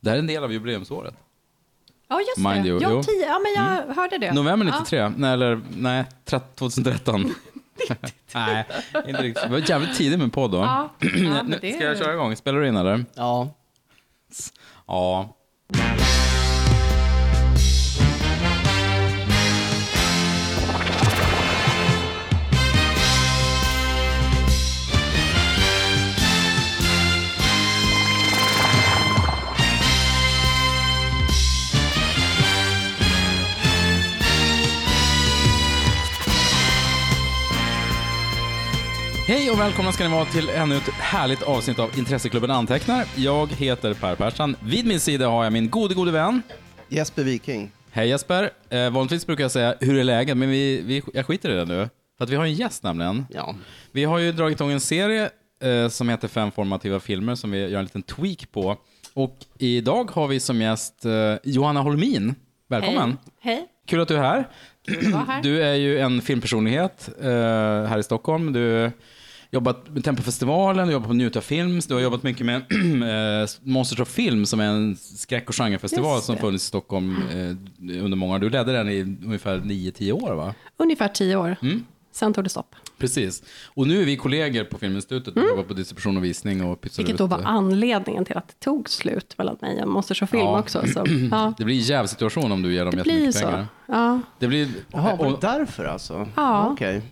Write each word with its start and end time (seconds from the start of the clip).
Det 0.00 0.10
här 0.10 0.16
är 0.16 0.20
en 0.20 0.26
del 0.26 0.44
av 0.44 0.52
jubileumsåret. 0.52 1.14
Ja, 2.08 2.20
just 2.20 2.36
Mind 2.48 2.64
det. 2.64 2.68
you, 2.68 2.82
ja, 2.82 3.02
tio, 3.02 3.26
ja, 3.26 3.38
men 3.38 3.52
jag 3.86 3.94
hörde 3.94 4.18
det. 4.18 4.32
November 4.32 4.66
Ja. 4.66 4.72
93, 4.80 5.08
nej, 5.16 5.32
eller 5.32 5.60
nej, 5.76 6.04
2013. 6.54 7.20
nej, 8.34 8.66
inte 9.06 9.22
riktigt. 9.22 9.42
Det 9.44 9.48
var 9.50 9.70
jävligt 9.70 9.96
tidigt 9.96 10.18
med 10.18 10.32
podd 10.32 10.50
då. 10.50 10.58
Ja, 10.58 10.88
ja, 11.00 11.42
det- 11.60 11.72
Ska 11.74 11.84
jag 11.84 11.98
köra 11.98 12.12
igång? 12.14 12.36
Spelar 12.36 12.60
du 12.60 12.68
in 12.68 12.76
eller? 12.76 13.04
Ja. 13.14 13.54
Ja. 14.86 15.36
Hej 39.30 39.50
och 39.50 39.60
välkomna 39.60 39.92
ska 39.92 40.04
ni 40.04 40.10
vara 40.10 40.24
till 40.24 40.48
ännu 40.48 40.76
ett 40.76 40.88
härligt 40.88 41.42
avsnitt 41.42 41.78
av 41.78 41.98
Intresseklubben 41.98 42.50
Antecknar. 42.50 43.04
Jag 43.16 43.46
heter 43.46 43.94
Per 43.94 44.14
Persson. 44.14 44.56
Vid 44.62 44.86
min 44.86 45.00
sida 45.00 45.28
har 45.28 45.44
jag 45.44 45.52
min 45.52 45.70
gode, 45.70 45.94
gode 45.94 46.10
vän. 46.10 46.42
Jesper 46.88 47.24
Viking. 47.24 47.70
Hej 47.90 48.08
Jesper. 48.08 48.50
Eh, 48.70 48.90
vanligtvis 48.90 49.26
brukar 49.26 49.44
jag 49.44 49.50
säga 49.50 49.74
hur 49.80 49.98
är 49.98 50.04
läget, 50.04 50.36
men 50.36 50.50
vi, 50.50 50.82
vi, 50.82 51.02
jag 51.14 51.26
skiter 51.26 51.50
i 51.50 51.54
det 51.54 51.64
nu. 51.64 51.88
För 52.18 52.24
att 52.24 52.30
vi 52.30 52.36
har 52.36 52.44
en 52.44 52.54
gäst 52.54 52.82
nämligen. 52.82 53.26
Ja. 53.30 53.54
Vi 53.92 54.04
har 54.04 54.18
ju 54.18 54.32
dragit 54.32 54.60
igång 54.60 54.72
en 54.72 54.80
serie 54.80 55.30
eh, 55.62 55.88
som 55.88 56.08
heter 56.08 56.28
Fem 56.28 56.50
formativa 56.50 57.00
filmer 57.00 57.34
som 57.34 57.50
vi 57.50 57.58
gör 57.58 57.78
en 57.78 57.84
liten 57.84 58.02
tweak 58.02 58.52
på. 58.52 58.76
Och 59.14 59.36
idag 59.58 60.10
har 60.10 60.28
vi 60.28 60.40
som 60.40 60.60
gäst 60.60 61.04
eh, 61.04 61.34
Johanna 61.42 61.80
Holmin. 61.80 62.34
Välkommen. 62.68 63.18
Hej. 63.40 63.66
Kul 63.86 64.00
att 64.00 64.08
du 64.08 64.16
är 64.16 64.22
här. 64.22 64.48
Kul 64.86 65.06
att 65.06 65.12
vara 65.12 65.22
här. 65.22 65.42
Du 65.42 65.62
är 65.62 65.74
ju 65.74 65.98
en 65.98 66.22
filmpersonlighet 66.22 67.08
eh, 67.22 67.30
här 67.84 67.98
i 67.98 68.02
Stockholm. 68.02 68.52
Du 68.52 68.90
jobbat 69.50 69.88
med 69.88 70.04
Tempofestivalen, 70.04 70.86
du 70.86 70.92
jobbar 70.92 71.06
på 71.08 71.14
Njuta 71.14 71.40
Films, 71.40 71.86
du 71.86 71.94
har 71.94 72.00
jobbat 72.00 72.22
mycket 72.22 72.46
med 72.46 72.56
eh, 73.42 73.48
Monsters 73.62 74.00
of 74.00 74.08
Film 74.08 74.46
som 74.46 74.60
är 74.60 74.64
en 74.66 74.96
skräck 74.96 75.48
och 75.48 75.54
genrefestival 75.54 76.22
som 76.22 76.36
funnits 76.36 76.64
i 76.64 76.66
Stockholm 76.66 77.16
eh, 77.30 78.02
under 78.04 78.16
många 78.16 78.34
år. 78.34 78.38
Du 78.38 78.50
ledde 78.50 78.72
den 78.72 78.88
i 78.88 79.00
ungefär 79.24 79.58
9-10 79.58 80.12
år 80.12 80.34
va? 80.34 80.54
Ungefär 80.76 81.08
tio 81.08 81.36
år. 81.36 81.56
Mm. 81.62 81.84
Sen 82.12 82.32
tog 82.34 82.44
det 82.44 82.50
stopp. 82.50 82.74
Precis. 82.98 83.42
Och 83.66 83.86
nu 83.88 84.02
är 84.02 84.06
vi 84.06 84.16
kollegor 84.16 84.64
på 84.64 84.78
Filminstitutet 84.78 85.36
och 85.36 85.42
jobbar 85.42 85.62
på 85.62 85.74
distribution 85.74 86.16
och 86.16 86.24
visning 86.24 86.64
och 86.64 86.80
pytsar 86.80 87.02
Vilket 87.02 87.14
ut. 87.14 87.18
då 87.18 87.26
var 87.26 87.40
anledningen 87.44 88.24
till 88.24 88.36
att 88.36 88.48
det 88.48 88.54
tog 88.64 88.88
slut 88.90 89.34
mellan 89.38 89.56
mig 89.60 89.82
och 89.82 89.88
Monsters 89.88 90.22
och 90.22 90.30
film 90.30 90.42
Ja. 90.42 90.58
också. 90.60 90.82
Så, 90.94 91.04
ja, 91.30 91.54
Det 91.58 91.64
blir 91.64 91.74
en 91.76 91.80
jävla 91.82 92.08
situation 92.08 92.52
om 92.52 92.62
du 92.62 92.72
ger 92.72 92.84
dem 92.84 92.94
det 92.96 93.02
blir 93.02 93.12
jättemycket 93.12 93.34
så. 93.40 93.46
pengar. 93.46 93.66
Ja. 93.86 94.20
Det 94.38 94.46
blir... 94.48 94.68
Jaha, 94.92 95.16
var 95.16 95.26
det 95.26 95.32
och, 95.32 95.40
därför 95.40 95.84
alltså? 95.84 96.26
Ja. 96.36 96.68
Okej. 96.72 97.02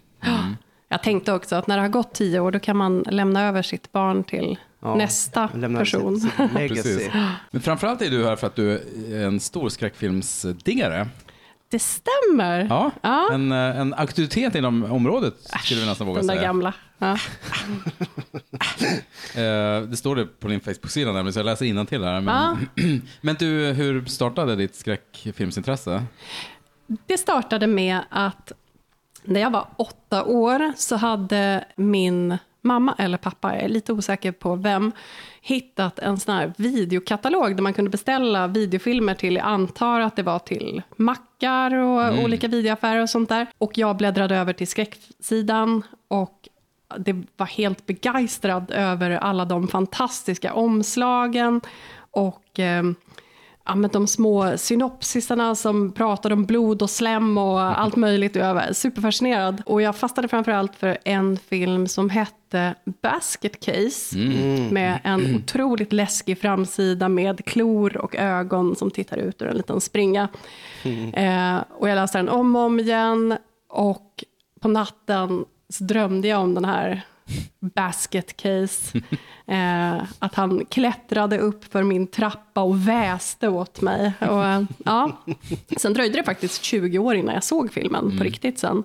Jag 0.88 1.02
tänkte 1.02 1.32
också 1.32 1.56
att 1.56 1.66
när 1.66 1.76
det 1.76 1.82
har 1.82 1.88
gått 1.88 2.14
tio 2.14 2.40
år 2.40 2.50
då 2.50 2.58
kan 2.58 2.76
man 2.76 3.04
lämna 3.10 3.42
över 3.48 3.62
sitt 3.62 3.92
barn 3.92 4.24
till 4.24 4.58
Ja. 4.82 4.94
nästa 4.94 5.48
person. 5.48 6.20
sitt- 6.20 6.32
sitt. 6.36 6.52
Precis. 6.68 7.08
Men 7.50 7.62
framförallt 7.62 8.02
är 8.02 8.10
du 8.10 8.24
här 8.24 8.36
för 8.36 8.46
att 8.46 8.54
du 8.56 8.72
är 9.12 9.26
en 9.26 9.40
stor 9.40 9.68
skräckfilmsdiggare. 9.68 11.08
Det 11.70 11.78
stämmer. 11.78 12.66
Ja, 12.70 12.90
Ja. 13.02 13.28
En, 13.32 13.52
eh, 13.52 13.80
en 13.80 13.94
auktoritet 13.94 14.54
inom 14.54 14.84
området 14.84 15.34
skulle 15.64 15.80
vi 15.80 15.86
nästan 15.86 16.06
våga 16.06 16.18
Den 16.18 16.26
där 16.26 16.34
säga. 16.34 16.46
gamla. 16.46 16.72
Ja. 16.98 17.18
Eh, 19.34 19.82
det 19.82 19.96
står 19.96 20.16
det 20.16 20.26
på 20.40 20.48
din 20.48 20.60
Facebook-sida 20.60 21.12
nämligen, 21.12 21.32
så 21.32 21.38
jag 21.38 21.44
läser 21.46 21.66
till 21.86 22.04
här. 22.04 22.20
Men, 22.20 22.68
men 23.20 23.36
du, 23.38 23.66
hur 23.66 24.04
startade 24.04 24.56
ditt 24.56 24.74
skräckfilmsintresse? 24.74 26.04
Det 27.06 27.18
startade 27.18 27.66
med 27.66 28.00
att 28.10 28.52
när 29.28 29.40
jag 29.40 29.50
var 29.50 29.66
åtta 29.76 30.24
år 30.24 30.72
så 30.76 30.96
hade 30.96 31.64
min 31.76 32.38
mamma 32.60 32.94
eller 32.98 33.18
pappa, 33.18 33.54
jag 33.54 33.64
är 33.64 33.68
lite 33.68 33.92
osäker 33.92 34.32
på 34.32 34.54
vem, 34.54 34.92
hittat 35.40 35.98
en 35.98 36.18
sån 36.18 36.34
här 36.34 36.52
videokatalog 36.56 37.56
där 37.56 37.62
man 37.62 37.72
kunde 37.72 37.90
beställa 37.90 38.46
videofilmer 38.46 39.14
till, 39.14 39.36
jag 39.36 39.46
antar 39.46 40.00
att 40.00 40.16
det 40.16 40.22
var 40.22 40.38
till 40.38 40.82
mackar 40.96 41.74
och 41.74 42.24
olika 42.24 42.48
videoaffärer 42.48 43.02
och 43.02 43.10
sånt 43.10 43.28
där. 43.28 43.46
Och 43.58 43.78
jag 43.78 43.96
bläddrade 43.96 44.36
över 44.36 44.52
till 44.52 44.68
skräcksidan 44.68 45.82
och 46.08 46.48
det 46.98 47.22
var 47.36 47.46
helt 47.46 47.86
begeistrad 47.86 48.70
över 48.70 49.10
alla 49.10 49.44
de 49.44 49.68
fantastiska 49.68 50.52
omslagen 50.52 51.60
och 52.10 52.60
eh, 52.60 52.82
ja, 53.68 53.74
men 53.74 53.90
de 53.90 54.06
små 54.06 54.58
synopsisarna 54.58 55.54
som 55.54 55.92
pratade 55.92 56.34
om 56.34 56.44
blod 56.44 56.82
och 56.82 56.90
slem 56.90 57.38
och 57.38 57.60
allt 57.60 57.96
möjligt. 57.96 58.36
Och 58.36 58.42
jag 58.42 58.54
var 58.54 58.72
superfascinerad. 58.72 59.62
Och 59.66 59.82
jag 59.82 59.96
fastnade 59.96 60.28
framförallt 60.28 60.76
för 60.76 60.98
en 61.04 61.36
film 61.36 61.88
som 61.88 62.10
hette 62.10 62.74
Basket 63.02 63.60
Case. 63.60 64.16
Med 64.70 65.00
en 65.04 65.36
otroligt 65.36 65.92
läskig 65.92 66.38
framsida 66.40 67.08
med 67.08 67.44
klor 67.44 67.96
och 67.96 68.16
ögon 68.16 68.76
som 68.76 68.90
tittar 68.90 69.16
ut 69.16 69.42
ur 69.42 69.48
en 69.48 69.56
liten 69.56 69.80
springa. 69.80 70.28
Eh, 71.12 71.56
och 71.78 71.88
jag 71.88 71.96
läste 71.96 72.18
den 72.18 72.28
om 72.28 72.56
och 72.56 72.62
om 72.62 72.80
igen. 72.80 73.36
Och 73.68 74.24
på 74.60 74.68
natten 74.68 75.44
så 75.68 75.84
drömde 75.84 76.28
jag 76.28 76.40
om 76.40 76.54
den 76.54 76.64
här 76.64 77.02
basket 77.60 78.36
case. 78.36 79.00
Eh, 79.50 80.02
att 80.18 80.34
han 80.34 80.64
klättrade 80.64 81.38
upp 81.38 81.72
för 81.72 81.82
min 81.82 82.06
trappa 82.06 82.60
och 82.60 82.88
väste 82.88 83.48
åt 83.48 83.80
mig. 83.80 84.12
Och, 84.20 84.44
eh, 84.44 84.62
ja. 84.84 85.18
Sen 85.76 85.92
dröjde 85.92 86.18
det 86.18 86.24
faktiskt 86.24 86.62
20 86.62 86.98
år 86.98 87.14
innan 87.14 87.34
jag 87.34 87.44
såg 87.44 87.72
filmen 87.72 88.18
på 88.18 88.24
riktigt 88.24 88.58
sen. 88.58 88.84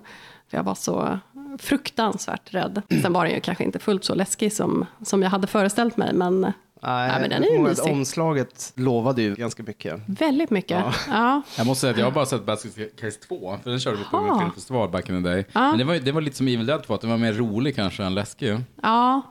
För 0.50 0.56
jag 0.56 0.64
var 0.64 0.74
så 0.74 1.18
fruktansvärt 1.58 2.54
rädd. 2.54 2.82
Sen 3.02 3.12
var 3.12 3.24
den 3.24 3.34
ju 3.34 3.40
kanske 3.40 3.64
inte 3.64 3.78
fullt 3.78 4.04
så 4.04 4.14
läskig 4.14 4.52
som, 4.52 4.86
som 5.02 5.22
jag 5.22 5.30
hade 5.30 5.46
föreställt 5.46 5.96
mig, 5.96 6.12
men 6.12 6.52
Nej, 6.86 7.10
Ja, 7.12 7.18
men 7.20 7.30
den 7.30 7.44
är 7.44 7.58
mysig. 7.58 7.92
Omslaget 7.92 8.72
lovade 8.76 9.22
ju 9.22 9.34
ganska 9.34 9.62
mycket. 9.62 10.00
väldigt 10.06 10.50
mycket. 10.50 10.84
Ja. 11.08 11.42
Jag 11.58 11.66
måste 11.66 11.80
säga 11.80 11.90
att 11.92 11.98
jag 11.98 12.06
har 12.06 12.12
bara 12.12 12.26
sett 12.26 12.46
Basket 12.46 13.00
Case 13.00 13.18
2, 13.28 13.58
för 13.62 13.70
den 13.70 13.80
körde 13.80 13.96
vi 13.96 14.04
på 14.04 14.16
en 14.16 14.24
Aha. 14.30 14.38
filmfestival 14.40 14.88
back 14.90 15.08
in 15.08 15.22
the 15.24 15.28
day. 15.30 15.44
Ja. 15.52 15.60
Men 15.68 15.78
det 15.78 15.84
var, 15.84 15.94
det 15.94 16.12
var 16.12 16.20
lite 16.20 16.36
som 16.36 16.48
Evil 16.48 16.66
Dead 16.66 16.82
2, 16.84 16.94
att 16.94 17.00
den 17.00 17.10
var 17.10 17.16
mer 17.16 17.32
rolig 17.32 17.76
kanske 17.76 18.04
än 18.04 18.14
läskig. 18.14 18.56
Ja. 18.82 19.22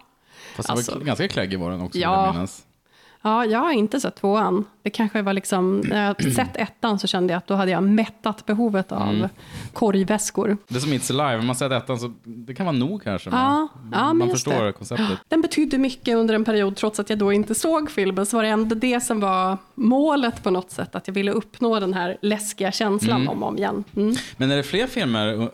Fast 0.56 0.68
det 0.68 0.74
Alltså- 0.74 0.96
var 1.00 1.06
ganska 1.06 1.28
kläggig 1.28 1.60
var 1.60 1.72
den 1.72 1.82
också, 1.82 2.00
Ja. 2.00 2.16
vill 2.22 2.26
jag 2.26 2.34
minnas. 2.34 2.64
Ja, 3.26 3.46
jag 3.46 3.60
har 3.60 3.72
inte 3.72 4.00
sett 4.00 4.16
tvåan. 4.16 4.66
Det 4.82 4.90
kanske 4.90 5.22
var 5.22 5.34
liksom, 5.34 5.80
när 5.80 6.06
jag 6.06 6.34
sett 6.34 6.58
ettan 6.58 7.00
så 7.00 7.08
kände 7.08 7.34
jag 7.34 7.38
att 7.38 7.48
då 7.48 7.54
hade 7.54 7.72
jag 7.72 7.84
mättat 7.84 8.46
behovet 8.46 8.92
av 8.92 9.02
Mm. 9.10 9.30
korgväskor. 9.74 10.58
Det 10.68 10.76
är 10.76 10.80
som 10.80 10.92
It's 10.94 11.22
Alive, 11.22 11.40
om 11.40 11.46
man 11.48 11.56
säger 11.56 11.72
ettan 11.78 12.00
så 12.00 12.14
det 12.24 12.54
kan 12.54 12.66
vara 12.66 12.76
nog 12.76 13.04
kanske. 13.04 13.30
Ja, 13.30 13.68
ja, 13.92 14.08
men 14.08 14.18
man 14.18 14.30
förstår 14.30 14.64
det. 14.64 14.72
konceptet. 14.74 15.20
Den 15.28 15.42
betydde 15.42 15.78
mycket 15.78 16.16
under 16.18 16.34
en 16.36 16.46
period, 16.46 16.76
trots 16.76 17.00
att 17.00 17.10
jag 17.10 17.20
då 17.20 17.34
inte 17.34 17.56
såg 17.56 17.92
filmen, 17.92 18.26
så 18.26 18.38
var 18.38 18.44
det 18.44 18.50
ändå 18.50 18.76
det 18.76 19.00
som 19.02 19.20
var 19.20 19.58
målet 19.76 20.44
på 20.44 20.52
något 20.52 20.72
sätt, 20.72 20.96
att 20.96 21.08
jag 21.08 21.14
ville 21.16 21.32
uppnå 21.32 21.80
den 21.80 21.94
här 21.94 22.18
läskiga 22.22 22.72
känslan 22.72 23.28
om 23.28 23.44
och 23.44 23.50
om 23.50 23.58
igen. 23.58 23.84
Mm. 23.96 24.16
Men 24.38 24.52
är 24.52 24.58
det 24.58 24.64
fler 24.64 24.88
filmer 24.88 25.50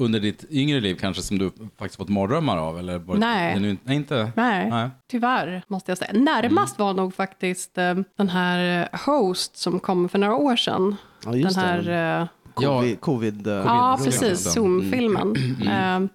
under 0.00 0.20
ditt 0.20 0.44
yngre 0.50 0.80
liv 0.80 0.94
kanske 1.00 1.22
som 1.22 1.38
du 1.38 1.50
faktiskt 1.78 1.96
fått 1.96 2.08
mardrömmar 2.08 2.56
av? 2.58 2.78
Eller 2.78 2.98
var 2.98 3.14
det- 3.14 3.20
Nej. 3.20 3.60
nu- 3.60 3.76
nej, 3.84 3.96
inte? 3.96 4.32
Nej, 4.36 4.70
Nej. 4.70 4.90
tyvärr 5.10 5.62
måste 5.68 5.90
jag 5.90 5.98
säga. 5.98 6.12
Närmast 6.12 6.78
var 6.78 6.94
nog 6.94 7.14
faktiskt 7.14 7.78
eh, 7.78 7.94
den 8.16 8.28
här 8.28 8.88
eh, 8.92 9.00
Host 9.06 9.56
som 9.56 9.80
kom 9.80 10.08
för 10.08 10.18
några 10.18 10.34
år 10.34 10.56
sedan. 10.56 10.96
Ja, 11.24 11.34
just 11.36 11.56
den 11.56 11.64
här... 11.64 11.82
det. 11.82 11.94
eh, 11.94 12.26
Covid, 12.54 13.00
covid, 13.00 13.46
eh, 13.46 13.52
Ja, 13.52 13.96
Covid- 13.98 14.04
precis. 14.04 14.22
Mm. 14.22 14.52
Zoom-filmen. 14.54 15.34
Eh, 15.66 16.10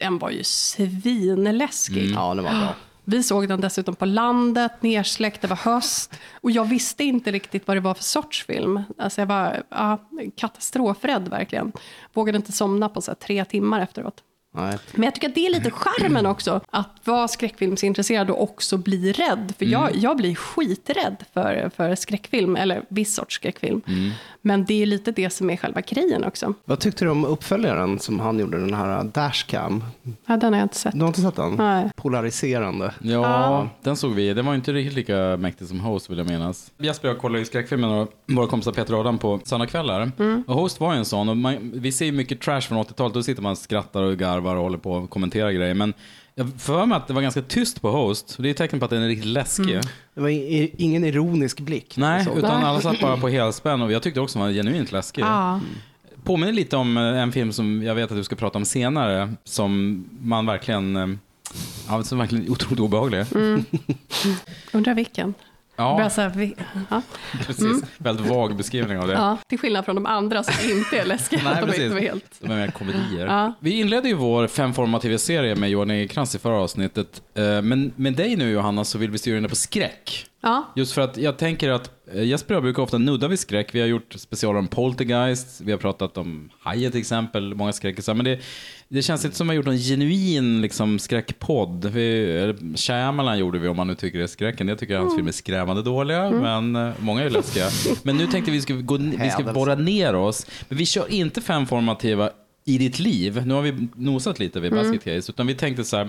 Den 0.00 0.18
var 0.18 0.30
ju 0.30 0.44
svinläskig. 0.44 2.10
Ja, 2.14 2.34
det 2.34 2.42
var 2.42 2.50
bra. 2.50 2.74
Vi 3.08 3.22
såg 3.22 3.48
den 3.48 3.60
dessutom 3.60 3.94
på 3.94 4.04
landet, 4.04 4.72
nersläckt, 4.80 5.40
det 5.40 5.48
var 5.48 5.56
höst. 5.56 6.14
Och 6.40 6.50
jag 6.50 6.64
visste 6.64 7.04
inte 7.04 7.30
riktigt 7.30 7.66
vad 7.66 7.76
det 7.76 7.80
var 7.80 7.94
för 7.94 8.02
sorts 8.02 8.46
film. 8.46 8.82
Alltså 8.98 9.20
jag 9.20 9.26
var 9.26 9.62
ja, 9.68 9.98
katastrofrädd 10.36 11.28
verkligen. 11.28 11.72
Vågade 12.12 12.36
inte 12.36 12.52
somna 12.52 12.88
på 12.88 13.00
så 13.00 13.10
här, 13.10 13.16
tre 13.16 13.44
timmar 13.44 13.80
efteråt. 13.80 14.22
Nej. 14.56 14.78
Men 14.92 15.04
jag 15.04 15.14
tycker 15.14 15.28
att 15.28 15.34
det 15.34 15.46
är 15.46 15.50
lite 15.50 15.70
charmen 15.70 16.26
också, 16.26 16.60
att 16.70 17.00
vara 17.04 17.28
skräckfilmsintresserad 17.28 18.30
och 18.30 18.42
också 18.42 18.76
bli 18.76 19.12
rädd. 19.12 19.54
För 19.58 19.64
jag, 19.64 19.96
jag 19.96 20.16
blir 20.16 20.34
skiträdd 20.34 21.16
för, 21.32 21.70
för 21.76 21.94
skräckfilm, 21.94 22.56
eller 22.56 22.82
viss 22.88 23.14
sorts 23.14 23.34
skräckfilm. 23.34 23.82
Men 24.42 24.64
det 24.64 24.82
är 24.82 24.86
lite 24.86 25.12
det 25.12 25.30
som 25.30 25.50
är 25.50 25.56
själva 25.56 25.80
grejen 25.80 26.24
också. 26.24 26.54
Vad 26.64 26.80
tyckte 26.80 27.04
du 27.04 27.10
om 27.10 27.24
uppföljaren 27.24 27.98
som 27.98 28.20
han 28.20 28.38
gjorde, 28.38 28.60
den 28.60 28.74
här 28.74 29.04
Dashcam? 29.04 29.84
Ja, 30.26 30.36
den 30.36 30.52
har 30.52 30.60
jag 30.60 30.64
inte 30.64 30.76
sett. 30.76 30.92
Du 30.94 31.00
har 31.00 31.08
inte 31.08 31.20
sett 31.20 31.36
den? 31.36 31.54
Nej. 31.54 31.90
Polariserande. 31.96 32.94
Ja, 33.02 33.68
den 33.82 33.96
såg 33.96 34.12
vi. 34.12 34.34
Den 34.34 34.46
var 34.46 34.54
inte 34.54 34.72
riktigt 34.72 34.94
lika 34.96 35.36
mäktig 35.36 35.68
som 35.68 35.80
Host 35.80 36.10
vill 36.10 36.18
jag 36.18 36.26
minnas. 36.30 36.70
Jesper 36.78 37.08
och 37.08 37.14
jag 37.14 37.20
kollade 37.20 37.38
ju 37.38 37.44
skräckfilmen 37.44 37.90
och 37.90 38.12
våra 38.26 38.46
kompisar 38.46 38.72
Peter 38.72 38.94
och 38.94 39.00
Adam 39.00 39.18
på 39.18 39.40
söndagskvällar. 39.44 40.12
Och 40.46 40.54
Host 40.54 40.80
var 40.80 40.92
ju 40.92 40.98
en 40.98 41.04
sån. 41.04 41.28
Och 41.28 41.36
man, 41.36 41.70
vi 41.74 41.92
ser 41.92 42.04
ju 42.04 42.12
mycket 42.12 42.40
trash 42.40 42.60
från 42.60 42.78
80-talet. 42.78 43.14
Då 43.14 43.22
sitter 43.22 43.42
man 43.42 43.52
och 43.52 43.58
skrattar 43.58 44.02
och 44.02 44.16
garvar 44.18 44.45
och 44.54 44.62
håller 44.62 44.78
på 44.78 44.92
och 44.92 45.10
kommenterar 45.10 45.50
grejer. 45.50 45.74
Men 45.74 45.94
Jag 46.34 46.50
för 46.58 46.86
mig 46.86 46.96
att 46.96 47.06
det 47.08 47.14
var 47.14 47.22
ganska 47.22 47.42
tyst 47.42 47.80
på 47.80 47.90
Host. 47.90 48.36
Det 48.38 48.48
är 48.48 48.50
ett 48.50 48.56
tecken 48.56 48.78
på 48.78 48.84
att 48.84 48.90
den 48.90 49.02
är 49.02 49.08
riktigt 49.08 49.26
läskig. 49.26 49.70
Mm. 49.70 49.84
Det 50.14 50.20
var 50.20 50.28
ingen 50.82 51.04
ironisk 51.04 51.60
blick. 51.60 51.96
Nej, 51.96 52.24
Så. 52.24 52.38
utan 52.38 52.64
alla 52.64 52.80
satt 52.80 53.00
bara 53.00 53.16
på 53.16 53.28
helspänn 53.28 53.82
och 53.82 53.92
jag 53.92 54.02
tyckte 54.02 54.20
också 54.20 54.38
den 54.38 54.46
var 54.46 54.54
genuint 54.54 54.92
läskig. 54.92 55.22
Ja. 55.22 55.60
Påminner 56.24 56.52
lite 56.52 56.76
om 56.76 56.96
eh, 56.96 57.02
en 57.02 57.32
film 57.32 57.52
som 57.52 57.82
jag 57.82 57.94
vet 57.94 58.10
att 58.10 58.16
du 58.16 58.24
ska 58.24 58.36
prata 58.36 58.58
om 58.58 58.64
senare, 58.64 59.34
som 59.44 60.04
man 60.20 60.46
verkligen, 60.46 60.96
eh, 60.96 61.06
ja, 61.88 62.02
som 62.02 62.18
verkligen 62.18 62.44
är 62.44 62.50
otroligt 62.50 62.80
obehaglig. 62.80 63.24
Undrar 64.72 64.94
vilken? 64.94 65.34
Ja, 65.76 65.94
Börjar 65.96 66.08
så 66.10 66.20
här, 66.20 66.28
vi, 66.36 66.54
ja. 66.90 67.02
precis. 67.46 67.82
Väldigt 67.98 68.26
vag 68.26 68.56
beskrivning 68.56 68.98
av 68.98 69.06
det. 69.08 69.12
Ja, 69.14 69.38
till 69.48 69.58
skillnad 69.58 69.84
från 69.84 69.94
de 69.94 70.06
andra 70.06 70.42
som 70.42 70.70
inte 70.70 70.98
är 70.98 71.04
läskiga. 71.06 71.40
Nej, 71.44 71.56
de 71.60 71.80
är 71.82 71.84
inte 71.86 72.00
helt... 72.00 72.24
De 72.40 72.50
är 72.52 72.56
mer 72.56 72.68
komedier. 72.70 73.26
Ja. 73.26 73.52
Vi 73.60 73.70
inledde 73.80 74.08
ju 74.08 74.14
vår 74.14 74.46
femforma 74.46 74.98
tv-serie 75.00 75.54
med 75.54 75.70
Johan 75.70 75.90
Egerkrans 75.90 76.34
i 76.34 76.38
förra 76.38 76.56
avsnittet. 76.60 77.22
Eh, 77.34 77.62
Men 77.62 77.92
med 77.96 78.12
dig 78.14 78.36
nu 78.36 78.50
Johanna 78.50 78.84
så 78.84 78.98
vill 78.98 79.10
vi 79.10 79.18
styra 79.18 79.36
in 79.36 79.42
det 79.42 79.48
på 79.48 79.56
skräck. 79.56 80.26
Ja, 80.40 80.72
Just 80.76 80.92
för 80.92 81.02
att 81.02 81.16
jag 81.16 81.38
tänker 81.38 81.70
att 81.70 81.90
eh, 82.14 82.22
Jesper 82.24 82.54
och 82.54 82.56
jag 82.56 82.62
brukar 82.62 82.82
ofta 82.82 82.98
nudda 82.98 83.28
vid 83.28 83.38
skräck. 83.38 83.74
Vi 83.74 83.80
har 83.80 83.86
gjort 83.86 84.12
specialer 84.16 84.58
om 84.58 84.68
Poltergeist, 84.68 85.60
vi 85.60 85.72
har 85.72 85.78
pratat 85.78 86.18
om 86.18 86.50
Hajen 86.60 86.92
till 86.92 87.00
exempel, 87.00 87.54
många 87.54 87.72
skräckisar. 87.72 88.14
Men 88.14 88.24
det, 88.24 88.40
det 88.88 89.02
känns 89.02 89.24
inte 89.24 89.36
som 89.36 89.46
att 89.46 89.52
vi 89.52 89.56
har 89.56 89.56
gjort 89.56 89.66
någon 89.66 89.78
genuin 89.78 90.60
liksom, 90.60 90.98
skräckpodd. 90.98 91.84
Vi, 91.84 92.54
Shyamalan 92.76 93.38
gjorde 93.38 93.58
vi 93.58 93.68
om 93.68 93.76
man 93.76 93.86
nu 93.86 93.94
tycker 93.94 94.18
det 94.18 94.24
är 94.24 94.28
skräcken. 94.28 94.68
Jag 94.68 94.78
tycker 94.78 94.98
hans 94.98 95.14
filmer 95.14 95.30
är 95.30 95.32
skrämmande 95.32 95.82
dåliga, 95.82 96.30
men 96.30 96.76
eh, 96.76 96.92
många 96.98 97.22
är 97.22 97.30
läskiga. 97.30 97.68
Men 98.02 98.16
nu 98.16 98.26
tänkte 98.26 98.50
vi 98.50 98.60
ska 98.60 98.74
gå, 98.74 98.96
vi 98.96 99.30
ska 99.30 99.42
borra 99.42 99.74
ner 99.74 100.14
oss. 100.14 100.46
Men 100.68 100.78
vi 100.78 100.86
kör 100.86 101.12
inte 101.12 101.40
femformativa 101.40 102.30
i 102.64 102.78
ditt 102.78 102.98
liv. 102.98 103.46
Nu 103.46 103.54
har 103.54 103.62
vi 103.62 103.88
nosat 103.94 104.38
lite 104.38 104.60
vid 104.60 104.72
Basket 104.72 105.04
Case, 105.04 105.32
utan 105.32 105.46
vi 105.46 105.54
tänkte 105.54 105.84
så 105.84 105.96
här, 105.96 106.08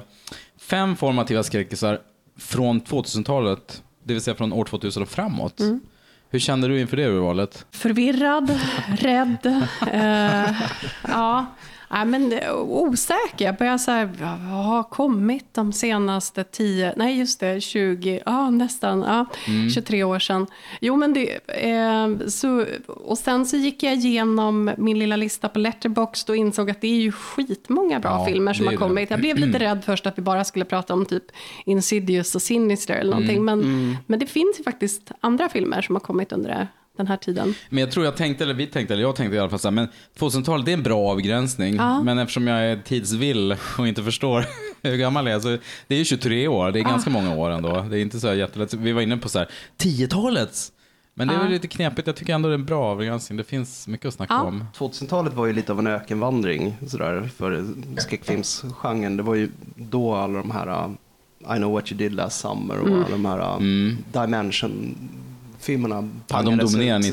fem 0.60 0.96
formativa 0.96 1.44
skräckisar 1.44 2.00
från 2.40 2.82
2000-talet, 2.82 3.84
det 4.04 4.14
vill 4.14 4.22
säga 4.22 4.36
från 4.36 4.54
år 4.54 4.66
2000 4.66 5.04
och 5.04 5.10
framåt. 5.10 5.62
Hur 6.30 6.40
kände 6.40 6.68
du 6.68 6.80
inför 6.80 6.98
det 6.98 7.08
urvalet? 7.08 7.66
förvirrad, 7.72 8.60
rädd. 9.00 9.64
Eh, 9.92 10.56
ja, 11.08 11.46
Nej, 11.92 12.06
men 12.06 12.34
eh, 12.34 12.54
osäker. 12.56 13.46
Jag 13.46 13.56
börjar 13.58 13.78
så 13.78 13.92
här, 13.92 14.06
vad 14.06 14.30
har 14.64 14.84
kommit 14.84 15.54
de 15.54 15.74
senaste 15.74 16.44
10, 16.44 16.94
nej 16.98 17.20
just 17.20 17.40
det, 17.40 17.62
20, 17.62 18.22
ja 18.26 18.50
nästan, 18.50 19.00
ja, 19.02 19.26
23 19.74 20.04
år 20.04 20.20
sedan. 20.20 20.48
Jo 20.82 20.96
men 20.96 21.14
det, 21.14 21.40
eh, 21.48 22.28
så, 22.28 22.66
och 22.88 23.18
sen 23.18 23.46
så 23.46 23.58
gick 23.58 23.84
jag 23.84 23.94
igenom 23.94 24.72
min 24.78 25.00
lilla 25.00 25.16
lista 25.16 25.50
på 25.50 25.60
Letterboxd 25.60 26.30
och 26.30 26.36
insåg 26.36 26.70
att 26.72 26.82
det 26.82 26.88
är 26.88 27.00
ju 27.02 27.12
skitmånga 27.12 28.00
bra 28.00 28.12
Ja, 28.12 28.26
filmer 28.26 28.54
som 28.54 28.64
det 28.66 28.68
har 28.68 28.72
det. 28.72 28.78
kommit. 28.78 29.10
Jag 29.10 29.20
blev 29.20 29.38
lite 29.38 29.60
rädd 29.60 29.82
först 29.86 30.06
att 30.06 30.18
vi 30.18 30.22
bara 30.22 30.44
skulle 30.44 30.66
prata 30.66 30.94
om 30.94 31.06
typ 31.06 31.24
Insidious 31.66 32.36
och 32.36 32.42
Sinister 32.42 32.94
eller 32.96 33.12
någonting. 33.12 33.46
Men, 33.46 33.98
men 34.06 34.20
det 34.20 34.26
finns 34.26 34.60
ju 34.60 34.64
faktiskt 34.64 35.12
andra 35.20 35.50
filmer 35.50 35.82
som 35.82 35.96
har 35.96 36.00
kommit 36.00 36.32
under 36.32 36.68
den 36.98 37.08
här 37.08 37.18
tiden. 37.18 37.54
Men 37.70 37.80
jag 37.80 37.92
tror 37.92 38.06
jag 38.06 38.16
tänkte, 38.18 38.44
eller 38.44 38.54
vi 38.54 38.68
tänkte, 38.68 38.94
eller 38.94 39.04
jag 39.04 39.16
tänkte 39.16 39.36
i 39.36 39.40
alla 39.40 39.50
fall 39.50 39.60
så 39.60 39.68
här, 39.68 39.74
men 39.76 39.88
2000-talet 40.20 40.66
det 40.66 40.72
är 40.72 40.78
en 40.78 40.84
bra 40.84 41.00
avgränsning. 41.12 41.76
Ja. 41.76 42.04
Men 42.04 42.20
eftersom 42.20 42.48
jag 42.48 42.60
är 42.66 42.78
tidsvill 42.82 43.56
och 43.78 43.88
inte 43.88 44.04
förstår 44.04 44.46
hur 44.84 44.98
gammal 44.98 45.28
jag 45.28 45.36
är, 45.36 45.40
så 45.40 45.58
det 45.88 45.96
är 45.96 46.00
ju 46.00 46.06
23 46.06 46.48
år, 46.48 46.72
det 46.72 46.80
är 46.80 46.84
ganska 46.84 47.10
många 47.10 47.36
år 47.36 47.50
ändå. 47.50 47.82
Det 47.90 47.98
är 47.98 48.02
inte 48.02 48.20
så 48.20 48.34
jättelätt. 48.34 48.74
Vi 48.74 48.92
var 48.92 49.02
inne 49.02 49.18
på 49.18 49.30
så 49.30 49.40
här, 49.40 49.48
10-talets. 49.78 50.72
Men 51.14 51.28
det 51.28 51.34
är 51.34 51.36
Ja. 51.38 51.44
väl 51.44 51.52
lite 51.52 51.68
knepigt, 51.68 52.08
jag 52.08 52.16
tycker 52.16 52.34
ändå 52.34 52.50
det 52.50 52.54
är 52.54 52.58
en 52.60 52.66
bra 52.66 52.84
avgränsning. 52.86 53.38
Det 53.38 53.44
finns 53.44 53.88
mycket 53.88 54.06
att 54.08 54.14
snacka 54.14 54.34
Ja. 54.34 54.42
om. 54.44 54.66
2000-talet 54.78 55.34
var 55.34 55.46
ju 55.46 55.54
lite 55.54 55.72
av 55.72 55.80
en 55.80 55.88
ökenvandring 55.88 56.76
sådär, 56.88 57.30
för 57.38 57.66
skräckfilmsgenren. 57.98 59.18
Det 59.18 59.24
var 59.24 59.36
ju 59.36 59.50
då 59.76 60.16
alla 60.16 60.40
de 60.40 60.52
här 60.52 60.68
uh, 60.86 60.92
I 61.56 61.58
know 61.58 61.72
what 61.72 61.92
you 61.92 61.98
did 61.98 62.14
last 62.14 62.40
summer 62.40 62.80
och 62.80 62.88
alla 62.88 63.10
de 63.10 63.26
här 63.26 63.40
uh, 63.62 63.96
Dimension-filmerna. 65.66 66.10
Ja, 66.28 66.42
de 66.42 66.60
ut. 66.60 66.62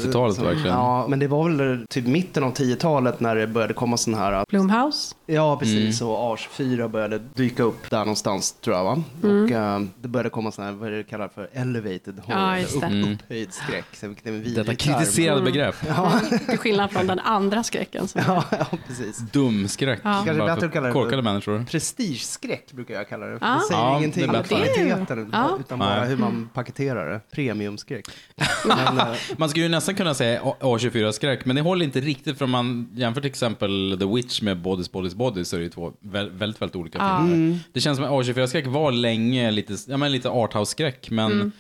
90-talet 0.05 0.37
Så- 0.37 0.43
verkligen. 0.45 0.69
Ja, 0.77 1.07
men 1.09 1.19
det 1.19 1.27
var 1.29 1.49
väl 1.51 1.87
typ 1.91 2.07
mitten 2.07 2.45
av 2.45 2.53
10-talet 2.55 3.21
när 3.21 3.37
det 3.37 3.47
började 3.47 3.75
komma 3.75 3.97
sådana 3.97 4.23
här 4.23 4.45
Blumhouse. 4.49 5.15
Ja, 5.27 5.57
precis. 5.57 6.01
Mm. 6.01 6.13
Och 6.13 6.37
A24 6.39 6.89
började 6.89 7.19
dyka 7.19 7.63
upp 7.63 7.91
där 7.91 7.99
någonstans, 7.99 8.53
tror 8.53 8.77
jag. 8.77 8.85
Va? 8.85 9.03
Mm. 9.23 9.45
Och 9.45 9.51
eh, 9.51 9.81
det 10.01 10.09
började 10.09 10.31
komma 10.31 10.53
sådana 10.53 10.71
här, 10.73 10.79
vad 10.79 10.89
är 10.89 10.93
det 10.97 11.05
kallar 11.05 11.29
för, 11.29 11.49
elevated 11.53 12.21
horror. 12.25 12.57
Ja, 12.59 12.65
upp, 12.77 12.83
Mm. 12.83 13.13
upphöjd 13.13 13.53
skräck. 13.55 13.85
Vilket 14.03 14.27
är 14.27 14.31
en 14.31 14.55
Detta 14.55 14.75
kritiserade 14.75 15.43
begrepp. 15.43 15.75
Ja, 15.89 16.13
Till 16.49 16.59
skillnad 16.59 16.91
från 16.91 17.07
den 17.07 17.19
andra 17.19 17.63
skräcken. 17.63 18.09
Som 18.09 18.21
ja, 18.27 18.45
ja, 18.51 18.67
precis. 18.87 19.19
Dumskräck. 19.19 20.01
Ja. 20.05 20.23
Kanske 20.27 20.45
bättre 20.47 20.67
att 20.67 20.73
kalla 20.73 20.87
det 20.87 20.93
korkade 20.93 21.23
människor. 21.23 21.65
Prestigeskräck 21.71 22.73
brukar 22.73 22.95
jag 22.95 23.09
kalla 23.09 23.27
det. 23.27 23.39
För 23.39 23.47
Ja. 23.47 23.55
Det 23.55 23.61
säger 23.69 23.81
Ja, 23.81 23.99
ingenting 23.99 24.31
om 24.31 24.43
kvaliteten, 24.43 25.29
Ja. 25.33 25.57
utan 25.61 25.79
bara 25.79 26.01
Nej. 26.01 26.09
hur 26.09 26.17
man 26.17 26.49
paketerar 26.55 27.11
det. 27.13 27.21
Premiumskräck. 27.31 28.05
Men, 28.67 28.99
eh, 28.99 29.07
Man 29.37 29.49
skulle 29.49 29.65
ju 29.65 29.69
nästan 29.71 29.95
kunna 29.95 30.15
säga 30.15 30.41
A- 30.45 30.57
A24-skräck, 30.61 31.45
men 31.45 31.57
det 31.57 31.63
håller 31.63 31.85
inte 31.85 32.01
riktigt 32.01 32.39
för 32.39 32.47
man 32.47 32.89
jämför 32.95 33.21
till 33.21 33.31
exempel 33.31 33.97
The 34.01 34.07
Witch 34.07 34.43
med 34.43 34.63
Bodies, 34.63 34.93
Bodies, 34.93 35.14
Bodies 35.15 35.49
så 35.49 35.57
är 35.57 35.61
det 35.61 35.65
ju 35.65 35.71
två 35.71 35.93
vä- 36.01 36.31
väldigt, 36.39 36.63
väldigt 36.63 36.77
olika 36.77 36.99
filmer. 36.99 37.59
Det 37.73 37.81
känns 37.81 37.97
som 37.97 38.05
att 38.05 38.11
A24-skräck 38.11 38.67
var 38.67 38.93
länge 38.93 39.51
lite, 39.51 39.77
ja, 39.89 39.97
men 39.97 40.13
lite 40.13 40.29
arthouse-skräck, 40.29 41.11
men 41.11 41.33
Mm. 41.33 41.53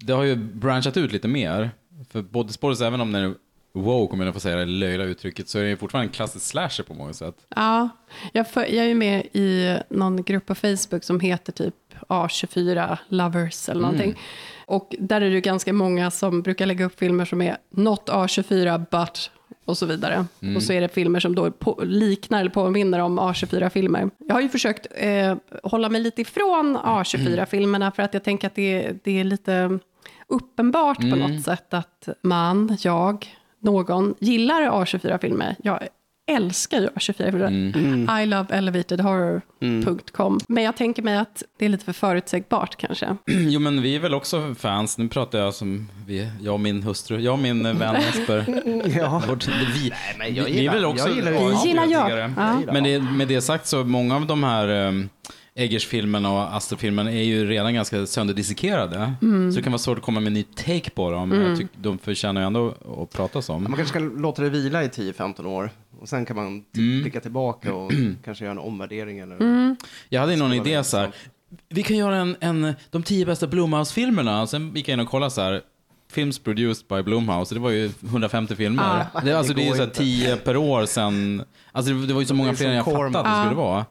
det 0.00 0.12
har 0.12 0.22
ju 0.24 0.36
branchat 0.36 0.96
ut 0.96 1.12
lite 1.12 1.28
mer. 1.28 1.70
För 2.10 2.22
Bodies, 2.22 2.60
Bodies, 2.60 2.80
även 2.80 3.00
om 3.00 3.12
den 3.12 3.22
är 3.22 3.34
woke, 3.72 4.12
om 4.12 4.20
jag 4.20 4.32
får 4.34 4.40
säga 4.40 4.56
det 4.56 4.64
löjliga 4.64 5.06
uttrycket, 5.08 5.48
så 5.48 5.58
är 5.58 5.62
det 5.62 5.68
ju 5.68 5.76
fortfarande 5.76 6.08
en 6.08 6.12
klassisk 6.12 6.46
slasher 6.46 6.82
på 6.84 6.94
många 6.94 7.12
sätt. 7.12 7.34
Ja, 7.56 7.88
jag, 8.32 8.48
för, 8.50 8.60
jag 8.74 8.86
är 8.86 8.94
med 8.94 9.26
i 9.32 9.76
någon 9.90 10.22
grupp 10.22 10.46
på 10.46 10.54
Facebook 10.54 11.04
som 11.04 11.20
heter 11.20 11.52
typ 11.52 11.74
A24 12.08 12.98
Lovers 13.08 13.68
eller 13.68 13.80
någonting. 13.82 14.14
Och 14.66 14.94
där 14.98 15.20
är 15.20 15.24
det 15.28 15.34
ju 15.34 15.40
ganska 15.40 15.72
många 15.72 16.10
som 16.10 16.42
brukar 16.42 16.66
lägga 16.66 16.84
upp 16.84 16.98
filmer 16.98 17.24
som 17.24 17.42
är 17.42 17.56
not 17.70 18.08
A24 18.08 18.78
but 18.90 19.30
och 19.66 19.78
så 19.78 19.86
vidare. 19.86 20.26
Och 20.56 20.62
så 20.62 20.72
är 20.72 20.80
det 20.80 20.88
filmer 20.88 21.20
som 21.20 21.34
då 21.34 21.50
på, 21.50 21.80
liknar 21.84 22.40
eller 22.40 22.50
påminner 22.50 22.98
om 22.98 23.20
A24-filmer. 23.20 24.10
Jag 24.18 24.34
har 24.34 24.40
ju 24.40 24.48
försökt 24.48 24.86
eh, 24.94 25.36
hålla 25.62 25.88
mig 25.88 26.00
lite 26.00 26.20
ifrån 26.20 26.78
A24-filmerna 26.78 27.92
för 27.92 28.02
att 28.02 28.14
jag 28.14 28.24
tänker 28.24 28.46
att 28.46 28.54
det, 28.54 28.92
det 29.04 29.20
är 29.20 29.24
lite 29.24 29.78
uppenbart 30.28 30.98
på 30.98 31.16
något 31.16 31.44
sätt 31.44 31.74
att 31.74 32.08
man, 32.22 32.76
jag, 32.80 33.26
någon 33.58 34.14
gillar 34.18 34.62
A24-filmer. 34.62 35.56
Jag 35.62 35.88
älskar 36.26 36.80
ju 36.80 36.88
A24-filmer. 36.88 38.22
I 38.22 38.26
love 38.26 38.46
elevated 38.56 39.00
horror.com. 39.00 40.40
Men 40.48 40.64
jag 40.64 40.76
tänker 40.76 41.02
mig 41.02 41.16
att 41.16 41.42
det 41.58 41.64
är 41.64 41.68
lite 41.68 41.84
för 41.84 41.92
förutsägbart 41.92 42.76
kanske. 42.76 43.16
Jo, 43.26 43.60
men 43.60 43.82
vi 43.82 43.96
är 43.96 44.00
väl 44.00 44.14
också 44.14 44.54
fans. 44.58 44.98
Nu 44.98 45.08
pratar 45.08 45.38
jag 45.38 45.54
som 45.54 45.88
vi, 46.06 46.30
jag 46.40 46.54
och 46.54 46.60
min 46.60 46.82
hustru, 46.82 47.20
jag 47.20 47.32
och 47.32 47.38
min 47.38 47.66
eh, 47.66 47.74
vän 47.74 47.96
Jesper. 48.14 48.44
ja. 48.98 49.22
Vårt, 49.28 49.48
vi, 49.48 49.92
men 50.18 50.34
jag 50.34 50.44
vi, 50.44 50.50
är 50.50 50.54
gillar- 50.60 50.72
väl 50.74 50.84
också 50.84 51.08
jag 51.08 51.16
gillar 51.16 51.62
Vi 51.62 51.68
gillar 51.68 51.86
jag. 51.86 52.30
Ja. 52.36 52.58
Men 52.72 52.84
det, 52.84 52.98
med 53.00 53.28
det 53.28 53.40
sagt 53.40 53.66
så, 53.66 53.84
många 53.84 54.16
av 54.16 54.26
de 54.26 54.44
här 54.44 54.68
um, 54.88 55.08
Eggers-filmerna 55.54 56.32
och 56.32 56.56
Astro-filmerna 56.56 57.12
är 57.12 57.22
ju 57.22 57.46
redan 57.46 57.74
ganska 57.74 58.06
sönderdissekerade. 58.06 59.12
Mm. 59.22 59.52
Så 59.52 59.56
det 59.56 59.62
kan 59.62 59.72
vara 59.72 59.78
svårt 59.78 59.98
att 59.98 60.04
komma 60.04 60.20
med 60.20 60.26
en 60.26 60.32
ny 60.34 60.42
take 60.42 60.90
på 60.90 61.10
dem. 61.10 61.28
Men 61.28 61.40
jag 61.48 61.58
tycker 61.58 61.74
de 61.78 61.98
förtjänar 61.98 62.40
ju 62.40 62.46
ändå 62.46 62.74
att 63.02 63.12
pratas 63.12 63.48
om. 63.48 63.62
Man 63.62 63.72
kanske 63.76 63.86
ska 63.86 63.98
låta 63.98 64.42
det 64.42 64.50
vila 64.50 64.84
i 64.84 64.88
10-15 64.88 65.46
år. 65.46 65.70
Och 66.00 66.08
sen 66.08 66.24
kan 66.26 66.36
man 66.36 66.60
t- 66.62 66.66
Mm. 66.80 67.02
blicka 67.02 67.20
tillbaka 67.20 67.74
och 67.74 67.92
kanske 68.24 68.44
göra 68.44 68.52
en 68.52 68.58
omvärdering. 68.58 69.18
Eller... 69.18 69.36
Mm. 69.36 69.76
Jag 70.08 70.20
hade 70.20 70.36
någon 70.36 70.52
idé 70.52 70.84
så 70.84 70.96
här. 70.96 71.10
Vi 71.68 71.82
kan 71.82 71.96
göra 71.96 72.16
en, 72.16 72.36
en 72.40 72.74
de 72.90 73.02
tio 73.02 73.26
bästa 73.26 73.46
Blumhouse-filmerna. 73.46 74.46
Sen 74.46 74.72
gick 74.76 74.88
jag 74.88 74.92
in 74.92 75.00
och 75.00 75.08
kollade 75.08 75.30
så 75.30 75.40
här. 75.40 75.62
Films 76.12 76.38
produced 76.38 76.86
by 76.88 77.02
Blumhouse. 77.02 77.54
Det 77.54 77.60
var 77.60 77.70
ju 77.70 77.90
150 78.04 78.56
filmer. 78.56 79.06
Ja. 79.14 79.20
Det, 79.20 79.32
alltså, 79.32 79.52
Det 79.54 79.60
det 79.60 79.64
är 79.64 79.66
ju 79.66 79.72
så 79.72 79.78
här 79.78 79.84
inte. 79.84 79.98
10 79.98 80.36
per 80.36 80.56
år 80.56 80.86
sen. 80.86 81.42
Alltså 81.72 81.92
det, 81.92 82.06
det 82.06 82.12
var 82.14 82.20
ju 82.20 82.26
så 82.26 82.34
många 82.34 82.54
fler 82.54 82.68
än 82.68 82.74
jag 82.76 82.84
fattade 82.84 83.18
att 83.18 83.24
det 83.24 83.42
skulle 83.44 83.56
vara. 83.62 83.86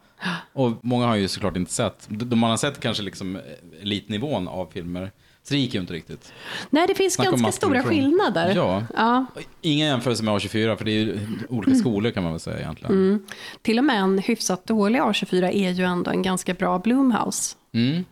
Och 0.54 0.72
många 0.82 1.06
har 1.08 1.16
ju 1.16 1.28
såklart 1.28 1.58
inte 1.58 1.72
sett. 1.72 2.06
De 2.10 2.40
man 2.40 2.50
har 2.50 2.58
sett 2.58 2.80
kanske 2.80 3.04
liksom 3.04 3.40
elitnivån 3.82 4.48
av 4.48 4.70
filmer. 4.74 5.12
Så 5.48 5.54
det 5.54 5.60
gick 5.60 5.74
ju 5.74 5.80
inte 5.80 5.94
riktigt. 5.94 6.34
Nej, 6.70 6.88
det 6.88 6.96
finns 6.96 7.14
Snacka 7.14 7.30
ganska 7.30 7.52
stora 7.52 7.84
skillnader. 7.84 8.54
Ja. 8.56 8.84
Ja, 8.96 9.26
Ingen 9.62 9.88
jämförelse 9.88 10.24
med 10.24 10.34
A24 10.34 10.76
för 10.76 10.86
det 10.86 10.92
är 10.92 10.94
ju 10.94 11.20
olika 11.50 11.76
skolor 11.76 12.12
kan 12.12 12.24
man 12.24 12.32
väl 12.32 12.40
säga 12.40 12.60
egentligen. 12.60 13.26
till 13.62 13.78
och 13.78 13.84
med 13.84 14.00
en 14.00 14.20
hyfsat 14.20 14.66
dålig 14.66 15.00
A24 15.00 15.52
är 15.52 15.72
ju 15.72 15.84
ändå 15.84 16.12
en 16.12 16.22
ganska 16.22 16.54
bra 16.54 16.80
Blumhouse. 16.80 17.56
Mm. 17.74 18.06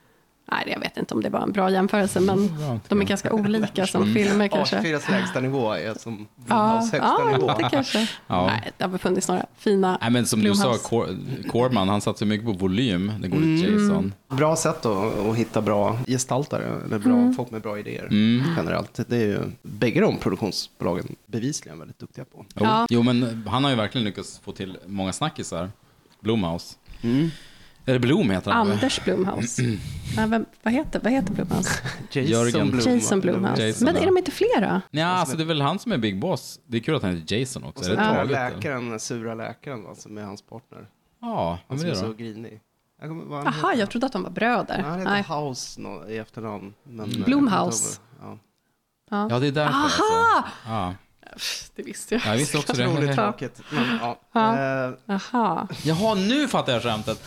Nej, 0.54 0.64
jag 0.74 0.80
vet 0.80 0.98
inte 0.98 1.14
om 1.14 1.22
det 1.22 1.30
var 1.30 1.40
en 1.42 1.52
bra 1.52 1.70
jämförelse, 1.72 2.20
men 2.20 2.38
tycker 2.48 2.80
de 2.90 3.02
är 3.02 3.06
ganska 3.06 3.34
olika 3.34 3.88
som 3.88 4.14
filmer 4.14 4.48
kanske. 4.48 4.76
A24s 4.78 5.12
lägsta 5.12 5.40
nivå 5.40 5.72
är 5.74 5.94
som 5.94 6.28
Ja, 6.36 6.44
Blumhouse 6.46 6.98
högsta 6.98 7.22
ja 7.32 7.32
nivå. 7.38 7.52
det 7.58 7.70
kanske. 7.72 8.08
Ja. 8.28 8.46
Nej, 8.48 8.72
det 8.78 8.84
har 8.84 8.90
väl 8.92 9.00
funnits 9.00 9.28
några 9.28 9.46
fina 9.58 9.98
Nej 10.02 10.10
men 10.12 10.26
som 10.26 10.40
du 10.42 10.56
sa. 10.56 10.74
Cor- 10.78 11.50
Corman, 11.52 11.90
han 11.90 12.02
satsar 12.02 12.26
mycket 12.26 12.46
på 12.46 12.52
volym, 12.54 13.12
den 13.20 13.32
gode 13.32 13.46
Jason. 13.48 14.14
Bra 14.30 14.56
sätt 14.56 14.86
att, 14.86 15.20
att 15.20 15.36
hitta 15.36 15.62
bra 15.62 15.98
gestaltare, 16.08 16.64
eller 16.86 17.00
bra, 17.00 17.14
Mm. 17.14 17.34
folk 17.34 17.52
med 17.52 17.62
bra 17.62 17.80
idéer 17.80 18.06
Mm. 18.12 18.44
generellt. 18.58 19.00
Det 19.08 19.16
är 19.18 19.22
ju 19.28 19.40
bägge 19.62 20.02
de 20.02 20.18
produktionsbolagen 20.18 21.16
bevisligen 21.26 21.80
väldigt 21.80 22.00
duktiga 22.00 22.26
på. 22.26 22.46
Jo. 22.56 22.66
Ja. 22.66 22.88
jo, 22.90 23.04
men 23.04 23.48
han 23.48 23.64
har 23.64 23.72
ju 23.72 23.78
verkligen 23.78 24.06
lyckats 24.06 24.40
få 24.44 24.52
till 24.52 24.78
många 24.86 25.14
snackisar, 25.14 25.70
Blumhouse. 27.86 27.92
Eller 27.92 28.00
Blom 28.00 28.30
heter 28.30 28.52
han. 28.52 28.72
Anders 28.72 29.04
Blumhouse. 29.04 29.62
Nej, 29.62 29.80
vem, 30.30 30.46
vad, 30.64 30.74
heter, 30.74 31.00
vad 31.04 31.12
heter 31.12 31.34
Blumhouse? 31.34 31.70
Blom, 32.14 32.26
Jörgen. 32.26 32.80
Jason 32.86 33.20
Blumhouse. 33.20 33.68
Jason, 33.68 33.86
Men 33.86 33.96
är 33.96 34.00
ja. 34.00 34.06
de 34.06 34.18
inte 34.18 34.32
flera? 34.32 34.82
Ja, 34.92 35.06
alltså 35.06 35.38
det 35.38 35.44
är 35.44 35.48
väl 35.48 35.62
han 35.62 35.80
som 35.80 35.92
är 35.92 35.98
Big 35.98 36.20
Boss. 36.20 36.60
Det 36.68 36.78
är 36.78 36.82
kul 36.82 36.96
att 36.96 37.02
han 37.04 37.16
heter 37.16 37.36
Jason 37.38 37.64
också. 37.64 37.92
Och 37.92 38.00
Är 38.00 38.06
så 38.06 38.12
det 38.12 38.18
den 38.20 38.28
läkaren, 38.28 39.00
sura 39.00 39.36
läkaren 39.36 39.96
som 39.96 40.18
är 40.18 40.22
hans 40.24 40.42
partner. 40.42 40.88
Ja, 41.22 41.60
Han 41.68 41.80
som 41.80 41.88
är 41.88 41.92
är 41.92 41.96
det 41.96 42.02
så 42.02 42.14
grinig. 42.14 42.60
Jag 43.02 43.10
kommer, 43.10 43.26
vad 43.26 43.38
han 43.44 43.48
Aha, 43.48 43.68
heter. 43.70 43.80
jag 43.80 43.90
trodde 43.90 44.06
att 44.06 44.14
de 44.14 44.24
var 44.24 44.30
bröder. 44.30 44.80
Han 44.80 45.00
heter 45.00 45.12
Nej. 45.12 45.24
House 45.48 45.82
nå- 45.82 46.08
i 46.08 46.18
efternamn. 46.18 46.74
Men, 46.84 47.06
inte 47.06 47.32
ihåg. 47.32 47.72
Ja, 49.10 49.40
det 49.40 49.48
är 49.48 49.52
därför 49.52 49.74
Aha! 49.74 49.86
alltså. 49.86 50.04
Ja. 50.68 50.94
Det 51.76 51.84
visste 51.84 52.16
jag. 52.16 52.22
Ja, 52.26 52.30
jag 52.30 52.38
visste 52.38 52.58
också 52.58 52.82
Ja. 52.82 52.88
Otroligt 52.88 53.10
det. 53.10 53.16
tråkigt. 53.16 53.62
Men, 53.72 53.98
ja. 54.02 54.20
Ja. 54.32 54.88
Eh, 54.88 54.94
Aha. 55.16 55.68
Jaha, 55.84 56.16
nu 56.16 56.48
fattar 56.48 56.74
jag 56.74 56.84
skämtet. 56.84 57.24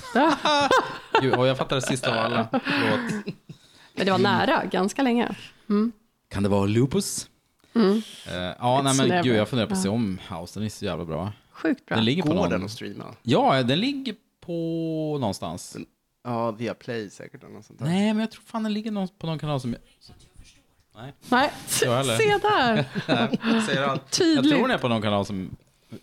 Gud, 1.23 1.35
och 1.35 1.47
jag 1.47 1.59
fattar 1.59 1.77
det 1.77 1.83
sista 1.83 2.11
av 2.11 2.25
alla. 2.25 2.49
Men 3.95 4.07
det 4.07 4.11
var 4.13 4.19
nära, 4.19 4.65
ganska 4.65 5.03
länge. 5.03 5.35
Kan 6.31 6.43
det 6.43 6.49
vara 6.49 6.67
lupus? 6.67 7.29
Eh, 7.77 8.35
ja, 8.59 8.83
nej 8.85 8.95
men 8.97 9.09
never. 9.09 9.23
gud, 9.23 9.37
jag 9.37 9.49
funderar 9.49 9.69
på 9.69 9.75
att 9.75 9.83
se 9.83 9.89
om 9.89 10.19
House. 10.31 10.59
Den 10.61 10.67
är 10.67 10.71
så 10.71 10.85
jävla 10.85 11.05
bra. 11.05 11.33
Sjukt 11.51 11.87
bra. 11.87 11.97
Den 11.97 12.05
ligger 12.05 12.23
på 12.23 12.29
går 12.29 12.43
den 12.43 12.51
någon... 12.51 12.65
att 12.65 12.71
streama? 12.71 13.15
Ja, 13.23 13.63
den 13.63 13.81
ligger 13.81 14.15
på 14.41 14.53
någonstans. 15.21 15.77
Ja, 16.25 16.51
via 16.51 16.75
Play 16.75 17.11
säkert. 17.11 17.43
Eller 17.45 17.55
något 17.55 17.65
sånt 17.67 17.79
där. 17.79 17.87
Nej, 17.87 18.07
men 18.15 18.21
jag 18.21 18.31
tror 18.31 18.43
fan 18.43 18.63
den 18.63 18.73
ligger 18.73 19.19
på 19.19 19.27
någon 19.27 19.39
kanal 19.39 19.61
som... 19.61 19.77
Nej, 20.97 21.13
Nej, 21.29 21.51
se 21.67 21.87
där. 21.87 22.85
jag 23.43 23.63
säger 23.63 23.83
allt. 23.83 24.03
Jag 24.03 24.11
Tydligt. 24.11 24.53
tror 24.53 24.63
den 24.63 24.71
är 24.71 24.79
på 24.79 24.89
någon 24.89 25.03
kanal 25.03 25.27
som 25.27 25.51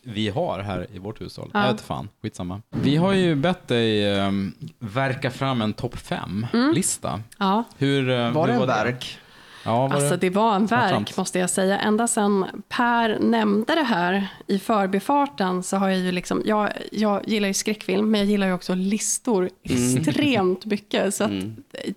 vi 0.02 0.30
har 0.30 0.60
här 0.60 0.88
i 0.94 1.00
vårt 1.00 1.22
hushåll. 1.22 1.50
Ja. 1.54 1.66
Jag 1.66 1.72
vet 1.72 1.82
fan, 1.82 2.10
skitsamma. 2.22 2.62
Vi 2.70 2.96
har 2.96 3.14
ju 3.14 3.36
bett 3.36 3.68
dig 3.68 4.20
um, 4.20 4.56
verka 4.80 5.32
fram 5.32 5.62
en 5.62 5.74
topp 5.74 5.96
fem-lista. 5.98 7.22
Ja, 7.38 7.64
Hur, 7.78 8.10
eh, 8.10 8.32
Var 8.32 8.48
det 8.48 8.54
hur 8.54 8.62
en 8.62 8.68
verk? 8.68 9.20
Ja, 9.66 9.94
alltså 9.94 10.10
det? 10.10 10.18
det 10.18 10.30
var 10.30 10.56
en 10.56 10.66
verk 10.66 11.18
måste 11.18 11.40
jag 11.40 11.50
säga. 11.50 11.80
Ända 11.80 12.08
sedan 12.08 12.46
Per 12.70 13.20
nämnde 13.20 13.76
det 13.76 13.84
här 13.84 14.28
i 14.48 14.60
förbifarten 14.60 15.64
så 15.64 15.78
har 15.78 15.90
jag 15.90 16.00
ju 16.00 16.12
liksom, 16.12 16.42
jag, 16.46 16.70
jag 16.92 17.28
gillar 17.28 17.48
ju 17.48 17.54
skräckfilm 17.54 18.12
men 18.12 18.20
jag 18.20 18.30
gillar 18.30 18.48
ju 18.48 18.54
också 18.54 18.76
listor 18.76 19.50
extremt 19.64 20.66
mycket. 20.66 21.16
Så 21.16 21.24
att 21.24 21.32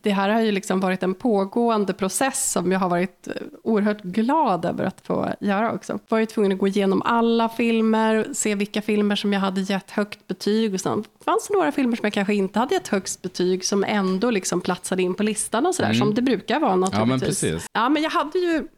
det 0.03 0.11
här 0.11 0.29
har 0.29 0.41
ju 0.41 0.53
liksom 0.53 0.81
varit 0.81 1.03
en 1.03 1.15
pågående 1.15 1.93
process 1.93 2.53
som 2.53 2.73
jag 2.73 2.81
har 2.81 2.89
varit 2.89 3.29
oerhört 3.63 4.03
glad 4.03 4.65
över 4.65 4.85
att 4.85 5.01
få 5.01 5.29
göra 5.41 5.73
också. 5.73 5.99
Var 6.09 6.19
ju 6.19 6.27
tvungen 6.27 6.53
att 6.53 6.59
gå 6.59 6.69
igenom 6.69 7.03
alla 7.03 7.49
filmer, 7.49 8.27
se 8.33 8.55
vilka 8.55 8.83
filmer 8.83 9.17
som 9.17 9.33
jag 9.33 9.41
hade 9.41 9.61
gett 9.61 9.91
högt 9.91 10.27
betyg 10.27 10.75
och 10.75 10.81
sen 10.81 11.05
fanns 11.25 11.49
det 11.49 11.55
några 11.55 11.73
filmer 11.73 11.97
som 11.97 12.05
jag 12.05 12.13
kanske 12.13 12.35
inte 12.35 12.59
hade 12.59 12.75
gett 12.75 12.89
högst 12.89 13.23
betyg 13.23 13.65
som 13.65 13.85
ändå 13.85 14.31
liksom 14.31 14.61
platsade 14.61 15.03
in 15.03 15.15
på 15.15 15.23
listan 15.23 15.67
och 15.67 15.75
sådär 15.75 15.93
som 15.93 16.15
det 16.15 16.23
brukar 16.23 16.61
vara 16.61 16.77
naturligtvis. 16.77 17.43
Mm. 17.43 17.55
Ja, 17.55 17.56
precis. 17.57 17.71
Ja, 17.73 17.89
men 17.89 18.03
jag 18.03 18.11
hade 18.11 18.39
ju 18.39 18.69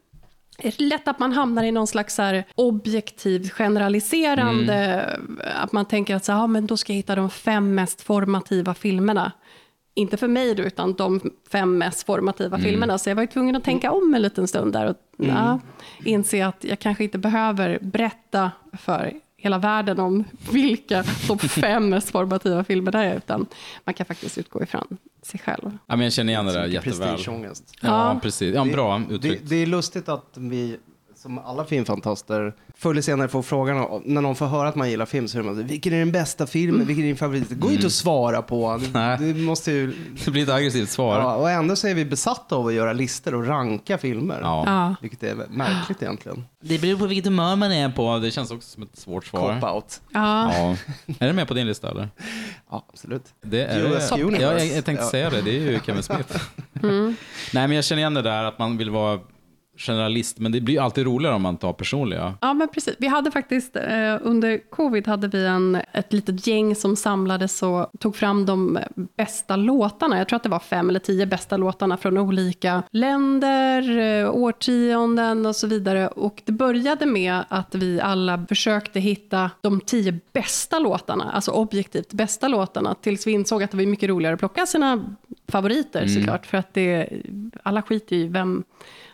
lätt 0.77 1.09
att 1.09 1.19
man 1.19 1.33
hamnar 1.33 1.65
i 1.65 1.73
någon 1.73 1.87
slags 1.87 2.19
här 2.19 2.45
objektivt 2.55 3.53
generaliserande, 3.53 4.75
Mm. 4.75 5.39
att 5.63 5.73
man 5.73 5.85
tänker 5.85 6.17
att 6.17 6.25
så, 6.25 6.33
ja, 6.33 6.47
men 6.47 6.67
då 6.67 6.77
ska 6.77 6.93
jag 6.93 6.97
hitta 6.97 7.15
de 7.15 7.31
fem 7.31 7.75
mest 7.75 8.03
formativa 8.03 8.75
filmerna. 8.75 9.33
Inte 9.95 10.17
för 10.17 10.29
mig 10.29 10.55
då, 10.55 10.63
utan 10.63 10.95
de 10.95 11.21
fem 11.51 11.79
mest 11.79 12.03
formativa 12.07 12.57
Mm. 12.57 12.71
filmerna. 12.71 12.99
Så 12.99 13.11
jag 13.11 13.15
var 13.17 13.23
ju 13.23 13.27
tvungen 13.27 13.57
att 13.57 13.65
tänka 13.65 13.93
om 13.93 14.15
en 14.15 14.23
liten 14.23 14.49
stund 14.49 14.73
där 14.73 14.87
och 14.87 14.97
ja, 15.17 15.61
inse 16.05 16.47
att 16.47 16.65
jag 16.65 16.79
kanske 16.79 17.05
inte 17.05 17.19
behöver 17.19 17.79
berätta 17.83 18.51
för 18.79 19.13
hela 19.37 19.59
världen 19.59 20.01
om 20.01 20.25
vilka 20.53 21.05
de 21.29 21.39
fem 21.49 21.89
mest 21.89 22.11
formativa 22.11 22.65
filmerna 22.65 23.05
är, 23.05 23.17
utan 23.17 23.47
man 23.85 23.95
kan 23.95 24.07
faktiskt 24.07 24.39
utgå 24.39 24.63
ifrån 24.63 24.97
sig 25.29 25.41
själv. 25.41 25.71
Ja, 25.87 25.97
men 25.97 26.01
jag 26.01 26.13
känner 26.13 26.33
igen 26.33 26.47
det 26.47 26.53
där 26.53 26.67
Mycket 26.69 26.87
jätteväl. 26.87 27.09
prestigeångest. 27.15 27.75
Ja, 27.81 27.89
Ja. 28.15 28.21
precis. 28.23 28.55
Ja, 28.55 28.65
bra 28.65 28.99
Det, 29.09 29.15
uttryckt. 29.15 29.43
det 29.49 29.57
är 29.57 29.67
lustigt 29.67 30.09
att 30.09 30.33
vi, 30.35 30.77
som 31.23 31.39
alla 31.39 31.65
filmfantaster, 31.65 32.55
förr 32.77 32.91
eller 32.91 33.03
senare 33.03 33.29
får 33.29 33.43
frågan, 33.43 34.03
när 34.05 34.21
någon 34.21 34.37
får 34.37 34.47
höra 34.47 34.69
att 34.69 34.75
man 34.75 34.91
gillar 34.91 35.07
film, 35.07 35.29
så 35.29 35.39
är 35.39 35.43
man 35.43 35.67
vilken 35.67 35.93
är 35.93 35.99
den 35.99 36.13
bästa 36.13 36.47
filmen, 36.47 36.87
vilken 36.87 37.05
är 37.05 37.09
din 37.09 37.17
favorit? 37.17 37.49
Det 37.49 37.55
går 37.55 37.71
ju 37.71 37.77
inte 37.77 37.87
att 37.87 37.93
svara 37.93 38.43
på. 38.43 38.81
Nej. 38.93 39.19
Du 39.21 39.35
måste 39.35 39.73
ju, 39.73 39.95
Det 40.25 40.31
blir 40.31 40.43
ett 40.43 40.49
aggressivt 40.49 40.91
svar. 40.91 41.19
ja, 41.19 41.35
och 41.35 41.51
ändå 41.51 41.77
så 41.77 41.89
är 41.89 41.95
vi 41.95 42.05
besatta 42.05 42.57
av 42.57 42.67
att 42.67 42.75
göra 42.75 42.93
listor 42.93 43.35
och 43.35 43.47
ranka 43.47 43.99
filmer. 43.99 44.39
Ja. 44.43 44.63
Ja. 44.67 44.95
Vilket 45.03 45.23
är 45.23 45.35
märkligt 45.51 46.03
egentligen. 46.03 46.45
Det 46.61 46.79
beror 46.81 46.99
på 46.99 47.07
vilket 47.07 47.25
humör 47.25 47.57
man 47.57 47.73
är 47.73 47.91
på. 47.91 48.19
Det 48.19 48.31
känns 48.31 48.51
också 48.51 48.69
som 48.69 48.83
ett 48.83 48.97
svårt 48.97 49.27
svar. 49.27 49.55
Cop-out. 49.61 50.01
Ja. 50.13 50.53
Ja. 50.55 50.77
Är 51.19 51.27
det 51.27 51.33
med 51.33 51.49
på 51.49 51.55
din 51.55 51.67
lista 51.67 51.91
eller? 51.91 52.09
Ja, 52.71 52.85
absolut. 52.93 53.25
Det 53.45 53.65
är 53.65 53.79
US. 53.81 54.13
Universe. 54.13 54.43
Ja, 54.43 54.53
jag, 54.53 54.67
jag 54.67 54.85
tänkte 54.85 55.05
Ja. 55.05 55.11
säga 55.11 55.31
det, 55.31 55.43
det 55.43 55.51
är 55.51 55.71
ju 55.71 55.81
Kevin 55.87 56.03
Smith. 56.03 56.37
Mm. 56.83 57.17
Nej, 57.55 57.69
men 57.69 57.77
jag 57.77 57.85
känner 57.85 58.01
igen 58.01 58.15
det 58.15 58.23
där 58.23 58.45
att 58.45 58.59
man 58.59 58.77
vill 58.77 58.91
vara 58.91 59.21
generalist, 59.79 60.39
men 60.39 60.53
det 60.53 60.61
blir 60.61 60.81
alltid 60.81 61.05
roligare 61.05 61.35
om 61.35 61.43
man 61.43 61.57
tar 61.57 61.73
personliga. 61.73 62.35
Ja, 62.41 62.55
men 62.55 62.69
precis. 62.69 62.97
Vi 62.99 63.07
hade 63.07 63.31
faktiskt, 63.31 63.77
eh, 63.77 64.17
under 64.23 64.71
covid 64.71 65.07
hade 65.07 65.29
vi 65.29 65.47
en, 65.47 65.81
ett 65.93 66.13
litet 66.13 66.47
gäng 66.47 66.75
som 66.75 66.97
samlades 66.97 67.63
och 67.63 67.91
tog 67.99 68.17
fram 68.17 68.47
de 68.47 68.79
bästa 69.17 69.57
låtarna. 69.57 70.19
Jag 70.19 70.29
tror 70.29 70.37
att 70.37 70.43
det 70.43 70.49
var 70.49 70.59
fem 70.59 70.89
eller 70.89 71.01
tio 71.01 71.27
bästa 71.27 71.57
låtarna 71.57 71.97
från 71.97 72.19
olika 72.19 72.83
länder, 72.91 73.99
eh, 73.99 74.31
årtionden 74.35 75.47
och 75.47 75.57
så 75.57 75.67
vidare. 75.67 76.09
Och 76.09 76.43
det 76.45 76.53
började 76.53 77.07
med 77.07 77.45
att 77.49 77.75
vi 77.75 78.01
alla 78.01 78.47
försökte 78.49 79.01
hitta 79.01 79.51
de 79.61 79.81
tio 79.81 80.21
bästa 80.33 80.79
låtarna, 80.79 81.33
alltså 81.33 81.51
objektivt 81.51 82.13
bästa 82.13 82.49
låtarna, 82.49 82.95
tills 82.95 83.27
vi 83.27 83.33
insåg 83.33 83.63
att 83.63 83.71
det 83.71 83.77
var 83.77 83.85
mycket 83.85 84.09
roligare 84.09 84.35
att 84.35 84.41
plocka 84.41 84.67
sina 84.67 85.17
favoriter 85.49 86.07
såklart, 86.07 86.47
för 86.47 86.59
att 86.59 86.75
det, 86.75 87.09
alla 87.63 87.83
skiter 87.83 88.17
ju 88.17 88.23
i 88.23 88.29
vem 88.29 88.65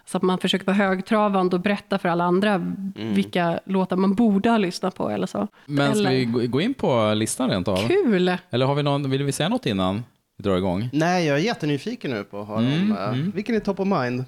så 0.06 0.16
att 0.16 0.23
man 0.23 0.38
försöker 0.38 0.66
vara 0.66 0.76
högtravande 0.76 1.56
och 1.56 1.62
berätta 1.62 1.99
för 1.99 2.08
alla 2.08 2.25
andra 2.25 2.58
vilka 2.94 3.61
låtar 3.64 3.96
man 3.96 4.14
borde 4.14 4.50
ha 4.50 4.58
lyssnat 4.58 4.94
på 4.94 5.08
eller 5.11 5.26
så. 5.26 5.49
Men 5.66 5.90
ska 5.94 6.00
eller, 6.00 6.11
vi 6.11 6.46
gå- 6.46 6.61
in 6.61 6.75
på 6.75 7.14
listan 7.14 7.50
rent 7.50 7.68
av? 7.68 7.88
Kul! 7.88 8.37
Eller 8.50 8.66
har 8.66 8.75
vi 8.75 8.82
någon, 8.82 9.11
vill 9.11 9.23
vi 9.23 9.32
säga 9.32 9.49
något 9.49 9.66
innan 9.66 10.04
vi 10.38 10.42
drar 10.44 10.56
igång? 10.56 10.88
Nej, 10.92 11.26
jag 11.26 11.38
är 11.38 11.42
jättenyfiken 11.42 12.11
nu 12.11 12.25
på 12.25 12.40
att 12.40 12.49
höra 12.49 12.58
Mm, 12.61 12.92
om, 12.92 12.96
eh, 12.99 13.34
vilken 13.34 13.54
är 13.54 13.61
top 13.61 13.80
of 13.80 13.88
mind? 13.88 14.25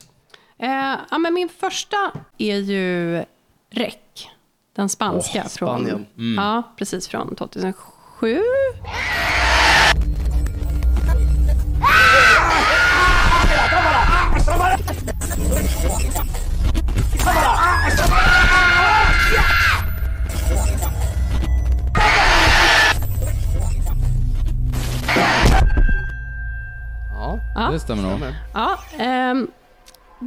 Eh, 0.58 0.94
ja, 1.10 1.18
men 1.18 1.34
min 1.34 1.48
första 1.48 1.96
är 2.38 2.56
ju 2.56 3.16
REC, 3.72 3.94
den 4.76 4.88
spanska. 4.88 5.42
Åh, 5.44 5.48
från, 5.48 5.86
Spanien. 5.86 6.06
Ja, 6.36 6.62
precis 6.78 7.08
från 7.08 7.34
2007. 7.34 8.38
Ja, 27.10 27.40
Ja. 27.54 27.70
Det 27.72 27.80
stämmer 27.80 28.02
nog. 28.02 28.20
Ja, 28.54 28.78
ehm, 28.98 29.48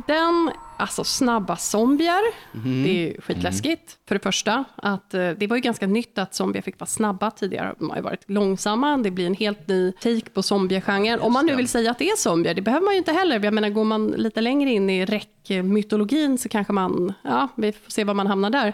den, 0.07 0.51
alltså 0.77 1.03
snabba 1.03 1.55
zombier, 1.57 2.21
Mhm. 2.51 2.83
det 2.83 2.89
är 2.89 2.93
ju 3.07 3.21
skitläskigt. 3.21 3.95
För 4.09 4.15
det 4.15 4.23
första, 4.23 4.63
att 4.75 5.13
eh, 5.13 5.29
det 5.29 5.47
var 5.47 5.55
ju 5.55 5.61
ganska 5.61 5.87
nytt 5.87 6.17
att 6.17 6.35
zombier 6.35 6.61
fick 6.61 6.79
vara 6.79 6.87
snabba. 6.87 7.31
Tidigare 7.31 7.75
de 7.79 7.89
har 7.89 7.97
ju 7.97 8.03
varit 8.03 8.29
långsamma. 8.29 8.97
Det 8.97 9.11
blir 9.11 9.25
en 9.25 9.33
helt 9.33 9.67
ny 9.67 9.91
take 9.91 10.29
på 10.33 10.43
zombiegenren. 10.43 11.19
Om 11.19 11.33
man 11.33 11.45
nu 11.45 11.55
vill 11.55 11.67
säga 11.67 11.91
att 11.91 11.99
det 11.99 12.09
är 12.09 12.15
zombier, 12.15 12.53
det 12.53 12.61
behöver 12.61 12.85
man 12.85 12.93
ju 12.93 12.97
inte 12.97 13.11
heller. 13.11 13.43
Jag 13.43 13.53
menar, 13.53 13.69
går 13.69 13.83
man 13.83 14.07
lite 14.07 14.41
längre 14.41 14.69
in 14.69 14.89
i 14.89 15.05
räck-mytologin 15.05 16.37
så 16.37 16.49
kanske 16.49 16.73
man, 16.73 17.13
ja, 17.23 17.47
vi 17.55 17.71
får 17.71 17.91
se 17.91 18.03
var 18.03 18.13
man 18.13 18.27
hamnar 18.27 18.49
där. 18.49 18.73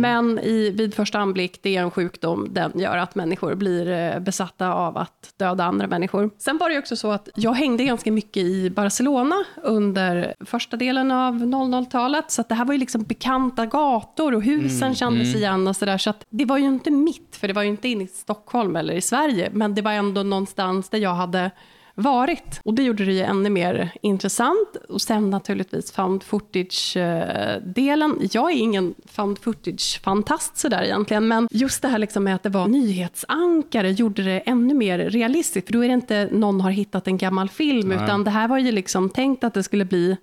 Men 0.00 0.38
i, 0.38 0.70
vid 0.70 0.94
första 0.94 1.18
anblick, 1.18 1.62
det 1.62 1.76
är 1.76 1.82
en 1.82 1.90
sjukdom, 1.90 2.48
den 2.50 2.72
gör 2.78 2.96
att 2.96 3.14
människor 3.14 3.54
blir 3.54 3.90
eh, 3.90 4.20
besatta 4.20 4.72
av 4.72 4.96
att 4.96 5.34
döda 5.36 5.64
andra 5.64 5.86
människor. 5.86 6.30
Sen 6.38 6.58
var 6.58 6.68
det 6.68 6.72
ju 6.72 6.78
också 6.78 6.96
så 6.96 7.10
att 7.10 7.28
jag 7.34 7.52
hängde 7.52 7.84
ganska 7.84 8.12
mycket 8.12 8.42
i 8.42 8.70
Barcelona 8.70 9.44
under 9.62 10.34
första 10.40 10.76
delen 10.76 11.10
av 11.10 11.34
00-talet, 11.34 12.30
så 12.30 12.44
det 12.48 12.54
här 12.54 12.64
var 12.64 12.74
ju 12.74 12.80
liksom 12.80 13.02
bekanta 13.02 13.66
gator 13.66 14.34
och 14.34 14.42
husen 14.72 14.94
kändes 14.94 15.34
igen 15.34 15.68
och 15.68 15.76
sådär. 15.76 15.98
Så 15.98 16.10
att 16.10 16.26
det 16.30 16.44
var 16.44 16.58
ju 16.58 16.64
inte 16.64 16.90
mitt, 16.90 17.36
för 17.36 17.48
det 17.48 17.54
var 17.54 17.62
ju 17.62 17.68
inte 17.68 17.88
inne 17.88 18.04
i 18.04 18.06
Stockholm 18.06 18.76
eller 18.76 18.94
i 18.94 19.00
Sverige, 19.00 19.50
men 19.52 19.74
det 19.74 19.82
var 19.82 19.92
ändå 19.92 20.22
någonstans 20.22 20.88
där 20.88 20.98
jag 20.98 21.14
hade 21.14 21.50
varit. 21.94 22.60
Och 22.64 22.74
det 22.74 22.82
gjorde 22.82 23.04
det 23.04 23.12
ju 23.12 23.22
ännu 23.22 23.50
mer 23.50 23.90
intressant. 24.02 24.76
Och 24.88 25.02
sen 25.02 25.30
naturligtvis 25.30 25.92
found 25.92 26.22
footage-delen. 26.22 28.28
Jag 28.32 28.52
är 28.52 28.56
ingen 28.56 28.94
found 29.04 29.38
footage-fantast 29.38 30.56
sådär 30.56 30.82
egentligen, 30.82 31.28
men 31.28 31.48
just 31.50 31.82
det 31.82 31.88
här 31.88 31.98
liksom 31.98 32.24
med 32.24 32.34
att 32.34 32.42
det 32.42 32.48
var 32.48 32.68
nyhetsankare 32.68 33.90
gjorde 33.90 34.22
det 34.22 34.40
ännu 34.40 34.74
mer 34.74 34.98
realistiskt. 34.98 35.66
För 35.66 35.72
då 35.72 35.84
är 35.84 35.88
det 35.88 35.94
inte 35.94 36.28
någon 36.32 36.60
har 36.60 36.70
hittat 36.70 37.06
en 37.06 37.18
gammal 37.18 37.48
film, 37.48 37.88
Nej. 37.88 38.04
utan 38.04 38.24
det 38.24 38.30
här 38.30 38.48
var 38.48 38.58
ju 38.58 38.72
liksom 38.72 39.10
tänkt 39.10 39.44
att 39.44 39.54
det 39.54 39.62
skulle 39.62 39.84
bli 39.84 40.16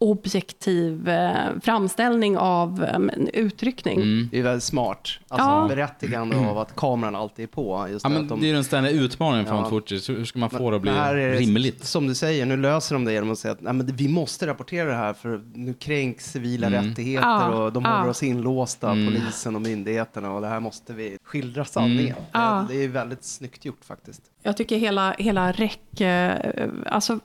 objektiv 0.00 1.08
eh, 1.08 1.34
framställning 1.62 2.36
av 2.38 2.84
eh, 2.84 2.94
en 2.94 3.28
utryckning. 3.32 3.96
Mm. 4.00 4.28
Det 4.32 4.38
är 4.38 4.42
väldigt 4.42 4.62
smart. 4.64 5.08
Alltså 5.28 5.48
Ja. 5.48 5.66
berättigande 5.68 6.36
av 6.36 6.58
att 6.58 6.76
kameran 6.76 7.14
alltid 7.16 7.42
är 7.42 7.46
på. 7.46 7.86
Just 7.90 8.04
Ja, 8.04 8.08
det, 8.08 8.14
men 8.14 8.22
att 8.22 8.28
de, 8.28 8.40
det 8.40 8.46
är 8.46 8.48
ju 8.48 8.54
den 8.54 8.64
ständiga 8.64 8.92
utmaningen 8.92 9.46
för 9.46 9.54
Ja. 9.54 9.68
footage. 9.70 10.08
Hur 10.10 10.24
ska 10.24 10.38
man 10.38 10.50
få 10.50 10.70
det 10.70 10.76
att 10.76 10.82
bli 10.82 10.90
Men 10.90 11.00
här 11.00 11.14
är 11.16 11.28
det, 11.32 11.38
rimligt? 11.38 11.84
Som 11.84 12.06
du 12.06 12.14
säger, 12.14 12.46
nu 12.46 12.56
löser 12.56 12.94
de 12.94 13.04
det 13.04 13.12
genom 13.12 13.30
att 13.30 13.38
säga 13.38 13.52
att 13.52 13.60
Nej, 13.60 13.72
men 13.72 13.86
vi 13.86 14.08
måste 14.08 14.46
rapportera 14.46 14.88
det 14.88 14.94
här 14.96 15.12
för 15.12 15.42
nu 15.54 15.74
kränks 15.74 16.30
civila 16.32 16.66
Mm. 16.66 16.84
rättigheter 16.88 17.28
Ja, 17.28 17.48
och 17.64 17.72
de 17.72 17.84
ja. 17.84 17.96
håller 17.96 18.10
oss 18.10 18.22
inlåsta, 18.22 18.90
Mm. 18.90 19.06
polisen 19.12 19.54
och 19.56 19.62
myndigheterna 19.62 20.32
och 20.32 20.40
det 20.40 20.46
här 20.48 20.60
måste 20.60 20.92
vi 20.92 21.18
skildra 21.24 21.64
sanningen. 21.64 22.16
Ja. 22.32 22.66
Det, 22.68 22.74
det 22.74 22.84
är 22.84 22.88
väldigt 22.88 23.24
snyggt 23.24 23.64
gjort 23.64 23.84
faktiskt. 23.84 24.22
Jag 24.42 24.56
tycker 24.56 24.76
hela, 24.76 25.14
hela 25.18 25.52
räck... 25.52 26.00
Eh, 26.00 26.68
alltså, 26.86 27.20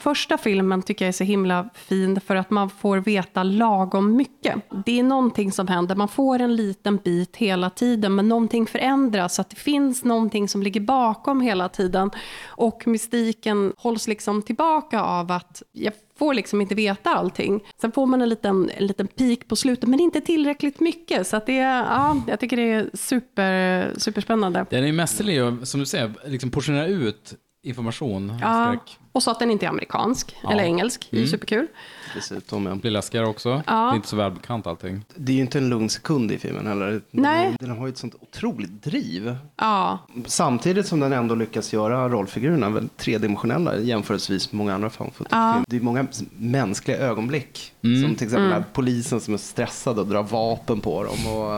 första 0.00 0.38
filmen 0.38 0.82
tycker 0.82 1.04
jag 1.04 1.08
är 1.08 1.12
så 1.12 1.24
himla 1.24 1.68
fin 1.74 2.20
för 2.20 2.36
att 2.36 2.50
man 2.50 2.70
får 2.70 2.98
veta 2.98 3.42
lagom 3.42 4.16
mycket. 4.16 4.54
Det 4.84 4.98
är 4.98 5.02
någonting 5.02 5.52
som 5.52 5.68
händer, 5.68 5.94
man 5.94 6.08
får 6.08 6.38
en 6.38 6.56
liten 6.56 6.96
bit 6.96 7.36
hela 7.36 7.70
tiden 7.70 8.14
men 8.14 8.28
någonting 8.28 8.66
förändras 8.66 9.34
så 9.34 9.40
att 9.40 9.50
det 9.50 9.56
finns 9.56 10.04
någonting 10.04 10.48
som 10.48 10.62
ligger 10.62 10.80
bakom 10.80 11.40
hela 11.40 11.68
tiden. 11.68 12.10
Och 12.46 12.86
mystiken 12.86 13.72
hålls 13.76 14.08
liksom 14.08 14.42
tillbaka 14.42 15.02
av 15.02 15.32
att 15.32 15.62
jag 15.72 15.92
får 16.18 16.34
liksom 16.34 16.60
inte 16.60 16.74
veta 16.74 17.10
allting. 17.14 17.64
Sen 17.80 17.92
får 17.92 18.06
man 18.06 18.22
en 18.22 18.28
liten, 18.28 18.70
en 18.76 18.86
liten 18.86 19.06
peak 19.06 19.38
på 19.48 19.56
slutet 19.56 19.88
men 19.88 20.00
inte 20.00 20.20
tillräckligt 20.20 20.80
mycket. 20.80 21.26
Så 21.26 21.36
att 21.36 21.46
det 21.46 21.58
är, 21.58 21.78
ja, 21.84 22.16
jag 22.28 22.40
tycker 22.40 22.56
det 22.56 22.62
är 22.72 22.90
super, 22.94 23.92
superspännande. 23.98 24.66
Den 24.70 24.82
är 24.82 24.86
ju 24.86 24.92
mästerlig 24.92 25.44
och 25.44 25.68
som 25.68 25.80
du 25.80 25.86
säger, 25.86 26.12
liksom 26.26 26.50
portionera 26.50 26.86
ut 26.86 27.34
information. 27.62 28.38
Ja, 28.42 28.76
och 29.12 29.22
så 29.22 29.30
att 29.30 29.38
den 29.38 29.50
inte 29.50 29.66
är 29.66 29.70
amerikansk 29.70 30.36
Ja. 30.42 30.52
eller 30.52 30.64
engelsk. 30.64 31.06
Det 31.10 31.16
är 31.16 31.18
Mm. 31.20 31.30
superkul. 31.30 31.66
Dessutom, 32.14 32.66
ja. 32.66 32.74
Blir 32.74 32.90
läskigare 32.90 33.26
också. 33.26 33.62
Ja. 33.66 33.72
Det 33.72 33.94
är 33.94 33.96
inte 33.96 34.08
så 34.08 34.16
välbekant 34.16 34.66
allting. 34.66 35.04
Det 35.16 35.32
är 35.32 35.36
ju 35.36 35.42
inte 35.42 35.58
en 35.58 35.68
lugn 35.68 35.88
sekund 35.88 36.32
i 36.32 36.38
filmen 36.38 36.66
heller. 36.66 37.00
Nej. 37.10 37.56
Den 37.60 37.70
har 37.70 37.86
ju 37.86 37.92
ett 37.92 37.98
sånt 37.98 38.14
otroligt 38.20 38.82
driv. 38.82 39.36
Ja, 39.56 39.98
Samtidigt 40.26 40.86
som 40.86 41.00
den 41.00 41.12
ändå 41.12 41.34
lyckas 41.34 41.72
göra 41.72 42.08
rollfigurerna 42.08 42.70
väl 42.70 42.88
tredimensionella 42.88 43.76
jämförelsevis 43.78 44.52
med 44.52 44.58
många 44.58 44.74
andra 44.74 44.90
found 44.90 45.12
Ja. 45.30 45.64
Det 45.68 45.76
är 45.76 45.80
många 45.80 46.06
mänskliga 46.36 46.98
ögonblick. 46.98 47.72
Mm. 47.82 48.02
Som 48.02 48.14
till 48.14 48.26
exempel 48.26 48.50
den 48.50 48.62
här 48.62 48.64
polisen 48.72 49.20
som 49.20 49.34
är 49.34 49.38
stressad 49.38 49.98
och 49.98 50.06
drar 50.06 50.22
vapen 50.22 50.80
på 50.80 51.04
dem. 51.04 51.26
Och, 51.26 51.56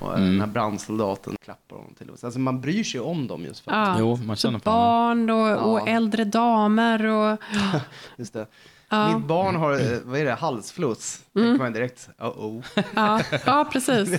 och 0.00 0.18
den 0.18 0.40
här 0.40 0.46
brandsoldaten 0.46 1.36
klappar 1.44 1.76
honom 1.76 1.94
till. 1.94 2.10
Alltså 2.22 2.38
man 2.38 2.60
bryr 2.60 2.84
sig 2.84 3.00
om 3.00 3.26
dem 3.26 3.44
just 3.44 3.64
för 3.64 3.70
att, 3.70 3.88
ja. 3.88 3.96
Jo, 3.98 4.16
man 4.16 4.36
känner 4.36 4.58
på 4.58 4.70
barn 4.70 5.30
och, 5.30 5.72
och 5.72 5.88
äldre 5.88 6.24
damer 6.24 7.06
och... 7.06 7.38
just 8.16 8.32
det. 8.32 8.46
Ja. 8.94 9.16
Mitt 9.18 9.26
barn 9.26 9.56
har, 9.56 9.72
eh, 9.72 9.98
vad 10.04 10.20
är 10.20 10.24
det, 10.24 10.32
halsfluss. 10.34 11.20
Mm. 11.36 11.48
Tänker 11.48 11.64
man 11.64 11.72
direkt, 11.72 12.08
oh-oh. 12.18 12.64
Ja, 12.94 13.20
ja 13.46 13.68
precis. 13.72 14.18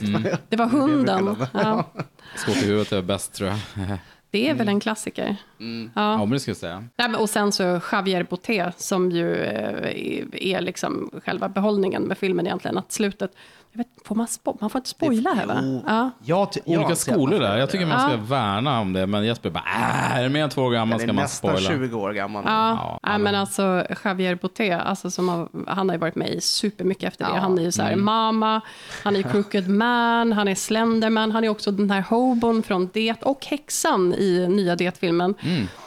Det 0.49 0.55
var 0.57 0.65
hunden. 0.65 1.35
Ja. 1.53 1.83
Skott 2.35 2.55
i 2.55 2.65
huvudet 2.65 2.91
är 2.91 3.01
bäst 3.01 3.33
tror 3.33 3.49
jag. 3.49 3.59
Det 4.31 4.49
är 4.49 4.53
väl 4.53 4.67
en 4.67 4.79
klassiker. 4.79 5.35
Mm. 5.59 5.91
Ja, 5.95 6.11
Ja. 6.11 6.17
men 6.17 6.29
det 6.29 6.39
ska 6.39 6.49
jag 6.51 6.57
säga. 6.57 6.75
Nej, 6.97 7.09
men- 7.09 7.15
Och 7.15 7.29
sen 7.29 7.51
så 7.51 7.81
Javier 7.91 8.23
Boté 8.23 8.71
som 8.77 9.11
ju 9.11 9.35
eh, 9.35 9.91
är 10.31 10.61
liksom 10.61 11.11
själva 11.25 11.49
behållningen 11.49 12.03
med 12.03 12.17
filmen 12.17 12.45
egentligen. 12.47 12.77
Att 12.77 12.91
slutet, 12.91 13.31
vet, 13.77 13.87
får 14.05 14.15
man, 14.15 14.25
spo- 14.25 14.57
man 14.61 14.69
får 14.69 14.79
inte 14.79 14.89
spoila 14.89 15.33
här 15.33 15.45
va? 15.45 15.81
Ja. 15.87 16.11
Jag 16.23 16.47
Olika 16.65 16.95
skolor 16.95 17.39
där. 17.39 17.57
Jag 17.57 17.69
tycker 17.69 17.85
man 17.85 17.99
ska 17.99 18.11
Ja. 18.11 18.17
värna 18.17 18.79
om 18.79 18.93
det, 18.93 19.07
men 19.07 19.25
Jesper 19.25 19.49
bara 19.49 19.63
äh, 19.75 20.17
är 20.17 20.23
det 20.23 20.29
mer 20.29 20.43
än 20.43 20.49
två 20.49 20.61
år 20.61 20.71
gammal 20.71 20.99
ska 20.99 21.09
är 21.09 21.13
man 21.13 21.23
nästan 21.23 21.57
spoila. 21.57 21.69
20 21.87 21.95
år 21.97 22.11
gammal. 22.11 22.43
Ja, 22.47 22.69
Ja, 22.69 22.99
ja, 23.11 23.17
men 23.17 23.35
alltså 23.35 23.85
Javier 24.03 24.35
Boté, 24.35 24.71
alltså 24.79 25.11
som 25.11 25.29
har, 25.29 25.47
han 25.67 25.89
har 25.89 25.95
ju 25.95 25.99
varit 25.99 26.15
med 26.15 26.29
i 26.29 26.41
supermycket 26.41 27.07
efter 27.07 27.25
det. 27.33 27.39
Han 27.39 27.57
är 27.59 27.63
ju 27.63 27.71
så 27.71 27.81
här 27.81 27.95
Mama, 27.95 28.61
han 29.03 29.15
är 29.15 29.21
Crooked 29.21 29.69
Man, 29.69 30.31
han 30.33 30.47
är 30.47 30.55
Slenderman, 30.55 31.31
han 31.31 31.43
är 31.43 31.49
också 31.49 31.71
den 31.71 31.91
här 31.91 32.01
hobon 32.09 32.63
från 32.63 32.89
Det 32.93 33.15
och 33.23 33.45
häxan 33.45 34.13
i 34.13 34.47
nya 34.49 34.75
Det-filmen. 34.75 35.33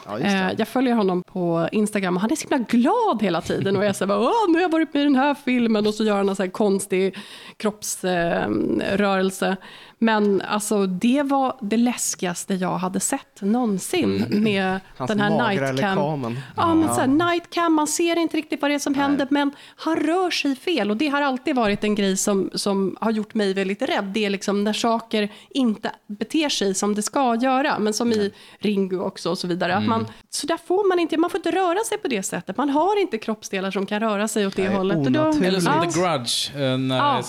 Ja, 0.05 0.11
just 0.19 0.23
det. 0.23 0.37
Eh, 0.37 0.51
jag 0.57 0.67
följer 0.67 0.93
honom 0.95 1.23
på 1.23 1.69
Instagram 1.71 2.15
och 2.15 2.21
han 2.21 2.31
är 2.31 2.35
så 2.35 2.47
himla 2.49 2.65
glad 2.69 3.21
hela 3.21 3.41
tiden. 3.41 3.77
Och 3.77 3.85
jag 3.85 3.95
säger 3.95 4.19
Åh, 4.19 4.31
nu 4.47 4.53
har 4.53 4.61
jag 4.61 4.69
varit 4.71 4.93
med 4.93 5.01
i 5.01 5.03
den 5.03 5.15
här 5.15 5.35
filmen 5.45 5.87
och 5.87 5.93
så 5.93 6.03
gör 6.03 6.17
han 6.17 6.29
en 6.29 6.35
så 6.35 6.43
här 6.43 6.49
konstig 6.49 7.17
kroppsrörelse. 7.79 9.57
Men 10.01 10.41
alltså, 10.41 10.85
det 10.85 11.23
var 11.23 11.57
det 11.61 11.77
läskigaste 11.77 12.53
jag 12.53 12.77
hade 12.77 12.99
sett 12.99 13.41
någonsin 13.41 14.25
med 14.29 14.79
Hans 14.97 15.07
den 15.07 15.19
här 15.19 15.49
nightcam. 15.49 15.75
lekamen. 15.75 16.39
Ja, 16.57 16.73
men 16.73 16.95
så 16.95 17.01
här, 17.01 17.07
nightcam, 17.07 17.73
man 17.73 17.87
ser 17.87 18.15
inte 18.15 18.37
riktigt 18.37 18.61
vad 18.61 18.71
det 18.71 18.75
är 18.75 18.79
som 18.79 18.95
händer, 18.95 19.27
men 19.29 19.51
han 19.75 19.95
rör 19.95 20.31
sig 20.31 20.55
fel. 20.55 20.91
Och 20.91 20.97
det 20.97 21.07
har 21.07 21.21
alltid 21.21 21.55
varit 21.55 21.83
en 21.83 21.95
grej 21.95 22.17
som, 22.17 22.49
som 22.53 22.97
har 23.01 23.11
gjort 23.11 23.33
mig 23.33 23.53
väldigt 23.53 23.81
rädd. 23.81 24.03
Det 24.03 24.25
är 24.25 24.29
liksom 24.29 24.63
när 24.63 24.73
saker 24.73 25.29
inte 25.49 25.91
beter 26.07 26.49
sig 26.49 26.73
som 26.73 26.95
det 26.95 27.01
ska 27.01 27.35
göra, 27.35 27.79
men 27.79 27.93
som 27.93 28.11
i 28.11 28.31
Ringu 28.59 28.99
också 28.99 29.29
och 29.29 29.37
så 29.37 29.47
vidare. 29.47 29.75
Att 29.75 29.87
man, 29.87 30.07
så 30.29 30.47
där 30.47 30.57
får 30.67 30.89
man 30.89 30.99
inte, 30.99 31.17
man 31.17 31.29
får 31.29 31.37
inte 31.37 31.51
röra 31.51 31.83
sig 31.83 31.97
på 31.97 32.07
det 32.07 32.23
sättet. 32.23 32.57
Man 32.57 32.69
har 32.69 33.01
inte 33.01 33.17
kroppsdelar 33.17 33.71
som 33.71 33.85
kan 33.85 33.99
röra 33.99 34.27
sig 34.27 34.47
åt 34.47 34.55
det 34.55 34.67
Nej, 34.67 34.77
hållet. 34.77 35.13
Då. 35.13 35.21
Eller 35.43 35.59
som 35.59 35.73
ja, 35.73 35.91
The 35.91 35.99
Grudge, 35.99 36.55
eh, 36.55 36.77
när 36.77 36.97
Ja. 36.97 37.23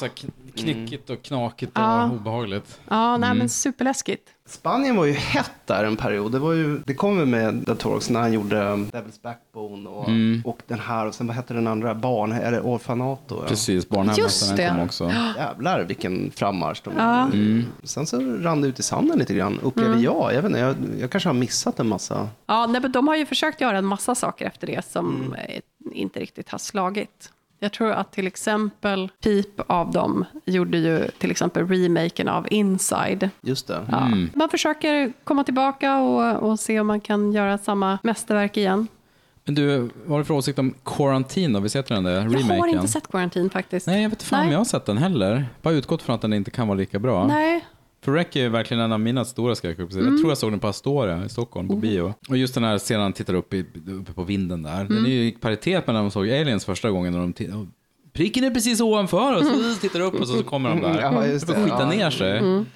Det 0.55 0.61
är 0.61 0.63
så 0.63 0.67
här 0.67 0.75
kn- 0.75 0.87
knickigt 0.87 1.11
och 1.11 1.23
knakigt 1.23 1.77
och 1.77 1.83
Ja. 1.83 2.11
obehagligt. 2.11 2.81
ja, 2.89 3.17
nej 3.17 3.35
men 3.35 3.49
superläskigt. 3.49 4.29
Spanien 4.47 4.97
var 4.97 5.05
ju 5.05 5.13
hett 5.13 5.51
där 5.67 5.85
en 5.85 5.97
period. 5.97 6.33
Det, 6.33 6.39
var 6.39 6.53
ju, 6.53 6.79
det 6.87 6.95
kom 6.95 7.19
ju 7.19 7.27
med 7.27 7.67
The 7.67 7.75
Torx 7.75 8.11
när 8.11 8.21
han 8.21 8.33
gjorde 8.33 8.57
Devil's 8.57 9.23
Backbone 9.23 9.89
och, 9.89 10.09
Mm. 10.09 10.43
och 10.45 10.59
den 10.67 10.79
här 10.79 11.07
och 11.07 11.15
sen 11.15 11.27
vad 11.27 11.37
hette 11.37 11.55
den 11.55 11.67
andra? 11.67 11.95
Barn, 11.95 12.33
eller 12.33 12.61
Orfanato. 12.67 13.39
Ja. 13.43 13.49
Precis, 13.49 13.89
barnhemmet 13.89 14.69
kom 14.69 14.81
också. 14.81 15.11
Jävlar 15.37 15.85
vilken 15.85 16.31
frammarsch 16.31 16.81
de 16.85 16.93
Ja. 16.97 17.25
Mm. 17.27 17.65
Sen 17.83 18.07
så 18.07 18.21
rann 18.21 18.61
det 18.61 18.69
ut 18.69 18.79
i 18.79 18.83
sanden 18.83 19.19
lite 19.19 19.35
grann, 19.35 19.61
upplever 19.63 19.91
Mm. 19.91 20.03
jag. 20.05 20.35
Jag, 20.35 20.43
vet 20.43 20.45
inte, 20.45 20.59
jag. 20.59 20.77
Jag 21.01 21.11
kanske 21.11 21.29
har 21.29 21.35
missat 21.35 21.81
en 21.81 21.89
massa. 21.89 22.29
Ja, 22.47 22.67
nej, 22.67 22.81
men 22.81 22.93
de 22.93 23.09
har 23.09 23.17
ju 23.17 23.27
försökt 23.27 23.61
göra 23.61 23.79
en 23.79 23.87
massa 23.87 24.15
saker 24.15 24.47
efter 24.47 24.67
det 24.67 24.85
som 24.87 25.17
Mm. 25.17 25.33
eh, 25.33 25.61
inte 25.93 26.21
riktigt 26.21 26.49
har 26.49 26.59
slagit. 26.59 27.33
Jag 27.63 27.73
tror 27.73 27.91
att 27.91 28.13
till 28.13 28.27
exempel 28.27 29.09
Peep 29.23 29.61
av 29.67 29.93
dem 29.93 30.25
gjorde 30.45 30.79
ju 30.79 31.09
till 31.19 31.31
exempel 31.31 31.69
remaken 31.69 32.29
av 32.29 32.47
Inside. 32.51 33.31
Just 33.41 33.67
det. 33.69 33.81
Ja. 33.91 34.07
Mm. 34.07 34.31
Man 34.35 34.49
försöker 34.49 35.13
komma 35.25 35.45
tillbaka 35.45 35.99
och, 35.99 36.51
och 36.51 36.61
se 36.61 36.81
om 36.81 36.87
man 36.87 37.01
kan 37.01 37.33
göra 37.33 37.59
samma 37.59 37.99
mästerverk 38.03 38.57
igen. 38.57 38.87
Men 39.45 39.55
du, 39.55 39.79
vad 39.79 39.91
har 40.09 40.19
du 40.19 40.25
för 40.25 40.35
åsikt 40.35 40.59
om 40.59 40.75
Quarantine 40.85 41.55
då? 41.55 41.61
Vi 41.61 41.69
sett 41.69 41.87
den 41.87 42.05
där 42.05 42.13
Jag 42.13 42.25
remaken? 42.25 42.61
har 42.61 42.69
inte 42.69 42.89
sett 42.89 43.09
Quarantine 43.09 43.51
faktiskt. 43.51 43.87
Nej, 43.87 44.03
jag 44.03 44.11
vet 44.11 44.23
fan 44.23 44.39
om 44.41 44.45
Nej. 44.47 44.53
jag 44.53 44.61
har 44.61 44.65
sett 44.65 44.87
den 44.87 44.99
heller. 44.99 45.47
Bara 45.63 45.75
utgått 45.75 46.03
från 46.03 46.15
att 46.15 46.23
den 46.23 46.33
inte 46.33 46.51
kan 46.51 46.69
vara 46.69 46.79
lika 46.79 46.99
bra. 46.99 47.27
Nej. 47.27 47.65
För 48.05 48.13
Rec 48.13 48.37
är 48.37 48.49
verkligen 48.49 48.83
en 48.83 48.93
av 48.93 49.01
mina 49.01 49.25
stora 49.25 49.55
skräckupplevelser. 49.55 50.01
Mm. 50.01 50.13
Jag 50.13 50.21
tror 50.21 50.31
jag 50.31 50.39
såg 50.39 50.53
den 50.53 50.61
på 50.61 50.69
Astoria 50.69 51.25
i 51.25 51.29
Stockholm 51.29 51.69
Oh. 51.71 51.75
på 51.75 51.81
bio. 51.81 52.15
Och 52.29 52.37
just 52.37 52.55
den 52.55 52.65
här 52.65 52.79
scenen 52.79 53.03
han 53.03 53.13
tittar 53.13 53.35
upp 53.35 53.55
i, 53.55 53.65
uppe 54.01 54.13
på 54.13 54.23
vinden 54.25 54.63
där. 54.63 54.77
Den 54.85 54.93
Mm. 54.93 55.05
är 55.05 55.09
ju 55.11 55.25
i 55.29 55.33
paritet 55.33 55.87
med 55.87 55.95
när 55.95 56.01
de 56.03 56.11
såg 56.11 56.31
Aliens 56.31 56.65
första 56.65 56.91
gången. 56.91 57.13
När 57.13 57.21
de 57.21 57.33
pricken 58.13 58.45
är 58.45 58.51
precis 58.51 58.81
ovanför 58.81 59.37
och 59.37 59.45
så 59.45 59.75
tittar 59.81 60.01
upp 60.01 60.15
och 60.15 60.29
så, 60.29 60.37
så 60.37 60.43
kommer 60.43 60.69
de 60.71 60.81
där. 60.83 61.01
Ja, 61.01 61.27
just 61.27 61.47
det 61.47 61.53
det. 61.53 61.57
får 61.59 61.65
skita 61.65 61.83
Ja. 61.83 61.89
ner 61.91 62.11
sig. 62.11 62.39
Mm. 62.39 62.67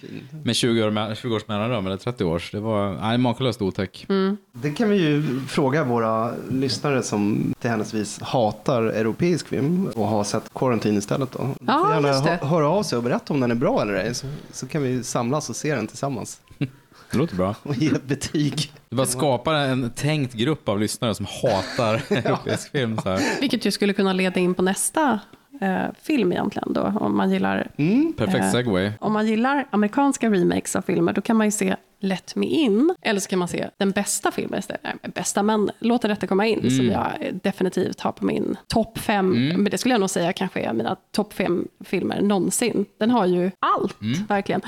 Med 0.45 0.57
20, 0.57 0.83
år, 0.85 0.91
med 0.91 1.17
20 1.17 1.35
års 1.37 1.49
mellanrum, 1.49 1.87
eller 1.87 1.97
30 1.97 2.25
års. 2.25 2.51
Det 2.53 2.61
var 2.61 2.93
nej, 3.01 3.19
makalöst 3.19 3.63
otäck. 3.63 4.07
Mm. 4.09 4.37
Det 4.53 4.71
kan 4.71 4.89
vi 4.91 4.97
ju 4.97 5.41
fråga 5.49 5.85
våra 5.85 6.31
lyssnare 6.51 7.03
som 7.03 7.55
till 7.61 7.71
hennesvis 7.71 8.21
hatar 8.23 8.83
europeisk 8.83 9.49
film 9.49 9.89
och 9.95 10.07
har 10.07 10.25
sett 10.25 10.55
Quarantine 10.55 10.99
istället. 10.99 11.33
Då. 11.33 11.39
Du 11.61 11.67
Ja, 11.67 11.85
får 11.85 11.95
gärna 11.95 12.09
just 12.09 12.25
det. 12.25 12.31
hö- 12.43 12.47
höra 12.47 12.69
av 12.69 12.83
sig 12.83 12.97
och 12.97 13.03
berätta 13.05 13.35
om 13.35 13.41
den 13.41 13.51
är 13.51 13.55
bra 13.55 13.83
eller 13.83 13.95
ej. 13.95 14.15
Så, 14.15 14.27
så 14.53 14.67
kan 14.67 14.83
vi 14.83 15.03
samlas 15.05 15.51
och 15.51 15.57
se 15.57 15.75
den 15.75 15.87
tillsammans 15.87 16.41
Det 17.15 17.19
låter 17.19 17.37
bra. 17.37 17.55
och 17.63 17.75
ge 17.77 17.87
ett 17.89 18.05
betyg. 18.05 18.73
Det 18.89 18.97
bara 18.97 19.07
skapar 19.07 19.55
en 19.55 19.91
tänkt 19.91 20.35
grupp 20.35 20.69
av 20.69 20.81
lyssnare 20.81 21.15
som 21.15 21.27
hatar 21.43 21.95
europeisk 22.17 22.71
film. 22.73 22.99
Så 23.03 23.09
här. 23.09 23.41
Vilket 23.41 23.65
ju 23.65 23.71
skulle 23.71 23.93
kunna 23.93 24.13
leda 24.13 24.41
in 24.41 24.55
på 24.55 24.63
nästa 24.63 25.21
eh, 25.61 25.85
film 26.03 26.33
egentligen 26.33 26.73
då, 26.73 26.93
om 27.01 27.17
man 27.17 27.31
gillar 27.31 27.71
Mm. 27.77 28.13
Perfekt 28.17 28.45
Eh, 28.45 28.51
segway. 28.51 28.93
Om 29.01 29.13
man 29.13 29.27
gillar 29.27 29.67
amerikanska 29.71 30.31
remakes 30.31 30.77
av 30.77 30.83
filmer, 30.83 31.13
då 31.13 31.21
kan 31.21 31.37
man 31.37 31.47
ju 31.47 31.51
se 31.51 31.77
Let 32.01 32.37
Me 32.37 32.47
In, 32.47 32.95
eller 33.03 33.21
så 33.21 33.29
kan 33.29 33.39
man 33.39 33.49
se 33.49 33.69
den 33.77 33.91
bästa 33.91 34.31
filmen 34.31 34.59
istället. 34.59 34.83
Nej, 34.85 35.13
bästa, 35.15 35.43
men 35.43 35.71
Låt 35.79 36.03
det 36.03 36.09
rätta 36.09 36.27
komma 36.27 36.47
in, 36.47 36.71
som 36.71 36.87
jag 36.87 37.07
eh, 37.21 37.35
definitivt 37.43 38.01
har 38.01 38.13
på 38.13 38.25
min 38.25 38.57
topp 38.67 38.99
fem, 38.99 39.49
men 39.57 39.65
det 39.65 39.79
skulle 39.79 39.95
jag 39.95 40.01
nog 40.01 40.11
säga 40.11 40.33
kanske 40.33 40.61
är 40.61 40.73
mina 40.73 40.97
topp 41.13 41.33
fem 41.33 41.69
filmer 41.81 42.23
någonsin. 42.23 42.87
Den 42.99 43.11
har 43.11 43.27
ju 43.27 43.51
allt, 43.59 43.97
verkligen. 44.29 44.61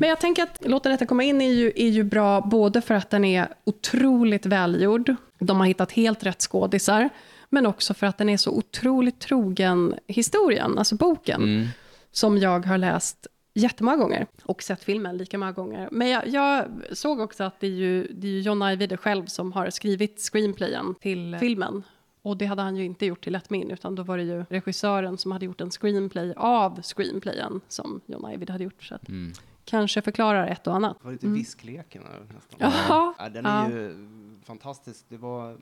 Men 0.00 0.08
jag 0.08 0.20
tänker 0.20 0.42
att 0.42 0.58
Låt 0.64 0.82
det 0.82 0.90
rätta 0.90 1.06
komma 1.06 1.22
in 1.22 1.40
är 1.40 1.52
ju, 1.52 1.72
är 1.76 1.88
ju 1.88 2.04
bra, 2.04 2.40
både 2.40 2.80
för 2.80 2.94
att 2.94 3.10
den 3.10 3.24
är 3.24 3.48
otroligt 3.64 4.46
välgjord, 4.46 5.14
de 5.38 5.60
har 5.60 5.66
hittat 5.66 5.92
helt 5.92 6.24
rätt 6.26 6.40
skådisar, 6.40 7.08
men 7.50 7.66
också 7.66 7.94
för 7.94 8.06
att 8.06 8.18
den 8.18 8.28
är 8.28 8.36
så 8.36 8.50
otroligt 8.50 9.18
trogen 9.20 9.94
historien, 10.06 10.78
alltså 10.78 10.94
boken 10.96 11.68
som 12.12 12.38
jag 12.38 12.66
har 12.66 12.78
läst 12.78 13.26
jättemånga 13.54 13.96
gånger 13.96 14.26
och 14.44 14.62
sett 14.62 14.84
filmen 14.84 15.16
lika 15.16 15.38
många 15.38 15.52
gånger. 15.52 15.88
Men 15.92 16.08
jag, 16.08 16.28
jag 16.28 16.64
såg 16.92 17.20
också 17.20 17.44
att 17.44 17.60
det 17.60 17.66
är 17.66 17.70
ju, 17.70 18.06
det 18.12 18.26
är 18.26 18.30
ju 18.32 18.40
John 18.40 18.62
Ajvide 18.62 18.96
själv 18.96 19.26
som 19.26 19.52
har 19.52 19.70
skrivit 19.70 20.20
screenplayen 20.20 20.94
till 21.00 21.36
filmen. 21.40 21.82
Och 22.22 22.36
det 22.36 22.46
hade 22.46 22.62
han 22.62 22.76
ju 22.76 22.84
inte 22.84 23.06
gjort 23.06 23.24
till 23.24 23.32
Let 23.32 23.50
Me 23.50 23.58
In, 23.58 23.70
utan 23.70 23.94
då 23.94 24.02
var 24.02 24.16
det 24.16 24.22
ju 24.24 24.44
regissören 24.50 25.18
som 25.18 25.32
hade 25.32 25.44
gjort 25.46 25.60
en 25.60 25.70
screenplay 25.70 26.34
av 26.36 26.82
screenplayen 26.82 27.60
som 27.68 28.00
John 28.06 28.24
Ajvide 28.24 28.52
hade 28.52 28.64
gjort. 28.64 28.82
Så 28.84 28.94
att 28.94 29.08
Mm. 29.08 29.32
kanske 29.64 30.02
förklarar 30.02 30.46
ett 30.46 30.66
och 30.66 30.74
annat. 30.74 30.96
Det 31.00 31.04
var 31.04 31.12
lite 31.12 31.26
viskleken 31.26 32.02
här 32.10 32.20
nästan. 32.34 32.58
Jaha. 32.88 33.14
Ja, 33.18 33.28
den 33.28 33.46
är 33.46 33.70
Ja. 33.70 33.76
ju 33.76 33.94
fantastisk. 34.44 35.04
Det 35.08 35.16
var, 35.16 35.56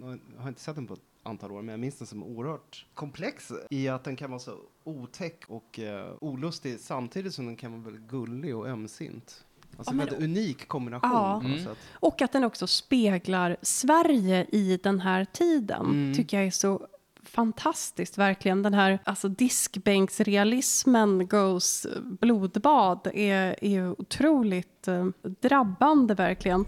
jag 0.00 0.18
har 0.42 0.48
inte 0.48 0.60
sett 0.60 0.74
den 0.74 0.86
på 0.86 0.96
antal 1.22 1.52
år, 1.52 1.62
men 1.62 1.72
jag 1.72 1.80
minns 1.80 1.98
den 1.98 2.06
som 2.06 2.22
oerhört 2.22 2.86
komplex 2.94 3.52
i 3.70 3.88
att 3.88 4.04
den 4.04 4.16
kan 4.16 4.30
vara 4.30 4.40
så 4.40 4.56
otäck 4.84 5.42
och 5.48 5.78
uh, 5.82 6.14
olustig 6.20 6.80
samtidigt 6.80 7.34
som 7.34 7.46
den 7.46 7.56
kan 7.56 7.72
vara 7.72 7.82
väldigt 7.82 8.08
gullig 8.10 8.56
och 8.56 8.68
ömsint. 8.68 9.44
Alltså 9.76 9.92
Ja, 9.92 9.96
men- 9.96 10.08
en 10.08 10.14
väldigt 10.14 10.30
unik 10.30 10.68
kombination 10.68 11.10
Ja. 11.12 11.40
på 11.42 11.48
något 11.48 11.58
Mm. 11.58 11.64
sätt. 11.74 11.78
Och 11.92 12.22
att 12.22 12.32
den 12.32 12.44
också 12.44 12.66
speglar 12.66 13.56
Sverige 13.62 14.46
i 14.52 14.80
den 14.82 15.00
här 15.00 15.24
tiden, 15.24 15.86
Mm. 15.86 16.14
tycker 16.14 16.36
jag 16.36 16.46
är 16.46 16.50
så 16.50 16.86
fantastiskt, 17.24 18.18
verkligen. 18.18 18.62
Den 18.62 18.74
här 18.74 18.98
alltså 19.04 19.28
diskbänksrealismen 19.28 21.28
goes 21.28 21.86
blodbad 22.20 23.06
är, 23.14 23.64
är 23.64 24.00
otroligt 24.00 24.88
eh, 24.88 25.06
drabbande, 25.40 26.14
verkligen. 26.14 26.64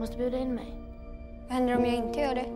Måste 0.00 0.16
bjuda 0.16 0.38
in 0.38 0.54
mig. 0.54 0.74
Vad 1.48 1.52
händer 1.52 1.76
om 1.76 1.84
jag 1.84 1.94
inte 1.94 2.20
gör 2.20 2.34
det? 2.34 2.46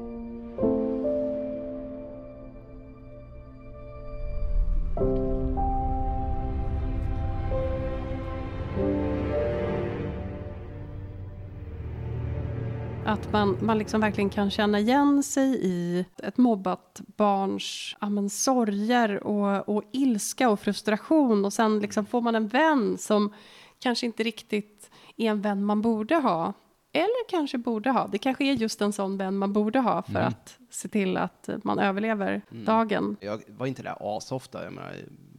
Att 13.07 13.33
man, 13.33 13.59
man 13.61 13.78
liksom 13.78 14.00
verkligen 14.00 14.30
kan 14.30 14.50
känna 14.50 14.78
igen 14.78 15.22
sig 15.22 15.59
i 15.62 16.04
ett 16.22 16.37
mobbat 16.37 17.00
barns 17.16 17.96
ja, 18.00 18.09
men, 18.09 18.30
sorger 18.30 19.26
och, 19.26 19.68
och 19.68 19.83
ilska 19.92 20.50
och 20.50 20.61
frustration. 20.61 21.44
Och 21.44 21.52
sen 21.52 21.78
liksom 21.78 22.07
får 22.07 22.20
man 22.20 22.35
en 22.35 22.48
vän 22.48 22.98
som 22.98 23.33
kanske 23.78 24.07
inte 24.07 24.22
riktigt 24.22 24.90
är 25.16 25.30
en 25.30 25.40
vän 25.40 25.64
man 25.64 25.83
borde 25.83 26.14
ha. 26.14 26.52
Eller 26.94 27.28
kanske 27.28 27.59
borde 27.59 27.90
ha. 27.90 28.07
Det 28.07 28.18
kanske 28.18 28.44
är 28.44 28.52
just 28.52 28.80
en 28.80 28.92
sån 28.92 29.16
vän 29.18 29.37
man 29.37 29.52
borde 29.52 29.78
ha 29.78 30.02
för 30.02 30.20
att 30.20 30.59
se 30.70 30.88
till 30.88 31.16
att 31.16 31.48
man 31.62 31.78
överlever 31.78 32.42
dagen. 32.50 33.16
Jag 33.20 33.42
var 33.48 33.66
inte 33.66 33.83
där 33.83 34.16
asofta, 34.16 34.64
jag 34.64 34.72
menar, 34.72 34.94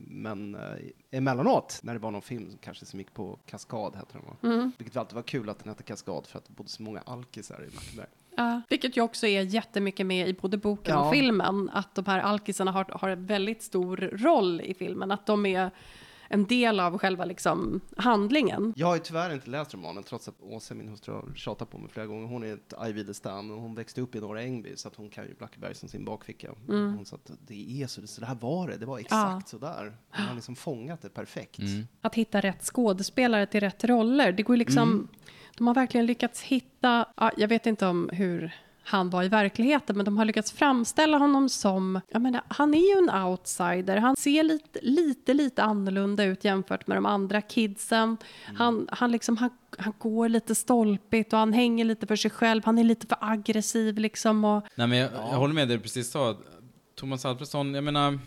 men 0.08 0.56
eh, 0.56 0.62
emellanåt 1.12 1.80
när 1.84 1.94
det 1.94 2.00
var 2.00 2.12
någon 2.12 2.22
film 2.22 2.58
kanske 2.62 2.86
som 2.86 3.00
gick 3.00 3.14
på 3.14 3.40
Kaskad, 3.46 3.96
hette 3.96 4.18
den? 4.42 4.52
Mm. 4.52 4.72
Vilket 4.78 4.98
alltid 4.98 5.16
var 5.16 5.22
kul 5.22 5.50
att 5.50 5.60
den 5.60 5.70
hette 5.70 5.84
Kaskad 5.84 6.28
för 6.28 6.38
att 6.38 6.46
det 6.46 6.54
bodde 6.54 6.70
så 6.70 6.84
många 6.84 7.02
alkisar 7.06 7.64
i 7.68 7.72
Blackeberg. 7.72 8.08
Ja, 8.38 8.62
vilket 8.70 8.98
ju 8.98 9.02
också 9.02 9.28
är 9.28 9.42
jättemycket 9.42 10.06
med 10.06 10.30
i 10.30 10.34
både 10.34 10.58
boken 10.58 10.98
och 10.98 11.06
Ja. 11.06 11.12
filmen. 11.12 11.70
Att 11.74 11.96
de 11.96 12.06
här 12.06 12.20
alkisarna 12.20 12.72
har, 12.72 12.86
har 12.94 13.10
en 13.10 13.26
väldigt 13.26 13.64
stor 13.64 13.98
roll 13.98 14.62
i 14.62 14.74
filmen. 14.74 15.12
Att 15.12 15.26
de 15.26 15.46
är 15.46 15.72
en 16.30 16.46
del 16.46 16.80
av 16.80 16.98
själva 16.98 17.26
liksom, 17.26 17.82
handlingen. 17.98 18.74
Jag 18.76 18.88
har 18.88 18.96
ju 18.96 19.02
tyvärr 19.02 19.34
inte 19.34 19.50
läst 19.50 19.74
romanen 19.74 20.04
trots 20.04 20.28
att 20.28 20.42
Åsa, 20.42 20.74
min 20.74 20.88
hustru, 20.88 21.14
har 21.14 21.36
tjatat 21.36 21.70
på 21.70 21.78
mig 21.78 21.90
flera 21.90 22.08
gånger. 22.08 22.28
Hon 22.28 22.44
är 22.44 22.54
ett 22.54 22.74
Ajvide-stan 22.78 23.52
och 23.52 23.62
hon 23.62 23.76
växte 23.76 24.02
upp 24.02 24.16
i 24.16 24.20
Norra 24.20 24.42
Ängby 24.42 24.76
så 24.76 24.88
att 24.88 24.96
hon 24.96 25.10
kan 25.10 25.26
ju 25.26 25.34
Blackeberg 25.34 25.76
som 25.76 25.90
sin 25.90 26.06
bakficka. 26.06 26.52
Hon 26.68 27.06
sa 27.06 27.16
att 27.16 27.32
det 27.48 27.82
är 27.82 27.88
så, 27.88 28.08
så 28.08 28.22
det 28.22 28.28
här 28.28 28.36
var 28.36 28.68
det, 28.68 28.78
det 28.78 28.86
var 28.86 29.00
exakt 29.00 29.50
så 29.50 29.58
där. 29.58 29.98
Hon 30.10 30.26
har 30.26 30.36
liksom 30.36 30.56
fångat 30.56 31.02
det 31.02 31.10
perfekt. 31.10 31.60
Mm. 31.60 31.88
Att 32.02 32.16
hitta 32.16 32.42
rätt 32.42 32.64
skådespelare 32.64 33.46
till 33.46 33.60
rätt 33.60 33.84
roller. 33.84 34.32
Det 34.32 34.44
går 34.44 34.56
ju 34.56 34.60
liksom, 34.60 35.08
De 35.58 35.68
har 35.68 35.74
verkligen 35.74 36.06
lyckats 36.06 36.42
hitta, 36.42 37.06
ja, 37.18 37.32
jag 37.38 37.48
vet 37.48 37.66
inte 37.66 37.88
om 37.88 38.10
hur 38.14 38.52
han 38.88 39.10
var 39.10 39.24
i 39.24 39.28
verkligheten, 39.28 39.98
men 39.98 40.06
de 40.06 40.18
har 40.18 40.26
lyckats 40.26 40.52
framställa 40.52 41.18
honom 41.18 41.50
som, 41.50 42.02
jag 42.08 42.22
menar, 42.22 42.42
han 42.48 42.74
är 42.74 42.96
ju 42.96 43.08
en 43.08 43.24
outsider, 43.24 43.98
han 43.98 44.16
ser 44.16 44.44
lite, 44.44 44.80
lite, 44.82 45.34
lite 45.34 45.64
annorlunda 45.64 46.24
ut 46.24 46.44
jämfört 46.44 46.88
med 46.88 46.98
de 46.98 47.06
andra 47.06 47.42
kidsen. 47.42 48.18
Han, 48.56 48.88
han, 48.92 49.12
liksom, 49.12 49.38
han, 49.38 49.50
han 49.78 49.94
går 49.98 50.30
lite 50.30 50.56
stolpigt 50.56 51.34
och 51.34 51.40
han 51.40 51.54
hänger 51.54 51.86
lite 51.86 52.08
för 52.08 52.16
sig 52.16 52.32
själv, 52.32 52.62
han 52.66 52.78
är 52.78 52.84
lite 52.84 53.08
för 53.08 53.18
aggressiv 53.22 53.98
liksom. 53.98 54.46
Och, 54.46 54.66
Nej, 54.76 54.88
men 54.88 54.98
jag, 54.98 55.12
jag 55.14 55.38
håller 55.38 55.54
med 55.54 55.68
du 55.68 55.80
precis 55.80 56.12
sa. 56.12 56.38
Thomas 56.96 57.26
Alfredsson, 57.26 57.74
jag 57.74 57.84
menar, 57.84 58.20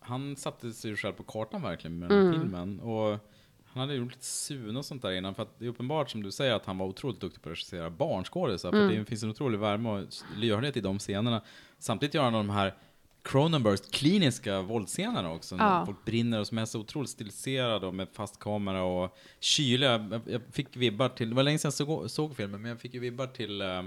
han 0.00 0.36
satte 0.36 0.70
sig 0.72 0.96
själv 0.96 1.12
på 1.12 1.22
kartan 1.22 1.62
verkligen 1.62 1.98
med 1.98 2.08
den 2.08 2.26
här 2.26 2.40
filmen. 2.40 2.80
Och 2.80 3.29
han 3.72 3.80
hade 3.80 3.94
gjort 3.94 4.12
lite 4.12 4.24
Sune 4.24 4.78
och 4.78 4.84
sånt 4.84 5.02
där 5.02 5.10
innan, 5.12 5.34
för 5.34 5.42
att 5.42 5.58
det 5.58 5.64
är 5.64 5.68
uppenbart 5.68 6.10
som 6.10 6.22
du 6.22 6.30
säger 6.30 6.52
att 6.54 6.66
han 6.66 6.78
var 6.78 6.86
otroligt 6.86 7.20
duktig 7.20 7.42
på 7.42 7.48
att 7.48 7.52
regissera 7.52 7.90
barnskådisar. 7.90 8.70
För 8.70 8.88
det 8.88 9.04
finns 9.04 9.22
en 9.22 9.30
otrolig 9.30 9.58
värme 9.58 9.88
och 9.88 10.04
lyhördhet 10.36 10.76
i 10.76 10.80
de 10.80 10.98
scenerna. 10.98 11.42
Samtidigt 11.78 12.14
gör 12.14 12.22
han 12.24 12.32
de 12.32 12.50
här 12.50 12.74
Cronenbergs 13.22 13.80
kliniska 13.90 14.62
våldsscenerna 14.62 15.32
också. 15.32 15.56
När 15.56 15.64
Ja. 15.78 15.86
folk 15.86 16.04
brinner 16.04 16.40
och 16.40 16.46
som 16.46 16.58
är 16.58 16.64
så 16.64 16.80
otroligt 16.80 17.10
stiliserade 17.10 17.86
och 17.86 17.94
med 17.94 18.08
fast 18.12 18.38
kamera 18.38 18.82
och 18.82 19.18
kyliga. 19.40 19.90
Jag, 20.10 20.20
jag 20.26 20.42
fick 20.52 20.76
vibbar 20.76 21.08
till, 21.08 21.28
det 21.30 21.36
var 21.36 21.42
länge 21.42 21.58
sedan 21.58 21.68
jag 21.78 21.86
såg, 21.86 22.10
såg 22.10 22.36
filmen, 22.36 22.62
men 22.62 22.68
jag 22.68 22.80
fick 22.80 22.94
ju 22.94 23.00
vibbar 23.00 23.26
till 23.26 23.60
eh, 23.60 23.82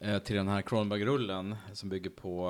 eh, 0.00 0.18
till 0.18 0.36
den 0.36 0.48
här 0.48 0.62
Cronenberg-rullen 0.62 1.56
som 1.72 1.88
bygger 1.88 2.10
på 2.10 2.48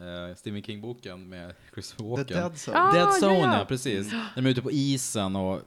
eh, 0.00 0.36
Stephen 0.36 0.62
King-boken 0.62 1.28
med 1.28 1.54
Christopher 1.72 2.04
Walken. 2.10 2.26
The 2.26 2.34
Dead 2.34 2.52
Zone. 2.56 2.78
Ah, 2.78 2.92
Dead 2.92 3.08
Zone, 3.22 3.38
ja. 3.38 3.58
ja, 3.58 3.64
precis. 3.64 4.10
De 4.36 4.46
är 4.46 4.50
ute 4.50 4.62
på 4.62 4.70
isen 4.70 5.36
och 5.36 5.60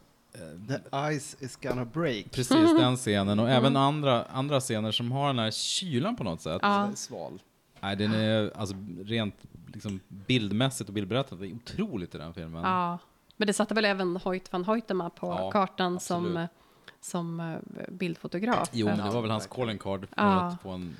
The 0.68 0.80
ice 1.20 1.36
is 1.40 1.56
gonna 1.62 1.86
break. 1.86 2.32
precis 2.32 2.50
den 2.78 2.96
scenen 2.98 3.40
och 3.40 3.50
även 3.50 3.76
andra, 3.78 4.24
andra 4.24 4.60
scener 4.60 4.92
som 4.92 5.12
har 5.12 5.28
den 5.28 5.40
här 5.40 5.52
kylan 5.52 6.16
på 6.16 6.24
något 6.24 6.42
sätt. 6.42 6.60
Ja. 6.62 6.88
Det 6.92 6.96
Sval. 6.98 7.42
Nej, 7.82 7.96
den 7.96 8.14
är 8.14 8.52
alltså 8.58 8.76
rent 9.04 9.36
liksom, 9.74 10.00
bildmässigt 10.08 10.90
och 10.90 10.94
bildberättandet 10.94 11.50
är 11.52 11.56
otroligt 11.56 12.16
i 12.16 12.18
den 12.18 12.34
filmen. 12.34 12.64
ja. 12.64 12.98
Men 13.38 13.48
det 13.48 13.54
satte 13.54 13.74
väl 13.74 13.86
även 13.86 14.18
Hoyt 14.18 14.54
van 14.54 14.66
Hoytema 14.66 15.10
på 15.10 15.28
Ja, 15.28 15.52
kartan 15.52 16.00
som, 16.00 16.18
absolut. 16.26 16.38
eh, 16.38 16.46
som 17.02 17.40
eh, 17.40 17.56
bildfotograf. 17.90 18.70
Jo, 18.72 18.88
men 18.88 18.98
det 18.98 19.10
var 19.12 19.22
väl 19.22 19.32
hans 19.32 19.48
calling 19.48 19.78
card 19.78 20.00
för 20.00 20.16
Ja. 20.18 20.42
att 20.42 20.62
få 20.62 20.70
en 20.70 20.96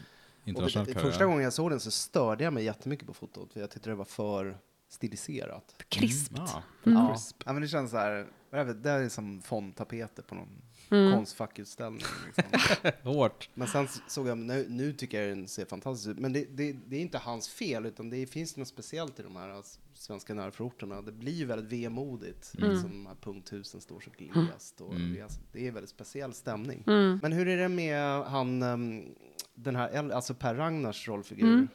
internationell 0.46 0.86
det, 0.88 0.94
karriär. 0.94 1.10
första 1.10 1.26
gången 1.26 1.44
jag 1.44 1.54
såg 1.54 1.70
den 1.70 1.80
så 1.80 1.92
störde 1.92 2.44
jag 2.44 2.54
mig 2.54 2.64
jättemycket 2.64 3.08
på 3.08 3.14
fotot 3.14 3.54
för 3.54 3.60
jag 3.60 3.72
tyckte 3.72 3.90
det 3.90 3.96
var 3.96 4.06
för 4.06 4.58
stiliserat. 4.96 5.84
Krispt. 5.90 6.34
Ja. 6.38 6.64
Ja. 6.84 7.18
ja, 7.46 7.54
men 7.54 7.62
det 7.62 7.68
känns 7.68 7.92
så 7.92 7.98
här, 7.98 8.28
det, 8.74 8.90
är 8.90 9.10
som 9.10 9.42
fondtapeter 9.42 10.24
på 10.24 10.36
någon 10.36 10.62
Mm. 10.90 11.14
konstfackutställning. 11.14 12.04
Liksom. 12.26 12.92
Hårt. 13.14 13.50
Men 13.54 13.68
sen 13.68 13.88
såg 14.08 14.28
jag, 14.28 14.38
nu, 14.38 14.66
nu 14.70 14.94
tycker 14.94 15.22
jag 15.22 15.38
den 15.38 15.48
ser 15.48 15.66
fantastisk 15.66 16.10
ut. 16.10 16.20
Men 16.20 16.34
det, 16.34 16.46
det, 16.58 16.76
det 16.88 16.96
är 16.96 17.02
inte 17.02 17.18
hans 17.18 17.50
fel, 17.50 17.86
utan 17.86 18.10
det 18.10 18.26
finns 18.26 18.58
något 18.58 18.68
speciellt 18.68 19.20
i 19.20 19.24
de 19.24 19.36
här 19.36 19.50
alltså, 19.50 19.80
svenska 19.94 20.34
närförorterna. 20.34 21.02
Det 21.02 21.12
blir 21.12 21.34
ju 21.34 21.46
väldigt 21.46 21.80
vemodigt. 21.80 22.54
Mm. 22.58 22.82
Som 22.82 22.90
de 22.90 23.06
här 23.06 23.16
punkthusen 23.22 23.82
står 23.82 24.00
så 24.00 24.10
glest. 24.18 24.82
Och 24.82 24.96
det, 24.96 25.20
är, 25.20 25.28
det 25.52 25.64
är 25.64 25.68
en 25.68 25.74
väldigt 25.74 25.90
speciell 25.90 26.34
stämning. 26.34 26.84
Mm. 26.88 27.20
Men 27.22 27.32
hur 27.32 27.48
är 27.48 27.58
det 27.58 27.70
med 27.70 28.24
han, 28.24 28.64
ehm, 28.64 29.16
den 29.56 29.76
här, 29.76 30.10
alltså 30.10 30.34
Per 30.34 30.56
Ragnars 30.56 31.08
rollfigur? 31.08 31.68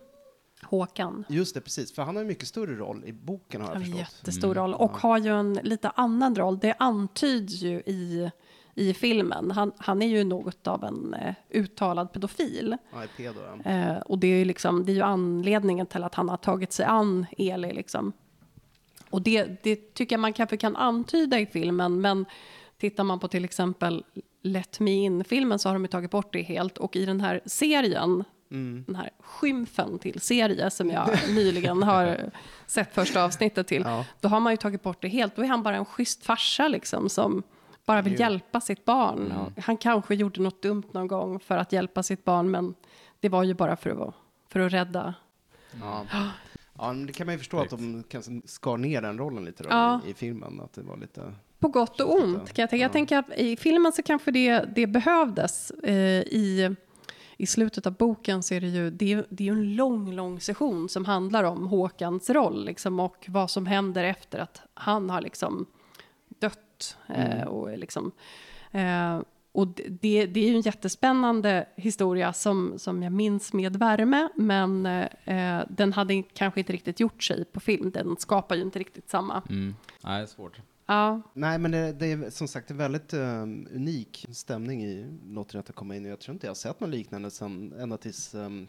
Mm. 0.62 0.68
Håkan. 0.70 1.24
Just 1.28 1.54
det, 1.54 1.60
precis. 1.60 1.94
För 1.94 2.02
han 2.02 2.16
har 2.16 2.20
en 2.22 2.28
mycket 2.28 2.48
större 2.48 2.76
roll 2.76 3.02
i 3.06 3.12
boken 3.12 3.60
har 3.60 3.68
jag 3.68 3.76
En 3.76 3.82
förstått. 3.82 3.98
jättestor 3.98 4.54
roll 4.54 4.74
och 4.74 4.90
har 4.90 5.18
ju 5.18 5.30
en 5.40 5.54
lite 5.62 5.90
annan 5.90 6.36
roll. 6.36 6.58
Det 6.58 6.74
antyds 6.78 7.62
ju 7.62 7.76
i, 7.78 8.30
i 8.74 8.94
filmen. 8.94 9.50
Han, 9.50 9.72
han 9.78 10.02
är 10.02 10.06
ju 10.06 10.24
något 10.24 10.66
av 10.66 10.84
en 10.84 11.14
eh, 11.14 11.34
uttalad 11.50 12.12
pedofil. 12.12 12.76
Ja, 12.92 13.02
pedo, 13.16 13.40
ja. 13.64 13.70
Eh, 13.70 13.96
och 13.98 14.18
det 14.18 14.26
är, 14.26 14.38
ju 14.38 14.44
liksom, 14.44 14.84
det 14.84 14.92
är 14.92 14.94
ju 14.94 15.02
anledningen 15.02 15.86
till 15.86 16.04
att 16.04 16.14
han 16.14 16.28
har 16.28 16.36
tagit 16.36 16.72
sig 16.72 16.86
an 16.86 17.26
Eli. 17.38 17.72
Liksom. 17.72 18.12
Och 19.10 19.22
det, 19.22 19.62
det 19.62 19.94
tycker 19.94 20.14
jag 20.16 20.20
man 20.20 20.32
kanske 20.32 20.56
kan 20.56 20.76
antyda 20.76 21.40
i 21.40 21.46
filmen, 21.46 22.00
men 22.00 22.24
tittar 22.78 23.04
man 23.04 23.18
på 23.20 23.28
till 23.28 23.44
exempel 23.44 24.04
Let 24.42 24.80
Me 24.80 24.90
In-filmen 24.90 25.58
så 25.58 25.68
har 25.68 25.74
de 25.74 25.82
ju 25.84 25.88
tagit 25.88 26.10
bort 26.10 26.32
det 26.32 26.42
helt. 26.42 26.78
Och 26.78 26.96
i 26.96 27.04
den 27.06 27.20
här 27.20 27.40
serien, 27.46 28.24
den 28.86 28.94
här 28.96 29.10
skymfen 29.20 29.98
till 29.98 30.20
serie 30.20 30.70
som 30.70 30.90
jag 30.90 31.08
nyligen 31.28 31.82
har 31.82 32.30
sett 32.66 32.94
första 32.94 33.24
avsnittet 33.24 33.66
till, 33.66 33.82
Ja. 33.86 34.04
då 34.20 34.28
har 34.28 34.40
man 34.40 34.52
ju 34.52 34.56
tagit 34.56 34.82
bort 34.82 35.02
det 35.02 35.08
helt. 35.08 35.36
Då 35.36 35.42
är 35.42 35.46
han 35.46 35.62
bara 35.62 35.76
en 35.76 35.84
schysst 35.84 36.24
farsa 36.24 36.68
liksom 36.68 37.08
som 37.08 37.42
bara 37.86 38.02
vill 38.02 38.20
hjälpa 38.20 38.60
sitt 38.60 38.84
barn. 38.84 39.32
Han 39.64 39.76
kanske 39.76 40.14
gjorde 40.14 40.40
något 40.42 40.62
dumt 40.62 40.82
någon 40.92 41.08
gång 41.08 41.40
för 41.40 41.56
att 41.56 41.72
hjälpa 41.72 42.02
sitt 42.02 42.24
barn, 42.24 42.50
men 42.50 42.74
det 43.20 43.28
var 43.28 43.42
ju 43.44 43.54
bara 43.54 43.76
för 43.76 44.08
att, 44.08 44.14
för 44.48 44.60
att 44.60 44.72
rädda. 44.72 45.14
Ja. 45.80 46.06
ja, 46.78 46.92
det 47.06 47.12
kan 47.12 47.26
man 47.26 47.34
ju 47.34 47.38
förstå 47.38 47.60
att 47.60 47.70
de 47.70 48.04
kanske 48.08 48.40
skar 48.44 48.76
ner 48.76 49.02
den 49.02 49.18
rollen 49.18 49.44
lite 49.44 49.62
då, 49.62 49.68
Ja. 49.70 50.00
i, 50.06 50.10
i 50.10 50.14
filmen. 50.14 50.60
Att 50.60 50.72
det 50.72 50.82
var 50.82 50.96
lite... 50.96 51.32
På 51.58 51.68
gott 51.68 52.00
och 52.00 52.14
ont 52.14 52.52
kan 52.52 52.62
jag 52.62 52.70
tänka. 52.70 52.82
Jag 52.82 52.92
tänker 52.92 53.18
att 53.18 53.30
i 53.36 53.56
filmen 53.56 53.92
så 53.92 54.02
kanske 54.02 54.30
det, 54.30 54.64
det 54.74 54.86
behövdes. 54.86 55.70
Eh, 55.70 55.94
i, 56.20 56.76
I 57.40 57.46
slutet 57.46 57.86
av 57.86 57.92
boken 57.92 58.42
så 58.42 58.54
är 58.54 58.60
det 58.60 58.66
ju, 58.66 58.90
det 58.90 59.12
är, 59.12 59.26
det 59.30 59.48
är 59.48 59.52
en 59.52 59.76
lång, 59.76 60.12
lång 60.12 60.40
session 60.40 60.88
som 60.88 61.04
handlar 61.04 61.44
om 61.44 61.66
Håkans 61.66 62.30
roll 62.30 62.64
liksom, 62.64 63.00
och 63.00 63.26
vad 63.28 63.50
som 63.50 63.66
händer 63.66 64.04
efter 64.04 64.38
att 64.38 64.62
han 64.74 65.10
har 65.10 65.20
liksom 65.20 65.66
dött. 66.28 66.96
Eh, 67.08 67.42
och 67.42 67.72
är 67.72 67.76
liksom, 67.76 68.12
eh, 68.70 69.16
och 69.16 69.24
och 69.52 69.66
det, 69.66 70.26
det 70.26 70.40
är 70.40 70.48
ju 70.48 70.54
en 70.54 70.60
jättespännande 70.60 71.66
historia 71.76 72.32
som, 72.32 72.78
som 72.78 73.02
jag 73.02 73.12
minns 73.12 73.52
med 73.52 73.76
värme, 73.76 74.28
men 74.34 74.86
eh, 74.86 75.62
den 75.68 75.92
hade 75.92 76.22
kanske 76.22 76.60
inte 76.60 76.72
riktigt 76.72 77.00
gjort 77.00 77.22
sig 77.22 77.44
på 77.44 77.60
film. 77.60 77.90
Den 77.90 78.16
skapar 78.16 78.56
ju 78.56 78.62
inte 78.62 78.78
riktigt 78.78 79.10
samma. 79.10 79.42
Mm. 79.48 79.74
Nej, 80.04 80.18
det 80.18 80.22
är 80.22 80.26
svårt. 80.26 80.60
Ja, 80.90 81.20
Nej, 81.34 81.58
men 81.58 81.70
det, 81.70 81.92
det 81.92 82.06
är 82.12 82.30
som 82.30 82.48
sagt 82.48 82.70
en 82.70 82.76
väldigt 82.76 83.14
um, 83.14 83.68
unik 83.74 84.26
stämning 84.32 84.84
i 84.84 85.18
Låter 85.26 85.62
det 85.66 85.72
komma 85.72 85.96
in. 85.96 86.04
Jag 86.04 86.20
tror 86.20 86.32
inte 86.32 86.46
jag 86.46 86.50
har 86.50 86.54
sett 86.54 86.80
något 86.80 86.90
liknande 86.90 87.30
sen 87.30 87.72
ända 87.80 87.96
tills, 87.96 88.34
um, 88.34 88.68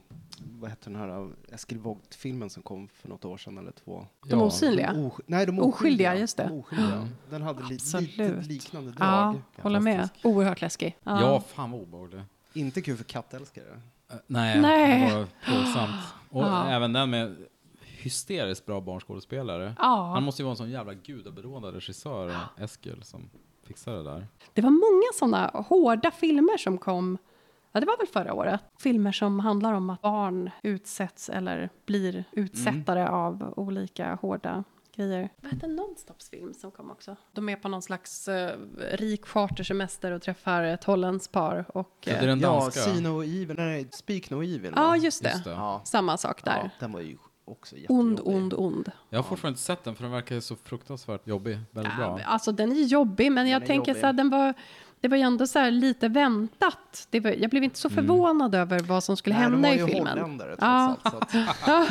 vad 0.60 0.70
heter 0.70 0.92
den 0.92 1.00
här 1.00 1.22
uh, 1.22 1.30
Eskil 1.52 1.78
Vogt-filmen 1.80 2.50
som 2.50 2.64
kom 2.64 2.88
för 2.88 3.10
något 3.10 3.26
år 3.26 3.38
sedan 3.38 3.58
eller 3.58 3.72
två? 3.72 4.08
De 4.28 4.40
Ja. 4.40 4.46
osynliga. 4.46 4.94
De 4.94 5.12
nej, 5.26 5.46
de 5.46 5.60
Oskyldiga, 5.60 5.64
oskyldiga. 5.70 6.16
just 6.16 6.38
det. 6.38 6.44
De 6.48 6.60
oskyldiga. 6.60 7.08
Den 7.30 7.42
hade 7.42 7.64
li- 7.64 7.78
lite 8.02 8.42
liknande 8.42 8.92
drag. 8.92 9.36
Ja, 9.56 9.62
håller 9.64 9.80
med. 9.80 10.10
Oerhört 10.24 10.62
läskig. 10.62 10.98
Ja. 11.04 11.22
Ja, 11.22 11.44
fan 11.48 11.72
vad 11.72 11.82
obehaglig. 11.82 12.22
Inte 12.54 12.82
kul 12.82 12.98
för 12.98 13.04
kattälskare. 13.04 13.82
Eh, 14.12 14.16
Nej, 14.28 14.62
Nej. 14.62 15.10
det 15.10 15.16
var 15.16 15.28
plågsamt. 15.46 16.02
Och 16.30 16.44
Ja. 16.44 16.70
även 16.70 16.94
den 16.94 17.10
med 17.10 17.36
hysteriskt 18.02 18.66
bra 18.66 18.82
barnskådespelare. 18.82 19.76
Ja. 19.80 20.12
Han 20.14 20.24
måste 20.24 20.42
ju 20.42 20.44
vara 20.44 20.52
en 20.52 20.58
sån 20.58 20.70
jävla 20.70 20.94
gudaberoende 20.94 21.72
regissör, 21.72 22.36
Eskil, 22.58 23.04
som 23.04 23.30
fixar 23.64 23.94
det 23.94 24.04
där. 24.04 24.28
Det 24.54 24.62
var 24.62 24.70
många 24.70 25.12
sådana 25.14 25.64
hårda 25.68 26.12
filmer 26.12 26.58
som 26.58 26.78
kom, 26.78 27.18
ja 27.72 27.80
det 27.80 27.86
var 27.86 27.98
väl 27.98 28.08
förra 28.08 28.34
året, 28.34 28.62
filmer 28.80 29.12
som 29.12 29.40
handlar 29.40 29.74
om 29.74 29.90
att 29.90 30.02
barn 30.02 30.50
utsätts 30.64 31.30
eller 31.30 31.70
blir 31.86 32.24
utsättare 32.32 33.08
av 33.08 33.54
olika 33.58 34.16
hårda 34.22 34.64
grejer. 34.96 35.30
Vad 35.42 35.52
hette 35.52 35.68
Nonstops-film 35.68 36.54
som 36.54 36.72
kom 36.72 36.92
också? 36.92 37.16
De 37.34 37.50
är 37.50 37.56
på 37.56 37.70
någon 37.70 37.82
slags 37.82 38.28
eh, 38.28 38.60
rik 38.92 39.26
chartersemester 39.26 40.12
och 40.12 40.22
träffar 40.22 40.64
ett 40.64 40.84
holländskt 40.84 41.32
par 41.32 41.78
och... 41.78 41.98
Så 42.04 42.10
det 42.10 42.16
är 42.16 42.22
eh, 42.22 42.28
den 42.28 42.40
Ja, 42.40 42.60
danska. 42.60 42.82
See 42.82 43.02
No 43.02 43.24
Evil, 43.24 43.56
nej, 43.58 43.88
Speak 43.92 44.30
No 44.30 44.44
Evil. 44.44 44.74
Ja, 44.76 44.98
just 44.98 45.24
det. 45.24 45.30
Just 45.30 45.44
det. 45.44 45.52
Ja. 45.52 45.82
Samma 45.86 46.18
sak 46.18 46.42
ja, 46.46 46.52
där. 46.52 46.70
den 46.80 46.92
var 46.92 47.00
ju 47.00 47.18
också 47.46 47.76
ond, 47.76 48.12
jättejobbig. 48.12 48.36
ond, 48.44 48.54
ond. 48.54 48.92
Jag 49.10 49.20
har 49.20 49.24
fortfarande 49.24 49.54
inte 49.54 49.62
sett 49.62 49.84
den 49.84 49.96
för 49.96 50.04
den 50.04 50.12
verkar 50.12 50.40
så 50.40 50.56
fruktansvärt 50.56 51.28
jobbig. 51.28 51.60
Väldigt 51.72 51.96
bra. 51.96 52.20
Ja, 52.20 52.26
alltså 52.26 52.52
den 52.52 52.72
är 52.72 52.76
jobbig, 52.76 53.32
men 53.32 53.50
jag 53.50 53.62
är 53.64 53.68
tänker 53.68 53.92
jobbig. 53.92 54.00
så 54.02 54.06
här, 54.06 54.14
den 54.14 54.30
var... 54.30 54.54
Det 55.00 55.08
var 55.08 55.18
ju 55.18 55.24
ändå 55.24 55.48
så 55.48 55.60
här 55.60 55.72
lite 55.72 56.08
väntat. 56.08 57.08
Det 57.10 57.20
var, 57.20 57.32
jag 57.32 57.50
blev 57.50 57.64
inte 57.64 57.80
så 57.80 57.90
förvånad 57.90 58.56
över 58.56 58.80
vad 58.80 59.04
som 59.04 59.18
skulle 59.18 59.36
Nej, 59.36 59.44
hända 59.44 59.58
de 59.70 59.76
i 59.76 59.82
var 59.82 59.88
ju 59.88 59.94
filmen. 59.94 60.18
holländare 60.18 60.50
trots 60.50 60.62
Ja. 60.62 60.96
allt. 61.04 61.12
Så 61.14 61.18
att, 61.18 61.34
Ja. 61.68 61.88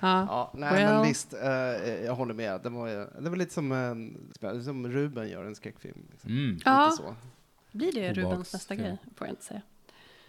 ja, 0.28 0.50
nej, 0.54 0.72
Well. 0.72 0.94
men 0.94 1.02
visst, 1.02 1.32
eh, 1.34 2.04
jag 2.04 2.14
håller 2.14 2.34
med. 2.34 2.60
Det 2.62 2.68
var, 2.68 3.20
det 3.22 3.30
var 3.30 3.36
lite 3.36 3.54
som, 3.54 3.72
en, 3.72 4.62
som 4.64 4.88
Ruben 4.88 5.28
gör 5.28 5.44
en 5.44 5.54
skräckfilm. 5.54 6.06
Liksom. 6.10 6.30
Mm. 6.30 6.58
Ja. 6.64 6.90
Så. 6.96 7.14
Blir 7.72 7.92
det 7.92 8.12
Rubens 8.12 8.52
nästa 8.52 8.74
grej? 8.74 8.98
Får 9.16 9.26
jag 9.26 9.32
inte 9.32 9.44
säga. 9.44 9.62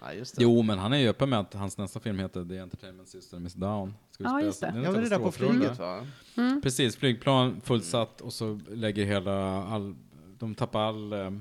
Ja, 0.02 0.14
just 0.14 0.36
det. 0.36 0.44
Jo, 0.44 0.62
men 0.62 0.80
han 0.80 0.94
är 0.94 0.98
ju 0.98 1.10
öppen 1.10 1.30
med 1.30 1.40
att 1.40 1.54
hans 1.54 1.78
nästa 1.78 2.00
film 2.00 2.20
heter 2.20 2.46
The 2.46 2.58
Entertainment 2.58 3.10
System 3.10 3.46
is 3.46 3.54
Down. 3.54 3.94
Ska 4.12 4.24
Ja, 4.24 4.30
spelas- 4.30 4.44
just 4.46 4.62
det. 4.62 4.68
en 4.68 4.84
Ja, 4.84 4.92
det 4.92 5.10
där 5.10 5.20
på 5.20 5.32
flyget 5.32 5.80
va? 5.80 6.08
Mm. 6.38 6.62
Precis, 6.62 6.96
flygplan 6.96 7.62
fullsatt 7.62 8.22
och 8.22 8.34
så 8.34 8.60
lägger 8.70 9.06
hela 9.06 9.64
all, 9.64 9.96
de 10.40 10.56
tappar 10.56 10.80
all 10.82 11.14
eh, 11.14 11.32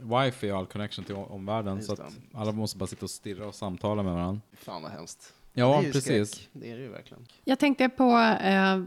wifi 0.00 0.50
och 0.52 0.58
all 0.58 0.66
connection 0.66 1.04
till 1.04 1.14
omvärlden 1.14 1.76
Just 1.76 1.88
så 1.88 1.94
det. 1.94 2.02
att 2.02 2.18
alla 2.34 2.52
måste 2.52 2.78
bara 2.78 2.86
sitta 2.86 3.04
och 3.06 3.10
stirra 3.10 3.46
och 3.46 3.54
samtala 3.54 4.02
med 4.02 4.12
varandra. 4.14 4.40
Fan 4.52 4.82
vad 4.82 4.90
hemskt. 4.92 5.32
Ja, 5.58 5.80
det 5.84 5.92
precis. 5.92 6.30
skräck. 6.30 6.48
Det 6.52 6.70
är 6.70 6.76
det 6.76 6.82
ju 6.82 6.88
verkligen. 6.88 7.26
Jag 7.44 7.58
tänkte 7.58 7.88
på 7.88 8.10
eh, 8.42 8.80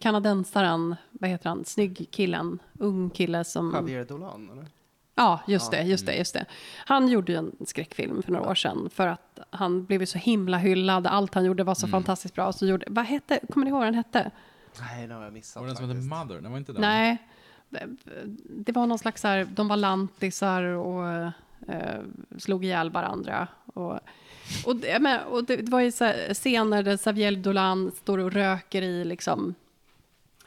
kanadensaren, 0.00 0.96
vad 1.10 1.30
heter 1.30 1.48
han, 1.48 1.64
snygg 1.64 2.08
killen, 2.10 2.58
ung 2.78 3.10
kille 3.10 3.44
som... 3.44 3.72
Javier 3.74 4.04
Dolan, 4.04 4.50
eller? 4.52 4.66
Ja, 5.14 5.40
just 5.46 5.72
Ja. 5.72 5.78
det, 5.78 5.84
just 5.84 6.06
det, 6.06 6.14
just 6.16 6.34
det. 6.34 6.44
Han 6.76 7.08
gjorde 7.08 7.32
ju 7.32 7.38
en 7.38 7.52
skräckfilm 7.66 8.22
för 8.22 8.32
några 8.32 8.50
år 8.50 8.54
sedan 8.54 8.90
för 8.94 9.06
att 9.06 9.38
han 9.50 9.84
blev 9.84 10.00
ju 10.00 10.06
så 10.06 10.18
himla 10.18 10.58
hyllad. 10.58 11.06
Allt 11.06 11.34
han 11.34 11.44
gjorde 11.44 11.64
var 11.64 11.74
så 11.74 11.88
fantastiskt 11.88 12.34
bra. 12.34 12.52
Så 12.52 12.66
gjorde, 12.66 12.86
vad 12.88 13.04
hette, 13.04 13.40
kommer 13.52 13.64
ni 13.64 13.70
ihåg 13.70 13.78
vad 13.78 13.86
den 13.86 13.94
hette? 13.94 14.30
Nej, 14.80 15.06
det 15.06 15.14
har 15.14 15.24
jag 15.24 15.32
missat 15.32 15.60
Var 15.60 15.68
det 15.68 15.74
den 15.74 15.76
som 15.76 15.88
heter 15.88 16.02
Mother? 16.02 16.40
Den 16.40 16.50
var 16.50 16.58
inte 16.58 16.72
den? 16.72 16.80
Nej, 16.80 17.18
det 18.48 18.72
var 18.72 18.86
någon 18.86 18.98
slags 18.98 19.20
så 19.20 19.28
här, 19.28 19.44
de 19.44 19.68
var 19.68 19.76
lantisar 19.76 20.62
och 20.62 21.08
eh, 21.68 22.00
slog 22.38 22.64
ihjäl 22.64 22.90
varandra. 22.90 23.48
Och, 23.66 24.00
och, 24.66 24.76
det, 24.76 24.98
men, 25.00 25.20
och 25.20 25.44
det, 25.44 25.56
det 25.56 25.72
var 25.72 25.80
ju 25.80 25.92
så 25.92 26.04
här 26.04 26.34
scener 26.34 26.82
där 26.82 26.96
Xavier 26.96 27.32
Dolan 27.32 27.92
står 27.96 28.18
och 28.18 28.32
röker 28.32 28.82
i 28.82 29.04
liksom 29.04 29.54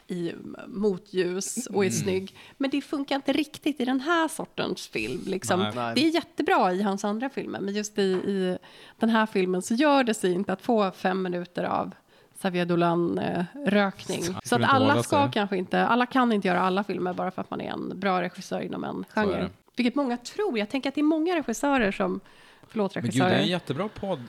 i 0.08 0.32
motljus 0.66 1.66
och 1.66 1.84
är 1.84 1.90
snygg. 1.90 2.34
Men 2.56 2.70
det 2.70 2.80
funkar 2.80 3.16
inte 3.16 3.32
riktigt 3.32 3.80
i 3.80 3.84
den 3.84 4.00
här 4.00 4.28
sortens 4.28 4.86
film. 4.86 5.20
Liksom. 5.26 5.60
Nej. 5.60 5.72
Nej. 5.74 5.94
Det 5.94 6.00
är 6.00 6.10
jättebra 6.10 6.72
i 6.72 6.82
hans 6.82 7.04
andra 7.04 7.30
filmer, 7.30 7.60
men 7.60 7.74
just 7.74 7.98
i, 7.98 8.02
i 8.02 8.58
den 8.98 9.10
här 9.10 9.26
filmen 9.26 9.62
så 9.62 9.74
gör 9.74 10.04
det 10.04 10.14
sig 10.14 10.32
inte 10.32 10.52
att 10.52 10.62
få 10.62 10.90
fem 10.90 11.22
minuter 11.22 11.64
av 11.64 11.94
Xavier 12.38 12.66
Dolan-rökning. 12.66 14.22
så 14.44 14.56
att 14.56 14.62
alla 14.64 15.02
ska 15.02 15.22
sig. 15.22 15.32
kanske 15.32 15.56
inte, 15.56 15.86
alla 15.86 16.06
kan 16.06 16.32
inte 16.32 16.48
göra 16.48 16.60
alla 16.60 16.84
filmer 16.84 17.12
bara 17.12 17.30
för 17.30 17.42
att 17.42 17.50
man 17.50 17.60
är 17.60 17.70
en 17.70 18.00
bra 18.00 18.22
regissör 18.22 18.60
inom 18.60 18.84
en 18.84 19.04
genre. 19.14 19.50
Vilket 19.76 19.94
många 19.94 20.16
tror. 20.16 20.58
Jag 20.58 20.68
tänker 20.70 20.88
att 20.88 20.94
det 20.94 21.00
är 21.00 21.02
många 21.02 21.36
regissörer 21.36 21.92
som, 21.92 22.20
förlåt 22.68 22.94
Men 22.94 23.04
gud, 23.04 23.12
det 23.12 23.18
är 23.18 23.20
regissörer. 23.20 23.42
en 23.42 23.48
jättebra 23.48 23.88
podd. 23.88 24.22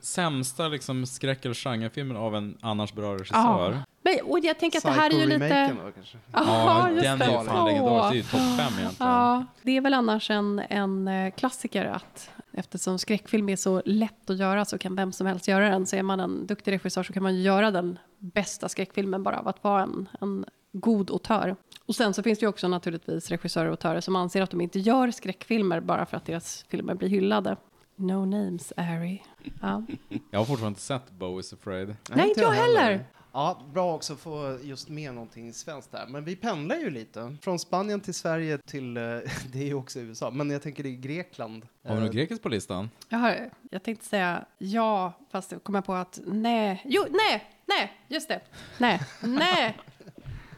Sämsta 0.00 0.68
liksom 0.68 1.06
skräck 1.06 1.44
eller 1.44 1.54
genrefilmen 1.54 2.16
av 2.16 2.36
en 2.36 2.58
annars 2.60 2.92
bra 2.92 3.14
regissör. 3.14 3.72
ja. 3.72 3.84
Men, 4.02 4.14
och 4.24 4.38
jag 4.38 4.58
tänker 4.58 4.78
att 4.78 4.84
det 4.84 4.90
här 4.90 5.10
är 5.10 5.18
ju 5.18 5.26
lite... 5.26 5.76
Då, 5.84 5.90
kanske? 5.92 6.18
Ja, 6.32 6.90
just 6.90 7.02
den 7.02 7.18
det. 7.18 7.24
är 7.24 7.40
ju 7.40 7.46
fan 7.46 7.66
legendarisk. 7.66 8.30
Det 8.32 8.38
är 8.38 8.40
ju 8.40 8.46
topp 8.46 8.58
fem 8.58 8.78
egentligen. 8.78 9.12
Ja, 9.12 9.44
det 9.62 9.76
är 9.76 9.80
väl 9.80 9.94
annars 9.94 10.30
en, 10.30 10.58
en 10.68 11.08
eh, 11.08 11.32
klassiker 11.34 11.84
att 11.84 12.30
eftersom 12.52 12.98
skräckfilm 12.98 13.48
är 13.48 13.56
så 13.56 13.82
lätt 13.84 14.30
att 14.30 14.38
göra 14.38 14.64
så 14.64 14.78
kan 14.78 14.96
vem 14.96 15.12
som 15.12 15.26
helst 15.26 15.48
göra 15.48 15.68
den. 15.68 15.86
Så 15.86 15.96
är 15.96 16.02
man 16.02 16.20
en 16.20 16.46
duktig 16.46 16.72
regissör 16.72 17.02
så 17.02 17.12
kan 17.12 17.22
man 17.22 17.42
göra 17.42 17.70
den 17.70 17.98
bästa 18.18 18.68
skräckfilmen 18.68 19.22
bara 19.22 19.38
av 19.38 19.48
att 19.48 19.64
vara 19.64 19.82
en, 19.82 20.08
en 20.20 20.44
god 20.72 21.10
autör. 21.10 21.56
Och 21.86 21.94
sen 21.94 22.14
så 22.14 22.22
finns 22.22 22.38
det 22.38 22.44
ju 22.44 22.48
också 22.48 22.68
naturligtvis 22.68 23.30
regissörer 23.30 23.66
och 23.66 23.70
autörer 23.70 24.00
som 24.00 24.16
anser 24.16 24.42
att 24.42 24.50
de 24.50 24.60
inte 24.60 24.78
gör 24.78 25.10
skräckfilmer 25.10 25.80
bara 25.80 26.06
för 26.06 26.16
att 26.16 26.24
deras 26.24 26.64
filmer 26.68 26.94
blir 26.94 27.08
hyllade. 27.08 27.56
No 27.96 28.24
names, 28.24 28.72
Ari. 28.76 29.22
Ja. 29.60 29.82
Jag 30.30 30.40
har 30.40 30.44
fortfarande 30.44 30.68
inte 30.68 30.80
sett 30.80 31.10
Bo 31.10 31.40
is 31.40 31.52
afraid. 31.52 31.96
Nej, 32.14 32.28
inte 32.28 32.40
jag 32.40 32.50
heller. 32.50 33.04
Ja, 33.32 33.62
bra 33.72 33.94
också 33.94 34.12
att 34.12 34.20
få 34.20 34.58
just 34.62 34.88
med 34.88 35.14
någonting 35.14 35.52
svenskt 35.52 35.92
där. 35.92 36.06
Men 36.08 36.24
vi 36.24 36.36
pendlar 36.36 36.76
ju 36.76 36.90
lite. 36.90 37.36
Från 37.42 37.58
Spanien 37.58 38.00
till 38.00 38.14
Sverige 38.14 38.58
till, 38.58 38.96
eh, 38.96 39.02
det 39.52 39.58
är 39.58 39.66
ju 39.66 39.74
också 39.74 40.00
USA, 40.00 40.30
men 40.30 40.50
jag 40.50 40.62
tänker 40.62 40.82
det 40.82 40.88
är 40.88 40.96
Grekland. 40.96 41.66
Har 41.86 41.94
vi 41.94 42.00
något 42.00 42.08
Eh, 42.08 42.14
grekiskt 42.14 42.42
på 42.42 42.48
listan? 42.48 42.90
Jag, 43.08 43.18
har, 43.18 43.50
jag 43.70 43.82
tänkte 43.82 44.06
säga 44.06 44.44
ja, 44.58 45.12
fast 45.30 45.52
jag 45.52 45.62
kommer 45.62 45.80
på 45.80 45.94
att 45.94 46.20
nej. 46.26 46.82
Jo, 46.84 47.04
nej, 47.10 47.44
nej, 47.66 47.92
just 48.08 48.28
det. 48.28 48.40
Nej, 48.78 49.00
nej. 49.20 49.76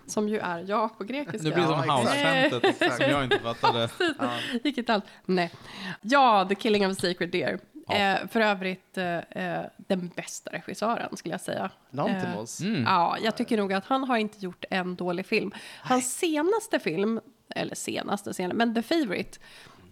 Som 0.07 0.29
ju 0.29 0.39
är 0.39 0.65
ja 0.69 0.89
på 0.99 1.05
grekiska. 1.05 1.49
Det 1.49 1.55
blir 1.55 1.65
som 1.65 1.85
Ja, 1.87 1.97
house-skämtet 1.97 2.77
som 2.97 3.11
jag 3.11 3.25
inte 3.25 3.39
fattade. 3.39 3.89
Vilket 4.63 4.91
allt. 4.91 5.05
Nej. 5.25 5.53
Ja, 6.01 6.47
The 6.49 6.55
Killing 6.55 6.87
of 6.87 6.93
a 6.93 6.95
Sacred 7.01 7.31
Deer. 7.31 7.59
Ja. 7.89 7.95
Eh, 7.95 8.29
för 8.29 8.41
övrigt 8.41 8.99
eh, 8.99 9.19
eh, 9.19 9.65
den 9.77 10.11
bästa 10.17 10.51
regissören 10.51 11.17
skulle 11.17 11.35
jag 11.35 11.41
säga. 11.41 11.71
Lantimos. 11.91 12.61
Eh, 12.61 12.67
Mm. 12.67 12.83
Ja, 12.83 13.17
jag 13.23 13.37
tycker 13.37 13.57
nog 13.57 13.73
att 13.73 13.85
han 13.85 14.05
har 14.05 14.17
inte 14.17 14.39
gjort 14.45 14.65
en 14.71 14.97
dålig 14.97 15.27
film. 15.27 15.51
Hans 15.83 16.19
senaste 16.19 16.79
film, 16.79 17.21
eller 17.55 17.75
senaste, 17.75 18.35
senaste 18.35 18.57
men 18.57 18.75
The 18.75 18.83
Favourite, 18.83 19.39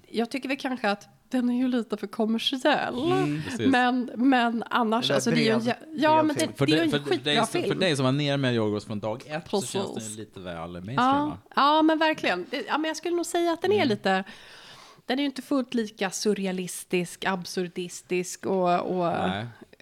jag 0.09 0.31
tycker 0.31 0.49
väl 0.49 0.59
kanske 0.59 0.91
att 0.91 1.09
den 1.29 1.51
är 1.51 1.55
ju 1.57 1.69
lite 1.69 1.97
för 1.97 2.07
kommersiell. 2.07 3.13
Mm, 3.13 3.43
Precis. 3.43 3.67
men, 3.67 4.11
men 4.15 4.65
annars, 4.71 5.11
alltså 5.11 5.31
det 5.31 5.41
är 5.41 5.45
ju 5.45 5.71
en, 5.71 5.73
ja, 5.97 6.23
men 6.23 6.37
det. 6.37 6.49
För, 6.59 6.67
det 6.67 6.73
är 6.73 6.77
ju 6.77 6.83
en 6.83 6.91
för, 6.91 6.99
dig, 6.99 7.09
skitbra 7.19 7.47
som- 7.47 7.61
film. 7.63 7.69
för 7.75 7.81
dig 7.81 7.97
som 7.97 8.05
var 8.05 8.13
nere 8.13 8.37
med 8.37 8.55
Yorgos 8.55 8.85
från 8.85 9.01
dag 9.01 9.23
ett 9.27 9.49
så 9.51 9.63
känns 9.63 9.73
den 9.87 9.95
Precis. 9.95 10.19
lite 10.19 10.41
väl 10.41 10.71
mainstream 10.71 10.97
Ja, 10.99 11.39
ja 11.57 11.83
men 11.83 11.99
verkligen. 11.99 12.47
Det- 12.51 12.65
Ja, 12.69 12.79
men 12.79 12.89
jag 12.89 12.97
skulle 12.97 13.17
nog 13.17 13.27
säga 13.27 13.53
att 13.53 13.63
den 13.63 13.71
Mm. 13.73 13.83
är 13.83 13.87
lite... 13.87 14.25
Den 15.13 15.19
är 15.19 15.23
ju 15.23 15.27
inte 15.27 15.43
fullt 15.43 15.75
lika 15.75 16.11
surrealistisk, 16.11 17.25
absurdistisk 17.25 18.47
och, 18.47 18.81
och 18.81 19.13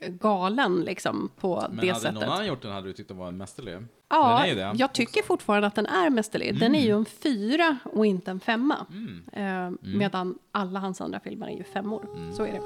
galen 0.08 0.80
liksom 0.80 1.30
på 1.40 1.66
Men 1.68 1.76
det 1.76 1.88
hade 1.88 2.00
sättet. 2.00 2.14
någon 2.14 2.24
annan 2.24 2.46
gjort 2.46 2.62
den 2.62 2.72
hade 2.72 2.86
du 2.86 2.92
tyckt 2.92 3.08
den 3.08 3.16
var 3.16 3.28
en 3.28 3.36
mästerlig. 3.36 3.78
Ja, 4.08 4.46
jag 4.74 4.92
tycker 4.92 5.22
fortfarande 5.22 5.66
att 5.66 5.74
den 5.74 5.86
är 5.86 6.10
mästerlig. 6.10 6.60
Den 6.60 6.74
är 6.74 6.80
ju 6.80 6.96
en 6.96 7.04
fyra 7.04 7.76
och 7.84 8.06
inte 8.06 8.30
en 8.30 8.40
femma. 8.40 8.86
Mm. 8.90 9.22
Eh, 9.32 9.78
Medan 9.80 10.38
alla 10.52 10.80
hans 10.80 11.00
andra 11.00 11.20
filmer 11.20 11.46
är 11.46 11.56
ju 11.56 11.64
femmor. 11.64 12.06
Mm. 12.16 12.32
Så 12.32 12.42
är 12.42 12.52
det. 12.52 12.60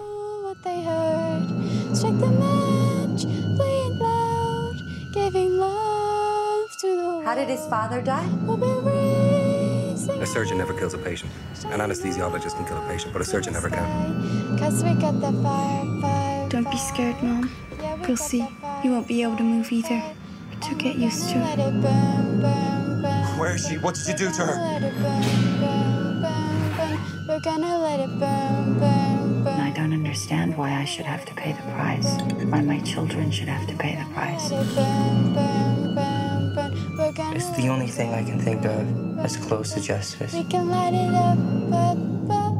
what 0.44 0.64
they 0.64 0.81
heard. 0.83 1.96
Strike 1.96 2.18
the 2.20 2.27
match, 2.27 3.22
play 3.57 3.87
it 3.87 3.98
loud, 3.98 4.77
giving 5.14 5.57
love 5.57 6.68
to 6.81 6.87
the 6.87 6.96
world. 6.96 7.27
How 7.27 7.35
did 7.35 7.48
his 7.48 7.66
father 7.68 8.03
die? 8.03 8.93
We'll 10.06 10.16
be 10.16 10.20
raising 10.20 10.22
A 10.22 10.26
surgeon 10.34 10.58
never 10.58 10.74
kills 10.74 10.94
a 10.94 10.98
patient. 10.98 11.30
An 11.66 11.80
anesthesiologist 11.80 12.56
can 12.56 12.66
kill 12.66 12.82
a 12.82 12.86
patient, 12.88 13.12
but 13.12 13.22
a 13.22 13.24
surgeon 13.24 13.52
never 13.54 13.70
can. 13.70 14.58
Cause 14.58 14.82
we 14.84 14.92
got 14.94 15.20
the 15.20 15.32
fire, 15.42 16.00
fire, 16.00 16.48
Don't 16.48 16.70
be 16.70 16.76
scared, 16.76 17.20
Mom. 17.22 17.50
Yeah, 17.80 17.94
we 17.96 18.08
You'll 18.08 18.16
see. 18.16 18.40
fire, 18.60 18.80
You 18.84 18.90
won't 18.92 19.08
be 19.08 19.22
able 19.22 19.36
to 19.36 19.42
move 19.42 19.72
either. 19.72 20.02
But 20.50 20.68
you'll 20.68 20.78
get 20.78 20.96
used 20.96 21.28
to 21.30 21.38
it. 21.38 21.58
it 21.58 21.80
burn, 21.80 22.40
burn, 22.40 23.02
burn. 23.02 23.38
Where 23.38 23.54
is 23.54 23.66
she? 23.66 23.78
What 23.78 23.94
did 23.94 24.06
you 24.08 24.14
do 24.14 24.30
to 24.32 24.42
her? 24.46 24.56
We're 27.26 27.40
gonna 27.40 27.78
let 27.78 28.00
it 28.00 28.18
burn, 28.20 28.78
burn, 28.78 29.44
burn. 29.44 29.60
I 29.60 29.72
don't 29.74 29.92
understand 29.92 30.56
why 30.56 30.72
I 30.74 30.84
should 30.84 31.06
have 31.06 31.24
to 31.24 31.34
pay 31.34 31.52
the 31.52 31.62
price. 31.72 32.06
Why 32.50 32.60
my 32.60 32.78
children 32.80 33.30
should 33.30 33.48
have 33.48 33.66
to 33.68 33.74
pay 33.76 33.96
the 33.96 34.04
price. 34.14 34.50
It's 37.04 37.56
the 37.56 37.68
only 37.70 37.88
thing 37.88 38.10
I 38.10 38.30
can 38.30 38.40
think 38.40 38.64
of 38.64 39.16
that's 39.16 39.36
close 39.36 39.74
to 39.74 39.80
justice. 39.80 40.32
We 40.34 40.44
can 40.50 40.68
light 40.68 40.94
it 40.94 41.14
up, 41.14 41.38
up, 41.72 42.30
up. 42.30 42.54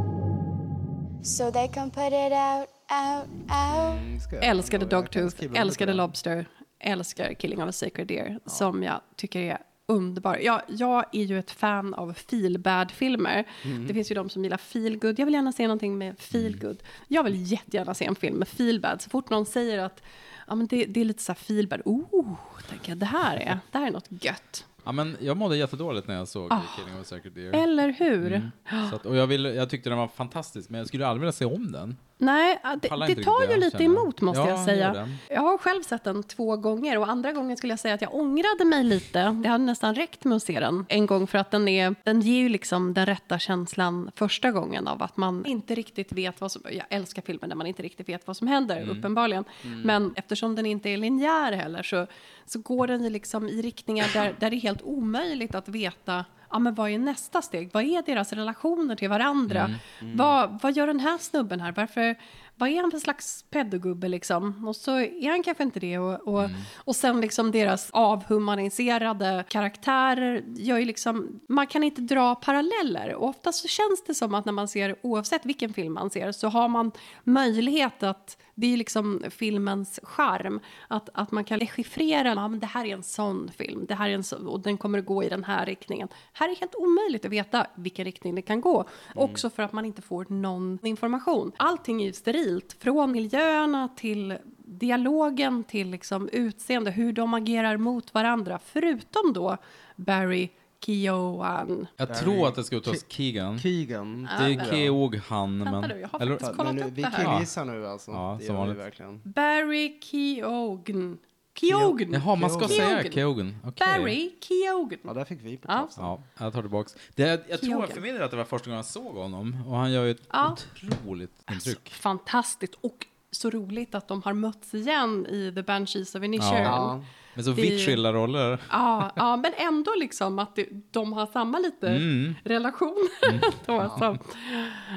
So 1.25 1.51
they 1.51 1.69
can 1.69 1.91
put 1.91 2.13
it 2.13 2.33
out, 2.33 2.69
out, 2.91 3.27
out. 3.49 3.99
Mm, 3.99 4.43
Älskade 4.43 4.87
Dogtooth, 4.87 5.37
älskade. 5.55 5.93
Lobster, 5.93 6.47
älskar 6.79 7.35
Killing 7.35 7.63
of 7.63 7.69
a 7.69 7.73
Sacred 7.73 8.07
Deer, 8.07 8.39
som 8.47 8.83
jag 8.83 9.01
tycker 9.17 9.41
är 9.41 9.59
underbar. 9.87 10.37
Jag, 10.37 10.63
jag 10.69 11.05
är 11.13 11.25
ju 11.25 11.39
ett 11.39 11.51
fan 11.51 11.95
av 11.95 12.13
feel 12.13 12.63
filmer 12.93 13.45
Mm. 13.65 13.87
Det 13.87 13.95
finns 13.95 14.11
ju 14.11 14.15
de 14.15 14.29
som 14.29 14.45
gillar 14.45 14.57
feel 14.57 14.99
good. 14.99 15.19
Jag 15.19 15.27
vill 15.27 15.35
gärna 15.35 15.53
se 15.53 15.63
någonting 15.63 15.99
med 15.99 16.19
feel 16.19 16.59
good. 16.59 16.83
Jag 17.09 17.25
vill 17.25 17.53
jättegärna 17.53 17.95
se 17.95 18.05
en 18.05 18.15
film 18.15 18.37
med 18.37 18.49
feel 18.49 18.81
bad. 18.81 19.03
Så 19.03 19.11
fort 19.11 19.31
någon 19.31 19.47
säger 19.47 19.79
att 19.79 20.03
ja, 20.47 20.55
men 20.55 20.67
det, 20.67 20.85
det 20.85 21.01
är 21.01 21.05
lite 21.05 21.23
så 21.23 21.33
här 21.33 21.37
feel 21.37 21.69
bad, 21.69 21.83
oh, 21.85 22.35
tänker 22.69 22.91
jag, 22.91 22.99
det 22.99 23.07
här 23.07 23.37
är, 23.37 23.59
det 23.73 23.79
här 23.79 23.87
är 23.87 23.91
något 23.91 24.09
gött. 24.25 24.67
Ja, 24.85 24.93
men 24.93 25.17
jag 25.21 25.37
mådde 25.37 25.57
jättedåligt 25.57 26.09
när 26.09 26.15
jag 26.15 26.29
såg 26.29 26.53
Ah. 26.53 26.61
Killing 26.77 26.95
of 26.95 27.01
a 27.01 27.05
Sacred 27.05 27.33
Deer. 27.33 27.53
Eller 27.53 27.89
hur? 27.93 28.33
Mm. 28.33 28.51
Att, 28.93 29.07
och 29.07 29.17
jag, 29.17 29.27
vill, 29.27 29.45
jag 29.45 29.71
tyckte 29.71 29.89
den 29.89 29.99
var 29.99 30.09
fantastisk, 30.09 30.71
men 30.71 30.79
jag 30.79 30.89
skulle 30.89 31.07
aldrig 31.07 31.21
vilja 31.21 31.33
se 31.33 31.45
om 31.45 31.73
den. 31.73 31.97
Nej, 32.19 32.61
ja, 32.63 32.77
det, 32.83 32.89
det 33.15 33.25
tar 33.25 33.51
ju 33.53 33.61
lite 33.61 33.85
emot 33.85 34.21
måste 34.21 34.41
Ja, 34.43 34.49
jag 34.49 34.65
säga. 34.65 35.09
Jag 35.31 35.41
har 35.41 35.59
själv 35.59 35.83
sett 35.83 36.05
den 36.05 36.23
två 36.23 36.57
gånger 36.57 36.99
och 36.99 37.09
andra 37.09 37.33
gången 37.33 37.57
skulle 37.57 37.73
jag 37.73 37.81
säga 37.81 37.95
att 37.95 38.03
jag 38.03 38.15
ångrade 38.15 38.65
mig 38.65 38.85
lite. 38.85 39.23
Det 39.43 39.49
hade 39.49 39.65
nästan 39.65 39.95
räckt 39.95 40.25
med 40.25 40.37
att 40.37 40.43
se 40.43 40.61
den 40.61 40.87
en 40.89 41.07
gång 41.07 41.27
för 41.27 41.39
att 41.39 41.51
den, 41.51 41.69
är, 41.69 41.95
den 42.05 42.21
ger 42.21 42.39
ju 42.41 42.49
liksom 42.49 42.95
den 42.95 43.07
rätta 43.07 43.39
känslan 43.39 44.11
första 44.15 44.51
gången 44.51 44.89
av 44.89 45.03
att 45.03 45.17
man 45.17 45.47
inte 45.47 45.75
riktigt 45.75 46.13
vet 46.13 46.41
vad 46.41 46.53
som... 46.53 46.63
Jag 46.73 46.87
älskar 46.91 47.23
filmer 47.23 47.49
där 47.49 47.57
man 47.57 47.67
inte 47.67 47.83
riktigt 47.83 48.09
vet 48.09 48.27
vad 48.27 48.37
som 48.37 48.47
händer, 48.49 48.77
Mm. 48.83 48.99
uppenbarligen. 48.99 49.45
Men 49.85 50.13
eftersom 50.17 50.55
den 50.57 50.67
inte 50.67 50.89
är 50.91 50.97
linjär 50.97 51.53
heller 51.53 51.83
så, 51.83 52.07
så 52.47 52.59
går 52.59 52.87
den 52.87 53.05
ju 53.05 53.11
liksom 53.11 53.49
i 53.49 53.63
riktningar 53.63 54.07
där, 54.13 54.35
där 54.41 54.51
det 54.51 54.57
är 54.57 54.61
helt 54.61 54.83
omöjligt 54.83 55.55
att 55.55 55.69
veta 55.69 56.25
ja, 56.55 56.59
men 56.59 56.75
vad 56.75 56.91
är 56.91 56.99
nästa 56.99 57.43
steg? 57.43 57.71
Vad 57.73 57.83
är 57.83 58.03
deras 58.03 58.33
relationer 58.33 58.97
till 58.97 59.09
varandra? 59.09 59.71
Vad, 60.15 60.61
vad 60.63 60.77
gör 60.77 60.87
den 60.87 61.01
här 61.01 61.19
snubben 61.19 61.61
här? 61.61 61.73
Varför, 61.77 62.17
vad 62.57 62.69
är 62.69 62.81
han 62.81 62.91
för 62.91 62.99
slags 62.99 63.45
pedogubbe 63.51 64.09
liksom? 64.09 64.69
Och 64.69 64.77
så 64.77 64.99
är 64.99 65.31
han 65.31 65.43
kanske 65.43 65.63
inte 65.63 65.81
det. 65.81 65.99
Och, 65.99 66.29
och, 66.29 66.51
och 66.77 66.97
sen 66.97 67.21
liksom 67.21 67.51
deras 67.51 67.91
avhumaniserade 67.91 69.45
karaktärer 69.49 70.45
gör 70.57 70.79
ju 70.79 70.85
liksom, 70.85 71.41
man 71.49 71.67
kan 71.67 71.85
inte 71.85 72.01
dra 72.01 72.35
paralleller. 72.35 73.15
Och 73.15 73.29
ofta 73.29 73.53
så 73.53 73.69
känns 73.69 74.05
det 74.07 74.15
som 74.15 74.35
att 74.35 74.45
när 74.45 74.53
man 74.53 74.69
ser, 74.69 74.97
oavsett 75.03 75.47
vilken 75.47 75.73
film 75.73 75.93
man 75.93 76.11
ser, 76.11 76.33
så 76.33 76.49
har 76.49 76.69
man 76.69 76.93
möjlighet 77.25 78.03
att 78.03 78.39
det 78.55 78.73
är 78.73 78.77
liksom 78.77 79.23
filmens 79.31 80.01
charm. 80.03 80.61
Att, 80.89 81.09
att 81.15 81.33
man 81.33 81.45
kan 81.45 81.59
dechiffrera, 81.59 82.29
ja 82.29 82.49
men 82.49 82.61
det 82.61 82.67
här 82.67 82.85
är 82.85 82.95
en 82.95 83.03
sån 83.03 83.51
film, 83.57 83.87
det 83.89 83.95
här 83.95 84.09
är 84.09 84.15
en 84.15 84.25
så, 84.25 84.49
och 84.49 84.61
den 84.61 84.79
kommer 84.79 84.99
att 84.99 85.07
gå 85.07 85.25
i 85.25 85.29
den 85.29 85.45
här 85.45 85.67
riktningen. 85.67 86.09
Här 86.33 86.49
är 86.49 86.57
helt 86.57 86.75
omöjligt 86.75 87.25
att 87.25 87.31
veta 87.31 87.67
vilken 87.75 88.05
riktning 88.05 88.35
det 88.35 88.43
kan 88.43 88.61
gå. 88.61 88.85
Också 89.15 89.51
för 89.51 89.63
att 89.63 89.73
man 89.73 89.85
inte 89.85 90.03
får 90.03 90.27
någon 90.29 90.79
information. 90.83 91.53
Allting 91.57 92.03
är 92.03 92.07
ju 92.07 92.13
sterilt, 92.13 92.77
från 92.81 93.13
miljöerna 93.13 93.89
till 93.97 94.39
dialogen 94.57 95.65
till 95.65 95.91
liksom 95.91 96.29
utseende, 96.29 96.91
hur 96.91 97.13
de 97.13 97.35
agerar 97.35 97.77
mot 97.77 98.15
varandra. 98.15 98.59
Förutom 98.65 99.33
då 99.33 99.57
Barry 99.97 100.49
Keoghan. 100.87 101.87
Jag 101.97 102.15
tror 102.19 102.49
att 102.49 102.55
det 102.55 102.65
ska 102.65 102.77
uttalas 102.77 103.05
Keegan. 103.09 103.59
Keegan. 103.59 104.29
Det 104.39 104.45
är 104.45 104.65
Keoghan, 104.71 105.59
men... 105.59 105.73
Vänta 105.73 105.89
du, 105.89 106.01
jag 106.01 106.09
har 106.09 106.21
eller, 106.21 106.33
faktiskt 106.33 106.51
Men 106.51 106.57
kollat 106.57 106.75
nu, 106.75 106.83
upp 106.83 106.93
vi 106.93 107.03
det 107.03 107.09
här. 107.09 107.25
killgissar 107.33 107.65
nu 107.65 107.87
alltså. 107.87 108.11
Ja, 108.11 108.37
det 108.41 108.47
som 108.47 108.55
gör 108.55 108.63
vi 108.63 108.67
vanligt. 108.69 108.85
verkligen. 108.87 109.21
Barry 109.25 110.01
Keoghan. 110.01 111.19
Keoghan. 111.55 112.13
Jaha, 112.13 112.35
man 112.37 112.51
ska 112.51 112.69
Keoghan. 112.69 113.01
säga 113.01 113.13
Keoghan. 113.13 113.57
Okej. 113.65 113.87
Barry 113.99 114.31
Keoghan. 114.41 114.99
Ja, 115.05 115.15
där 115.15 115.25
fick 115.25 115.39
vi 115.43 115.57
på 115.57 115.69
Ja. 115.73 115.89
Ja, 115.97 116.19
jag 116.39 116.53
tar 116.53 116.61
tillbaks. 116.63 116.97
Det, 117.15 117.45
jag 117.49 117.61
tror 117.61 117.71
Keoghan. 117.71 117.89
för 117.89 118.01
min 118.01 118.15
del 118.15 118.23
att 118.23 118.31
det 118.31 118.37
var 118.37 118.45
första 118.45 118.65
gången 118.67 118.77
jag 118.77 118.85
såg 118.85 119.15
honom. 119.15 119.65
Och 119.69 119.77
han 119.77 119.93
gör 119.93 120.05
ju 120.05 120.11
ett 120.11 120.23
Ja. 120.33 120.57
otroligt 120.83 121.51
intryck. 121.53 121.91
Fantastiskt. 121.95 122.75
Och 122.81 123.07
så 123.31 123.51
roligt 123.51 123.95
att 123.95 124.09
de 124.09 124.23
har 124.23 124.33
mötts 124.33 124.75
igen 124.75 125.27
i 125.27 125.53
The 125.55 125.63
Banshees 125.63 126.15
of 126.15 126.23
Inisherin. 126.23 126.63
Ja. 126.65 127.03
Ja. 127.35 127.43
Men 127.43 127.45
så 127.45 127.53
vitt 127.53 127.87
skilda 127.87 128.13
roller. 128.13 128.63
Ja, 128.71 129.13
men 129.43 129.53
ändå 129.57 129.95
liksom 129.97 130.39
att 130.39 130.57
det, 130.57 130.69
de 130.91 131.13
har 131.13 131.27
samma 131.27 131.59
lite 131.59 131.89
Mm. 131.89 132.35
relation. 132.45 133.09
Då, 133.67 133.95
så. 133.99 134.19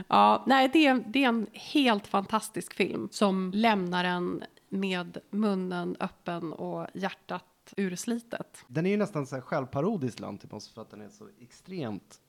Ja, 0.07 0.43
nej, 0.47 0.69
det, 0.73 0.85
är, 0.87 1.03
det 1.07 1.23
är 1.23 1.27
en 1.27 1.47
helt 1.53 2.07
fantastisk 2.07 2.73
film 2.73 3.07
som 3.11 3.51
lämnar 3.55 4.03
en 4.03 4.43
med 4.69 5.17
munnen 5.29 5.95
öppen 5.99 6.53
och 6.53 6.87
hjärtat 6.93 7.43
urslitet. 7.77 8.63
Den 8.67 8.85
är 8.85 8.89
ju 8.89 8.97
nästan 8.97 9.27
så 9.27 9.35
här 9.35 9.41
självparodisk 9.41 10.19
Lantimos 10.19 10.69
för 10.73 10.81
att 10.81 10.89
den 10.91 11.01
är 11.01 11.09
så 11.09 11.27
extremt 11.41 12.19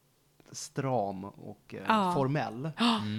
stram 0.53 1.25
och 1.25 1.75
eh, 1.75 1.81
Ja. 1.89 2.13
formell. 2.15 2.71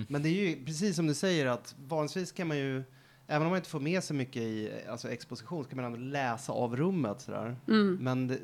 Men 0.08 0.24
det 0.24 0.30
är 0.30 0.48
ju 0.50 0.66
precis 0.66 0.96
som 0.96 1.08
du 1.08 1.14
säger 1.14 1.46
att 1.46 1.76
vanligtvis 1.88 2.32
kan 2.32 2.48
man 2.48 2.58
ju 2.58 2.84
Även 3.32 3.42
om 3.42 3.50
man 3.50 3.58
inte 3.58 3.70
får 3.70 3.80
med 3.80 4.04
sig 4.04 4.16
mycket 4.16 4.42
i 4.42 4.72
alltså 4.90 5.12
exposition 5.12 5.64
så 5.64 5.70
kan 5.70 5.82
man 5.82 5.86
ändå 5.86 5.98
läsa 5.98 6.54
av 6.54 6.76
rummet 6.76 7.22
sådär. 7.22 7.56
Mm. 7.68 7.98
Men 8.02 8.28
det, 8.28 8.40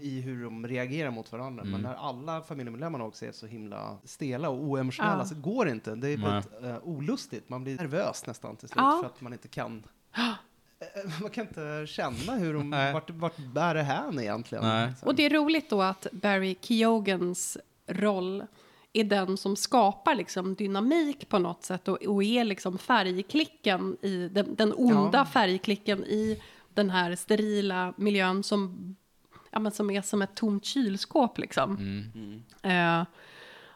i 0.00 0.20
hur 0.20 0.44
de 0.44 0.66
reagerar 0.66 1.10
mot 1.10 1.32
varandra. 1.32 1.64
Men 1.64 1.80
när 1.80 1.94
alla 1.94 2.40
familjemedlemmarna 2.42 3.04
också 3.04 3.26
är 3.26 3.32
så 3.32 3.46
himla 3.46 3.98
stela 4.04 4.48
och 4.48 4.62
oemotionella 4.62 5.18
Ja. 5.18 5.24
så 5.24 5.34
går 5.34 5.64
det 5.64 5.70
inte. 5.70 5.94
Det 5.94 6.08
är 6.08 6.16
väldigt 6.16 6.52
uh, 6.64 6.88
olustigt. 6.88 7.48
Man 7.48 7.64
blir 7.64 7.76
nervös 7.76 8.26
nästan 8.26 8.56
till 8.56 8.68
slut 8.68 8.76
Ja. 8.82 8.98
för 9.02 9.06
att 9.06 9.20
man 9.20 9.32
inte 9.32 9.48
kan 9.48 9.82
Eh, 10.80 11.20
man 11.20 11.30
kan 11.30 11.46
inte 11.46 11.84
känna 11.88 12.34
hur 12.36 12.54
de, 12.54 12.70
Nej. 12.70 12.92
vart, 12.92 13.10
vart 13.10 13.36
bär 13.36 13.74
det 13.74 13.82
hän 13.82 14.20
egentligen. 14.20 14.92
Och 15.02 15.14
det 15.14 15.26
är 15.26 15.30
roligt 15.30 15.70
då 15.70 15.82
att 15.82 16.06
Barry 16.12 16.56
Keogans 16.60 17.58
roll 17.86 18.46
är 18.92 19.04
den 19.04 19.36
som 19.36 19.56
skapar 19.56 20.14
liksom 20.14 20.54
dynamik 20.54 21.28
på 21.28 21.38
något 21.38 21.62
sätt 21.64 21.88
och, 21.88 22.02
och 22.06 22.22
är 22.24 22.44
liksom 22.44 22.78
färgklicken 22.78 23.96
i 24.02 24.28
den, 24.28 24.54
den 24.54 24.72
onda 24.76 25.18
Ja. 25.18 25.24
färgklicken 25.24 26.04
i 26.04 26.42
den 26.74 26.90
här 26.90 27.16
sterila 27.16 27.94
miljön 27.96 28.42
som, 28.42 28.96
ja, 29.50 29.58
men 29.58 29.72
som 29.72 29.90
är 29.90 30.02
som 30.02 30.22
ett 30.22 30.34
tomt 30.34 30.64
kylskåp 30.64 31.38
liksom. 31.38 31.78
Eh, 32.62 33.02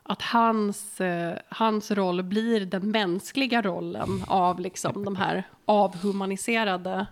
att 0.02 0.22
hans, 0.22 1.00
eh, 1.00 1.38
hans 1.48 1.90
roll 1.90 2.22
blir 2.22 2.60
den 2.66 2.90
mänskliga 2.90 3.62
rollen 3.62 4.24
av 4.26 4.60
liksom 4.60 5.04
de 5.04 5.16
här 5.16 5.48
avhumaniserade. 5.64 7.06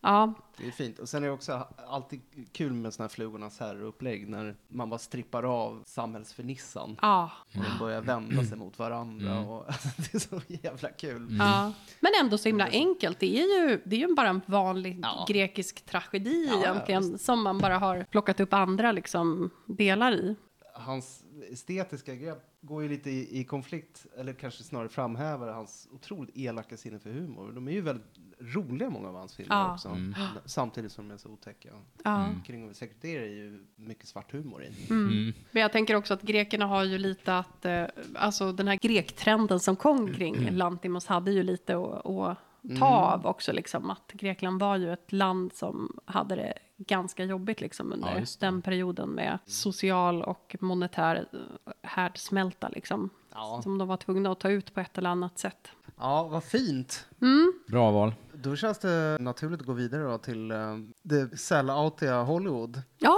Ja, 0.00 0.34
Det 0.58 0.66
är 0.66 0.70
fint. 0.70 0.98
Och 0.98 1.08
sen 1.08 1.22
är 1.22 1.26
det 1.26 1.32
också 1.32 1.66
alltid 1.88 2.20
kul 2.52 2.72
med 2.72 2.94
såna 2.94 3.04
här 3.04 3.08
flugornas 3.08 3.60
herre-upplägg 3.60 4.28
när 4.28 4.56
man 4.68 4.90
bara 4.90 4.98
strippar 4.98 5.42
av 5.42 5.82
samhällsfernissan 5.86 6.96
ja. 7.02 7.30
och 7.46 7.62
de 7.72 7.78
börjar 7.78 8.00
vända 8.00 8.44
sig 8.44 8.58
mot 8.58 8.78
varandra. 8.78 9.40
Och, 9.40 9.64
det 9.96 10.14
är 10.14 10.18
så 10.18 10.40
jävla 10.48 10.88
kul. 10.88 11.36
Ja. 11.38 11.72
Men 12.00 12.12
ändå 12.20 12.38
så 12.38 12.48
himla 12.48 12.66
enkelt. 12.68 13.20
Det 13.20 13.38
är 13.40 13.68
ju, 13.68 13.82
det 13.84 13.96
är 13.96 14.08
ju 14.08 14.14
bara 14.14 14.28
en 14.28 14.40
vanlig 14.46 14.98
Ja. 15.02 15.24
grekisk 15.28 15.84
tragedi 15.86 16.46
Ja, 16.52 16.60
ja, 16.64 16.70
egentligen. 16.72 17.18
som 17.18 17.42
man 17.42 17.58
bara 17.58 17.78
har 17.78 18.06
plockat 18.10 18.40
upp 18.40 18.52
andra 18.52 18.92
liksom, 18.92 19.50
delar 19.66 20.12
i. 20.12 20.36
Hans 20.78 21.24
estetiska 21.50 22.14
grepp 22.14 22.42
går 22.60 22.82
ju 22.82 22.88
lite 22.88 23.10
i, 23.10 23.40
i 23.40 23.44
konflikt, 23.44 24.06
eller 24.16 24.32
kanske 24.32 24.62
snarare 24.62 24.88
framhäver 24.88 25.48
hans 25.52 25.88
otroligt 25.92 26.36
elaka 26.36 26.76
sinne 26.76 26.98
för 26.98 27.10
humor. 27.10 27.52
De 27.52 27.68
är 27.68 27.72
ju 27.72 27.80
väldigt 27.80 28.18
roliga, 28.40 28.90
många 28.90 29.08
av 29.08 29.14
hans 29.14 29.36
filmer 29.36 29.56
Ja. 29.56 29.72
också. 29.74 29.96
Samtidigt 30.44 30.92
som 30.92 31.08
de 31.08 31.14
är 31.14 31.18
så 31.18 31.28
otäcka. 31.28 31.68
Ja. 32.04 32.28
Kring 32.46 32.68
och 32.70 32.76
sekreterare 32.76 33.24
är 33.24 33.30
ju 33.30 33.66
mycket 33.76 34.08
svart 34.08 34.32
humor 34.32 34.64
i. 34.64 34.72
Men 35.50 35.62
jag 35.62 35.72
tänker 35.72 35.94
också 35.94 36.14
att 36.14 36.22
grekerna 36.22 36.66
har 36.66 36.84
ju 36.84 36.98
lite 36.98 37.38
att, 37.38 37.64
eh, 37.64 37.84
alltså 38.14 38.52
den 38.52 38.68
här 38.68 38.76
grektrenden 38.76 39.60
som 39.60 39.76
kom 39.76 40.14
kring 40.14 40.50
Lantimos 40.50 41.06
hade 41.06 41.30
ju 41.32 41.42
lite 41.42 41.76
att, 41.76 42.06
att 42.06 42.38
ta 42.78 42.86
av 42.86 43.26
också 43.26 43.52
liksom. 43.52 43.90
Att 43.90 44.12
Grekland 44.12 44.60
var 44.60 44.76
ju 44.76 44.92
ett 44.92 45.12
land 45.12 45.52
som 45.52 45.98
hade 46.04 46.36
det 46.36 46.58
ganska 46.78 47.24
jobbigt 47.24 47.60
liksom 47.60 47.92
under 47.92 48.18
Ja, 48.18 48.24
den 48.40 48.62
perioden 48.62 49.08
med 49.08 49.38
social 49.46 50.22
och 50.22 50.56
monetär 50.60 51.26
härdsmälta 51.82 52.68
liksom. 52.68 53.10
Ja. 53.38 53.60
Som 53.62 53.78
de 53.78 53.88
var 53.88 53.96
tvungna 53.96 54.32
att 54.32 54.40
ta 54.40 54.48
ut 54.50 54.74
på 54.74 54.80
ett 54.80 54.98
eller 54.98 55.10
annat 55.10 55.38
sätt. 55.38 55.68
ja, 55.98 56.28
vad 56.28 56.44
fint. 56.44 57.06
Bra 57.68 57.90
val. 57.90 58.14
Då 58.34 58.56
känns 58.56 58.78
det 58.78 59.16
naturligt 59.20 59.60
att 59.60 59.66
gå 59.66 59.72
vidare 59.72 60.02
då 60.02 60.18
till 60.18 60.52
uh, 60.52 60.76
det 61.02 61.38
selloutiga 61.38 62.22
Hollywood. 62.22 62.82
Ja, 62.98 63.16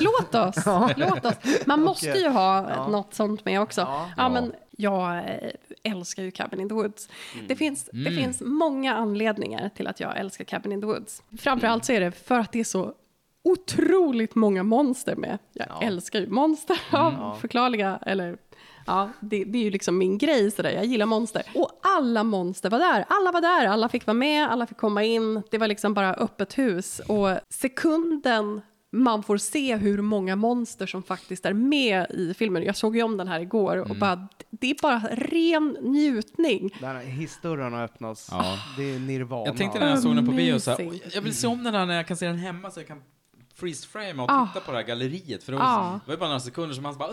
låt 0.00 0.34
oss. 0.34 0.56
låt 0.96 1.24
oss. 1.24 1.34
Man 1.66 1.82
måste 1.84 2.06
ju 2.18 2.28
ha 2.28 2.86
något 2.88 3.14
sånt 3.14 3.44
med 3.44 3.60
också. 3.60 3.80
Ja, 3.80 4.10
Ja. 4.16 4.28
men 4.28 4.52
jag 4.70 5.16
eh, 5.18 5.50
älskar 5.82 6.22
ju 6.22 6.30
Cabin 6.30 6.60
in 6.60 6.68
the 6.68 6.74
Woods. 6.74 7.08
Det, 7.48 7.56
finns, 7.56 7.90
det 7.92 8.10
finns 8.10 8.40
många 8.40 8.94
anledningar 8.94 9.68
till 9.76 9.86
att 9.86 10.00
jag 10.00 10.18
älskar 10.18 10.44
Cabin 10.44 10.72
in 10.72 10.80
the 10.80 10.86
Woods. 10.86 11.22
Framförallt 11.38 11.84
så 11.84 11.92
är 11.92 12.00
det 12.00 12.12
för 12.12 12.38
att 12.38 12.52
det 12.52 12.60
är 12.60 12.64
så 12.64 12.94
otroligt 13.42 14.34
många 14.34 14.62
monster 14.62 15.16
med. 15.16 15.38
Jag 15.52 15.82
älskar 15.82 16.20
ju 16.20 16.28
monster 16.30 16.80
av 16.92 17.36
förklarliga, 17.40 17.98
eller 18.02 18.38
Ja, 18.86 19.10
det, 19.20 19.44
det 19.44 19.58
är 19.58 19.62
ju 19.62 19.70
liksom 19.70 19.98
min 19.98 20.18
grej 20.18 20.50
sådär. 20.50 20.70
Jag 20.70 20.84
gillar 20.84 21.06
monster. 21.06 21.42
Och 21.54 21.80
alla 21.82 22.24
monster 22.24 22.70
var 22.70 22.78
där. 22.78 23.04
Alla 23.08 23.32
var 23.32 23.40
där. 23.40 23.66
Alla 23.66 23.88
fick 23.88 24.06
vara 24.06 24.14
med, 24.14 24.50
alla 24.50 24.66
fick 24.66 24.78
komma 24.78 25.04
in. 25.04 25.42
Det 25.50 25.58
var 25.58 25.68
liksom 25.68 25.94
bara 25.94 26.14
öppet 26.14 26.58
hus. 26.58 27.00
Och 27.06 27.30
sekunden 27.48 28.60
man 28.92 29.22
får 29.22 29.36
se 29.36 29.76
hur 29.76 30.02
många 30.02 30.36
monster 30.36 30.86
som 30.86 31.02
faktiskt 31.02 31.46
är 31.46 31.52
med 31.52 32.06
i 32.10 32.34
filmen. 32.34 32.62
Jag 32.62 32.76
såg 32.76 32.96
ju 32.96 33.02
om 33.02 33.16
den 33.16 33.28
här 33.28 33.40
igår 33.40 33.76
och 33.90 33.96
bara, 33.96 34.28
det 34.50 34.70
är 34.70 34.76
bara 34.82 35.02
ren 35.12 35.76
njutning. 35.80 36.70
Där 36.80 36.94
hissdörrarna 37.00 37.84
öppnas. 37.84 38.28
Ja. 38.30 38.58
Det 38.76 38.94
är 38.94 38.98
nirvana. 38.98 39.46
Jag 39.46 39.56
tänkte 39.56 39.78
när 39.78 39.88
jag 39.88 39.98
såg 40.02 40.14
den 40.16 40.26
på 40.26 40.32
bio 40.32 40.58
så 40.60 40.70
här, 40.70 40.80
Amazing. 40.80 41.00
"Oj, 41.04 41.10
jag 41.14 41.22
vill 41.22 41.36
se 41.36 41.46
om 41.46 41.64
den 41.64 41.74
här 41.74 41.86
när 41.86 41.94
jag 41.94 42.06
kan 42.06 42.16
se 42.16 42.26
den 42.26 42.38
hemma 42.38 42.70
så 42.70 42.80
jag 42.80 42.86
kan 42.86 43.02
freeze-frame 43.60 44.22
och 44.22 44.30
Ah. 44.30 44.46
titta 44.46 44.60
på 44.66 44.72
det 44.72 44.78
här 44.78 44.84
galleriet. 44.84 45.44
För 45.44 45.52
det 45.52 45.58
var, 45.58 45.64
Ah. 45.66 45.92
det 45.92 46.00
var 46.06 46.14
ju 46.14 46.18
bara 46.18 46.28
några 46.28 46.40
sekunder 46.40 46.74
som 46.74 46.82
man 46.82 46.92
så 46.92 46.98
bara 46.98 47.10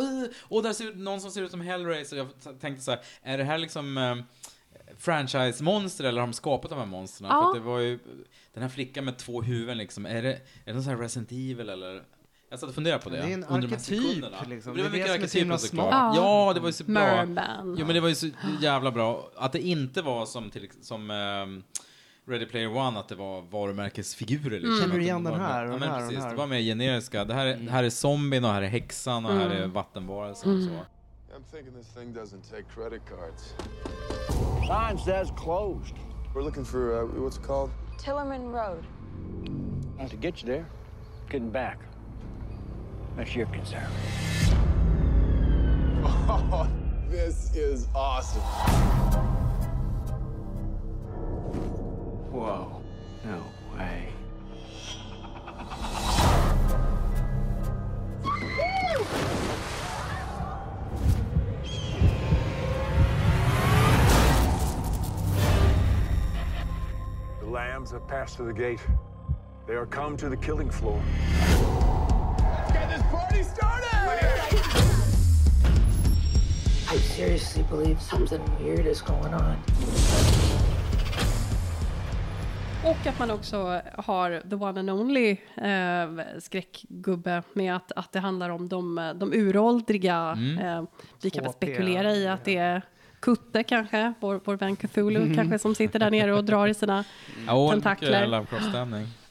"Åh, 0.49 0.63
där 0.63 0.73
ser 0.73 0.85
ut 0.89 0.95
någon 0.97 1.21
som 1.21 1.31
ser 1.31 1.41
ut 1.41 1.51
som 1.51 1.61
Hellraiser. 1.61 2.17
Jag 2.17 2.27
tänkte 2.61 2.83
så 2.83 2.91
här, 2.91 2.99
är 3.23 3.37
det 3.37 3.43
här 3.43 3.57
liksom 3.57 3.97
eh, 3.97 4.15
franchise-monster 4.99 6.03
eller 6.03 6.19
har 6.21 6.27
de 6.27 6.33
skapat 6.33 6.69
de 6.69 6.79
här 6.79 6.85
monstren? 6.85 7.29
Ja. 7.29 7.41
För 7.41 7.47
att 7.49 7.53
det 7.55 7.59
var 7.69 7.79
ju 7.79 7.99
den 8.53 8.63
här 8.63 8.69
flickan 8.69 9.05
med 9.05 9.17
två 9.17 9.41
huvuden 9.41 9.77
liksom, 9.77 10.05
är 10.05 10.21
det, 10.21 10.33
är 10.33 10.39
det 10.65 10.73
någon 10.73 10.83
sån 10.83 10.93
här 10.93 10.99
Resident 11.01 11.31
Evil 11.31 11.69
eller? 11.69 12.03
Jag 12.49 12.59
satt 12.59 12.69
och 12.69 12.75
funderade 12.75 13.03
på 13.03 13.09
det. 13.09 13.17
Det 13.17 13.23
är 13.29 13.33
en 13.33 13.41
de 13.41 13.47
arketyp, 13.55 13.79
sekunderna. 13.81 14.37
liksom. 14.49 14.75
Det 14.77 14.83
var 14.83 14.89
Det 14.89 14.97
är 14.97 14.99
mycket 14.99 15.07
det 15.07 15.13
som 15.13 15.13
är 15.13 15.17
så 15.17 15.23
arketyper 15.23 15.39
himla 15.39 15.57
såklart. 15.57 15.89
smart. 15.89 16.15
Ja, 16.17 16.51
det 16.53 16.59
var 16.59 16.67
ju 16.69 16.73
så 16.73 16.83
bra. 16.83 16.93
Merman. 16.93 17.75
Jo 17.79 17.85
men 17.85 17.95
det 17.95 18.01
var 18.01 18.09
ju 18.09 18.15
så 18.15 18.29
jävla 18.61 18.91
bra. 18.91 19.29
Att 19.35 19.51
det 19.51 19.61
inte 19.61 20.01
var 20.01 20.25
som, 20.25 20.49
till, 20.49 20.69
som 20.81 21.11
ehm, 21.11 21.63
Ready 22.28 22.45
Player 22.45 22.67
One, 22.78 22.99
att 22.99 23.07
det 23.09 23.15
var 23.15 23.41
varumärkesfigurer. 23.41 24.59
Liksom. 24.59 24.80
Känner 24.82 24.95
du 24.95 25.01
igen 25.01 25.23
de 25.23 25.32
den 25.34 25.41
här 25.41 25.65
och 25.65 25.67
Ja 25.67 25.71
den 25.71 25.80
men 25.80 25.89
här 25.89 25.95
och 25.97 26.01
precis, 26.01 26.13
den 26.15 26.23
här? 26.23 26.30
det 26.32 26.36
var 26.38 26.47
mer 26.47 26.59
generiska. 26.61 27.25
Det 27.25 27.34
här, 27.34 27.45
är- 27.45 27.69
här 27.69 27.84
är 27.84 27.89
zombien 27.89 28.45
och 28.45 28.51
här 28.51 28.61
är 28.61 28.67
häxan 28.67 29.25
och 29.25 29.32
här 29.34 29.49
är 29.49 29.67
vattenvarelsen 29.67 30.57
och 30.57 30.63
så. 30.63 30.69
I'm 30.69 31.43
thinking 31.51 31.73
this 31.73 31.88
thing 31.93 32.13
doesn't 32.13 32.49
take 32.51 32.63
credit 32.75 33.01
cards. 33.09 33.53
Sign 34.67 34.97
says 35.05 35.32
closed. 35.43 35.95
We're 36.36 36.41
looking 36.43 36.65
for, 36.65 37.03
uh, 37.03 37.23
what's 37.23 37.38
it 37.39 37.45
called? 37.47 37.69
Tillerman 38.05 38.51
Road. 38.51 38.84
Not 39.99 40.11
to 40.11 40.17
get 40.17 40.43
you 40.43 40.53
there, 40.53 40.65
getting 41.32 41.51
back. 41.51 41.78
That's 43.17 43.36
your 43.36 43.47
concern. 43.47 43.88
Oh, 46.30 46.67
this 47.09 47.55
is 47.55 47.88
awesome. 47.95 49.46
Whoa. 52.38 52.83
No 53.25 53.43
way. 53.75 54.09
The 67.39 67.47
lambs 67.47 67.89
have 67.89 68.07
passed 68.07 68.38
through 68.38 68.45
the 68.45 68.53
gate. 68.53 68.81
They 69.65 69.73
are 69.73 69.88
come 69.88 70.15
to 70.17 70.29
the 70.29 70.38
killing 70.38 70.69
floor. 70.69 71.01
Get 72.71 72.88
this 72.88 73.01
party 73.09 73.41
started! 73.41 73.88
I 76.88 76.97
seriously 76.97 77.63
believe 77.63 77.99
something 77.99 78.43
weird 78.63 78.85
is 78.85 79.01
going 79.01 79.33
on. 79.33 80.46
Och 82.86 83.07
att 83.07 83.19
man 83.19 83.32
också 83.32 83.82
har 83.97 84.49
the 84.49 84.55
one 84.55 84.80
and 84.80 84.89
only 84.89 85.38
eh, 85.55 86.39
skräckgubbe 86.39 87.43
med 87.53 87.75
att, 87.75 87.91
att 87.91 88.11
det 88.11 88.19
handlar 88.19 88.49
om 88.49 88.69
de, 88.69 89.11
de 89.15 89.34
uråldriga. 89.34 90.38
Eh, 90.61 90.84
vi 91.21 91.30
kan 91.30 91.43
väl 91.43 91.51
2P, 91.51 91.55
spekulera 91.55 92.13
i 92.13 92.28
att 92.28 92.45
det 92.45 92.57
är 92.57 92.82
Kutte 93.19 93.63
kanske, 93.63 94.13
vår, 94.19 94.41
vår 94.43 94.55
vän 94.57 94.75
Cthulhu 94.75 95.36
kanske 95.36 95.59
som 95.59 95.75
sitter 95.75 95.99
där 95.99 96.11
nere 96.11 96.34
och 96.34 96.43
drar 96.43 96.67
i 96.67 96.73
sina 96.73 97.03
Ja, 97.47 97.69
tentakler. 97.71 98.45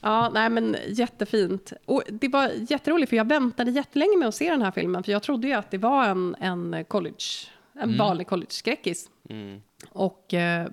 Ja, 0.01 0.29
nej 0.33 0.49
men 0.49 0.75
jättefint. 0.87 1.73
Och 1.85 2.03
det 2.09 2.27
var 2.27 2.51
jätteroligt 2.69 3.09
för 3.09 3.17
jag 3.17 3.27
väntade 3.27 3.71
jättelänge 3.71 4.17
med 4.17 4.27
att 4.27 4.35
se 4.35 4.51
den 4.51 4.61
här 4.61 4.71
filmen 4.71 5.03
för 5.03 5.11
jag 5.11 5.23
trodde 5.23 5.47
ju 5.47 5.53
att 5.53 5.71
det 5.71 5.77
var 5.77 6.05
en, 6.05 6.35
en 6.39 6.85
college, 6.87 7.25
en 7.73 7.97
vanlig 7.97 8.27
college-skräckis. 8.27 9.09
Och 9.89 10.33
eh, 10.33 10.67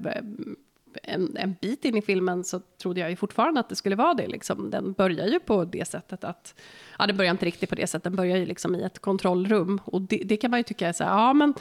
en, 1.03 1.37
en 1.37 1.57
bit 1.61 1.85
in 1.85 1.97
i 1.97 2.03
filmen 2.03 2.45
så 2.45 2.61
trodde 2.83 3.01
jag 3.01 3.11
ju 3.11 3.17
fortfarande 3.17 3.61
att 3.61 3.69
det 3.69 3.77
skulle 3.77 3.97
vara 3.97 4.15
det. 4.15 4.27
Liksom. 4.27 4.71
Den 4.71 4.93
börjar 4.93 5.27
ju 5.27 5.41
på 5.41 5.65
det 5.65 5.89
sättet 5.89 6.25
att, 6.25 6.55
ja 6.99 7.07
den 7.07 7.17
börjar 7.17 7.31
inte 7.31 7.47
riktigt 7.47 7.69
på 7.69 7.75
det 7.75 7.87
sättet, 7.87 8.05
den 8.05 8.17
börjar 8.17 8.37
ju 8.37 8.47
liksom 8.47 8.75
i 8.75 8.83
ett 8.83 8.99
kontrollrum. 8.99 9.81
Och 9.85 10.01
det, 10.03 10.23
det 10.25 10.37
kan 10.37 10.51
man 10.51 10.61
ju 10.61 10.65
tycka 10.65 10.89
är 10.89 10.93
så 10.93 11.05
här, 11.05 11.11
ja 11.11 11.33
men 11.33 11.55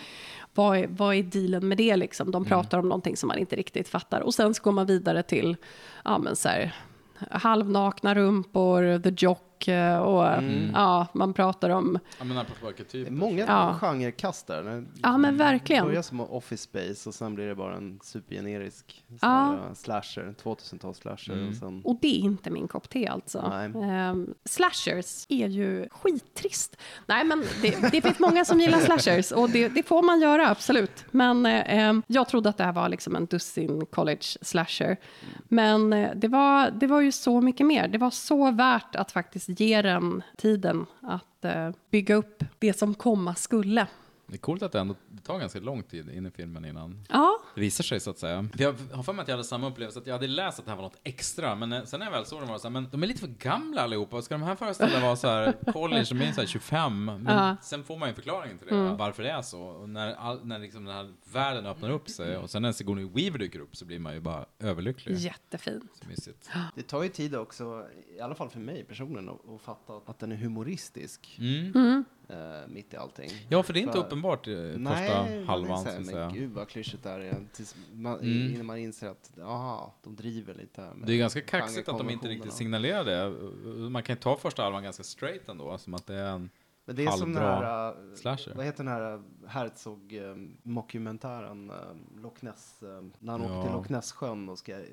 vad 0.54 0.78
är, 0.78 0.88
vad 0.88 1.16
är 1.16 1.24
dealen 1.24 1.68
med 1.68 1.78
det 1.78 1.96
liksom? 1.96 2.32
De 2.32 2.46
pratar 2.46 2.80
om 2.80 2.90
någonting 2.90 3.18
som 3.18 3.28
man 3.28 3.38
inte 3.38 3.56
riktigt 3.56 3.88
fattar. 3.88 4.22
Och 4.22 4.34
sen 4.34 4.54
så 4.54 4.64
går 4.64 4.72
man 4.72 4.86
vidare 4.86 5.24
till, 5.24 5.58
ja 6.06 6.18
men 6.18 6.36
så 6.36 6.50
här, 6.50 6.76
halvnakna 7.32 8.16
rumpor, 8.16 9.00
the 9.00 9.26
jock 9.26 9.53
eh, 9.70 9.98
och 9.98 10.44
ja, 10.74 11.08
man 11.14 11.34
pratar 11.34 11.70
om, 11.70 12.00
Ja 12.20 12.24
men 12.26 12.46
Det 12.92 13.08
är 13.08 13.12
många 13.12 13.46
Ja. 13.48 13.78
genrekast 13.82 14.48
där. 14.48 14.64
Det 14.64 14.84
ja 15.02 15.18
men 15.18 15.38
verkligen. 15.38 15.86
börjar 15.86 16.02
som 16.02 16.22
Office 16.22 16.64
Space 16.64 17.10
och 17.10 17.16
sen 17.16 17.36
blir 17.36 17.48
det 17.48 17.56
bara 17.56 17.76
en 17.76 18.00
supergenerisk 18.04 19.04
Ja. 19.22 19.58
uh, 19.70 19.74
slasher, 19.74 20.36
2000-tals 20.44 20.98
slasher. 20.98 21.34
Mm. 21.34 21.50
Och 21.50 21.56
sen, 21.56 21.82
Och 21.84 21.98
det 22.02 22.08
är 22.08 22.20
inte 22.20 22.50
min 22.50 22.68
kopp 22.68 22.90
te 22.90 23.08
alltså. 23.08 23.40
Ehm, 23.84 24.34
slashers 24.46 25.26
är 25.30 25.48
ju 25.48 25.88
skittrist. 25.92 26.78
Nej, 27.06 27.24
men 27.24 27.44
det, 27.62 27.92
det 27.92 28.02
finns 28.02 28.20
många 28.20 28.46
som 28.46 28.60
gillar 28.60 28.80
slashers 28.80 29.32
och 29.32 29.50
det, 29.50 29.68
det 29.70 29.84
får 29.84 30.02
man 30.04 30.22
göra, 30.22 30.50
absolut. 30.50 31.06
Men 31.12 31.46
eh, 31.46 31.78
ehm, 31.78 32.04
jag 32.08 32.28
trodde 32.28 32.50
att 32.50 32.58
det 32.58 32.64
här 32.64 32.74
var 32.74 32.90
liksom 32.90 33.16
en 33.16 33.26
dussin 33.26 33.86
college 33.86 34.22
slasher. 34.42 34.98
Men 35.48 35.94
eh, 35.94 36.10
det, 36.16 36.28
var, 36.28 36.72
det 36.72 36.88
var 36.88 37.02
ju 37.02 37.12
så 37.12 37.42
mycket 37.42 37.66
mer. 37.68 37.88
Det 37.88 37.98
var 37.98 38.10
så 38.10 38.52
värt 38.52 38.96
att 38.96 39.12
faktiskt 39.12 39.50
ge 39.60 39.82
den 39.82 40.24
tiden 40.38 40.86
att 41.02 41.46
eh, 41.46 41.70
bygga 41.90 42.16
upp 42.16 42.44
det 42.60 42.74
som 42.74 42.94
komma 42.94 43.36
skulle. 43.36 43.88
Det 44.28 44.34
är 44.36 44.38
coolt 44.38 44.64
att 44.64 44.72
det 44.72 44.80
ändå 44.80 44.96
det 45.08 45.22
tar 45.22 45.40
ganska 45.40 45.60
lång 45.60 45.84
tid 45.84 46.10
in 46.10 46.26
i 46.26 46.32
filmen 46.32 46.66
innan 46.66 47.00
Ja, 47.10 47.40
det 47.56 47.62
visar 47.62 47.84
sig 47.84 48.00
så 48.00 48.10
att 48.10 48.18
säga. 48.18 48.48
Jag 48.58 48.76
har 48.94 49.04
för 49.04 49.14
mig 49.14 49.22
att 49.24 49.28
jag 49.28 49.36
hade 49.36 49.44
samma 49.48 49.68
upplevelse, 49.68 50.00
att 50.00 50.08
jag 50.08 50.14
hade 50.14 50.28
läst 50.28 50.60
att 50.60 50.66
det 50.66 50.72
här 50.72 50.76
var 50.76 50.84
något 50.84 51.00
extra, 51.04 51.56
men 51.56 51.74
eh, 51.74 51.84
sen 51.84 52.00
när 52.00 52.08
jag 52.08 52.12
väl 52.12 52.26
såg 52.26 52.40
dem 52.40 52.48
var 52.48 52.56
det 52.56 52.60
så 52.62 52.68
här, 52.68 52.74
men 52.74 52.88
de 52.92 53.04
är 53.04 53.08
lite 53.08 53.20
för 53.20 53.28
gamla 53.28 53.82
allihopa, 53.82 54.22
ska 54.22 54.34
de 54.36 54.44
här 54.44 54.56
föreställa 54.56 55.00
vara 55.00 55.16
så 55.16 55.28
här 55.28 55.54
college, 55.74 56.06
de 56.10 56.22
är 56.22 56.32
så 56.32 56.42
här 56.42 56.48
25, 56.48 57.06
men 57.06 57.26
Ja. 57.28 57.58
sen 57.62 57.84
får 57.84 57.98
man 57.98 58.10
ju 58.10 58.16
förklaringen 58.16 58.58
till 58.58 58.68
det, 58.68 58.94
varför 58.94 59.24
det 59.24 59.30
är 59.30 59.42
så. 59.42 59.62
Och 59.62 59.90
när, 59.90 60.14
all, 60.14 60.46
när 60.46 60.60
liksom 60.60 60.86
den 60.86 60.96
här 60.96 61.14
världen 61.34 61.66
öppnar 61.66 61.90
upp 61.90 62.10
sig, 62.10 62.38
och 62.38 62.50
sen 62.50 62.62
när 62.62 62.72
Sigourney 62.72 63.06
Weaver 63.06 63.40
dyker 63.40 63.60
upp 63.60 63.76
så 63.76 63.86
blir 63.86 64.00
man 64.00 64.14
ju 64.14 64.20
bara 64.20 64.46
överlycklig. 64.60 65.16
jättefint. 65.18 65.92
Så 66.02 66.08
mysigt. 66.08 66.50
det 66.76 66.82
tar 66.84 67.04
ju 67.04 67.10
tid 67.10 67.36
också, 67.36 67.88
i 68.18 68.20
alla 68.20 68.36
fall 68.36 68.50
för 68.50 68.60
mig 68.60 68.84
personligen, 68.84 69.30
att, 69.30 69.50
att 69.50 69.62
fatta 69.62 69.94
att 70.12 70.20
den 70.20 70.32
är 70.32 70.36
humoristisk 70.36 71.40
Mm. 71.40 72.06
Eh, 72.30 72.36
mitt 72.68 72.94
i 72.94 72.98
allting. 72.98 73.30
Ja, 73.50 73.64
för 73.64 73.74
det 73.74 73.80
är 73.80 73.82
inte 73.82 73.94
För- 73.94 74.00
uppenbart 74.00 74.48
Nej, 74.48 75.08
första 75.08 75.52
halvan, 75.52 75.84
säga. 75.84 76.00
Men 76.00 76.34
gud 76.34 76.52
vad 76.52 76.68
klyschigt 76.68 77.04
det 77.04 77.10
är. 77.10 77.36
Tills 77.54 77.76
man, 77.94 78.20
Mm. 78.20 78.54
Innan 78.54 78.66
man 78.66 78.78
inser 78.78 79.10
att, 79.10 79.32
aha, 79.42 79.94
de 80.04 80.16
driver 80.16 80.54
lite. 80.54 80.88
Det 81.06 81.14
är 81.14 81.18
ganska 81.18 81.42
kaxigt 81.42 81.90
att 81.90 81.98
de 81.98 82.10
inte 82.10 82.28
riktigt 82.28 82.54
signalerar 82.54 83.06
det. 83.06 83.30
Man 83.90 84.04
kan 84.04 84.16
ju 84.16 84.20
ta 84.20 84.38
första 84.38 84.64
halvan 84.64 84.84
ganska 84.84 85.04
straight 85.04 85.50
ändå, 85.50 85.78
som 85.78 85.94
att 85.94 86.08
det 86.08 86.16
är 86.16 86.28
en... 86.32 86.50
Men 86.86 86.96
det 86.96 87.06
är 87.06 87.12
som 87.12 87.34
den 87.34 87.44
halvbra 87.44 87.68
här, 87.70 87.88
äh, 87.90 88.16
slasher. 88.16 88.54
vad 88.56 88.66
heter 88.66 88.84
den 88.84 88.94
här 88.94 89.22
Herzog-mockumentären, 89.48 91.70
äh, 91.70 91.76
Loch 92.22 92.42
Ness, 92.44 92.84
äh, 92.84 93.02
när 93.20 93.32
han 93.32 93.42
åker 93.42 93.54
Ja. 93.54 93.64
till 93.64 93.72
Loch 93.72 93.90
Ness-sjön 93.90 94.50
och 94.50 94.58
ska 94.60 94.76
och, 94.78 94.84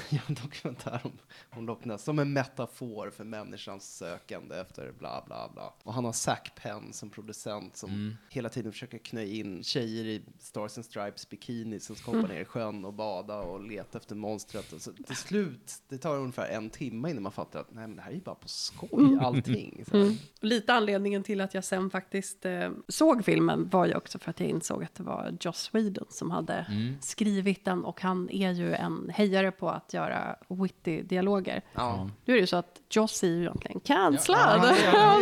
göra 0.10 0.22
en 0.28 0.34
dokumentär 0.34 1.00
om, 1.04 1.12
om 1.58 1.66
Loch 1.66 1.86
Ness, 1.86 2.04
som 2.04 2.18
en 2.18 2.32
metafor 2.32 3.10
för 3.10 3.24
människans 3.24 3.96
sökande 3.96 4.56
efter 4.56 4.92
bla 4.98 5.22
bla 5.26 5.50
bla. 5.54 5.72
Och 5.82 5.94
han 5.94 6.04
har 6.04 6.12
Zac 6.12 6.38
Penn 6.62 6.92
som 6.92 7.10
producent 7.10 7.76
som 7.76 7.90
Mm. 7.90 8.14
hela 8.30 8.48
tiden 8.48 8.72
försöker 8.72 8.98
knö 8.98 9.22
in 9.22 9.62
tjejer 9.62 10.04
i 10.04 10.22
Stars 10.38 10.78
and 10.78 10.84
Stripes 10.84 11.28
bikini 11.28 11.80
som 11.80 11.96
ska 11.96 12.10
Mm. 12.10 12.22
hoppa 12.22 12.34
ner 12.34 12.40
i 12.40 12.44
sjön 12.44 12.84
och 12.84 12.92
bada 12.94 13.40
och 13.40 13.62
leta 13.64 13.98
efter 13.98 14.14
monstret. 14.14 14.72
Och 14.72 14.80
så, 14.80 14.92
till 14.92 15.16
slut, 15.16 15.72
det 15.88 15.98
tar 15.98 16.16
ungefär 16.16 16.48
en 16.48 16.70
timme 16.70 17.10
innan 17.10 17.22
man 17.22 17.32
fattar 17.32 17.60
att 17.60 17.74
nej 17.74 17.86
men 17.86 17.96
det 17.96 18.02
här 18.02 18.10
är 18.10 18.14
ju 18.14 18.20
bara 18.20 18.34
på 18.34 18.48
skoj 18.48 19.18
allting. 19.20 19.84
Så 19.90 19.96
här. 19.98 20.16
Lite 20.40 20.74
anledningen 20.74 21.22
till 21.22 21.40
att 21.40 21.54
jag 21.54 21.64
sen 21.64 21.90
faktiskt 21.90 22.46
eh, 22.46 22.70
såg 22.88 23.24
filmen 23.24 23.68
var 23.76 23.86
ju 23.86 23.94
också 23.94 24.18
för 24.18 24.30
att 24.30 24.40
jag 24.40 24.48
insåg 24.48 24.84
att 24.84 24.94
det 24.94 25.02
var 25.02 25.36
Joss 25.40 25.70
Whedon 25.74 26.06
som 26.10 26.30
hade 26.30 26.66
Mm. 26.68 26.96
skrivit 27.00 27.64
den 27.64 27.84
och 27.84 28.00
han 28.00 28.30
är 28.30 28.50
ju 28.52 28.74
en 28.74 29.10
hejare 29.14 29.50
på 29.50 29.70
att 29.70 29.94
göra 29.94 30.36
witty 30.48 31.02
dialoger. 31.02 31.62
Ja. 31.74 32.10
Nu 32.24 32.32
är 32.34 32.36
det 32.36 32.40
ju 32.40 32.46
så 32.46 32.56
att 32.56 32.80
Joss 32.90 33.22
är 33.22 33.26
ju 33.28 33.40
egentligen 33.40 33.80
cancellad. 33.80 34.60
Ja, 34.64 34.74
ja, 34.92 35.20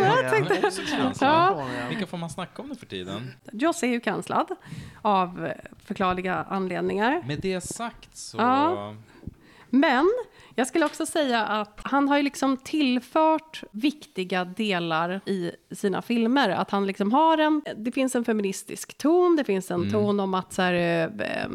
ja, 1.21 1.65
ja. 1.81 1.87
Vilka 1.89 2.07
får 2.07 2.17
man 2.17 2.29
snacka 2.29 2.61
om 2.61 2.69
nu 2.69 2.75
för 2.75 2.85
tiden? 2.85 3.31
Joss 3.51 3.83
är 3.83 3.87
ju 3.87 3.99
cancellad 3.99 4.47
av 5.01 5.51
förklarliga 5.85 6.35
anledningar. 6.49 7.23
Med 7.27 7.39
det 7.41 7.61
sagt 7.61 8.17
så... 8.17 8.37
Ja. 8.37 8.95
Men 9.69 10.09
Jag 10.57 10.67
skulle 10.67 10.85
också 10.85 11.05
säga 11.05 11.45
att 11.45 11.79
han 11.83 12.07
har 12.07 12.17
ju 12.17 12.23
liksom 12.23 12.57
tillfört 12.57 13.63
viktiga 13.71 14.45
delar 14.45 15.21
i 15.25 15.51
sina 15.71 16.01
filmer. 16.01 16.49
Att 16.49 16.71
han 16.71 16.87
liksom 16.87 17.11
har 17.11 17.37
en, 17.37 17.61
det 17.77 17.91
finns 17.91 18.15
en 18.15 18.25
feministisk 18.25 18.97
ton, 18.97 19.35
det 19.35 19.43
finns 19.43 19.71
en 19.71 19.91
ton 19.91 20.19
om 20.19 20.33
att 20.33 20.53
så 20.53 20.61
här, 20.61 20.73
eh, 20.73 21.47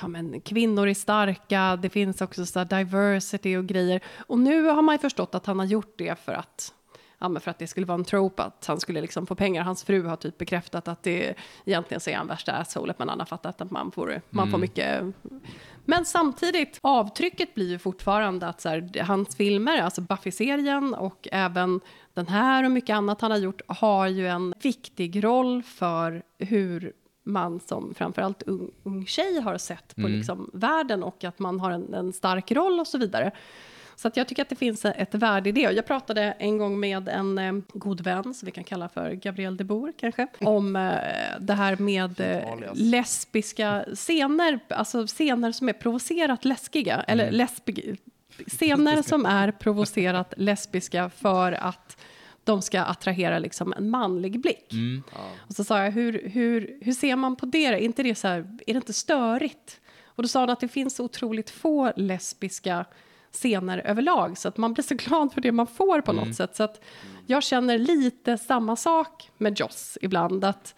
ja, 0.00 0.08
men 0.08 0.40
kvinnor 0.40 0.88
är 0.88 0.94
starka, 0.94 1.78
det 1.82 1.90
finns 1.90 2.20
också 2.20 2.46
så 2.46 2.64
diversity 2.64 3.56
och 3.56 3.66
grejer. 3.66 4.00
Och 4.26 4.38
nu 4.38 4.62
har 4.62 4.82
man 4.82 4.94
ju 4.94 4.98
förstått 4.98 5.34
att 5.34 5.46
han 5.46 5.58
har 5.58 5.66
gjort 5.66 5.94
det 5.98 6.24
för 6.24 6.32
att 6.32 6.74
Ja, 7.18 7.40
för 7.40 7.50
att 7.50 7.58
det 7.58 7.66
skulle 7.66 7.86
vara 7.86 7.98
en 7.98 8.04
trope, 8.04 8.42
att 8.42 8.66
han 8.66 8.80
skulle 8.80 9.00
liksom 9.00 9.26
få 9.26 9.34
pengar. 9.34 9.62
Hans 9.62 9.84
fru 9.84 10.06
har 10.06 10.16
typ 10.16 10.38
bekräftat 10.38 10.88
att 10.88 11.02
det 11.02 11.34
egentligen 11.64 12.00
så 12.00 12.10
är 12.10 12.16
han 12.16 12.26
värsta 12.26 12.52
assholet, 12.52 12.98
men 12.98 13.08
han 13.08 13.18
har 13.18 13.26
fattat 13.26 13.60
att 13.60 13.70
man 13.70 13.90
får, 13.90 14.20
man 14.30 14.50
får 14.50 14.58
mycket 14.58 15.04
men 15.84 16.04
samtidigt, 16.04 16.78
avtrycket 16.80 17.54
blir 17.54 17.68
ju 17.68 17.78
fortfarande 17.78 18.46
att 18.46 18.60
så 18.60 18.68
här, 18.68 19.02
hans 19.02 19.36
filmer, 19.36 19.82
alltså 19.82 20.00
Buffy-serien 20.00 20.94
och 20.94 21.28
även 21.32 21.80
den 22.14 22.26
här 22.26 22.64
och 22.64 22.70
mycket 22.70 22.94
annat 22.94 23.20
han 23.20 23.30
har 23.30 23.38
gjort, 23.38 23.62
har 23.66 24.06
ju 24.06 24.28
en 24.28 24.54
viktig 24.62 25.24
roll 25.24 25.62
för 25.62 26.22
hur 26.38 26.92
man 27.24 27.60
som 27.60 27.94
framförallt 27.94 28.42
ung, 28.42 28.70
ung 28.82 29.06
tjej 29.06 29.40
har 29.40 29.58
sett 29.58 29.96
på 29.96 30.08
liksom 30.08 30.50
världen 30.52 31.02
och 31.02 31.24
att 31.24 31.38
man 31.38 31.60
har 31.60 31.70
en, 31.70 31.94
en 31.94 32.12
stark 32.12 32.52
roll 32.52 32.80
och 32.80 32.86
så 32.86 32.98
vidare. 32.98 33.30
Så 33.96 34.08
att 34.08 34.16
jag 34.16 34.28
tycker 34.28 34.42
att 34.42 34.48
det 34.48 34.56
finns 34.56 34.84
ett 34.84 35.14
värde 35.14 35.48
i 35.48 35.52
det. 35.52 35.60
Jag 35.60 35.86
pratade 35.86 36.22
en 36.38 36.58
gång 36.58 36.80
med 36.80 37.08
en 37.08 37.38
eh, 37.38 37.52
god 37.68 38.00
vän, 38.00 38.34
som 38.34 38.46
vi 38.46 38.52
kan 38.52 38.64
kalla 38.64 38.88
för 38.88 39.12
Gabrielle 39.12 39.56
de 39.56 39.64
Boer 39.64 39.92
kanske, 40.00 40.26
om 40.40 40.76
eh, 40.76 40.92
det 41.40 41.54
här 41.54 41.76
med 41.76 42.20
eh, 42.20 42.72
lesbiska 42.74 43.84
scener, 43.94 44.58
alltså 44.68 45.06
scener 45.06 45.52
som 45.52 45.68
är 45.68 45.72
provocerat 45.72 46.44
läskiga, 46.44 47.00
eller 47.08 47.30
lesbi- 47.30 47.96
scener 48.46 49.02
som 49.02 49.26
är 49.26 49.50
provocerat 49.50 50.34
lesbiska 50.36 51.10
för 51.10 51.52
att 51.52 51.96
de 52.44 52.62
ska 52.62 52.80
attrahera 52.82 53.38
liksom 53.38 53.72
en 53.76 53.90
manlig 53.90 54.40
blick. 54.40 54.72
Och 55.48 55.54
så 55.54 55.64
sa 55.64 55.84
jag, 55.84 55.90
hur, 55.90 56.28
hur, 56.28 56.78
hur 56.82 56.92
ser 56.92 57.16
man 57.16 57.36
på 57.36 57.46
det? 57.46 57.64
Är 57.66 57.72
inte 57.76 58.02
det 58.02 58.14
så 58.14 58.28
här, 58.28 58.38
är 58.38 58.72
det 58.74 58.76
inte 58.76 58.92
störigt? 58.92 59.80
Och 60.06 60.22
då 60.22 60.28
sa 60.28 60.40
han 60.40 60.50
att 60.50 60.60
det 60.60 60.68
finns 60.68 61.00
otroligt 61.00 61.50
få 61.50 61.92
lesbiska 61.96 62.84
scener 63.34 63.78
överlag, 63.78 64.38
så 64.38 64.48
att 64.48 64.56
man 64.56 64.72
blir 64.72 64.84
så 64.84 64.94
glad 65.08 65.32
för 65.32 65.40
det 65.40 65.52
man 65.52 65.66
får 65.66 66.00
på 66.00 66.12
något 66.12 66.34
sätt. 66.34 66.56
Så 66.56 66.62
att 66.62 66.80
jag 67.26 67.42
känner 67.42 67.78
lite 67.78 68.38
samma 68.38 68.76
sak 68.76 69.30
med 69.38 69.60
Joss 69.60 69.98
ibland, 70.00 70.44
att 70.44 70.74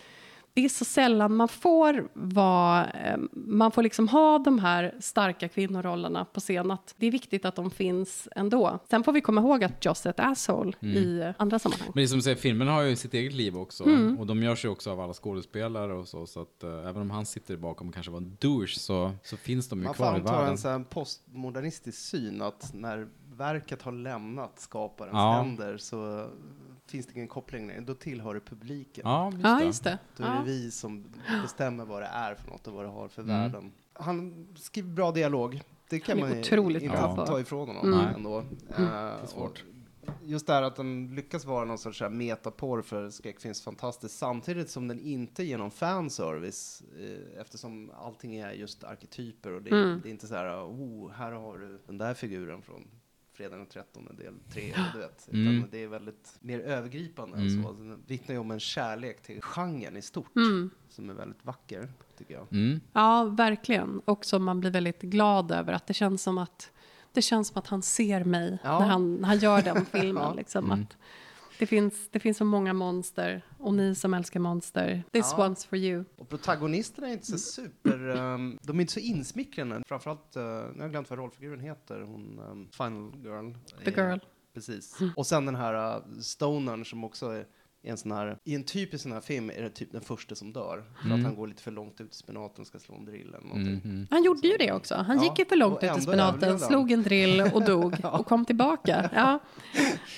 det 0.56 0.64
är 0.64 0.68
så 0.68 0.84
sällan 0.84 1.36
man 1.36 1.48
får 1.48 2.08
vara, 2.12 2.90
eh, 2.90 3.16
man 3.32 3.72
får 3.72 3.82
liksom 3.82 4.08
ha 4.08 4.38
de 4.38 4.58
här 4.58 4.94
starka 5.00 5.48
kvinnorollerna 5.48 6.24
på 6.24 6.40
scen, 6.40 6.70
att 6.70 6.94
det 6.96 7.06
är 7.06 7.10
viktigt 7.10 7.44
att 7.44 7.56
de 7.56 7.70
finns 7.70 8.28
ändå. 8.36 8.78
Sen 8.90 9.04
får 9.04 9.12
vi 9.12 9.20
komma 9.20 9.40
ihåg 9.40 9.64
att 9.64 9.84
Joss 9.84 10.06
är 10.06 10.10
ett 10.10 10.20
asshole 10.20 10.72
i 10.80 11.32
andra 11.38 11.58
sammanhang. 11.58 11.86
Men 11.94 12.00
det 12.00 12.02
är 12.02 12.06
som 12.06 12.18
du 12.18 12.22
säger, 12.22 12.36
filmen 12.36 12.68
har 12.68 12.82
ju 12.82 12.96
sitt 12.96 13.14
eget 13.14 13.32
liv 13.32 13.56
också. 13.56 13.84
Mm. 13.84 14.18
Och 14.18 14.26
de 14.26 14.42
görs 14.42 14.64
ju 14.64 14.68
också 14.68 14.90
av 14.90 15.00
alla 15.00 15.12
skådespelare 15.14 15.92
och 15.94 16.08
så. 16.08 16.26
Så 16.26 16.40
att 16.42 16.62
eh, 16.62 16.70
även 16.88 17.02
om 17.02 17.10
han 17.10 17.26
sitter 17.26 17.56
bakom 17.56 17.88
och 17.88 17.94
kanske 17.94 18.12
var 18.12 18.18
en 18.18 18.36
douche 18.40 18.78
så, 18.78 19.12
så 19.22 19.36
finns 19.36 19.68
de 19.68 19.78
ju 19.78 19.84
Man 19.84 19.94
får 19.94 20.04
kvar 20.04 20.18
i 20.18 20.20
världen. 20.20 20.50
en 20.50 20.58
sån 20.58 20.70
här 20.70 20.84
postmodernistisk 20.90 21.98
syn 21.98 22.42
att 22.42 22.70
när 22.74 23.08
verket 23.36 23.82
har 23.82 23.92
lämnat 23.92 24.60
skaparens 24.60 25.12
Ja. 25.14 25.32
händer 25.32 25.76
så 25.78 26.28
finns 26.86 27.06
det 27.06 27.12
ingen 27.14 27.28
koppling 27.28 27.66
längre. 27.66 27.80
Då 27.80 27.94
tillhör 27.94 28.34
det 28.34 28.40
publiken. 28.40 29.02
Ja, 29.04 29.30
just 29.32 29.44
Ja, 29.44 29.58
det. 29.58 29.64
just 29.64 29.84
det. 29.84 29.98
Då 30.16 30.24
är 30.24 30.28
Ja. 30.28 30.34
det 30.38 30.44
vi 30.44 30.70
som 30.70 31.04
bestämmer 31.42 31.84
vad 31.84 32.02
det 32.02 32.06
är 32.06 32.34
för 32.34 32.50
något 32.50 32.66
och 32.66 32.74
vad 32.74 32.84
det 32.84 32.88
har 32.90 33.08
för 33.08 33.22
Mm. 33.22 33.36
värden. 33.36 33.72
Han 33.92 34.46
skriver 34.58 34.88
bra 34.88 35.12
dialog. 35.12 35.62
Det 35.88 36.00
kan 36.00 36.20
man 36.20 36.38
otroligt 36.38 36.82
inte 36.82 36.96
bra 36.96 37.16
på. 37.16 37.26
ta 37.26 37.40
ifrån 37.40 37.68
honom 37.68 37.92
Mm. 37.92 38.14
ändå. 38.14 38.44
Mm. 38.78 38.92
Eh, 38.92 39.26
svårt. 39.26 39.64
Just 40.24 40.46
det 40.46 40.52
här 40.52 40.62
att 40.62 40.76
den 40.76 41.14
lyckas 41.14 41.44
vara 41.44 41.64
någon 41.64 41.78
sorts 41.78 42.02
metaporr 42.10 42.82
för 42.82 43.10
skräckfilm 43.10 43.50
är 43.50 43.62
fantastiskt 43.64 44.18
samtidigt 44.18 44.70
som 44.70 44.88
den 44.88 45.00
inte 45.00 45.44
ger 45.44 45.58
någon 45.58 45.70
fanservice 45.70 46.82
eh, 47.00 47.40
eftersom 47.40 47.90
allting 48.00 48.36
är 48.36 48.52
just 48.52 48.84
arketyper 48.84 49.52
och 49.52 49.62
det, 49.62 49.70
Mm. 49.70 50.00
det 50.02 50.08
är 50.08 50.10
inte 50.10 50.26
så 50.26 50.34
här 50.34 50.56
oh, 50.64 51.10
här 51.12 51.32
har 51.32 51.58
du 51.58 51.78
den 51.86 51.98
där 51.98 52.14
figuren 52.14 52.62
från 52.62 52.88
fredagen 53.36 53.58
den 53.58 53.68
13 53.68 54.08
del 54.18 54.34
3, 54.52 54.74
du 54.92 54.98
vet. 54.98 55.28
Utan 55.28 55.40
Mm. 55.46 55.68
det 55.70 55.82
är 55.82 55.88
väldigt 55.88 56.36
mer 56.40 56.60
övergripande 56.60 57.36
Mm. 57.36 57.56
än 57.58 57.62
så. 57.64 57.72
Den 57.72 58.02
vittnar 58.06 58.34
ju 58.34 58.38
om 58.38 58.50
en 58.50 58.60
kärlek 58.60 59.22
till 59.22 59.42
genren 59.42 59.96
i 59.96 60.02
stort 60.02 60.36
Mm. 60.36 60.70
som 60.88 61.10
är 61.10 61.14
väldigt 61.14 61.44
vacker, 61.44 61.88
tycker 62.18 62.34
jag. 62.34 62.46
Mm. 62.52 62.80
Ja, 62.92 63.24
verkligen. 63.24 64.00
Och 64.04 64.24
som 64.24 64.44
man 64.44 64.60
blir 64.60 64.70
väldigt 64.70 65.02
glad 65.02 65.50
över. 65.52 65.72
Att 65.72 65.86
det 65.86 65.94
känns 65.94 66.22
som 66.22 66.38
att, 66.38 66.70
det 67.12 67.22
känns 67.22 67.48
som 67.48 67.58
att 67.58 67.66
han 67.66 67.82
ser 67.82 68.24
mig 68.24 68.58
Ja. 68.64 68.78
när, 68.78 68.86
han, 68.86 69.14
när 69.14 69.28
han 69.28 69.38
gör 69.38 69.62
den 69.62 69.84
filmen. 69.92 70.22
Ja. 70.22 70.34
liksom, 70.34 70.64
Mm. 70.64 70.82
att 70.82 70.96
det, 71.58 71.66
finns, 71.66 72.08
det 72.10 72.20
finns 72.20 72.36
så 72.36 72.44
många 72.44 72.72
monster. 72.72 73.42
Och 73.58 73.74
ni 73.74 73.94
som 73.94 74.14
älskar 74.14 74.40
monster, 74.40 75.02
this 75.12 75.34
Ja. 75.38 75.48
one's 75.48 75.68
for 75.68 75.78
you. 75.78 76.04
Och 76.18 76.28
protagonisterna 76.28 77.08
är 77.08 77.12
inte 77.12 77.26
så 77.26 77.38
super, 77.38 78.16
ehm, 78.16 78.58
de 78.62 78.76
är 78.76 78.80
inte 78.80 78.92
så 78.92 79.00
insmickrande. 79.00 79.82
Framförallt, 79.86 80.36
uh, 80.36 80.42
nu 80.42 80.48
har 80.48 80.80
jag 80.80 80.90
glömt 80.90 81.10
vad 81.10 81.18
rollfiguren 81.18 81.60
heter, 81.60 82.00
hon 82.00 82.38
um, 82.38 82.68
Final 82.72 83.12
Girl. 83.24 83.52
The 83.84 84.00
är- 84.00 84.08
girl. 84.10 84.18
Precis. 84.54 84.98
Och 85.16 85.26
sen 85.26 85.46
den 85.46 85.54
här 85.54 85.96
uh, 85.96 86.18
Stonern 86.20 86.84
som 86.84 87.04
också 87.04 87.26
är 87.28 87.46
en 87.90 87.96
sån 87.96 88.12
här, 88.12 88.38
I 88.44 88.54
en 88.54 88.64
typisk 88.64 89.02
sån 89.02 89.12
här 89.12 89.20
film 89.20 89.50
är 89.50 89.62
det 89.62 89.70
typ 89.70 89.92
den 89.92 90.00
första 90.00 90.34
som 90.34 90.52
dör. 90.52 90.84
För 90.98 91.06
Mm. 91.06 91.18
att 91.20 91.24
han 91.26 91.36
går 91.36 91.46
lite 91.46 91.62
för 91.62 91.70
långt 91.70 92.00
ut 92.00 92.12
i 92.12 92.16
spenaten 92.16 92.60
och 92.60 92.66
ska 92.66 92.78
slå 92.78 92.94
en 92.94 93.04
drill 93.04 93.28
eller 93.28 93.46
någonting. 93.46 93.80
Mhm. 93.84 94.06
Han 94.10 94.24
gjorde 94.24 94.48
ju 94.48 94.56
det 94.56 94.72
också. 94.72 94.94
Han 94.94 95.16
Ja, 95.16 95.22
gick 95.24 95.38
ju 95.38 95.44
för 95.44 95.56
långt 95.56 95.82
ut 95.84 95.98
i 95.98 96.00
spenaten, 96.00 96.58
slog 96.58 96.92
en 96.92 97.02
drill 97.02 97.40
och 97.40 97.64
dog 97.66 97.94
och 98.04 98.26
kom 98.26 98.44
tillbaka. 98.44 99.10
Ja. 99.14 99.38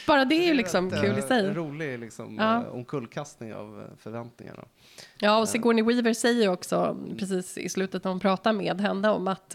Bara 0.06 0.24
det 0.24 0.34
är 0.34 0.46
ju 0.46 0.54
liksom 0.54 0.90
rätt, 0.90 1.00
kul 1.00 1.14
i 1.14 1.18
eh, 1.18 1.26
sig. 1.26 1.54
rolig 1.54 1.98
liksom, 1.98 2.36
Ja. 2.40 2.62
eh, 2.62 2.68
omkullkastning 2.74 3.54
av 3.54 3.80
eh, 3.80 3.86
förväntningarna. 3.98 4.64
Ja, 5.18 5.38
och 5.38 5.48
Sigourney 5.48 5.84
Weaver 5.84 6.14
säger 6.14 6.42
ju 6.42 6.48
också 6.48 6.96
precis 7.18 7.58
i 7.58 7.68
slutet 7.68 8.04
när 8.04 8.10
hon 8.10 8.20
pratar 8.20 8.52
med 8.52 8.80
henne 8.80 9.08
om 9.10 9.28
att 9.28 9.54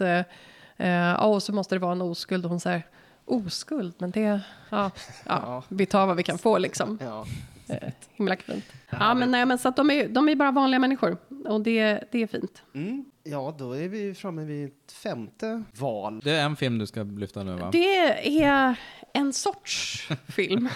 ja, 0.76 1.26
och 1.26 1.42
så 1.42 1.52
måste 1.52 1.74
det 1.74 1.78
vara 1.78 1.92
en 1.92 2.02
oskuld 2.02 2.44
och 2.44 2.50
hon 2.50 2.60
säger 2.60 2.82
oskuld, 3.24 3.94
men 3.98 4.10
det, 4.10 4.20
ja, 4.20 4.40
ja, 4.70 4.90
Ja. 5.26 5.62
vi 5.68 5.86
tar 5.86 6.06
vad 6.06 6.16
vi 6.16 6.22
kan 6.22 6.38
få 6.38 6.58
liksom. 6.58 6.98
Ja. 7.02 7.26
Eh, 7.68 7.92
himla 8.12 8.36
fint. 8.36 8.64
Ja, 8.90 9.14
men 9.14 9.30
nej, 9.30 9.46
men 9.46 9.58
så 9.58 9.68
att 9.68 9.76
de 9.76 9.90
är, 9.90 10.08
de 10.08 10.28
är 10.28 10.36
bara 10.36 10.50
vanliga 10.50 10.78
människor 10.78 11.16
och 11.44 11.60
det, 11.60 12.04
det 12.12 12.22
är 12.22 12.26
fint. 12.26 12.62
Mm. 12.74 13.04
ja, 13.22 13.54
då 13.58 13.72
är 13.72 13.88
vi 13.88 14.14
framme 14.14 14.44
vid 14.44 14.64
ett 14.64 14.92
femte 14.92 15.62
val. 15.78 16.20
Det 16.24 16.30
är 16.30 16.44
en 16.44 16.56
film 16.56 16.78
du 16.78 16.86
ska 16.86 17.02
lyfta 17.02 17.42
nu 17.42 17.56
va? 17.56 17.68
Det 17.72 18.42
är 18.42 18.76
en 19.14 19.32
sorts 19.32 20.08
film. 20.28 20.68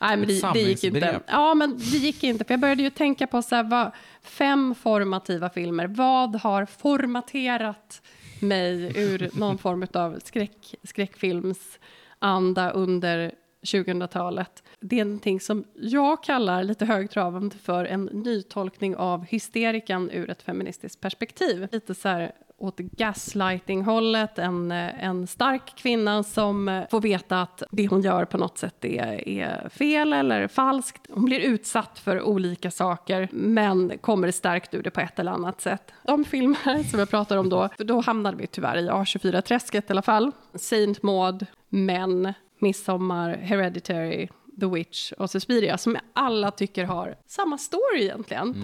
Nej, 0.00 0.16
men 0.16 0.28
det, 0.28 0.52
det 0.52 0.60
gick 0.60 0.84
inte. 0.84 1.20
Ja, 1.26 1.54
men 1.54 1.78
det 1.78 1.96
gick 1.96 2.24
inte. 2.24 2.44
För 2.44 2.52
jag 2.52 2.60
började 2.60 2.82
ju 2.82 2.90
tänka 2.90 3.26
på 3.26 3.42
så 3.42 3.54
här, 3.54 3.62
vad, 3.62 3.90
fem 4.22 4.74
formativa 4.74 5.50
filmer. 5.50 5.86
Vad 5.86 6.36
har 6.36 6.66
formaterat 6.66 8.02
mig 8.40 8.92
ur 8.96 9.30
någon 9.38 9.58
form 9.58 9.86
av 9.94 10.18
skräck, 10.24 10.74
skräckfilmsanda 10.82 12.70
under 12.70 13.32
2000-talet. 13.62 14.62
Det 14.80 15.00
är 15.00 15.04
någonting 15.04 15.40
som 15.40 15.64
jag 15.74 16.22
kallar 16.22 16.62
lite 16.64 16.84
högtravande 16.84 17.56
för 17.56 17.84
en 17.84 18.04
nytolkning 18.04 18.96
av 18.96 19.24
hysterikan 19.24 20.10
ur 20.10 20.30
ett 20.30 20.42
feministiskt 20.42 21.00
perspektiv. 21.00 21.68
Lite 21.72 21.94
så 21.94 22.08
här 22.08 22.32
åt 22.58 22.78
gaslighting-hållet, 22.78 24.38
en, 24.38 24.72
en 24.72 25.26
stark 25.26 25.76
kvinna 25.76 26.22
som 26.22 26.84
får 26.90 27.00
veta 27.00 27.42
att 27.42 27.62
det 27.70 27.88
hon 27.88 28.02
gör 28.02 28.24
på 28.24 28.38
något 28.38 28.58
sätt 28.58 28.84
är, 28.84 29.28
är 29.28 29.68
fel 29.68 30.12
eller 30.12 30.48
falskt. 30.48 31.06
Hon 31.10 31.24
blir 31.24 31.40
utsatt 31.40 31.98
för 31.98 32.22
olika 32.22 32.70
saker, 32.70 33.28
men 33.32 33.98
kommer 33.98 34.30
stärkt 34.30 34.74
ur 34.74 34.82
det 34.82 34.90
på 34.90 35.00
ett 35.00 35.18
eller 35.18 35.32
annat 35.32 35.60
sätt. 35.60 35.92
De 36.02 36.24
filmer 36.24 36.82
som 36.90 36.98
jag 36.98 37.10
pratar 37.10 37.36
om 37.36 37.48
då, 37.48 37.68
för 37.76 37.84
då 37.84 38.00
hamnade 38.00 38.36
vi 38.36 38.46
tyvärr 38.46 38.76
i 38.76 38.88
A24-träsket 38.88 39.84
i 39.88 39.92
alla 39.92 40.02
fall. 40.02 40.32
Saint 40.54 41.02
Maud, 41.02 41.46
Men, 41.68 42.34
Midsommar, 42.58 43.30
Hereditary, 43.36 44.28
The 44.60 44.66
Witch 44.66 45.12
och 45.12 45.30
Suspiria 45.30 45.78
som 45.78 45.96
alla 46.12 46.50
tycker 46.50 46.84
har 46.84 47.16
samma 47.26 47.58
story 47.58 48.02
egentligen. 48.02 48.54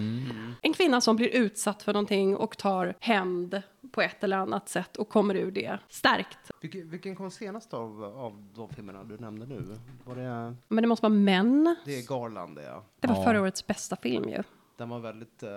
En 0.61 0.73
kvinna 0.73 1.01
som 1.01 1.15
blir 1.15 1.27
utsatt 1.27 1.83
för 1.83 1.93
någonting 1.93 2.35
och 2.37 2.57
tar 2.57 2.93
hämnd 2.99 3.61
på 3.91 4.01
ett 4.01 4.23
eller 4.23 4.37
annat 4.37 4.69
sätt 4.69 4.95
och 4.97 5.09
kommer 5.09 5.35
ur 5.35 5.51
det 5.51 5.77
stärkt. 5.89 6.51
Vilken, 6.61 6.89
vilken 6.89 7.15
kom 7.15 7.31
senast 7.31 7.73
av, 7.73 8.03
av 8.03 8.47
de 8.55 8.69
filmerna 8.69 9.03
du 9.03 9.17
nämnde 9.17 9.45
nu? 9.45 9.77
Var 10.05 10.15
det, 10.15 10.55
Men 10.67 10.81
det 10.81 10.87
måste 10.87 11.03
vara 11.03 11.13
män. 11.13 11.75
det 11.85 11.99
är 11.99 12.07
Garland, 12.07 12.59
ja. 12.67 12.83
Det 12.99 13.07
var 13.07 13.15
Ja. 13.15 13.23
förra 13.23 13.41
årets 13.41 13.67
bästa 13.67 13.95
film 13.95 14.29
ju. 14.29 14.43
Den 14.77 14.89
var 14.89 14.99
väldigt 14.99 15.43
eh, 15.43 15.49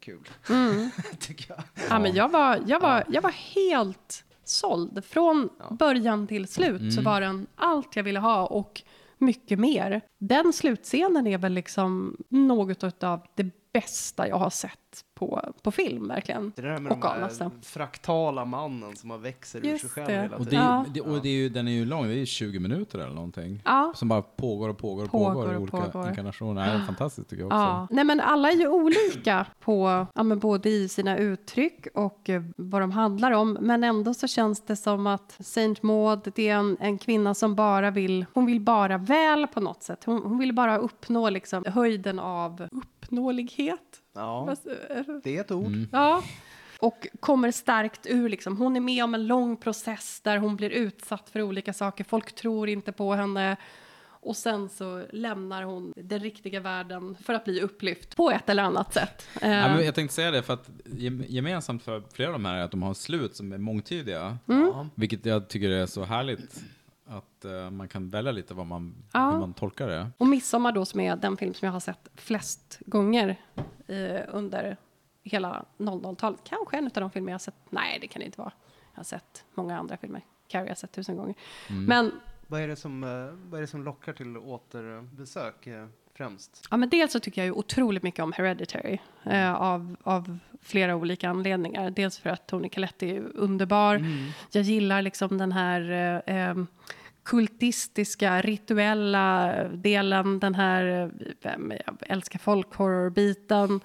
kul, 0.00 0.20
tycker 1.18 1.54
jag. 1.54 1.62
Ja, 1.90 1.98
men 1.98 2.14
jag, 2.14 2.28
var, 2.28 2.58
jag, 2.66 2.80
var, 2.80 3.04
jag 3.08 3.22
var 3.22 3.30
helt 3.30 4.24
såld. 4.48 5.04
Från 5.04 5.48
Ja. 5.58 5.76
början 5.78 6.26
till 6.26 6.48
slut 6.48 6.94
så 6.94 7.02
var 7.02 7.20
den 7.20 7.46
allt 7.56 7.96
jag 7.96 8.02
ville 8.04 8.18
ha 8.20 8.46
och 8.46 8.82
mycket 9.18 9.58
mer. 9.58 10.00
Den 10.18 10.52
slutscenen 10.52 11.26
är 11.26 11.38
väl 11.38 11.52
liksom 11.52 12.16
något 12.28 13.02
av 13.04 13.20
det 13.34 13.50
bästa 13.72 14.28
jag 14.28 14.36
har 14.36 14.50
sett 14.50 15.04
på, 15.14 15.52
på 15.62 15.70
film, 15.70 16.08
verkligen. 16.08 16.52
Det 16.56 16.62
där 16.62 16.78
med 16.78 16.92
Och 16.92 16.98
den 16.98 17.08
av 17.08 17.16
här 17.40 17.50
fraktala 17.62 18.44
mannen 18.44 18.96
som 18.96 19.10
har 19.10 19.18
växer 19.18 19.58
ur 19.58 19.64
Just 19.64 19.80
sig 19.80 19.90
själv 19.90 20.06
det. 20.06 20.22
hela 20.22 20.36
Och, 20.36 20.44
det 20.44 20.50
tiden. 20.50 20.64
är, 20.66 20.68
Ja. 20.68 20.84
det, 20.94 21.00
och 21.00 21.22
det 21.22 21.28
är 21.28 21.32
ju, 21.32 21.48
den 21.48 21.68
är 21.68 21.72
ju 21.72 21.84
lång, 21.84 22.02
det 22.06 22.12
är 22.12 22.16
ju 22.16 22.26
20 22.26 22.58
minuter 22.58 22.98
eller 22.98 23.14
någonting. 23.14 23.62
Ja. 23.64 23.92
Som 23.96 24.08
bara 24.08 24.22
pågår 24.22 24.68
och 24.68 24.78
pågår 24.78 25.04
och 25.04 25.10
Pågår 25.10 25.32
pågår, 25.34 25.52
i 25.52 25.56
och 25.56 25.60
olika 25.62 25.76
pågår. 25.76 26.08
inkarnationer. 26.08 26.66
Det 26.66 26.72
är 26.72 26.84
fantastiskt 26.86 27.30
tycker 27.30 27.42
jag 27.42 27.46
också. 27.46 27.56
Ja. 27.56 27.86
Nej, 27.90 28.04
men 28.04 28.20
alla 28.20 28.50
är 28.50 28.56
ju 28.56 28.68
olika 28.68 29.46
på, 29.60 30.06
ja, 30.14 30.22
men 30.22 30.38
både 30.38 30.68
i 30.70 30.88
sina 30.88 31.16
uttryck 31.16 31.86
och 31.94 32.30
eh, 32.30 32.42
vad 32.56 32.80
de 32.82 32.90
handlar 32.90 33.32
om. 33.32 33.58
Men 33.60 33.84
ändå 33.84 34.14
så 34.14 34.26
känns 34.26 34.60
det 34.66 34.76
som 34.76 35.06
att 35.06 35.36
Saint 35.40 35.82
Maud, 35.82 36.32
det 36.34 36.48
är 36.48 36.54
en, 36.56 36.76
en 36.80 36.98
kvinna 36.98 37.34
som 37.34 37.54
bara 37.54 37.90
vill, 37.90 38.26
hon 38.34 38.46
vill 38.46 38.60
bara 38.60 38.98
väl 38.98 39.46
på 39.46 39.60
något 39.60 39.82
sätt. 39.82 40.04
Hon, 40.04 40.22
hon 40.22 40.38
vill 40.38 40.52
bara 40.54 40.76
uppnå 40.78 41.30
liksom 41.30 41.64
höjden 41.66 42.18
av 42.18 42.68
uppnåelighet. 43.08 44.00
Ja, 44.14 44.48
s- 44.52 44.66
det 45.24 45.36
är 45.36 45.40
ett 45.40 45.50
ord. 45.50 45.66
Mm. 45.66 45.88
Ja. 45.92 46.22
Och 46.80 47.06
kommer 47.20 47.50
starkt 47.50 48.06
ur. 48.06 48.28
Liksom. 48.28 48.56
Hon 48.56 48.76
är 48.76 48.80
med 48.80 49.04
om 49.04 49.14
en 49.14 49.26
lång 49.26 49.56
process 49.56 50.20
där 50.20 50.36
hon 50.38 50.56
blir 50.56 50.70
utsatt 50.70 51.30
för 51.30 51.42
olika 51.42 51.72
saker. 51.72 52.04
Folk 52.04 52.34
tror 52.34 52.68
inte 52.68 52.92
på 52.92 53.14
henne. 53.14 53.56
Och 54.20 54.36
sen 54.36 54.68
så 54.68 55.04
lämnar 55.12 55.62
hon 55.62 55.92
den 55.96 56.20
riktiga 56.20 56.60
världen 56.60 57.16
för 57.24 57.34
att 57.34 57.44
bli 57.44 57.60
upplyft 57.60 58.16
på 58.16 58.30
ett 58.30 58.48
eller 58.48 58.62
annat 58.62 58.94
sätt. 58.94 59.26
Eh, 59.42 59.50
Ja, 59.50 59.74
men 59.74 59.84
jag 59.84 59.94
tänkte 59.94 60.14
säga 60.14 60.30
det 60.30 60.42
för 60.42 60.54
att 60.54 60.70
gem- 60.84 61.24
gemensamt 61.28 61.82
för 61.82 62.02
flera 62.12 62.28
av 62.28 62.32
de 62.32 62.44
här 62.44 62.54
är 62.56 62.62
att 62.64 62.70
de 62.70 62.82
har 62.82 62.94
slut 62.94 63.36
som 63.36 63.52
är 63.52 63.58
mångtydiga. 63.58 64.38
Mm. 64.48 64.72
Vilket 64.94 65.26
jag 65.26 65.48
tycker 65.48 65.70
är 65.70 65.86
så 65.86 66.04
härligt. 66.04 66.64
Att 67.08 67.44
eh, 67.44 67.70
man 67.70 67.88
kan 67.88 68.08
välja 68.08 68.32
lite 68.32 68.54
vad 68.54 68.66
man, 68.66 68.94
Ja. 69.12 69.30
hur 69.30 69.38
man 69.38 69.54
tolkar 69.54 69.88
det. 69.88 70.10
Och 70.18 70.26
Midsommar 70.26 70.72
då 70.72 70.84
som 70.84 71.00
är 71.00 71.16
den 71.16 71.36
film 71.36 71.54
som 71.54 71.66
jag 71.66 71.72
har 71.72 71.80
sett 71.80 72.08
flest 72.14 72.78
gånger 72.86 73.36
eh, 73.86 74.20
under 74.28 74.76
hela 75.22 75.64
00-talet. 75.78 76.40
Kanske 76.44 76.76
en 76.76 76.84
av 76.84 76.90
de 76.92 77.10
filmer 77.10 77.28
jag 77.28 77.34
har 77.34 77.38
sett. 77.38 77.54
Nej, 77.70 77.98
det 78.00 78.06
kan 78.06 78.20
det 78.20 78.26
inte 78.26 78.40
vara. 78.40 78.52
Jag 78.92 78.98
har 78.98 79.04
sett 79.04 79.44
många 79.54 79.78
andra 79.78 79.96
filmer. 79.96 80.24
Carrie 80.48 80.62
har 80.64 80.68
jag 80.68 80.78
sett 80.78 80.92
tusen 80.92 81.16
gånger. 81.16 81.34
Mm. 81.70 81.84
Men 81.84 82.12
Vad, 82.46 82.60
är 82.60 82.68
det 82.68 82.76
som, 82.76 83.04
eh, 83.04 83.08
vad 83.50 83.58
är 83.58 83.60
det 83.60 83.66
som 83.66 83.84
lockar 83.84 84.12
till 84.12 84.36
återbesök 84.36 85.68
främst? 86.14 86.66
Ja, 86.70 86.76
men 86.76 86.88
dels 86.88 87.12
så 87.12 87.20
tycker 87.20 87.40
jag 87.40 87.46
ju 87.46 87.52
otroligt 87.52 88.02
mycket 88.02 88.22
om 88.22 88.32
Hereditary 88.32 88.98
eh, 89.24 89.54
av, 89.54 89.96
av 90.02 90.38
flera 90.62 90.96
olika 90.96 91.28
anledningar. 91.30 91.90
Dels 91.90 92.18
för 92.18 92.30
att 92.30 92.46
Tony 92.46 92.68
Collette 92.68 93.06
är 93.06 93.20
underbar. 93.34 94.04
Jag 94.52 94.62
gillar 94.62 95.02
liksom 95.02 95.38
den 95.38 95.52
här 95.52 95.90
eh, 96.26 96.64
kultistiska, 97.28 98.40
rituella 98.40 99.54
delen, 99.64 100.40
den 100.40 100.54
här, 100.54 101.10
jag 101.42 101.96
älskar 102.00 102.38
folkhorror-biten. 102.38 103.80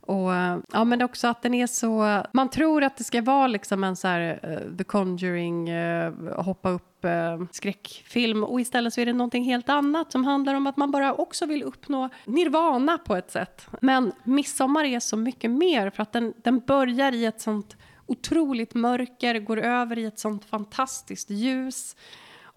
Och, 0.00 0.34
eh, 0.34 0.58
ja, 0.72 0.84
men 0.84 1.02
också 1.02 1.28
att 1.28 1.42
den 1.42 1.54
är 1.54 1.66
så... 1.66 2.22
Man 2.32 2.50
tror 2.50 2.84
att 2.84 2.96
det 2.96 3.04
ska 3.04 3.22
vara 3.22 3.46
liksom 3.46 3.84
en 3.84 3.96
så 3.96 4.08
här 4.08 4.40
uh, 4.44 4.76
The 4.76 4.84
Conjuring, 4.84 5.72
uh, 5.72 6.42
hoppa 6.42 6.70
upp 6.70 7.04
eh, 7.04 7.42
skräckfilm 7.52 8.44
och 8.44 8.60
istället 8.60 8.94
så 8.94 9.00
är 9.00 9.06
det 9.06 9.12
någonting 9.12 9.44
helt 9.44 9.68
annat 9.68 10.12
som 10.12 10.24
handlar 10.24 10.54
om 10.54 10.66
att 10.66 10.76
man 10.76 10.90
bara 10.90 11.14
också 11.14 11.46
vill 11.46 11.62
uppnå 11.62 12.08
nirvana 12.24 12.98
på 12.98 13.16
ett 13.16 13.30
sätt. 13.30 13.66
Men 13.80 14.12
Midsommar 14.24 14.84
är 14.84 15.00
så 15.00 15.16
mycket 15.16 15.50
mer 15.50 15.90
för 15.90 16.02
att 16.02 16.12
den, 16.12 16.34
den 16.44 16.60
börjar 16.60 17.12
i 17.12 17.24
ett 17.24 17.40
sånt 17.40 17.76
otroligt 18.06 18.74
mörker, 18.74 19.38
går 19.38 19.58
över 19.58 19.98
i 19.98 20.04
ett 20.04 20.18
sånt 20.18 20.44
fantastiskt 20.44 21.30
ljus 21.30 21.96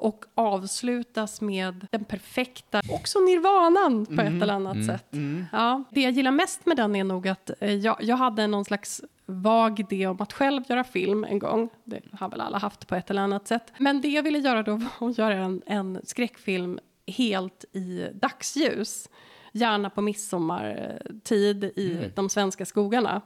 och 0.01 0.25
avslutas 0.35 1.41
med 1.41 1.87
den 1.91 2.05
perfekta, 2.05 2.81
också 2.89 3.19
nirvanan 3.19 4.05
på 4.05 4.21
ett 4.21 4.41
eller 4.41 4.53
annat 4.53 4.85
sätt. 4.85 5.05
Ja, 5.51 5.83
det 5.91 6.01
jag 6.01 6.11
gillar 6.11 6.31
mest 6.31 6.65
med 6.65 6.77
den 6.77 6.95
är 6.95 7.03
nog 7.03 7.27
att 7.27 7.51
eh, 7.59 7.73
jag, 7.73 7.97
jag 7.99 8.15
hade 8.17 8.47
någon 8.47 8.65
slags 8.65 9.01
vag 9.25 9.79
idé 9.79 10.07
om 10.07 10.21
att 10.21 10.33
själv 10.33 10.63
göra 10.67 10.83
film 10.83 11.23
en 11.23 11.39
gång. 11.39 11.69
Det 11.83 12.01
har 12.11 12.29
väl 12.29 12.41
alla 12.41 12.57
haft 12.57 12.87
på 12.87 12.95
ett 12.95 13.09
eller 13.09 13.21
annat 13.21 13.47
sätt. 13.47 13.73
Men 13.77 14.01
det 14.01 14.07
jag 14.07 14.23
ville 14.23 14.39
göra 14.39 14.63
då 14.63 14.75
var 14.99 15.09
att 15.09 15.17
göra 15.17 15.33
en, 15.33 15.61
en 15.65 15.99
skräckfilm 16.03 16.79
helt 17.07 17.65
i 17.73 18.07
dagsljus. 18.13 19.09
Gärna 19.53 19.89
på 19.89 20.01
midsommartid 20.01 21.63
i 21.63 22.11
de 22.15 22.29
svenska 22.29 22.65
skogarna. 22.65 23.21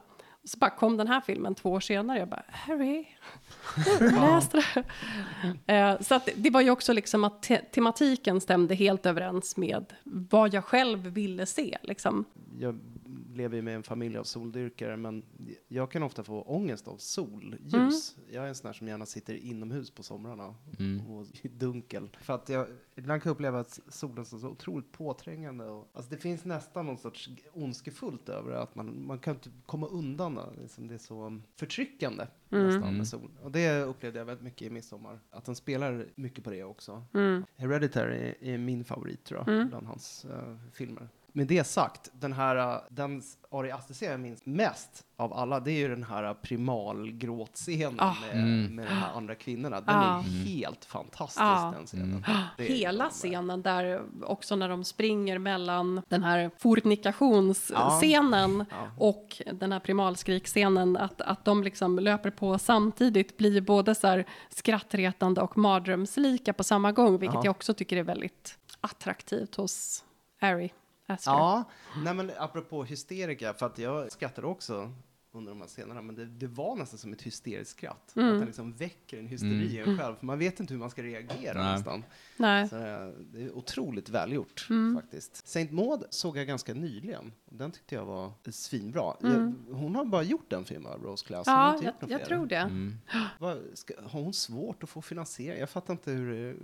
Så 0.46 0.58
bara 0.58 0.70
kom 0.70 0.96
den 0.96 1.08
här 1.08 1.20
filmen 1.20 1.54
två 1.54 1.70
år 1.70 1.80
senare. 1.80 2.18
Jag 2.18 2.28
bara, 2.28 2.42
Harry, 2.48 3.04
läs 4.00 4.48
det. 4.48 4.84
Eh, 5.74 6.00
Så 6.00 6.14
att 6.14 6.28
det 6.36 6.50
var 6.50 6.60
ju 6.60 6.70
också 6.70 6.92
liksom 6.92 7.24
att 7.24 7.42
te- 7.42 7.60
tematiken 7.74 8.40
stämde 8.40 8.74
helt 8.74 9.06
överens 9.06 9.56
med 9.56 9.92
vad 10.04 10.54
jag 10.54 10.64
själv 10.64 10.98
ville 10.98 11.46
se. 11.46 11.78
Liksom. 11.82 12.24
Jag 12.58 12.78
lever 13.36 13.56
ju 13.56 13.62
med 13.62 13.74
en 13.76 13.82
familj 13.82 14.18
av 14.18 14.24
soldyrkare, 14.24 14.96
men 14.96 15.24
jag 15.68 15.90
kan 15.90 16.02
ofta 16.02 16.24
få 16.24 16.42
ångest 16.42 16.88
av 16.88 16.96
solljus. 16.96 17.74
Mm. 17.74 18.30
Jag 18.34 18.44
är 18.44 18.48
en 18.48 18.54
sån 18.54 18.66
här 18.68 18.72
som 18.72 18.88
gärna 18.88 19.06
sitter 19.06 19.34
inomhus 19.34 19.90
på 19.90 20.02
somrarna 20.02 20.54
Mm. 20.78 21.06
och 21.06 21.26
i 21.42 21.48
dunkel. 21.48 22.08
För 22.20 22.34
att 22.34 22.48
jag 22.48 22.66
ibland 22.94 23.22
kan 23.22 23.32
uppleva 23.32 23.60
att 23.60 23.80
solen 23.88 24.18
är 24.18 24.24
så 24.24 24.48
otroligt 24.48 24.92
påträngande. 24.92 25.64
Och, 25.64 25.88
alltså 25.92 26.10
det 26.10 26.16
finns 26.16 26.44
nästan 26.44 26.86
någon 26.86 26.98
sorts 26.98 27.30
ondskefullt 27.52 28.28
över 28.28 28.50
det, 28.50 28.60
att 28.62 28.74
man, 28.74 29.06
man 29.06 29.18
kan 29.18 29.34
inte 29.34 29.50
komma 29.66 29.86
undan 29.86 30.34
det. 30.34 30.46
Liksom 30.62 30.86
det 30.88 30.94
är 30.94 30.98
så 30.98 31.40
förtryckande 31.56 32.26
Mm. 32.50 32.66
nästan 32.66 32.96
med 32.96 33.08
sol. 33.08 33.30
Och 33.42 33.52
det 33.52 33.82
upplevde 33.82 34.18
jag 34.18 34.26
väldigt 34.26 34.44
mycket 34.44 34.62
i 34.62 34.70
Midsommar. 34.70 35.20
Att 35.30 35.44
den 35.44 35.54
spelar 35.56 36.06
mycket 36.14 36.44
på 36.44 36.50
det 36.50 36.64
också. 36.64 37.04
Mm. 37.14 37.44
Hereditary 37.56 38.16
är, 38.16 38.34
är 38.44 38.58
min 38.58 38.84
favorit 38.84 39.24
tror 39.24 39.44
jag, 39.46 39.68
bland 39.68 39.86
hans 39.86 40.24
eh, 40.24 40.56
filmer. 40.72 41.08
Med 41.36 41.46
det 41.46 41.64
sagt, 41.64 42.10
den 42.12 42.32
här, 42.32 42.56
eh, 42.56 42.76
den 42.90 43.22
Ari 43.50 43.70
Aster 43.70 44.06
jag 44.06 44.20
minns 44.20 44.46
mest 44.46 45.04
av 45.16 45.32
alla, 45.32 45.60
det 45.60 45.70
är 45.72 45.78
ju 45.78 45.88
den 45.88 46.02
här 46.02 46.34
primalgråtscenen 46.34 48.00
Ah. 48.00 48.14
med, 48.20 48.30
Mm. 48.42 48.74
med 48.76 48.86
de 48.86 48.92
här 48.92 49.12
andra 49.14 49.34
kvinnorna. 49.34 49.80
Den 49.80 49.94
Ah. 49.94 50.18
är 50.18 50.22
helt 50.22 50.84
fantastisk 50.84 51.40
Ah. 51.42 51.72
den 51.76 51.86
scenen. 51.86 52.24
Mm. 52.26 52.40
Hela 52.58 53.10
scenen 53.10 53.62
där 53.62 54.02
också 54.22 54.56
när 54.56 54.68
de 54.68 54.84
springer 54.84 55.38
mellan 55.38 56.02
den 56.08 56.22
här 56.24 56.50
fornikationsscenen 56.58 58.64
och 58.98 59.42
den 59.52 59.72
här 59.72 59.80
primalskrikscenen, 59.80 60.96
att, 60.96 61.20
att 61.20 61.44
de 61.44 61.62
liksom 61.62 61.98
löper 61.98 62.30
på 62.30 62.58
samtidigt 62.58 63.36
blir 63.36 63.60
både 63.60 63.94
så 63.94 64.06
här 64.06 64.26
skrattretande 64.48 65.40
och 65.40 65.58
mardrömslika 65.58 66.52
på 66.52 66.64
samma 66.64 66.92
gång, 66.92 67.18
vilket 67.18 67.34
Ja. 67.34 67.40
jag 67.44 67.50
också 67.50 67.74
tycker 67.74 67.96
är 67.96 68.02
väldigt 68.02 68.58
attraktivt 68.80 69.54
hos 69.54 70.04
Ari 70.40 70.72
Aster. 71.06 71.30
Ja, 71.30 71.64
nej 72.04 72.14
men 72.14 72.30
apropå 72.38 72.84
hysterika, 72.84 73.54
för 73.54 73.66
att 73.66 73.78
jag 73.78 74.12
skrattade 74.12 74.46
också 74.46 74.92
under 75.32 75.52
de 75.52 75.60
här 75.60 75.68
scenerna, 75.68 76.02
men 76.02 76.14
det, 76.14 76.26
det 76.26 76.46
var 76.46 76.76
nästan 76.76 76.98
som 76.98 77.12
ett 77.12 77.22
hysteriskt 77.22 77.70
skratt. 77.70 78.12
Mm. 78.16 78.28
Att 78.28 78.38
den 78.38 78.46
liksom 78.46 78.72
väcker 78.72 79.18
en 79.18 79.26
hysteri 79.26 79.74
i 79.76 79.78
en 79.78 79.98
själv, 79.98 80.14
för 80.16 80.26
man 80.26 80.38
vet 80.38 80.60
inte 80.60 80.74
hur 80.74 80.78
man 80.80 80.90
ska 80.90 81.02
reagera 81.02 81.62
Nej. 81.64 81.72
nästan. 81.72 82.04
Nej. 82.36 82.68
Så 82.68 82.76
eh, 82.76 83.08
det 83.32 83.42
är 83.42 83.56
otroligt 83.56 84.08
välgjort 84.08 84.66
Mm. 84.70 84.94
faktiskt. 85.02 85.46
Saint 85.48 85.72
Maud 85.72 86.04
såg 86.10 86.36
jag 86.36 86.46
ganska 86.46 86.74
nyligen. 86.74 87.32
Den 87.44 87.70
tyckte 87.70 87.94
jag 87.94 88.04
var 88.04 88.32
svinbra. 88.50 89.14
Mm. 89.22 89.54
Jag, 89.68 89.74
hon 89.74 89.94
har 89.96 90.04
bara 90.04 90.22
gjort 90.22 90.52
en 90.52 90.64
film, 90.64 90.82
va, 90.82 90.96
Rose 91.02 91.26
Class. 91.26 91.46
Hon 91.46 91.54
Ja, 91.56 91.74
inte 91.76 91.92
jag, 92.00 92.10
jag 92.10 92.24
tror 92.24 92.46
det. 92.46 92.56
Mm. 92.56 92.94
Ska, 93.74 93.94
har 94.06 94.20
hon 94.22 94.32
svårt 94.32 94.82
att 94.82 94.88
få 94.88 95.02
finansiering? 95.02 95.60
Jag 95.60 95.70
fattar 95.70 95.94
inte 95.94 96.10
hur, 96.12 96.32
det- 96.32 96.56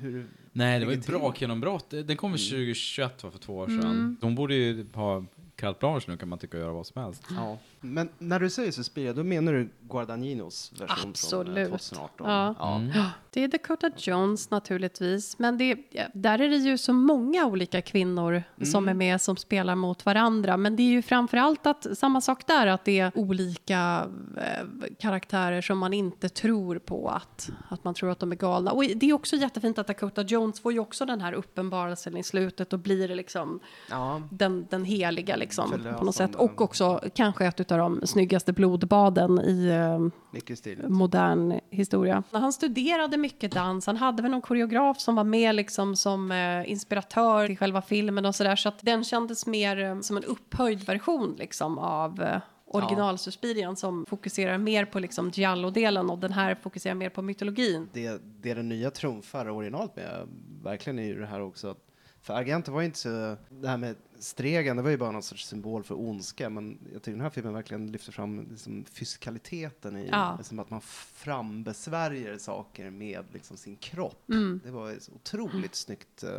hur 0.00 0.26
Nej, 0.52 0.80
det 0.80 0.86
var 0.86 0.92
ett 0.92 1.06
bra 1.06 1.32
till. 1.32 1.40
genombrott. 1.42 1.90
Den 1.90 2.16
kom 2.16 2.32
väl 2.32 2.40
2021, 2.40 3.22
var 3.22 3.30
för 3.30 3.38
två 3.38 3.56
år 3.56 3.66
sedan. 3.66 3.80
Mm. 3.80 4.16
De 4.20 4.34
borde 4.34 4.54
ju 4.54 4.86
ha 4.94 5.24
carte 5.56 5.78
blanche 5.80 6.04
nu 6.08 6.16
kan 6.16 6.28
man 6.28 6.38
tycka 6.38 6.56
och 6.56 6.62
göra 6.62 6.72
vad 6.72 6.86
som 6.86 7.02
helst. 7.02 7.24
Ja. 7.30 7.58
Men 7.80 8.08
när 8.18 8.40
du 8.40 8.50
säger 8.50 8.72
Suspiria, 8.72 9.12
då 9.12 9.24
menar 9.24 9.52
du 9.52 9.68
Guardaninos 9.88 10.72
version 10.80 10.96
från 10.96 11.10
Absolut. 11.10 11.58
eh, 11.58 11.76
2018? 11.76 12.26
Ja. 12.58 12.76
Mm. 12.76 12.92
Det 13.32 13.44
är 13.44 13.48
Dakota 13.48 13.90
Jones 13.96 14.50
naturligtvis, 14.50 15.38
men 15.38 15.58
det, 15.58 15.76
ja, 15.90 16.02
där 16.14 16.40
är 16.40 16.48
det 16.48 16.56
ju 16.56 16.78
så 16.78 16.92
många 16.92 17.46
olika 17.46 17.82
kvinnor 17.82 18.42
som 18.64 18.88
är 18.88 18.94
med 18.94 19.20
som 19.20 19.36
spelar 19.36 19.74
mot 19.74 20.06
varandra. 20.06 20.56
Men 20.56 20.76
det 20.76 20.82
är 20.82 20.90
ju 20.90 21.02
framför 21.02 21.36
allt 21.36 21.66
att, 21.66 21.86
samma 21.98 22.20
sak 22.20 22.46
där, 22.46 22.66
att 22.66 22.84
det 22.84 22.98
är 23.00 23.12
olika 23.14 24.08
eh, 24.36 24.66
karaktärer 24.98 25.60
som 25.60 25.78
man 25.78 25.92
inte 25.92 26.28
tror 26.28 26.78
på 26.78 27.08
att, 27.08 27.50
att 27.68 27.84
man 27.84 27.94
tror 27.94 28.10
att 28.10 28.18
de 28.18 28.32
är 28.32 28.36
galna. 28.36 28.72
Och 28.72 28.84
det 28.96 29.06
är 29.10 29.12
också 29.12 29.36
jättefint 29.36 29.78
att 29.78 29.86
Dakota 29.86 30.22
Jones 30.22 30.60
får 30.60 30.72
ju 30.72 30.78
också 30.78 31.04
den 31.06 31.20
här 31.20 31.32
uppenbarelsen 31.32 32.16
i 32.16 32.22
slutet 32.22 32.72
och 32.72 32.78
blir 32.78 33.08
liksom 33.08 33.60
Ja. 33.90 34.22
den, 34.30 34.66
den 34.70 34.84
heliga 34.84 35.36
liksom 35.36 35.70
Förlösande. 35.70 35.98
på 35.98 36.04
något 36.04 36.14
sätt. 36.14 36.34
Och 36.34 36.60
också 36.60 37.00
kanske 37.14 37.46
ett 37.46 37.56
av 37.72 37.78
de 37.78 38.06
snyggaste 38.06 38.52
blodbaden 38.52 39.40
i 39.40 39.66
eh, 39.68 40.88
modern 40.88 41.60
historia. 41.70 42.22
Han 42.30 42.52
studerade 42.52 43.16
mycket 43.16 43.52
dans, 43.52 43.86
han 43.86 43.96
hade 43.96 44.22
väl 44.22 44.30
någon 44.30 44.40
koreograf 44.40 45.00
som 45.00 45.14
var 45.14 45.24
med 45.24 45.54
liksom 45.54 45.96
som 45.96 46.32
eh, 46.32 46.70
inspiratör 46.70 47.46
till 47.46 47.58
själva 47.58 47.82
filmen 47.82 48.26
och 48.26 48.34
sådär. 48.34 48.56
Så 48.56 48.68
att 48.68 48.78
den 48.80 49.04
kändes 49.04 49.46
mer 49.46 49.80
eh, 49.80 50.00
som 50.00 50.16
en 50.16 50.24
upphöjd 50.24 50.84
version 50.84 51.34
liksom 51.38 51.78
av 51.78 52.22
eh, 52.22 52.40
original-Suspirian 52.66 53.76
som 53.76 54.06
fokuserar 54.08 54.58
mer 54.58 54.84
på 54.84 54.98
liksom 54.98 55.30
giallo-delen 55.30 56.10
och 56.10 56.18
den 56.18 56.32
här 56.32 56.54
fokuserar 56.54 56.94
mer 56.94 57.10
på 57.10 57.22
mytologin. 57.22 57.88
Det, 57.92 58.20
det 58.42 58.54
den 58.54 58.68
nya 58.68 58.90
trumfar 58.90 59.48
originalet 59.48 59.96
med, 59.96 60.28
verkligen 60.62 60.98
är 60.98 61.04
ju 61.04 61.20
det 61.20 61.26
här 61.26 61.40
också 61.40 61.68
att 61.68 61.78
för 62.22 62.34
Argento 62.34 62.72
var 62.72 62.80
ju 62.80 62.86
inte 62.86 62.98
så, 62.98 63.36
det 63.48 63.68
här 63.68 63.76
med 63.76 63.96
Stregen, 64.20 64.76
det 64.76 64.82
var 64.82 64.90
ju 64.90 64.96
bara 64.96 65.10
någon 65.10 65.22
sorts 65.22 65.46
symbol 65.46 65.84
för 65.84 66.00
ondska, 66.00 66.50
men 66.50 66.78
jag 66.92 67.02
tycker 67.02 67.12
den 67.12 67.20
här 67.20 67.30
filmen 67.30 67.54
verkligen 67.54 67.92
lyfter 67.92 68.12
fram 68.12 68.46
liksom, 68.50 68.84
fysikaliteten 68.84 69.96
i, 69.96 70.08
Ja. 70.12 70.34
liksom 70.38 70.58
att 70.58 70.70
man 70.70 70.80
frambesvärjer 71.14 72.38
saker 72.38 72.90
med 72.90 73.24
liksom, 73.32 73.56
sin 73.56 73.76
kropp. 73.76 74.30
Mm. 74.30 74.60
Det 74.64 74.70
var 74.70 74.94
så 75.00 75.12
otroligt 75.12 75.74
snyggt 75.74 76.24
uh, 76.24 76.30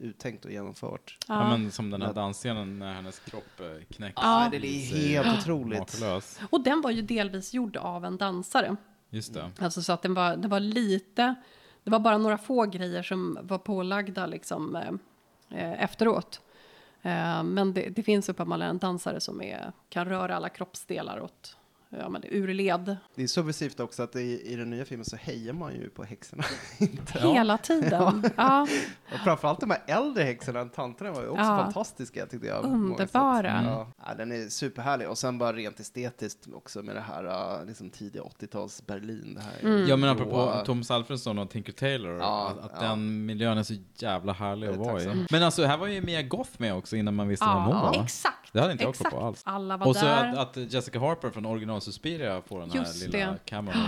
uttänkt 0.00 0.44
och 0.44 0.50
genomfört. 0.50 1.18
Ja, 1.28 1.48
men 1.48 1.70
som 1.70 1.90
den 1.90 2.02
här 2.02 2.12
dansscenen 2.12 2.78
när 2.78 2.94
hennes 2.94 3.18
kropp 3.18 3.60
eh, 3.60 3.84
knäcks. 3.88 4.14
Ja, 4.22 4.48
det 4.50 4.56
är 4.56 4.96
helt 4.96 5.38
otroligt. 5.38 5.78
Makalös. 5.78 6.40
Och 6.50 6.64
den 6.64 6.80
var 6.80 6.90
ju 6.90 7.02
delvis 7.02 7.54
gjord 7.54 7.76
av 7.76 8.04
en 8.04 8.16
dansare. 8.16 8.76
Just 9.10 9.34
det. 9.34 9.50
Alltså 9.58 9.82
så 9.82 9.92
att 9.92 10.02
den 10.02 10.14
var, 10.14 10.36
det 10.36 10.48
var 10.48 10.60
lite, 10.60 11.34
det 11.84 11.90
var 11.90 11.98
bara 11.98 12.18
några 12.18 12.38
få 12.38 12.64
grejer 12.64 13.02
som 13.02 13.38
var 13.42 13.58
pålagda 13.58 14.26
liksom 14.26 14.76
eh, 14.76 14.92
eh, 15.58 15.82
efteråt. 15.82 16.40
Eh, 17.02 17.42
men 17.42 17.74
det, 17.74 17.88
det 17.88 18.02
finns 18.02 18.28
uppenbarligen 18.28 18.78
dansare 18.78 19.20
som 19.20 19.42
är, 19.42 19.72
kan 19.88 20.04
röra 20.04 20.36
alla 20.36 20.48
kroppsdelar 20.48 21.20
åt, 21.20 21.56
ja 21.98 22.08
men 22.08 22.22
ur 22.28 22.54
led. 22.54 22.96
Det 23.14 23.22
är 23.22 23.26
subversivt 23.26 23.80
också 23.80 24.02
att 24.02 24.16
i, 24.16 24.42
i 24.52 24.56
den 24.56 24.70
nya 24.70 24.84
filmen 24.84 25.04
så 25.04 25.16
hejar 25.16 25.52
man 25.52 25.74
ju 25.74 25.88
på 25.90 26.04
häxorna. 26.04 26.44
Hela 27.34 27.58
tiden. 27.58 28.30
Ja. 28.36 28.66
Och 29.12 29.18
framförallt 29.24 29.60
de 29.60 29.70
här 29.70 29.82
äldre 29.86 30.22
häxorna, 30.24 30.64
tanterna 30.64 31.12
var 31.12 31.22
ju 31.22 31.28
också 31.28 31.42
Ja. 31.44 31.58
fantastiska 31.64 32.26
tyckte 32.26 32.46
jag. 32.46 32.64
Underbara. 32.64 33.62
Ja. 33.64 33.86
Ja, 34.06 34.14
den 34.14 34.32
är 34.32 34.48
superhärlig. 34.48 35.08
Och 35.08 35.18
sen 35.18 35.38
bara 35.38 35.52
rent 35.52 35.80
estetiskt 35.80 36.46
också 36.54 36.82
med 36.82 36.94
det 36.96 37.00
här 37.00 37.24
uh, 37.60 37.66
liksom 37.66 37.90
tidiga 37.90 38.22
80-tals 38.22 38.86
Berlin. 38.86 39.34
Det 39.34 39.40
här 39.40 39.50
Mm. 39.62 39.88
Ja 39.88 39.96
men 39.96 40.10
apropå 40.10 40.52
Thomas 40.66 40.90
Alfredsson 40.90 41.38
och 41.38 41.50
Tinker 41.50 41.72
Tailor, 41.72 42.18
Ja, 42.18 42.48
att, 42.58 42.64
att 42.64 42.82
ja. 42.82 42.88
den 42.88 43.26
miljön 43.26 43.58
är 43.58 43.62
så 43.62 43.74
jävla 43.96 44.32
härlig 44.32 44.68
att 44.68 44.76
vara 44.76 45.02
i. 45.02 45.26
Men 45.30 45.42
alltså 45.42 45.64
här 45.64 45.76
var 45.76 45.86
ju 45.86 46.00
Mia 46.02 46.22
Goth 46.22 46.50
med 46.56 46.74
också 46.74 46.96
innan 46.96 47.14
man 47.14 47.28
visste 47.28 47.46
vem 47.46 47.54
hon 47.56 47.76
Ja, 47.76 47.82
var. 47.94 48.02
exakt. 48.04 48.52
Det 48.52 48.60
hade 48.60 48.72
inte 48.72 48.84
jag 48.84 48.94
koll 48.94 49.06
exakt. 49.06 49.16
på 49.16 49.26
alls. 49.26 49.42
Alla 49.44 49.76
var 49.76 49.86
Och 49.86 49.96
så 49.96 50.04
där. 50.04 50.32
att, 50.36 50.56
att 50.56 50.72
Jessica 50.72 51.00
Harper 51.00 51.30
från 51.30 51.46
original 51.46 51.79
Suspiria 51.80 52.42
får 52.42 52.60
den 52.60 52.70
här 52.70 52.78
Just 52.78 53.02
lilla 53.12 53.30
det. 53.30 53.38
kameran. 53.44 53.86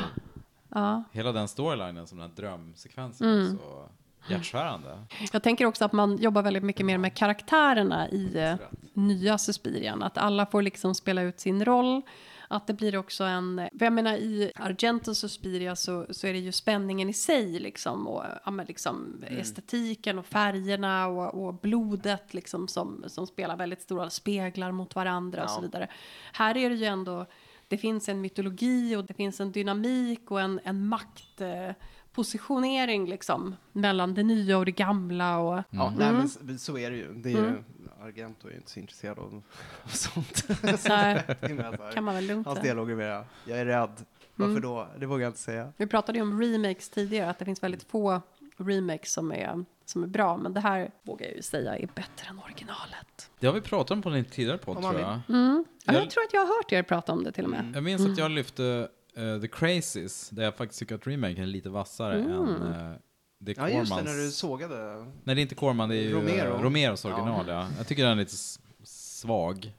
Ja. 0.69 1.05
Hela 1.13 1.33
den 1.33 1.49
storylinen 1.49 2.07
som 2.07 2.19
den 2.19 2.29
här 2.29 2.37
drömsekvensen 2.37 3.29
Mm. 3.41 3.59
så 3.59 3.89
hjärtskärande. 4.33 4.99
Jag 5.33 5.43
tänker 5.43 5.67
också 5.67 5.85
att 5.85 5.93
man 5.93 6.17
jobbar 6.17 6.43
väldigt 6.43 6.63
mycket 6.63 6.87
mer 6.87 6.99
med 6.99 7.15
karaktärerna 7.15 8.09
i 8.09 8.39
eh, 8.39 8.55
nya 8.93 9.39
Suspirian. 9.39 10.03
Att 10.03 10.19
alla 10.19 10.47
får 10.47 10.63
liksom 10.63 10.95
spela 10.95 11.23
ut 11.23 11.41
sin 11.41 11.65
roll. 11.65 12.03
Att 12.49 12.67
det 12.67 12.73
blir 12.75 12.97
också 12.97 13.25
en... 13.25 13.69
Jag 13.73 13.93
menar 13.93 14.13
i 14.15 14.53
Argento 14.57 15.15
Suspiria 15.15 15.77
så, 15.77 16.07
så 16.11 16.27
är 16.27 16.33
det 16.33 16.39
ju 16.39 16.53
spänningen 16.53 17.09
i 17.09 17.13
sig 17.13 17.59
liksom. 17.61 18.07
Och 18.09 18.25
ja, 18.45 18.51
liksom 18.69 19.25
estetiken 19.29 20.19
och 20.19 20.27
färgerna 20.27 21.07
och, 21.07 21.45
och 21.47 21.55
blodet 21.55 22.35
liksom 22.35 22.69
som, 22.69 23.05
som 23.07 23.27
spelar 23.27 23.57
väldigt 23.57 23.83
stora 23.83 24.11
speglar 24.11 24.73
mot 24.73 24.95
varandra 24.95 25.45
och 25.45 25.51
så 25.51 25.57
Ja. 25.59 25.61
vidare. 25.63 25.89
Här 26.33 26.57
är 26.57 26.71
det 26.71 26.77
ju 26.77 26.85
ändå... 26.85 27.27
Det 27.73 27.79
finns 27.79 28.09
en 28.09 28.21
mytologi 28.21 28.97
och 28.97 29.05
det 29.05 29.15
finns 29.15 29.41
en 29.41 29.53
dynamik 29.53 30.31
och 30.31 30.41
en, 30.41 30.61
en 30.65 30.87
makt... 30.87 31.41
Eh, 31.41 31.71
positionering 32.15 33.07
liksom 33.11 33.57
mellan 33.73 34.15
det 34.15 34.23
nya 34.23 34.59
och 34.59 34.65
det 34.65 34.71
gamla 34.73 35.39
och 35.39 35.63
Ja, 35.71 35.87
Mm. 35.89 35.99
nej, 35.99 36.13
men 36.13 36.25
s- 36.57 36.65
så 36.65 36.79
är 36.79 36.91
det 36.91 36.97
ju. 36.97 37.13
Det 37.15 37.29
är 37.29 37.33
ju 37.33 37.39
Mm. 37.49 37.65
Argento 38.03 38.47
är 38.49 38.51
ju 38.53 38.57
inte 38.57 38.71
så 38.71 38.81
intresserad 38.81 39.19
av 39.19 39.43
av 39.85 39.89
sånt. 39.89 40.45
Nej, 40.63 40.79
så 40.79 40.93
här, 40.93 41.93
kan 41.95 42.05
man 42.05 42.15
väl 42.15 42.27
lugnt 42.27 42.47
Hans 42.47 42.59
säga. 42.59 42.75
dialog 42.75 42.91
är 42.91 42.97
mer, 42.97 43.25
jag 43.47 43.59
är 43.59 43.65
rädd. 43.67 43.91
Varför 44.35 44.51
Mm. 44.51 44.63
då? 44.63 44.87
Det 44.99 45.07
vågar 45.07 45.23
jag 45.23 45.31
inte 45.31 45.41
säga. 45.41 45.73
Vi 45.77 45.87
pratade 45.87 46.19
ju 46.19 46.23
om 46.23 46.41
remakes 46.43 46.89
tidigare, 46.91 47.31
att 47.31 47.39
det 47.39 47.45
finns 47.45 47.63
väldigt 47.63 47.83
få 47.91 48.21
remakes 48.57 49.13
som 49.13 49.33
är, 49.33 49.65
som 49.93 50.03
är 50.03 50.07
bra, 50.07 50.37
men 50.37 50.55
det 50.55 50.61
här 50.61 50.91
vågar 51.03 51.27
jag 51.27 51.37
ju 51.37 51.43
säga 51.43 51.77
är 51.79 51.87
bättre 51.87 52.29
än 52.31 52.39
originalet. 52.39 53.31
Det 53.41 53.47
har 53.47 53.55
vi 53.55 53.61
pratat 53.61 53.91
om 53.91 54.03
på 54.03 54.11
en 54.11 54.25
tidigare 54.25 54.59
podd 54.59 54.77
tror 54.83 55.01
jag. 55.01 55.21
Mm. 55.29 55.65
Ja, 55.85 55.93
Jag- 55.93 56.03
jag 56.03 56.11
tror 56.11 56.25
att 56.25 56.33
jag 56.33 56.41
har 56.41 56.47
hört 56.57 56.73
er 56.73 56.83
prata 56.83 57.13
om 57.13 57.25
det 57.25 57.33
till 57.33 57.45
och 57.45 57.51
med. 57.51 57.73
Jag 57.75 57.83
minns 57.85 58.07
att 58.07 58.19
jag 58.19 58.31
lyfte 58.31 58.89
eh, 59.17 59.41
The 59.41 59.49
Crazies, 59.49 60.31
där 60.31 60.43
jag 60.45 60.55
faktiskt 60.57 60.79
tycker 60.79 60.95
att 60.95 61.07
remaken 61.07 61.43
är 61.43 61.47
lite 61.47 61.69
vassare 61.71 62.19
Mm. 62.19 62.33
än 62.33 62.49
uh, 62.63 62.93
det 63.39 63.57
Ja, 63.57 63.69
just 63.69 63.97
det, 63.97 64.03
när 64.03 64.25
du 64.25 64.31
sågade. 64.31 64.95
Nej, 65.25 65.35
det 65.35 65.41
är 65.41 65.43
inte 65.43 65.55
Corman, 65.55 65.89
det 65.89 65.97
är 65.97 66.03
ju 66.03 66.13
Romero. 66.13 66.45
Romero. 66.51 66.63
Romeros 66.63 67.05
original. 67.05 67.45
Ja. 67.49 67.69
Jag 67.79 67.87
tycker 67.87 68.03
den 68.03 68.13
är 68.13 68.17
lite 68.23 68.37
svag. 68.85 69.73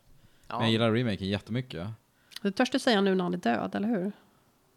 Ja. 0.48 0.56
Men 0.56 0.62
jag 0.62 0.72
gillar 0.72 0.92
remaken 0.92 1.28
jättemycket. 1.28 1.88
Det 2.42 2.52
törs 2.52 2.70
du 2.70 2.80
säga 2.80 3.02
nu 3.02 3.16
när 3.16 3.24
han 3.24 3.34
är 3.34 3.38
död, 3.38 3.76
eller 3.76 3.88
hur? 3.88 4.12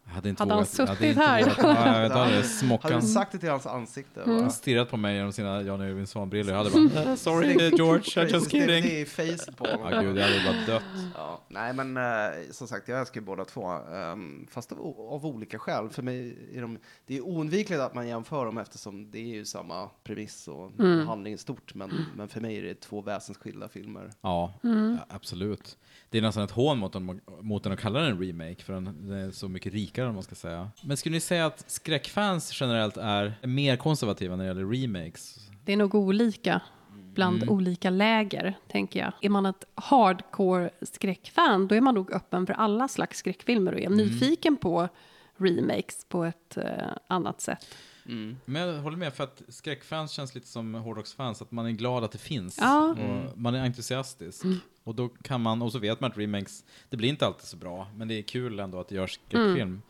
Jag 0.07 0.13
hade 0.13 0.29
inte 0.29 0.41
Hade 0.43 0.53
han 0.53 0.63
vågat- 0.63 0.69
suttit 0.69 1.01
inte 1.01 1.21
här? 1.21 1.41
vågat- 1.43 1.57
Ja, 1.57 1.67
jag 1.95 2.01
vet, 2.01 2.11
hade 2.11 2.77
Hade 2.83 2.95
du 2.95 3.01
sagt 3.07 3.31
det 3.31 3.37
till 3.37 3.49
hans 3.49 3.65
ansikte? 3.65 4.21
Mm. 4.23 4.43
va? 4.43 4.49
stirrat 4.49 4.89
på 4.89 4.97
mig 4.97 5.15
genom 5.15 5.33
sina 5.33 5.61
Jan 5.61 5.81
Irving 5.81 6.07
Svan-brillor. 6.07 6.51
Jag 6.55 6.63
hade 6.63 6.89
bara, 6.95 7.03
"Eh, 7.03 7.15
sorry 7.15 7.53
George, 7.77 8.01
I'm 8.03 8.25
just 8.33 8.45
Det, 8.45 8.49
kidding. 8.51 8.83
det 8.83 9.01
är 9.01 9.05
facet 9.05 9.57
på 9.57 9.65
honom. 9.67 9.91
Ja, 9.93 10.01
gud, 10.01 10.17
jag 10.17 10.23
hade 10.23 10.43
bara 10.45 10.65
dött. 10.73 10.83
Ja, 11.15 11.41
nej, 11.47 11.73
men 11.73 11.97
eh, 11.97 12.51
som 12.51 12.67
sagt, 12.67 12.87
jag 12.87 12.99
älskar 12.99 13.21
ju 13.21 13.25
båda 13.25 13.45
två, 13.45 13.67
ehm, 13.71 14.47
fast 14.51 14.71
av, 14.71 14.79
av 14.99 15.25
olika 15.25 15.59
skäl. 15.59 15.89
För 15.89 16.01
mig 16.03 16.37
är 16.53 16.61
de, 16.61 16.77
det 17.05 17.17
är 17.17 17.21
oundvikligt 17.21 17.81
att 17.81 17.93
man 17.93 18.07
jämför 18.07 18.45
dem 18.45 18.57
eftersom 18.57 19.11
det 19.11 19.19
är 19.19 19.35
ju 19.35 19.45
samma 19.45 19.89
premiss 20.03 20.47
och 20.47 20.71
Mm. 20.79 21.07
handling 21.07 21.33
i 21.33 21.37
stort. 21.37 21.73
Men, 21.75 22.05
men 22.15 22.27
för 22.27 22.41
mig 22.41 22.57
är 22.57 22.63
det 22.63 22.81
två 22.81 23.01
väsensskilda 23.01 23.67
filmer. 23.69 24.11
Ja, 24.21 24.53
Mm. 24.63 24.97
ja, 24.99 25.15
absolut. 25.15 25.77
Det 26.09 26.17
är 26.17 26.21
nästan 26.21 26.43
ett 26.43 26.51
hån 26.51 26.77
mot 26.79 26.93
den, 26.93 27.21
mot 27.41 27.63
den 27.63 27.73
att 27.73 27.79
kalla 27.79 27.99
den 27.99 28.11
en 28.11 28.19
remake, 28.21 28.63
för 28.63 28.73
den, 28.73 29.11
är 29.11 29.31
så 29.31 29.47
mycket 29.49 29.73
rikare 29.73 30.07
om 30.07 30.13
man 30.13 30.23
ska 30.23 30.35
säga. 30.35 30.69
Men 30.83 30.97
skulle 30.97 31.13
ni 31.15 31.19
säga 31.19 31.45
att 31.45 31.63
skräckfans 31.67 32.61
generellt 32.61 32.97
är 32.97 33.33
mer 33.43 33.75
konservativa 33.77 34.35
när 34.35 34.43
det 34.43 34.47
gäller 34.47 34.65
remakes? 34.81 35.39
Det 35.65 35.73
är 35.73 35.77
nog 35.77 35.95
olika 35.95 36.61
bland 37.13 37.43
Mm. 37.43 37.49
olika 37.55 37.89
läger, 37.89 38.57
tänker 38.67 38.99
jag. 38.99 39.13
Är 39.21 39.29
man 39.29 39.45
ett 39.45 39.63
hardcore 39.75 40.69
skräckfan, 40.81 41.67
då 41.67 41.75
är 41.75 41.81
man 41.81 41.95
nog 41.95 42.11
öppen 42.11 42.45
för 42.47 42.53
alla 42.53 42.87
slags 42.87 43.17
skräckfilmer 43.19 43.73
och 43.73 43.79
är 43.79 43.85
Mm. 43.85 43.97
nyfiken 43.97 44.57
på 44.57 44.89
remakes 45.37 46.05
på 46.09 46.23
ett 46.23 46.57
eh, 46.57 46.63
annat 47.07 47.41
sätt. 47.41 47.65
Men 48.45 48.61
jag 48.61 48.81
håller 48.81 48.97
med, 48.97 49.13
för 49.13 49.23
att 49.23 49.41
skräckfans 49.47 50.11
känns 50.11 50.35
lite 50.35 50.47
som 50.47 50.73
hårdrocksfans, 50.73 51.41
att 51.41 51.51
man 51.51 51.65
är 51.65 51.71
glad 51.71 52.03
att 52.03 52.11
det 52.11 52.17
finns. 52.17 52.57
Ja. 52.61 52.89
Och 52.91 53.37
man 53.37 53.55
är 53.55 53.65
entusiastisk. 53.65 54.43
Och 54.83 54.95
då 54.95 55.09
kan 55.09 55.41
man, 55.41 55.61
och 55.61 55.71
så 55.71 55.79
vet 55.79 55.99
man 55.99 56.11
att 56.11 56.17
remakes, 56.17 56.63
det 56.89 56.97
blir 56.97 57.09
inte 57.09 57.25
alltid 57.25 57.45
så 57.45 57.57
bra, 57.57 57.87
men 57.95 58.07
det 58.07 58.13
är 58.13 58.21
kul 58.21 58.59
ändå 58.59 58.79
att 58.79 58.87
det 58.89 58.95
görs 58.95 59.19
skräckfilm. 59.27 59.81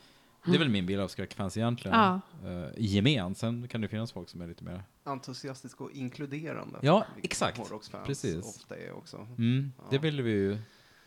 Det 0.46 0.56
är 0.56 0.60
väl 0.60 0.70
min 0.70 0.86
bild 0.86 1.02
av 1.02 1.08
skräckfans 1.08 1.58
egentligen. 1.58 1.98
Ja. 1.98 2.20
Uh, 2.50 2.68
gemen, 2.78 3.36
sen 3.36 3.68
kan 3.68 3.82
det 3.82 3.88
finnas 3.88 4.12
folk 4.12 4.30
som 4.30 4.42
är 4.42 4.48
lite 4.48 4.64
mer... 4.64 4.84
Entusiastisk 5.04 5.82
och 5.82 5.92
inkluderande. 5.92 6.80
Ja, 6.82 7.06
exakt. 7.24 7.58
hårdrocksfans 7.58 8.08
Precis. 8.08 8.46
ofta 8.46 8.76
är 8.78 8.92
också. 8.92 9.18
Mm, 9.38 9.72
Det 9.90 9.96
Ja. 9.96 10.02
vill 10.02 10.22
vi 10.22 10.32
ju, 10.32 10.58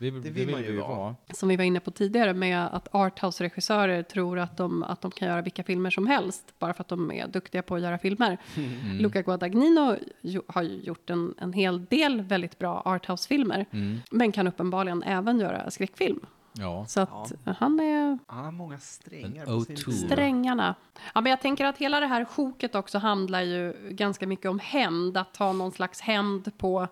vi, 0.01 0.11
det 0.11 0.19
vill 0.29 0.45
vill, 0.45 0.55
man 0.55 0.63
ju 0.63 0.77
vara. 0.77 0.95
vara. 0.97 1.15
Som 1.33 1.49
vi 1.49 1.55
var 1.57 1.63
inne 1.63 1.79
på 1.79 1.91
tidigare 1.91 2.33
med 2.33 2.67
att 2.75 2.87
arthouse-regissörer 2.91 4.03
tror 4.03 4.39
att 4.39 4.57
de, 4.57 4.83
att 4.83 5.01
de 5.01 5.11
kan 5.11 5.27
göra 5.27 5.41
vilka 5.41 5.63
filmer 5.63 5.89
som 5.89 6.07
helst 6.07 6.53
bara 6.59 6.73
för 6.73 6.81
att 6.83 6.87
de 6.87 7.11
är 7.11 7.27
duktiga 7.27 7.61
på 7.61 7.75
att 7.75 7.81
göra 7.81 7.97
filmer. 7.97 8.37
Mm. 8.57 8.97
Luca 8.97 9.21
Guadagnino 9.21 9.95
har 10.47 10.61
ju 10.61 10.79
gjort 10.81 11.09
en, 11.09 11.33
en 11.37 11.53
hel 11.53 11.85
del 11.85 12.21
väldigt 12.21 12.59
bra 12.59 12.81
arthouse-filmer 12.85 13.65
Mm. 13.71 13.99
men 14.11 14.31
kan 14.31 14.47
uppenbarligen 14.47 15.03
även 15.03 15.39
göra 15.39 15.71
skräckfilm. 15.71 16.19
Ja. 16.53 16.85
Så 16.87 16.99
att 17.01 17.31
han 17.57 17.79
är 17.79 18.19
Han 18.27 18.45
har 18.45 18.51
många 18.51 18.79
strängar 18.79 19.45
på 19.45 19.61
sin 19.61 19.75
O2. 19.75 19.87
lyra. 19.89 19.97
strängarna. 19.97 20.75
Ja, 21.13 21.21
men 21.21 21.29
jag 21.29 21.41
tänker 21.41 21.65
att 21.65 21.77
hela 21.77 21.99
det 21.99 22.05
här 22.07 22.25
sjoket 22.25 22.75
också 22.75 22.97
handlar 22.97 23.41
ju 23.41 23.73
ganska 23.89 24.27
mycket 24.27 24.45
om 24.51 24.59
hämnd. 24.59 25.17
Att 25.17 25.33
ta 25.33 25.53
någon 25.53 25.71
slags 25.71 26.01
hämnd 26.01 26.57
på 26.57 26.87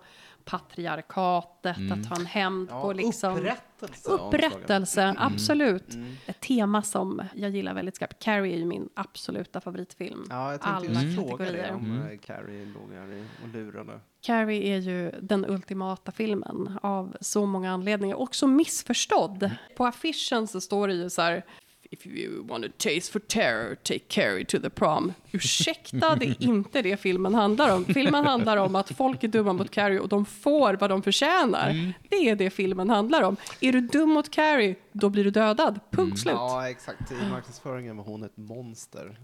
patriarkatet, 0.50 1.76
att 1.92 2.08
ta 2.08 2.14
en 2.14 2.26
hämnd 2.26 2.68
Ja, 2.70 2.82
på 2.82 2.92
liksom... 2.92 3.36
upprättelse. 3.36 4.10
Upprättelse, 4.10 5.14
absolut. 5.18 5.94
Mm. 5.94 6.16
Ett 6.26 6.40
tema 6.40 6.82
som 6.82 7.22
jag 7.34 7.50
gillar 7.50 7.74
väldigt 7.74 7.96
skarpt. 7.96 8.22
Carrie 8.22 8.54
är 8.54 8.58
ju 8.58 8.64
min 8.64 8.88
absoluta 8.94 9.60
favoritfilm. 9.60 10.26
Ja, 10.30 10.50
jag 10.52 10.60
tänkte 10.60 10.76
Alla 10.90 11.02
just 11.02 11.16
fråga 11.16 11.44
det 11.44 11.50
kategorier. 11.50 11.74
om 11.74 11.84
Mm. 11.84 12.02
mm. 12.02 12.18
Carrie 12.18 12.64
låg 12.64 12.92
här 12.92 13.24
och 13.42 13.48
lurade. 13.48 14.00
Carrie 14.20 14.76
är 14.76 14.78
ju 14.78 15.10
den 15.22 15.44
ultimata 15.48 16.12
filmen 16.12 16.78
av 16.82 17.16
så 17.20 17.46
många 17.46 17.72
anledningar. 17.72 18.16
Också 18.20 18.46
missförstådd. 18.46 19.50
På 19.76 19.86
affischen 19.86 20.46
så 20.46 20.60
står 20.60 20.88
det 20.88 20.94
ju 20.94 21.10
så 21.10 21.22
här 21.22 21.44
If 21.92 22.06
you 22.06 22.42
want 22.46 22.64
a 22.64 22.68
taste 22.78 23.12
for 23.12 23.18
terror, 23.18 23.74
take 23.74 23.98
Carrie 24.08 24.44
to 24.44 24.58
the 24.60 24.70
prom. 24.70 25.12
Ursäkta, 25.32 26.14
det 26.16 26.26
är 26.26 26.42
inte 26.42 26.82
det 26.82 26.96
filmen 26.96 27.34
handlar 27.34 27.74
om. 27.76 27.84
Filmen 27.84 28.24
handlar 28.26 28.56
om 28.56 28.74
att 28.76 28.90
folk 28.90 29.24
är 29.24 29.28
dumma 29.28 29.52
mot 29.52 29.70
Carrie 29.70 29.98
och 30.00 30.08
de 30.08 30.24
får 30.24 30.74
vad 30.74 30.90
de 30.90 31.02
förtjänar. 31.02 31.94
Det 32.08 32.16
är 32.16 32.36
det 32.36 32.50
filmen 32.50 32.90
handlar 32.90 33.22
om. 33.22 33.36
Är 33.60 33.72
du 33.72 33.80
dum 33.80 34.08
mot 34.10 34.30
Carrie, 34.30 34.74
då 34.92 35.08
blir 35.08 35.24
du 35.24 35.30
dödad. 35.30 35.80
Punkt 35.90 36.18
slut. 36.18 36.34
Ja, 36.36 36.68
exakt. 36.70 37.12
I 37.12 37.14
marknadsföringen 37.30 37.96
var 37.96 38.04
hon 38.04 38.22
ett 38.24 38.36
monster. 38.36 39.18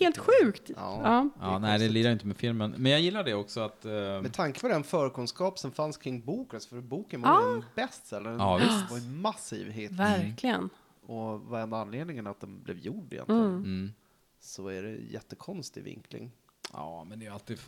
Helt 0.00 0.18
sjukt. 0.18 0.70
Ja. 0.76 1.00
Ja. 1.04 1.28
Ja, 1.40 1.58
nej, 1.58 1.78
det 1.78 1.88
lirar 1.88 2.12
inte 2.12 2.26
med 2.26 2.36
filmen. 2.36 2.74
Men 2.78 2.92
jag 2.92 3.00
gillar 3.00 3.24
det 3.24 3.34
också 3.34 3.60
att... 3.60 3.84
eh, 3.84 3.90
Med 3.92 4.32
tanke 4.32 4.60
på 4.60 4.68
den 4.68 4.84
förkunskap 4.84 5.58
som 5.58 5.72
fanns 5.72 5.96
kring 5.96 6.20
boken, 6.20 6.60
för 6.70 6.80
boken 6.80 7.22
var 7.22 7.30
Ja. 7.30 7.48
ju 7.48 7.54
en 7.54 7.64
bestseller. 7.74 8.30
Ja, 8.38 8.58
Det 8.58 8.64
visst. 8.64 8.90
var 8.90 8.98
en 8.98 9.20
massiv 9.20 9.70
hit. 9.70 9.90
Verkligen. 9.92 10.70
Och 11.06 11.40
vad 11.40 11.60
är 11.60 11.76
anledningen 11.76 12.26
att 12.26 12.40
den 12.40 12.62
blev 12.62 12.78
gjord 12.78 13.12
egentligen? 13.12 13.42
Mm. 13.42 13.54
mm. 13.64 13.92
Så 14.40 14.68
är 14.68 14.82
det 14.82 14.90
jättekonstig 14.90 15.82
vinkling. 15.84 16.30
Ja, 16.72 17.04
men 17.04 17.18
det 17.18 17.26
är 17.26 17.30
alltid 17.30 17.58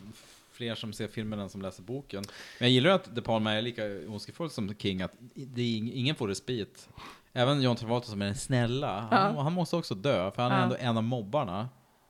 fler 0.51 0.75
som 0.75 0.93
ser 0.93 1.07
filmen 1.07 1.39
än 1.39 1.49
som 1.49 1.61
läser 1.61 1.83
boken. 1.83 2.23
Men 2.59 2.67
jag 2.67 2.73
gillar 2.73 2.89
att 2.89 3.15
De 3.15 3.21
Palma 3.21 3.51
är 3.53 3.61
lika 3.61 3.83
ondskefull 4.07 4.49
som 4.49 4.75
King, 4.75 5.01
att 5.01 5.15
det 5.33 5.61
är 5.61 5.65
ing- 5.65 5.91
ingen 5.93 6.15
får 6.15 6.27
respit. 6.27 6.89
Även 7.33 7.61
John 7.61 7.75
Travolta 7.75 8.07
som 8.07 8.21
är 8.21 8.25
den 8.25 8.35
snälla, 8.35 8.99
han, 9.11 9.35
Ja. 9.35 9.41
han 9.41 9.53
måste 9.53 9.75
också 9.75 9.95
dö, 9.95 10.31
för 10.31 10.41
han 10.43 10.51
är 10.51 10.57
Ja. 10.57 10.63
ändå 10.63 10.75
en 10.79 10.97
av 10.97 11.03
mobbarna. 11.03 11.69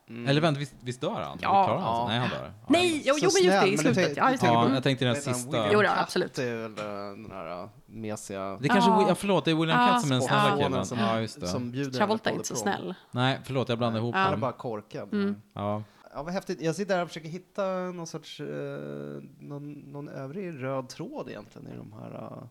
Mm. 0.10 0.28
Eller 0.28 0.42
vänta, 0.42 0.60
visst, 0.60 0.76
visst 0.82 1.02
dör 1.02 1.10
han? 1.22 1.38
Ja. 1.42 1.66
Klarar 1.66 1.80
han? 1.80 1.84
Ja. 1.84 2.08
Nej, 2.08 2.20
han 2.20 2.30
dör. 2.30 2.54
Ja. 2.62 2.66
Nej, 2.68 3.02
jo, 3.06 3.16
jo 3.22 3.30
men 3.34 3.44
just 3.44 3.62
det, 3.62 3.68
i 3.68 3.78
slutet. 3.78 4.18
Ja, 4.18 4.26
det. 4.30 4.38
Ja, 4.42 4.74
jag 4.74 4.84
tänkte 4.84 5.06
den 5.06 5.16
sista. 5.16 5.72
Jo 5.72 5.82
då, 5.82 5.90
absolut. 5.98 6.38
är 6.38 6.56
väl 6.56 6.72
eh, 6.72 6.86
den 7.24 7.32
här 7.32 7.64
uh, 7.64 7.70
mesiga... 7.86 8.58
Det 8.62 8.68
kanske, 8.68 8.92
Ja. 8.92 9.16
förlåt, 9.16 9.46
det 9.46 9.52
är 9.52 9.56
William 9.56 9.82
Ja. 9.82 9.88
Katt 9.88 10.02
som 10.02 10.12
är 10.12 10.16
den 10.16 10.22
snälla 10.22 10.50
sonen 10.50 10.64
killen. 10.70 10.86
som, 10.86 10.98
Ja, 11.00 11.20
just 11.20 11.40
det. 11.42 11.48
som 11.48 11.72
bjuder 11.72 11.92
Travolta 11.98 12.30
är 12.30 12.34
inte 12.34 12.48
så 12.48 12.56
snäll. 12.56 12.96
Nej, 13.12 13.40
förlåt, 13.44 13.70
jag 13.70 13.78
blandade 13.78 14.04
ihop 14.04 14.16
Ja. 14.16 14.22
Han 14.22 14.34
är 14.34 14.38
bara 14.38 14.52
korkad. 14.52 15.14
Mm. 15.14 15.42
Ja. 15.54 15.84
Ja, 16.14 16.24
vad 16.24 16.34
häftigt. 16.34 16.62
Jag 16.62 16.76
sitter 16.76 16.96
här 16.96 17.02
och 17.02 17.08
försöker 17.08 17.30
hitta 17.30 17.66
någon 17.68 18.08
sorts, 18.08 18.40
eh, 18.40 18.48
någon, 19.40 19.74
någon 19.74 20.10
övrig 20.10 20.64
röd 20.64 20.90
tråd 20.90 21.30
egentligen 21.30 21.68
i 21.68 21.78
de 21.78 21.94
här 21.94 22.14
eh, 22.14 22.48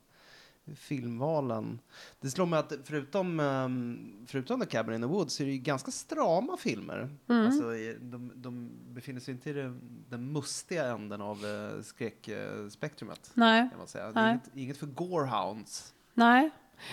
filmvalen. 0.76 1.80
Det 2.20 2.30
slår 2.30 2.46
mig 2.46 2.58
att 2.58 2.72
förutom, 2.84 3.40
um, 3.40 4.26
förutom 4.26 4.60
The 4.60 4.66
Cabin 4.66 4.94
in 4.94 5.00
the 5.00 5.06
Woods 5.06 5.34
så 5.34 5.42
är 5.42 5.46
det 5.46 5.52
ju 5.52 5.58
ganska 5.58 5.90
strama 5.90 6.56
filmer. 6.56 7.16
Mm. 7.28 7.46
Alltså, 7.46 7.62
de, 8.00 8.32
de 8.34 8.70
befinner 8.94 9.20
sig 9.20 9.34
inte 9.34 9.50
i 9.50 9.52
det, 9.52 9.74
den 10.08 10.32
mustiga 10.32 10.86
änden 10.86 11.20
av 11.20 11.44
uh, 11.44 11.82
skräckspektrumet. 11.82 13.30
Nej, 13.34 13.68
Kan 13.70 13.78
man 13.78 13.86
säga. 13.88 14.12
Nej. 14.14 14.30
inget, 14.32 14.56
inget 14.56 14.76
för 14.76 14.86
gorehounds. 14.86 15.94
nej. 16.14 16.50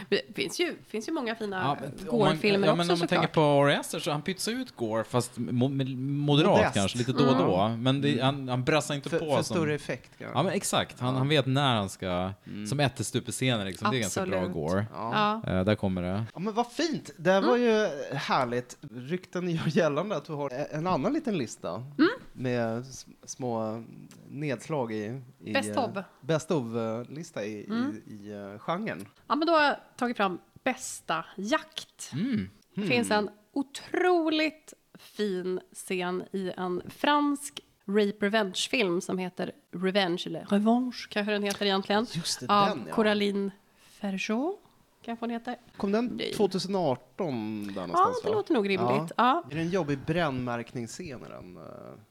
Det 0.09 0.21
finns 0.35 0.59
ju, 0.59 0.75
finns 0.87 1.07
ju 1.07 1.11
många 1.11 1.35
fina 1.35 1.77
Ja, 1.81 1.87
Gore-filmer 2.11 2.67
ja, 2.67 2.73
också 2.73 2.77
men 2.77 2.91
om 2.91 2.99
man 2.99 3.07
tänker 3.07 3.15
såklart. 3.15 3.31
på 3.33 3.41
Ari 3.41 3.75
Aster 3.75 3.99
så 3.99 4.11
han 4.11 4.21
pytsar 4.21 4.51
ut 4.51 4.75
Gore, 4.75 5.03
fast 5.03 5.37
mo 5.37 5.67
moderat 5.69 6.57
Modest. 6.57 6.73
kanske, 6.73 6.97
lite 6.97 7.11
då 7.11 7.25
och 7.25 7.37
då. 7.37 7.55
Mm. 7.57 7.83
Men 7.83 8.01
det, 8.01 8.19
han, 8.21 8.49
han 8.49 8.63
brassar 8.63 8.95
inte 8.95 9.09
För, 9.09 9.19
på 9.19 9.25
för 9.25 9.43
som... 9.43 9.55
större 9.55 9.75
effekt 9.75 10.09
kanske. 10.19 10.37
Ja 10.37 10.43
men 10.43 10.53
exakt, 10.53 10.99
han, 10.99 11.15
han 11.15 11.29
vet 11.29 11.45
när 11.45 11.75
han 11.75 11.89
ska, 11.89 12.31
som 12.69 12.79
ättestupe-scener 12.79 13.65
liksom, 13.65 13.91
det 13.91 13.97
är 13.97 14.01
ganska 14.01 14.25
bra. 14.25 14.45
Gore. 14.47 14.85
Ja. 14.93 15.41
Ja. 15.45 15.51
Eh, 15.51 15.63
där 15.65 15.75
kommer 15.75 16.01
det. 16.01 16.23
Ja, 16.33 16.39
men 16.39 16.53
vad 16.53 16.71
fint! 16.71 17.09
Det 17.17 17.41
var 17.41 17.57
ju 17.57 17.87
härligt. 18.13 18.77
Rykten 18.95 19.49
gör 19.49 19.67
gällande 19.67 20.15
att 20.15 20.25
du 20.25 20.33
har 20.33 20.51
en 20.71 20.87
annan 20.87 21.13
liten 21.13 21.37
lista 21.37 21.83
med 22.33 22.85
små 23.23 23.83
nedslag 24.29 24.91
i... 24.91 25.21
i 25.39 25.53
Best 25.53 25.69
eh, 25.69 25.83
of. 25.83 26.05
Best 26.21 26.51
of-lista 26.51 27.45
i, 27.45 27.51
i, 27.51 28.13
i 28.13 28.33
uh, 28.33 28.59
genren. 28.59 29.07
ja, 29.27 29.35
men 29.35 29.47
då 29.47 29.53
har 29.53 29.63
jag 29.63 29.75
tagit 29.95 30.17
fram 30.17 30.39
bästa 30.63 31.25
jakt. 31.35 32.11
Det 32.75 32.87
finns 32.87 33.11
en 33.11 33.29
otroligt 33.53 34.73
fin 34.97 35.59
scen 35.73 36.23
i 36.31 36.51
en 36.57 36.81
fransk 36.89 37.59
rape 37.85 38.25
revenge-film 38.25 39.01
som 39.01 39.17
heter 39.17 39.51
Revenge, 39.71 40.23
eller 40.25 40.45
Revanche 40.45 41.07
kanske 41.09 41.31
den 41.31 41.43
heter 41.43 41.65
egentligen. 41.65 42.07
Just 42.11 42.39
det, 42.39 42.45
av 42.49 42.69
den 42.69 42.85
ja. 42.87 42.95
Coraline 42.95 43.51
Ferjot, 44.01 44.60
kanske 45.01 45.23
hon 45.25 45.29
heter. 45.29 45.55
Kom 45.77 45.91
den 45.91 46.05
Nej. 46.05 46.33
2018 46.33 47.67
där 47.75 47.81
Ja, 47.93 48.13
det 48.23 48.29
va? 48.29 48.35
låter 48.35 48.53
nog 48.53 48.69
rimligt. 48.69 49.11
Ja. 49.17 49.43
Är 49.51 49.55
det 49.55 49.61
en 49.61 49.69
jobbig 49.69 49.99
brännmärkningsscen 50.05 51.05
i 51.05 51.29
den? 51.29 51.59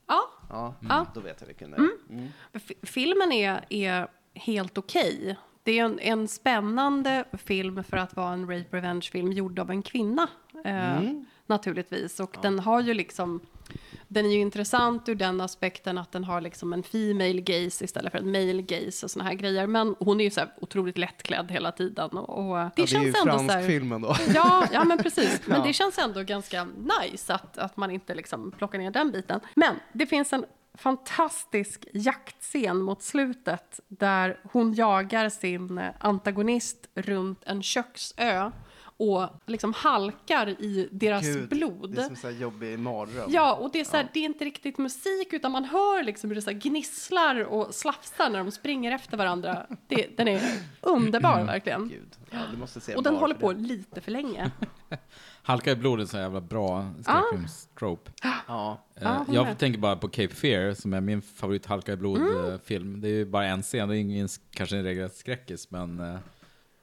Ja. 0.07 0.21
Ja, 0.51 0.75
Ja. 0.89 1.07
då 1.15 1.21
vet 1.21 1.37
jag 1.41 1.47
vilken 1.47 1.71
det 1.71 1.77
är. 1.77 1.89
Mm. 2.11 2.29
F- 2.53 2.73
Filmen 2.83 3.33
är, 3.33 3.65
är 3.69 4.09
helt 4.35 4.79
okej. 4.79 5.37
Det 5.63 5.79
är 5.79 5.85
en, 5.85 5.99
en 5.99 6.29
spännande 6.29 7.25
film 7.33 7.85
för 7.85 7.97
att 7.97 8.17
vara 8.17 8.33
en 8.33 8.43
rape 8.51 8.77
revenge-film 8.77 9.33
gjord 9.33 9.59
av 9.59 9.71
en 9.71 9.83
kvinna. 9.83 10.29
Eh, 10.65 10.97
Mm. 10.99 11.27
Naturligtvis. 11.47 12.21
Och 12.21 12.37
den 12.43 12.59
har 12.59 12.81
ju 12.81 12.95
liksom... 12.95 13.41
Den 14.13 14.27
är 14.27 14.31
ju 14.31 14.39
intressant 14.41 15.09
ur 15.09 15.15
den 15.15 15.41
aspekten 15.41 15.99
att 15.99 16.13
den 16.13 16.25
har 16.25 16.41
liksom 16.41 16.73
en 16.73 16.83
female 16.83 17.41
gaze 17.41 17.85
istället 17.85 18.13
för 18.13 18.19
en 18.19 18.33
male 18.33 18.63
gaze 18.63 19.07
och 19.07 19.11
såna 19.11 19.25
här 19.25 19.35
grejer. 19.35 19.67
Men 19.67 19.95
hon 19.99 20.21
är 20.21 20.25
ju 20.25 20.31
så 20.31 20.41
här 20.41 20.51
otroligt 20.61 20.99
lättklädd 20.99 21.51
hela 21.51 21.73
tiden. 21.73 22.11
Och, 22.11 22.39
och 22.39 22.55
det, 22.57 22.61
Ja, 22.61 22.71
det 22.77 22.83
är 22.83 22.87
känns 22.87 23.05
ju 23.05 23.09
ändå 23.09 23.23
fransk 23.33 23.53
så 23.53 23.59
här, 23.59 23.67
filmen 23.67 24.03
då. 24.03 24.17
Ja, 24.35 24.67
ja 24.73 24.85
men 24.85 24.99
precis. 24.99 25.41
Men 25.47 25.61
Ja. 25.61 25.67
det 25.67 25.73
känns 25.73 25.99
ändå 25.99 26.23
ganska 26.23 26.65
nice 27.03 27.35
att, 27.35 27.59
att 27.59 27.77
man 27.77 27.91
inte 27.91 28.15
liksom 28.15 28.51
plockar 28.59 28.79
ner 28.79 28.91
den 28.91 29.11
biten. 29.13 29.41
Men 29.55 29.75
det 29.93 30.07
finns 30.07 30.33
en 30.33 30.45
fantastisk 30.75 31.87
jaktscen 31.93 32.83
mot 32.83 33.03
slutet 33.03 33.81
där 33.89 34.41
hon 34.53 34.75
jagar 34.75 35.29
sin 35.29 35.79
eh, 35.79 35.91
antagonist 36.01 36.89
runt 36.95 37.43
en 37.47 37.63
köksö 37.63 38.51
och 39.01 39.29
liksom 39.47 39.73
halkar 39.73 40.49
i 40.49 40.89
deras 40.93 41.23
Gud, 41.23 41.49
blod. 41.49 41.95
Det 41.95 42.03
är 42.03 42.07
som 42.07 42.17
så 42.17 42.27
här 42.31 42.35
jobbig 42.35 42.79
mardröm. 42.79 43.31
Ja, 43.33 43.55
och 43.55 43.71
det 43.73 43.81
är, 43.81 43.85
så 43.85 43.97
här, 43.97 44.09
det 44.13 44.21
är 44.21 44.25
inte 44.25 44.45
riktigt 44.45 44.79
musik 44.79 45.33
utan 45.33 45.53
man 45.53 45.65
hör 45.65 46.03
liksom 46.03 46.31
hur 46.31 46.35
det 46.35 46.43
så 46.43 46.51
gnisslar 46.53 47.41
och 47.45 47.75
slafsar 47.75 48.31
när 48.31 48.39
de 48.39 48.51
springer 48.51 48.93
efter 48.93 49.17
varandra. 49.17 49.67
Det, 49.89 50.17
den 50.17 50.29
är 50.29 50.43
underbar 50.81 51.45
verkligen. 51.45 51.89
Gud. 51.89 52.17
Ja, 52.31 52.39
du 52.53 52.57
måste 52.59 52.81
se 52.81 52.95
Och 52.95 53.03
den 53.03 53.17
håller 53.17 53.35
på 53.35 53.53
det. 53.53 53.61
lite 53.61 54.01
för 54.01 54.11
länge. 54.11 54.51
Halka 55.43 55.71
i 55.71 55.77
blodet 55.77 56.07
är 56.07 56.11
så 56.11 56.17
jävla 56.17 56.41
bra 56.41 56.91
skräckfilmstrope. 57.03 58.11
Ja. 58.23 58.81
Eh, 58.95 59.03
Ja, 59.03 59.25
hon 59.27 59.35
jag 59.35 59.59
tänker 59.59 59.81
bara 59.81 59.97
på 59.97 60.09
Cape 60.09 60.35
Fear 60.35 60.75
som 60.75 60.93
är 60.93 61.01
min 61.01 61.23
favorit 61.23 61.67
halka 61.67 61.93
i 61.93 61.97
blod-film. 61.97 63.01
Det 63.01 63.09
är 63.09 63.13
ju 63.13 63.25
bara 63.25 63.47
en 63.47 63.63
scen, 63.63 63.89
det 63.89 63.97
är 63.97 63.99
ingen, 63.99 64.29
kanske 64.51 64.77
en 64.77 64.85
regelrätt 64.85 65.17
skräckis, 65.17 65.71
men 65.71 66.01
eh, 66.01 66.19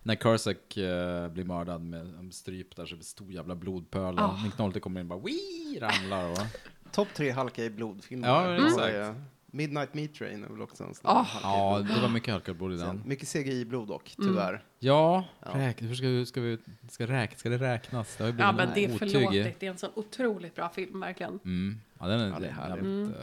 när 0.08 0.16
Cusack 0.16 0.78
eh, 0.78 1.28
blir 1.30 1.44
mördad 1.44 1.82
med 1.82 2.02
en 2.20 2.32
stryp 2.32 2.76
där 2.76 2.86
så 2.86 2.96
blir 2.96 2.98
det 3.00 3.06
stor 3.06 3.32
jävla 3.32 3.56
blodpöl. 3.56 4.20
Ah. 4.20 4.40
Nick 4.44 4.58
Nolte 4.58 4.80
kommer 4.80 5.02
in 5.02 5.12
och 5.12 5.20
bara 5.20 5.26
Wii! 5.26 5.80
ramlar 5.82 6.32
och... 6.32 6.38
Topp 6.92 7.08
tre 7.16 7.32
halka 7.32 7.64
i 7.64 7.70
blodfilmer. 7.70 8.28
Ja, 8.28 8.58
Så 8.60 8.66
exakt. 8.66 8.94
är, 8.94 9.16
Midnight 9.46 9.94
Meat 9.94 10.14
Train 10.14 10.44
är 10.44 10.48
väl 10.50 10.62
också 10.62 10.84
en 10.84 10.94
sån 10.94 11.02
Ah. 11.12 11.22
i 11.24 11.40
Ja, 11.44 11.86
det 11.96 12.02
var 12.02 12.10
mycket 12.10 12.34
halka 12.34 12.52
i 12.52 12.54
blod 12.54 12.74
i 12.74 12.78
Sen, 12.78 12.88
den. 12.88 13.02
mycket 13.06 13.28
CGI-blod 13.28 13.88
dock, 13.88 14.16
Mm. 14.18 14.30
tyvärr. 14.30 14.64
Ja, 14.80 15.24
Ja. 15.46 15.52
Räk, 15.60 15.82
hur 15.82 15.96
ska, 15.96 16.08
vi, 16.08 16.26
ska, 16.26 16.42
vi, 16.42 16.58
ska, 16.90 17.08
räk, 17.08 17.40
ska 17.40 17.50
det 17.50 17.58
räknas? 17.58 18.16
Det 18.18 18.24
har 18.24 18.28
ju 18.28 18.34
blivit 18.34 18.46
Ja, 18.48 18.52
men 18.52 18.68
en 18.68 18.74
det 18.74 18.86
är 18.86 18.96
otyg. 18.96 19.12
förlåtligt. 19.12 19.60
Det 19.60 19.66
är 19.66 19.72
en 19.72 19.78
sån 19.78 19.90
otroligt 19.96 20.56
bra 20.56 20.70
film, 20.70 21.00
verkligen. 21.00 21.40
Mm. 21.46 21.82
Ja, 22.00 22.08
den 22.08 22.20
är, 22.20 22.30
Ja, 22.30 22.40
det 22.40 22.48
är 22.48 22.52
härligt. 22.52 23.16
eh, 23.16 23.22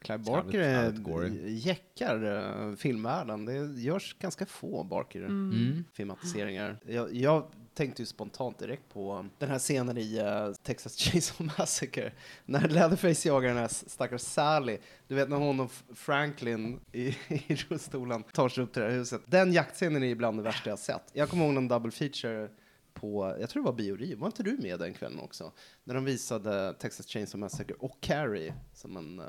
Clive 0.00 0.18
Barker 0.18 0.92
gory. 0.92 1.52
jäckar 1.52 2.24
uh, 2.24 2.76
filmvärlden. 2.76 3.44
Det 3.44 3.80
görs 3.80 4.16
ganska 4.18 4.46
få 4.46 4.80
Mm. 4.80 4.88
Barker-filmatiseringar. 4.88 6.78
Jag, 6.86 7.14
jag 7.14 7.44
tänkte 7.74 8.02
ju 8.02 8.06
spontant 8.06 8.58
direkt 8.58 8.92
på 8.92 9.26
den 9.38 9.50
här 9.50 9.58
scenen 9.58 9.98
i 9.98 10.18
eh, 10.18 10.52
Texas 10.62 10.96
Chainsaw 10.96 11.52
Massacre. 11.58 12.12
När 12.44 12.68
Leatherface 12.68 13.28
jagar 13.28 13.48
den 13.48 13.58
här 13.58 13.68
stackars 13.68 14.20
Sally. 14.20 14.78
Du 15.08 15.14
vet 15.14 15.28
när 15.28 15.36
hon 15.36 15.60
och 15.60 15.72
Franklin 15.94 16.80
i, 16.92 17.06
i 17.28 17.54
rullstolen 17.54 18.22
tar 18.22 18.48
sig 18.48 18.64
upp 18.64 18.72
till 18.72 18.82
det 18.82 18.88
här 18.88 18.96
huset. 18.96 19.22
Den 19.26 19.52
jaktscenen 19.52 20.02
är 20.02 20.06
ibland 20.06 20.38
det 20.38 20.42
värsta 20.42 20.70
jag 20.70 20.78
sett. 20.78 21.02
Jag 21.12 21.28
kommer 21.28 21.44
ihåg 21.44 21.54
någon 21.54 21.68
double 21.68 21.90
feature 21.90 22.48
på, 22.94 23.36
jag 23.40 23.50
tror 23.50 23.62
det 23.62 23.66
var 23.66 23.76
Bioriv, 23.76 24.18
var 24.18 24.26
inte 24.26 24.42
du 24.42 24.58
med 24.62 24.78
den 24.78 24.94
kvällen 24.94 25.20
också? 25.20 25.52
När 25.84 25.94
de 25.94 26.04
visade 26.04 26.74
Texas 26.78 27.06
Chainsaw 27.06 27.40
Massacre 27.40 27.74
och 27.78 28.00
Carrie 28.00 28.54
som 28.74 28.96
en, 28.96 29.18
eh, 29.18 29.24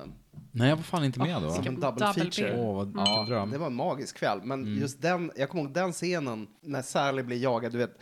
Nej, 0.52 0.70
jag 0.70 0.76
var 0.76 0.84
fan 0.84 1.04
inte 1.04 1.20
med 1.20 1.42
då. 1.42 1.50
som 1.52 1.68
en 1.68 1.80
double, 1.80 2.06
double 2.08 2.14
feature. 2.32 2.58
Åh, 2.60 2.76
vad 2.76 2.86
vilken 2.88 3.06
Ja, 3.06 3.26
dröm. 3.28 3.52
det 3.52 3.58
var 3.58 3.68
en 3.68 3.74
magisk 3.76 4.18
kväll. 4.18 4.40
Men 4.44 4.62
Mm. 4.62 4.80
just 4.80 5.02
den, 5.02 5.32
jag 5.36 5.50
kommer 5.50 5.64
ihåg 5.64 5.74
den 5.74 5.92
scenen 5.92 6.48
när 6.62 6.82
Sally 6.82 7.24
blir 7.24 7.38
jagad, 7.38 7.72
du 7.72 7.78
vet, 7.78 7.98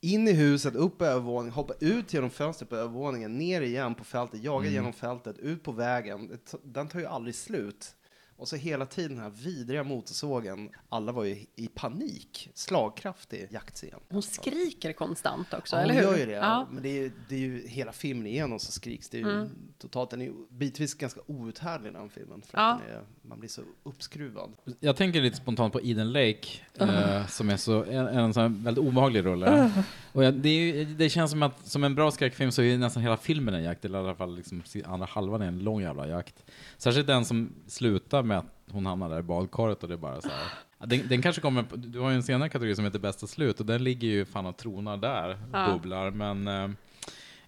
in 0.00 0.28
i 0.28 0.32
huset, 0.32 0.74
upp 0.74 0.98
på 0.98 1.04
övervåningen, 1.04 1.52
hoppa 1.54 1.74
ut 1.80 2.14
genom 2.14 2.30
fönstret 2.30 2.68
på 2.70 2.76
övervåningen, 2.76 3.38
ner 3.38 3.60
igen 3.62 3.94
på 3.94 4.04
fältet, 4.04 4.42
jaga 4.42 4.60
Mm. 4.66 4.72
genom 4.74 4.92
fältet, 4.92 5.38
ut 5.38 5.62
på 5.62 5.72
vägen. 5.72 6.38
Den 6.64 6.88
tar 6.88 6.98
ju 6.98 7.06
aldrig 7.06 7.34
slut. 7.34 7.94
Och 8.36 8.48
så 8.48 8.56
hela 8.56 8.86
tiden 8.86 9.10
den 9.16 9.22
här 9.24 9.30
vidriga 9.30 9.84
motorsågen. 9.84 10.70
Alla 10.88 11.12
var 11.12 11.24
ju 11.24 11.44
i 11.56 11.68
panik. 11.74 12.50
Slagkraftig 12.54 13.46
jaktscen. 13.50 13.90
Hon 14.08 14.22
skriker 14.22 14.92
konstant 14.92 15.54
också, 15.54 15.76
Ja, 15.76 15.82
eller 15.82 15.94
hon 15.94 16.02
hur? 16.04 16.10
gör 16.10 16.18
ju 16.18 16.26
det. 16.26 16.32
Ja. 16.32 16.66
Men 16.70 16.82
det 16.82 16.88
är, 16.88 17.02
ju- 17.02 17.12
det 17.28 17.34
är 17.34 17.38
ju 17.38 17.68
hela 17.68 17.92
filmen 17.92 18.26
igenom 18.26 18.58
så 18.58 18.72
skriks 18.72 19.08
det 19.08 19.18
ju 19.18 19.30
Mm. 19.30 19.48
totalt. 19.78 20.10
Den 20.10 20.20
är 20.20 20.24
ju 20.24 20.32
bitvis 20.50 20.94
ganska 20.94 21.20
outhärdlig 21.26 21.92
den 21.92 22.10
filmen. 22.10 22.42
För 22.42 22.58
Ja. 22.58 22.72
att 22.72 22.80
den 22.86 22.96
är, 22.96 23.02
man 23.22 23.38
blir 23.40 23.48
så 23.50 23.62
uppskruvad. 23.82 24.52
Jag 24.80 24.96
tänker 24.96 25.20
lite 25.22 25.36
spontant 25.36 25.72
på 25.72 25.80
Eden 25.82 26.12
Lake, 26.12 26.48
eh, 26.78 27.26
som 27.26 27.50
är 27.50 27.56
så, 27.56 27.84
en, 27.84 28.06
en 28.06 28.34
sån 28.34 28.64
väldigt 28.64 28.84
obehaglig 28.84 29.24
rulle. 29.24 29.72
Och 30.12 30.24
jag, 30.24 30.34
det, 30.34 30.48
är 30.48 30.74
ju, 30.76 30.84
det 30.84 31.08
känns 31.08 31.30
som 31.30 31.42
att 31.42 31.66
som 31.66 31.84
en 31.84 31.94
bra 31.94 32.10
skräckfilm 32.10 32.52
så 32.52 32.62
är 32.62 32.78
nästan 32.78 33.02
hela 33.02 33.16
filmen 33.16 33.54
en 33.54 33.62
jakt, 33.62 33.84
eller 33.84 33.98
i 33.98 34.02
alla 34.02 34.14
fall 34.14 34.36
liksom, 34.36 34.62
andra 34.84 35.06
halvan 35.06 35.42
är 35.42 35.46
en 35.46 35.58
lång 35.58 35.80
jävla 35.82 36.08
jakt. 36.08 36.44
Särskilt 36.78 37.06
den 37.06 37.24
som 37.24 37.52
slutar 37.66 38.21
med 38.24 38.38
att 38.38 38.46
hon 38.70 38.86
hamnar 38.86 39.08
där 39.08 39.18
i 39.18 39.22
badkaret 39.22 39.82
och 39.82 39.88
det 39.88 39.94
är 39.94 39.98
bara 39.98 40.20
så 40.20 40.28
här. 40.28 40.86
Den, 40.86 41.08
den 41.08 41.22
kanske 41.22 41.42
kommer, 41.42 41.62
på- 41.62 41.76
du 41.76 41.98
har 42.00 42.10
ju 42.10 42.16
en 42.16 42.22
senare 42.22 42.48
kategori 42.48 42.74
som 42.76 42.84
heter 42.84 42.98
bästa 42.98 43.26
slut 43.26 43.60
och 43.60 43.66
den 43.66 43.84
ligger 43.84 44.08
ju 44.08 44.24
fan 44.24 44.46
och 44.46 44.56
tronar 44.56 44.96
där, 44.96 45.38
Ja. 45.52 45.68
bubblar. 45.72 46.10
Men 46.10 46.48
uh, 46.48 46.70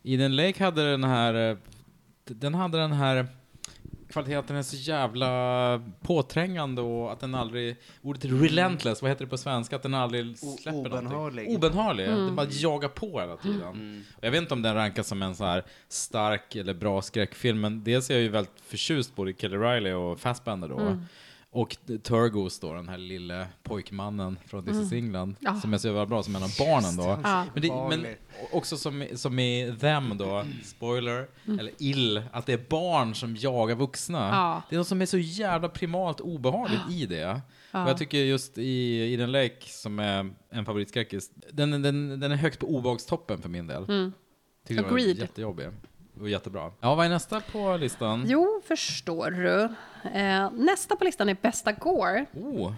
Eden 0.03 0.37
Lake 0.37 0.65
hade 0.65 0.91
den 0.91 1.05
här, 1.05 1.51
eh, 1.51 1.57
den 2.25 2.55
hade 2.55 2.79
den 2.79 2.93
här 2.93 3.27
kvalitet 4.15 4.35
att 4.35 4.49
den 4.49 4.57
är 4.57 4.63
så 4.63 4.77
jävla 4.77 5.83
påträngande 6.01 6.83
och 6.83 7.13
att 7.13 7.21
den 7.21 7.35
aldrig, 7.35 7.77
ordet 8.03 8.25
relentless, 8.25 9.03
vad 9.03 9.11
heter 9.11 9.25
det 9.25 9.31
på 9.31 9.39
svenska? 9.39 9.77
Att 9.77 9.83
den 9.83 9.95
aldrig 9.95 10.39
släpper 10.39 10.79
obenhörlig. 10.79 11.13
någonting. 11.13 11.57
Obenhörlig. 11.57 12.07
Mm. 12.07 12.27
Den 12.27 12.37
bara 12.37 12.47
jagar 12.51 12.89
på 12.89 13.21
hela 13.21 13.37
tiden. 13.37 14.05
Och 14.17 14.25
jag 14.25 14.31
vet 14.31 14.43
inte 14.43 14.55
om 14.55 14.63
den 14.63 14.75
rankas 14.75 15.09
som 15.09 15.23
en 15.23 15.37
så 15.37 15.45
här 15.45 15.65
stark 15.89 16.57
eller 16.57 16.75
bra 16.75 17.03
skräckfilm, 17.03 17.61
men 17.61 17.85
dels 17.85 18.11
är 18.11 18.15
jag 18.15 18.23
ju 18.23 18.29
väldigt 18.29 18.61
förtjust 18.67 19.15
både 19.17 19.31
i 19.31 19.35
Kelly 19.39 19.57
Riley 19.57 19.93
och 19.93 20.21
Fassbender 20.21 20.69
då. 20.69 20.79
Mm. 20.79 21.03
Och 21.57 21.77
Turgos 22.03 22.59
då, 22.61 22.75
den 22.75 22.89
här 22.89 22.99
lille 22.99 23.47
pojkmannen 23.63 24.39
från 24.47 24.65
This 24.65 24.77
is 24.77 24.93
England, 24.93 25.37
Ja. 25.41 25.55
som 25.61 25.75
är 25.75 25.79
så 25.79 25.87
jävla 25.89 26.07
bra 26.07 26.23
som 26.23 26.37
en 26.37 26.43
av 26.43 26.51
barnen 26.59 26.97
då. 26.97 27.21
Ja. 27.25 27.47
Men, 27.55 27.63
det, 27.63 27.69
men 27.99 28.07
också 28.53 28.77
som, 28.77 29.07
som 29.15 29.39
i 29.39 29.75
Them 29.81 30.19
då, 30.19 30.45
spoiler, 30.65 31.27
eller 31.47 31.71
Ill, 31.79 32.23
att 32.33 32.47
det 32.47 32.53
är 32.53 32.65
barn 32.69 33.15
som 33.15 33.37
jagar 33.37 33.75
vuxna. 33.75 34.19
Ja. 34.33 34.63
Det 34.69 34.77
är 34.77 34.79
något 34.79 34.87
som 34.89 35.03
är 35.03 35.07
så 35.07 35.19
jävla 35.19 35.69
primalt 35.69 36.21
obehagligt 36.21 36.91
i 36.91 37.07
det. 37.07 37.41
Och 37.71 37.81
jag 37.81 37.99
tycker 37.99 38.19
just 38.19 38.59
i, 38.59 39.03
i 39.13 39.17
den 39.17 39.33
Lake, 39.33 39.61
som 39.69 39.99
är 39.99 40.31
en 40.51 40.65
favoritskräckis, 40.65 41.31
den, 41.53 41.71
den, 41.71 42.21
den 42.21 42.33
är 42.33 42.37
högt 42.37 42.59
på 42.61 42.67
obehagstoppen 42.67 43.43
för 43.43 43.49
min 43.49 43.67
del. 43.67 43.87
Tycker 43.87 44.03
den 44.67 44.77
var 44.77 44.83
Mm. 44.83 44.95
Agreed. 44.95 45.19
jättejobbig. 45.19 45.67
Och 46.21 46.29
jättebra. 46.29 46.71
Ja, 46.81 46.95
vad 46.95 47.07
är 47.07 47.11
nästa 47.11 47.41
på 47.41 47.77
listan? 47.77 48.25
Jo, 48.27 48.63
förstår 48.69 49.31
du. 49.31 49.63
Eh, 50.19 50.51
nästa 50.53 50.97
på 50.97 51.05
listan 51.05 51.29
är 51.29 51.37
bästa 51.43 51.73
gore. 51.73 52.27
Oh! 52.33 52.73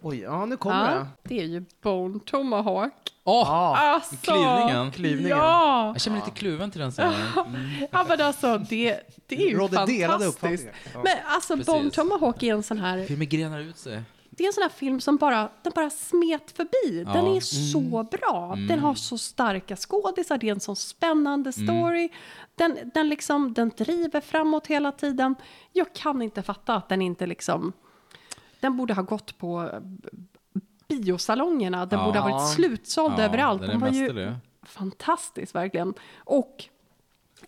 Oj, 0.00 0.20
ja 0.20 0.44
nu 0.44 0.56
kommer 0.56 0.94
Ja, 0.96 1.06
det 1.22 1.40
är 1.40 1.44
ju 1.44 1.64
Bone 1.82 2.20
Tomahawk. 2.26 2.92
Åh! 3.24 3.50
Alltså, 3.50 4.16
Klyvningen. 4.16 4.90
Klyvningen. 4.90 5.38
Ja, 5.38 5.86
Jag 5.86 6.00
känner 6.00 6.16
mig 6.16 6.26
lite 6.26 6.38
kluven 6.38 6.70
till 6.70 6.80
den 6.80 6.90
scenen. 6.90 7.14
Mm. 7.36 7.70
ja 7.90 8.06
men 8.08 8.20
alltså 8.20 8.58
det, 8.58 9.00
det 9.26 9.34
är 9.34 9.38
det. 9.38 9.44
ju 9.44 9.56
delade 9.68 10.06
fantastiskt. 10.06 10.34
uppfattningar. 10.34 10.74
Ja. 10.94 11.02
Men 11.04 11.16
alltså 11.26 11.56
Precis. 11.56 11.66
Bone 11.66 11.90
Tomahawk 11.90 12.42
är 12.42 12.54
en 12.54 12.62
sån 12.62 12.78
här 12.78 13.04
Filmen 13.04 13.28
grenar 13.28 13.60
ut 13.60 13.76
sig. 13.76 14.02
Det 14.38 14.44
är 14.44 14.46
en 14.46 14.52
sån 14.52 14.62
här 14.62 14.68
film 14.70 15.00
som 15.00 15.16
bara, 15.16 15.48
den 15.62 15.72
bara 15.76 15.90
smet 15.90 16.50
förbi. 16.50 17.04
Den 17.04 17.26
Ja. 17.26 17.36
är 17.36 17.40
så 17.40 18.02
bra. 18.10 18.54
Den 18.68 18.78
har 18.78 18.94
så 18.94 19.18
starka 19.18 19.76
skådisar, 19.76 20.38
det 20.38 20.48
är 20.48 20.52
en 20.52 20.60
sån 20.60 20.76
spännande 20.76 21.52
story. 21.52 22.08
Den, 22.54 22.78
den, 22.94 23.08
liksom, 23.08 23.52
den 23.54 23.68
driver 23.78 24.20
framåt 24.20 24.66
hela 24.66 24.92
tiden. 24.92 25.34
Jag 25.72 25.92
kan 25.94 26.22
inte 26.22 26.42
fatta 26.42 26.74
att 26.74 26.88
den 26.88 27.02
inte 27.02 27.26
liksom... 27.26 27.72
Den 28.60 28.76
borde 28.76 28.94
ha 28.94 29.02
gått 29.02 29.38
på 29.38 29.70
biosalongerna. 30.88 31.86
Den 31.86 31.98
Ja. 31.98 32.04
borde 32.06 32.18
ha 32.18 32.30
varit 32.30 32.48
slutsåld 32.54 33.14
Ja, 33.18 33.22
överallt. 33.22 33.60
den 33.60 33.70
är 33.70 33.72
Den 33.72 33.80
var 33.80 33.88
ju 33.88 34.00
mästerlig. 34.02 34.32
fantastisk 34.62 35.54
verkligen. 35.54 35.94
Och 36.18 36.64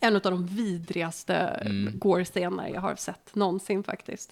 en 0.01 0.15
av 0.17 0.23
de 0.23 0.47
vidrigaste 0.47 1.35
Mm. 1.37 1.99
gore-scener 1.99 2.69
jag 2.69 2.81
har 2.81 2.95
sett 2.97 3.35
någonsin 3.35 3.83
faktiskt. 3.85 4.31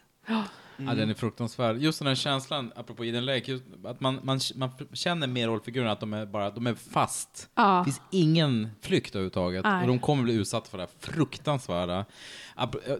Ja, 0.86 0.94
den 0.94 1.10
är 1.10 1.14
fruktansvärd. 1.14 1.76
Just 1.78 1.98
den 1.98 2.08
här 2.08 2.14
känslan, 2.14 2.72
apropå 2.76 3.04
Eden 3.04 3.24
Lake, 3.24 3.50
just 3.50 3.64
att 3.84 4.00
man, 4.00 4.20
man, 4.22 4.40
man 4.54 4.70
känner 4.92 5.26
med 5.26 5.46
rollfigurerna 5.46 5.92
att 5.92 6.00
de 6.00 6.12
är 6.14 6.26
bara, 6.26 6.50
de 6.50 6.66
är 6.66 6.74
fast. 6.74 7.50
Ja. 7.54 7.78
Det 7.78 7.84
finns 7.84 8.00
ingen 8.10 8.68
flykt 8.80 9.14
överhuvudtaget. 9.14 9.64
Nej. 9.64 9.82
Och 9.82 9.88
de 9.88 9.98
kommer 9.98 10.22
bli 10.22 10.34
utsatta 10.34 10.70
för 10.70 10.78
det 10.78 10.82
här 10.82 11.12
fruktansvärda. 11.12 12.04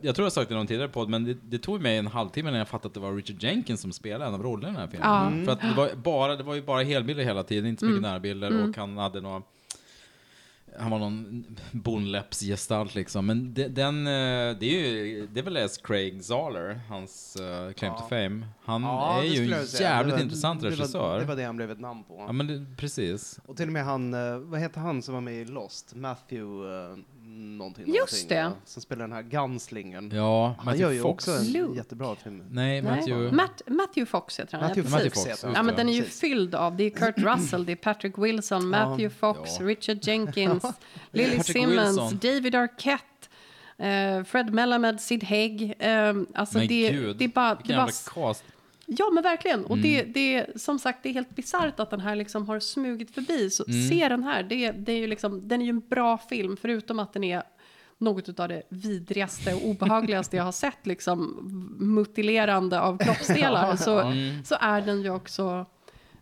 Jag 0.02 0.14
tror 0.14 0.26
jag 0.26 0.32
sagt 0.32 0.48
det 0.48 0.54
i 0.54 0.56
någon 0.56 0.66
tidigare 0.66 0.88
podd, 0.88 1.08
men 1.08 1.24
det, 1.24 1.36
det 1.42 1.58
tog 1.58 1.80
mig 1.82 1.96
en 1.96 2.06
halvtimme 2.06 2.50
när 2.50 2.58
jag 2.58 2.68
fattade 2.68 2.88
att 2.88 2.94
det 2.94 3.00
var 3.00 3.14
Richard 3.14 3.42
Jenkins 3.42 3.80
som 3.80 3.92
spelade 3.92 4.24
en 4.24 4.34
av 4.34 4.42
rollerna 4.42 4.68
i 4.68 4.72
den 4.72 4.80
här 4.80 4.88
filmen. 4.88 5.38
Ja. 5.38 5.44
För 5.44 5.52
att 5.52 5.60
det 5.60 5.74
var, 5.76 5.94
bara, 5.94 6.36
det 6.36 6.42
var 6.42 6.54
ju 6.54 6.62
bara 6.62 6.82
helbilder 6.82 7.24
hela 7.24 7.42
tiden, 7.42 7.66
inte 7.66 7.80
så 7.80 7.86
mycket 7.86 8.02
närbilder 8.02 8.68
och 8.68 8.76
han 8.76 8.98
hade 8.98 9.20
några 9.20 9.42
han 10.78 10.90
var 10.90 10.98
någon 10.98 11.44
bonläppsgestalt 11.72 12.94
liksom. 12.94 13.26
Men 13.26 13.54
det, 13.54 13.68
den, 13.68 14.06
eh, 14.06 14.56
det 14.60 14.66
är 14.66 14.88
ju, 14.88 15.26
det 15.32 15.40
är 15.40 15.44
väl 15.44 15.56
S. 15.56 15.78
Craig 15.84 16.24
Zahler, 16.24 16.80
hans 16.88 17.36
uh, 17.40 17.72
claim 17.72 17.94
to 17.94 18.08
fame. 18.08 18.46
Han 18.64 18.82
Ja, 18.82 19.22
är 19.22 19.26
ju 19.26 19.52
en 19.54 19.64
jävligt 19.80 20.14
var- 20.14 20.22
intressant 20.22 20.60
det 20.60 20.70
var- 20.70 20.76
regissör. 20.76 21.18
Det 21.20 21.24
var 21.24 21.36
det 21.36 21.44
han 21.44 21.56
blev 21.56 21.70
ett 21.70 21.80
namn 21.80 22.04
på. 22.04 22.24
Ja 22.26 22.32
men 22.32 22.46
det, 22.46 22.66
precis. 22.76 23.40
Och 23.46 23.56
till 23.56 23.66
och 23.66 23.72
med 23.72 23.84
han, 23.84 24.14
eh, 24.14 24.38
vad 24.38 24.60
heter 24.60 24.80
han 24.80 25.02
som 25.02 25.14
var 25.14 25.20
med 25.20 25.34
i 25.34 25.44
Lost? 25.44 25.94
Matthew 25.94 26.68
uh, 26.68 26.98
någonting. 27.38 27.86
Just 27.94 28.12
någonting, 28.12 28.28
det. 28.28 28.34
ja, 28.34 28.52
Som 28.64 28.82
spelar 28.82 29.02
den 29.02 29.12
här 29.12 29.22
gunslingen. 29.22 30.10
Ja, 30.14 30.46
han 30.56 30.64
Matthew 30.64 30.82
gör 30.82 30.92
ju 30.92 31.02
Fox. 31.02 31.28
också 31.28 31.40
en 31.40 31.52
Luke. 31.52 31.76
jättefra 31.76 32.16
film. 32.16 32.44
Nej, 32.50 32.82
Nej. 32.82 32.96
Matthew... 32.96 33.36
Matt, 33.36 33.62
Matthew 33.66 34.06
Fox 34.10 34.40
heter 34.40 34.58
han. 34.58 34.68
Matthew 34.68 34.90
ja, 34.90 34.96
Matthew. 34.96 35.30
Fox, 35.34 35.44
Ja, 35.56 35.62
men 35.62 35.76
den 35.76 35.88
är 35.88 35.92
ju 35.92 36.02
Precis. 36.02 36.20
fylld 36.20 36.54
av, 36.54 36.76
det 36.76 36.84
är 36.84 36.90
Kurt 36.90 37.14
Russell, 37.36 37.66
det 37.66 37.72
är 37.72 37.76
Patrick 37.76 38.18
Wilson, 38.18 38.68
Matthew 38.68 39.10
Fox, 39.10 39.50
Ja. 39.60 39.66
Richard 39.66 39.98
Jenkins, 40.02 40.64
Lily 41.10 41.36
Patrick 41.36 41.56
Simmons, 41.56 41.88
Wilson. 41.98 42.18
David 42.22 42.54
Arquette, 42.54 43.04
eh, 43.78 44.24
Fred 44.24 44.54
Melamed, 44.54 45.00
Sid 45.00 45.24
Haig. 45.24 45.74
Eh, 45.78 46.14
alltså 46.34 46.58
Men 46.58 46.66
det, 46.68 46.90
gud, 46.90 47.16
det 47.16 47.24
är 47.24 47.28
bara... 47.28 47.54
Det 47.54 47.64
bara 47.64 47.72
jävla 47.72 47.86
cast. 48.14 48.44
Ja, 48.90 49.10
men 49.12 49.22
verkligen. 49.22 49.64
Och 49.64 49.78
det, 49.78 50.00
Mm. 50.00 50.12
det 50.12 50.60
som 50.60 50.78
sagt, 50.78 50.98
det 51.02 51.08
är 51.08 51.12
helt 51.12 51.36
bisarrt 51.36 51.80
att 51.80 51.90
den 51.90 52.00
här 52.00 52.16
liksom 52.16 52.48
har 52.48 52.60
smugit 52.60 53.14
förbi. 53.14 53.50
Så 53.50 53.64
Mm. 53.68 53.88
se 53.88 54.08
den 54.08 54.22
här, 54.24 54.42
det, 54.42 54.70
det 54.72 54.92
är 54.92 54.96
ju 54.96 55.06
liksom, 55.06 55.48
den 55.48 55.60
är 55.60 55.64
ju 55.64 55.70
en 55.70 55.80
bra 55.88 56.18
film, 56.18 56.56
förutom 56.56 56.98
att 56.98 57.12
den 57.12 57.24
är 57.24 57.42
något 57.98 58.40
av 58.40 58.48
det 58.48 58.62
vidrigaste 58.68 59.54
och 59.54 59.66
obehagligaste 59.68 60.36
jag 60.36 60.44
har 60.44 60.52
sett, 60.52 60.86
liksom 60.86 61.38
mutilerande 61.78 62.80
av 62.80 62.98
kroppsdelar, 62.98 63.76
så, 63.86 63.98
Mm. 63.98 64.44
så 64.44 64.56
är 64.60 64.80
den 64.80 65.02
ju 65.02 65.10
också 65.10 65.66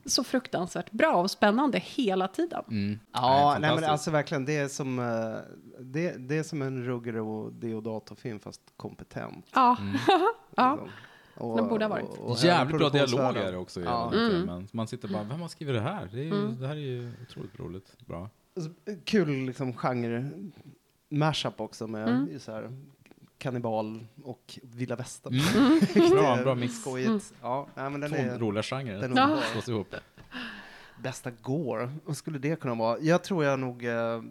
så 0.05 0.25
fruktansvärt 0.25 0.91
bra 0.91 1.15
och 1.17 1.31
spännande 1.31 1.79
hela 1.85 2.29
tiden. 2.29 2.63
Mm. 2.71 2.99
Ja, 3.13 3.57
nej, 3.61 3.75
men 3.75 3.85
alltså 3.85 4.11
verkligen, 4.11 4.45
det 4.45 4.57
är 4.57 4.69
som, 4.69 4.99
eh, 4.99 5.37
det, 5.81 6.29
det 6.29 6.39
är 6.39 6.43
som 6.43 6.63
en 6.63 6.85
Ruggero 6.85 7.29
och 7.45 7.53
Deodato-film 7.53 8.41
fast 8.41 8.61
kompetent. 8.77 9.47
Ja, 9.55 9.77
Mm. 9.81 9.97
ja. 10.57 10.79
Och- 11.37 11.57
Den 11.57 11.69
borde 11.69 11.85
ha 11.85 11.91
varit. 11.91 12.05
och- 12.05 12.31
och 12.31 12.37
Jävligt 12.39 12.79
bra 12.79 12.91
produktionsvärden. 12.91 13.35
dialog 13.35 13.49
är 13.49 13.53
det 13.53 13.59
också 13.59 13.81
Ja. 13.81 14.13
Mm. 14.15 14.67
Man 14.73 14.87
sitter 14.89 15.09
bara, 15.09 15.23
vem 15.25 15.41
har 15.41 15.49
skrivit 15.49 15.75
det 15.75 15.81
här? 15.81 16.09
Det, 16.13 16.21
är 16.21 16.25
ju, 16.25 16.49
det 16.49 16.67
här 16.67 16.75
är 16.77 16.81
ju 16.81 17.13
otroligt 17.29 17.59
roligt. 17.59 17.97
Bra. 18.07 18.31
Alltså, 18.57 18.71
Kul 19.05 19.29
liksom 19.47 19.73
genre 19.73 20.31
mashup 21.09 21.61
också 21.61 21.87
med 21.87 22.09
Mm. 22.09 22.39
så 22.41 22.53
här 22.53 22.71
kannibal 23.39 24.07
och 24.25 24.59
vilda 24.63 24.97
västern. 24.97 25.35
Mm. 25.57 26.11
Bra, 26.11 26.37
bra 26.43 26.55
mix. 26.55 26.81
Skojigt. 26.81 27.35
Ja, 27.43 27.67
nej, 27.75 27.91
men 27.91 28.01
den 28.01 28.11
Två 28.11 28.17
är 28.17 28.39
roliga 28.39 28.63
genrer. 28.63 29.01
den 29.01 29.17
Ja. 29.17 29.39
Slås 29.53 29.69
ihop. 29.69 29.95
Bästa 31.03 31.31
går, 31.31 31.91
vad 32.05 32.17
skulle 32.17 32.39
det 32.39 32.61
kunna 32.61 32.75
vara? 32.75 32.99
Jag 33.01 33.25
tror 33.25 33.45
jag 33.45 33.59
nog... 33.59 33.85
Eh, 33.85 34.23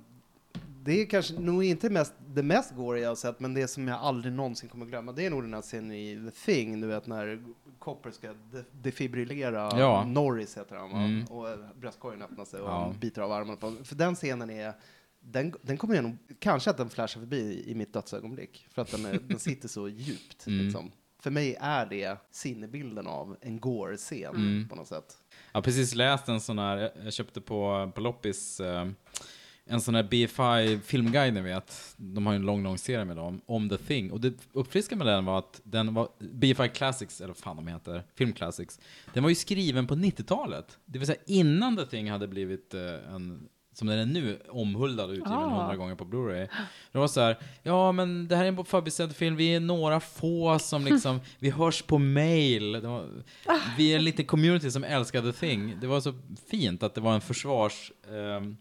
det 0.86 1.02
är 1.02 1.06
kanske 1.06 1.34
nog 1.40 1.64
inte 1.64 1.90
mest, 1.90 2.14
det 2.28 2.44
mest 2.44 2.76
går 2.76 2.98
jag 2.98 3.10
har 3.10 3.16
sett, 3.16 3.40
men 3.40 3.54
det 3.54 3.68
som 3.68 3.88
jag 3.88 4.00
aldrig 4.00 4.34
någonsin 4.34 4.70
kommer 4.70 4.86
glömma, 4.86 5.12
det 5.12 5.26
är 5.26 5.30
nog 5.30 5.44
den 5.44 5.54
här 5.54 5.62
scenen 5.62 5.92
i 5.92 6.32
The 6.32 6.46
Thing, 6.46 6.82
du 6.82 6.88
vet 6.88 7.08
när 7.08 7.44
Copper 7.80 8.12
ska 8.12 8.28
de 8.52 8.64
defibrillera 8.72 9.80
Ja. 9.80 10.04
Norris 10.08 10.58
heter 10.58 10.76
han? 10.76 10.92
Mm. 10.92 11.26
Och 11.26 11.50
eh, 11.50 11.58
bröstkorgen 11.80 12.22
öppnar 12.22 12.46
sig 12.46 12.62
och 12.62 12.70
Ja. 12.70 12.94
biter 13.00 13.22
av 13.22 13.32
armen 13.32 13.58
på. 13.58 13.76
För 13.84 13.96
den 13.96 14.16
scenen 14.16 14.50
är 14.50 14.74
den, 15.20 15.54
den 15.62 15.78
kommer 15.78 15.96
jag 15.96 16.04
nog, 16.04 16.18
kanske 16.40 16.70
att 16.70 16.78
den 16.78 16.90
flashar 16.90 17.20
förbi 17.20 17.64
i 17.68 17.76
mitt 17.76 17.94
dödsögonblick. 17.94 18.68
För 18.72 18.82
att 18.82 18.92
den, 18.92 19.06
är, 19.06 19.20
den 19.20 19.40
sitter 19.40 19.68
så 19.68 19.88
djupt. 19.90 20.48
Mm. 20.48 20.66
Liksom. 20.66 20.92
För 21.20 21.32
mig 21.32 21.58
är 21.60 21.86
det 21.86 22.18
sinnebilden 22.32 23.08
av 23.08 23.38
en 23.42 23.60
gore-scen 23.60 24.36
Mm. 24.36 24.68
på 24.70 24.76
något 24.76 24.88
sätt. 24.88 25.18
Jag 25.52 25.58
har 25.58 25.62
precis 25.64 25.96
läst 25.96 26.28
en 26.30 26.42
sån 26.42 26.60
här, 26.60 26.78
jag- 26.78 26.92
jag 27.06 27.14
köpte 27.14 27.42
på, 27.42 27.92
på 27.96 28.02
loppis 28.02 28.60
eh, 28.60 28.86
en 29.70 29.82
sån 29.82 29.96
här 29.96 30.04
BFI 30.04 30.80
filmguide 30.84 31.34
ni 31.34 31.42
vet. 31.42 31.96
De 31.98 32.26
har 32.26 32.34
ju 32.34 32.36
en 32.36 32.42
lång, 32.46 32.64
lång 32.64 32.78
serie 32.78 33.06
med 33.06 33.18
dem, 33.18 33.42
om 33.46 33.70
The 33.70 33.78
Thing. 33.78 34.12
Och 34.12 34.22
det 34.22 34.34
uppfriskande 34.54 35.06
med 35.06 35.14
den 35.14 35.26
var 35.26 35.40
att 35.40 35.62
den 35.64 35.94
var, 35.94 36.08
BFI 36.20 36.70
Classics, 36.70 37.22
eller 37.22 37.28
vad 37.28 37.38
fan 37.38 37.56
de 37.56 37.68
heter, 37.68 38.04
Film 38.16 38.34
Classics, 38.34 38.80
den 39.14 39.24
var 39.24 39.30
ju 39.30 39.36
skriven 39.36 39.88
på 39.88 39.96
90-talet. 39.96 40.78
Det 40.86 41.00
vill 41.00 41.06
säga 41.08 41.20
innan 41.26 41.78
The 41.78 41.86
Thing 41.86 42.12
hade 42.12 42.28
blivit 42.28 42.74
eh, 42.74 43.14
en 43.16 43.48
som 43.74 43.88
den 43.88 44.00
är 44.00 44.06
nu, 44.06 44.42
omhuldad 44.50 45.06
och 45.10 45.14
utgiven 45.14 45.34
Ah. 45.34 45.60
hundra 45.60 45.76
gånger 45.76 45.96
på 45.96 46.06
Blu-ray. 46.06 46.48
Det 46.92 46.98
var 46.98 47.08
så 47.08 47.22
här, 47.22 47.38
ja 47.64 47.92
men 47.92 48.28
det 48.28 48.36
här 48.36 48.44
är 48.44 48.48
en 48.48 48.66
förbisedd 48.66 49.16
film, 49.16 49.36
vi 49.36 49.56
är 49.56 49.60
några 49.60 50.00
få 50.00 50.60
som 50.60 50.86
liksom, 50.86 51.20
vi 51.40 51.50
hörs 51.50 51.82
på 51.82 51.98
mail. 51.98 52.82
Var, 52.82 53.08
vi 53.78 53.94
är 53.94 54.00
lite 54.00 54.24
community 54.24 54.72
som 54.72 54.84
älskar 54.84 55.22
The 55.22 55.32
Thing. 55.32 55.78
Det 55.82 55.88
var 55.88 56.02
så 56.02 56.14
fint 56.48 56.84
att 56.84 56.96
det 56.96 57.02
var 57.02 57.14
en 57.16 57.22
försvars... 57.22 57.92
ehm, 58.12 58.58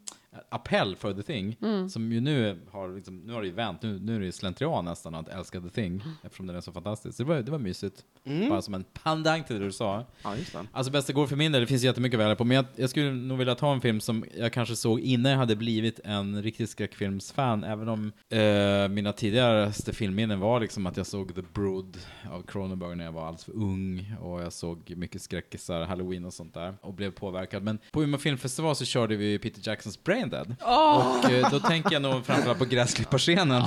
appell 0.49 0.97
för 0.97 1.13
The 1.13 1.23
Thing, 1.23 1.57
som 1.91 2.13
ju 2.13 2.21
nu 2.21 2.61
har, 2.71 2.97
liksom, 2.97 3.19
nu 3.19 3.33
har 3.33 3.41
det 3.41 3.47
ju 3.47 3.53
vänt, 3.53 3.83
nu, 3.83 3.99
nu 3.99 4.17
är 4.17 4.21
det 4.21 4.27
ju 4.27 4.33
slentrian 4.33 4.85
nästan 4.85 5.15
att 5.15 5.29
älska 5.29 5.61
The 5.61 5.69
Thing, 5.69 6.03
eftersom 6.23 6.47
den 6.47 6.57
är 6.57 6.61
så 6.61 6.73
fantastisk. 6.73 7.17
Så 7.17 7.23
det 7.23 7.29
var, 7.29 7.43
det 7.43 7.51
var 7.51 7.59
mysigt. 7.59 8.05
Bara 8.49 8.63
som 8.63 8.75
en 8.75 8.85
pandang 9.03 9.45
till 9.45 9.59
det 9.59 9.65
du 9.65 9.73
sa. 9.73 10.05
Ja, 10.23 10.37
just 10.37 10.53
det. 10.53 10.67
Alltså 10.73 10.93
bästa 10.93 11.13
går 11.13 11.27
för 11.27 11.37
min 11.37 11.53
del, 11.53 11.61
det 11.61 11.67
finns 11.67 11.83
jättemycket 11.83 12.19
att 12.19 12.25
välja 12.25 12.37
på, 12.37 12.45
men 12.45 12.57
jag, 12.57 12.65
jag 12.77 12.91
skulle 12.91 13.13
nog 13.13 13.39
vilja 13.39 13.55
ta 13.55 13.73
en 13.73 13.81
film 13.81 14.01
som 14.01 14.25
jag 14.37 14.53
kanske 14.53 14.77
såg 14.77 15.01
innan 15.01 15.33
jag 15.33 15.39
hade 15.39 15.57
blivit 15.57 16.01
en 16.05 16.43
riktig 16.43 16.69
skräckfilmsfan, 16.69 17.65
även 17.65 17.89
om 17.89 18.13
eh, 18.29 18.89
mina 18.89 19.13
tidigaste 19.13 19.93
filmminnen 19.93 20.41
var 20.41 20.61
liksom 20.61 20.87
att 20.87 20.97
jag 20.97 21.07
såg 21.07 21.35
The 21.35 21.43
Brood 21.53 21.99
av 22.33 22.43
Cronenberg 22.43 22.97
när 22.97 23.05
jag 23.05 23.13
var 23.13 23.27
alldeles 23.27 23.45
för 23.45 23.53
ung, 23.53 24.15
och 24.21 24.43
jag 24.43 24.53
såg 24.53 24.93
mycket 24.97 25.23
skräckisar, 25.23 25.85
Halloween 25.85 26.25
och 26.25 26.35
sånt 26.35 26.55
där, 26.55 26.75
och 26.81 26.95
blev 26.95 27.11
påverkad. 27.11 27.63
Men 27.63 27.79
på 27.93 28.03
Umeå 28.03 28.19
filmfestival 28.19 28.77
så 28.77 28.85
körde 28.85 29.17
vi 29.17 29.39
Peter 29.39 29.61
Jacksons 29.65 30.05
Brain 30.05 30.24
Brain 30.29 30.47
Dead. 30.47 30.57
Åh! 30.67 31.19
Och 31.25 31.31
eh, 31.31 31.51
då 31.51 31.59
tänker 31.61 31.93
jag 31.93 32.03
nog 32.03 32.27
framförallt 32.27 32.59
på 32.59 32.65
gräsklipparscenen. 32.65 33.63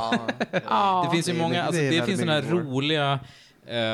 Ja. 0.68 1.06
Det 1.06 1.16
finns 1.16 1.30
ju 1.30 1.34
många, 1.42 1.64
alltså, 1.64 1.82
det 1.82 2.06
finns 2.06 2.20
sådana 2.20 2.42
här 2.42 2.42
roliga 2.52 3.20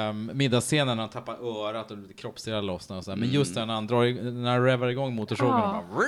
um, 0.10 0.32
middagsscener 0.34 0.96
när 0.96 1.04
han 1.04 1.10
tappar 1.10 1.34
örat 1.68 1.92
och 1.92 1.98
kroppsdelar 2.18 2.62
lossnar 2.62 2.98
och 2.98 3.04
så 3.04 3.12
här. 3.12 3.18
Men 3.18 3.30
just 3.30 3.56
när 3.56 3.66
han 3.66 3.88
drar, 3.88 4.32
när 4.32 4.52
han 4.52 4.64
revar 4.64 4.88
igång 4.88 5.16
motorsågen 5.16 5.52
Ja. 5.54 5.78
och 5.90 5.96
bara, 5.96 6.06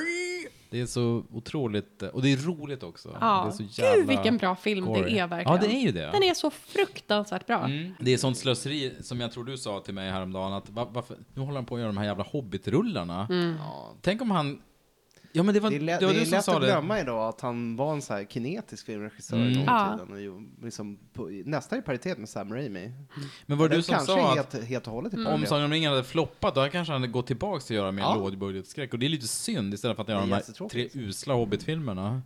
Det 0.70 0.82
är 0.82 0.86
så 0.86 1.24
otroligt, 1.34 2.02
och 2.04 2.22
det 2.22 2.34
är 2.34 2.38
roligt 2.38 2.84
också. 2.84 3.10
Det 3.10 3.16
är 3.16 3.20
Ja, 3.22 3.52
så 3.52 3.64
gud 3.96 4.08
vilken 4.08 4.38
bra 4.38 4.56
film 4.56 4.86
gory. 4.86 5.02
det 5.14 5.20
är 5.20 5.28
verkligen. 5.28 5.62
Ja, 5.62 5.68
det 5.68 5.76
är 5.76 5.80
ju 5.82 5.92
det. 5.92 6.12
Den 6.12 6.24
är 6.24 6.34
så 6.34 6.50
fruktansvärt 6.50 7.48
bra. 7.48 7.60
Mm. 7.66 7.94
Det 8.00 8.14
är 8.14 8.18
sånt 8.18 8.38
slöseri 8.38 8.94
som 9.02 9.20
jag 9.20 9.32
tror 9.32 9.44
du 9.44 9.58
sa 9.58 9.80
till 9.80 9.94
mig 9.94 10.12
häromdagen 10.12 10.54
att 10.54 10.70
va- 10.70 10.88
varför, 10.92 11.18
nu 11.34 11.42
håller 11.42 11.56
han 11.56 11.66
på 11.66 11.76
att 11.76 11.82
göra 11.82 11.90
de 11.92 11.98
här 11.98 12.06
jävla 12.06 12.24
Hobbit-rullarna. 12.24 13.28
Mm. 13.30 13.56
Tänk 14.02 14.22
om 14.22 14.32
han, 14.32 14.62
ja 15.36 15.44
men 15.44 15.54
det 15.54 15.60
var, 15.60 15.70
Det 15.70 15.76
är 15.76 15.80
lätt, 15.80 16.00
det 16.00 16.06
var 16.06 16.14
det 16.14 16.20
är 16.22 16.26
som 16.26 16.32
lätt 16.32 16.46
sa 16.46 16.56
att 16.56 16.62
det. 16.62 16.68
glömma 16.68 17.00
idag 17.00 17.30
att 17.30 17.42
han 17.42 17.76
var 17.76 17.94
en 17.94 18.02
så 18.02 18.14
här 18.14 18.26
kinetisk 18.26 18.86
filmregissör 18.86 19.36
Mm. 19.38 19.48
en 19.48 19.54
gång 19.56 19.64
i 19.64 19.66
Ja. 19.68 19.98
tiden. 19.98 20.14
Och 20.14 20.22
ju 20.22 20.50
liksom 20.64 20.98
på, 21.14 21.26
nästan 21.46 21.80
i 21.80 21.82
paritet 21.82 22.18
med 22.18 22.30
Sam 22.30 22.54
Raimi. 22.54 22.92
Men 23.46 23.58
var 23.58 23.66
det 23.66 23.74
Den 23.76 23.80
du 23.80 23.84
som 23.84 24.00
sa 24.00 24.20
är 24.36 24.40
att 24.40 24.54
helt, 24.54 24.68
helt 24.68 24.88
och 24.88 24.94
hållet 24.94 25.14
Mm. 25.14 25.28
om. 25.28 25.46
Sagan 25.46 25.66
om 25.66 25.72
ringen 25.72 25.92
hade 25.92 26.04
floppat, 26.04 26.56
då 26.56 26.70
kanske 26.70 26.94
han 26.94 27.02
hade 27.02 27.12
gått 27.14 27.28
tillbaka 27.28 27.60
till 27.66 27.76
att 27.76 27.82
göra 27.82 27.92
mer 27.92 28.04
Ja. 28.04 28.16
lågbudgetskräck. 28.16 28.94
Och 28.94 29.00
det 29.00 29.06
är 29.06 29.10
lite 29.10 29.28
synd 29.28 29.74
istället 29.74 29.96
för 29.96 30.04
att 30.04 30.10
göra 30.10 30.22
de 30.22 30.32
här 30.32 30.68
tre 30.70 30.90
usla 30.94 31.34
Hobbit-filmerna 31.34 32.22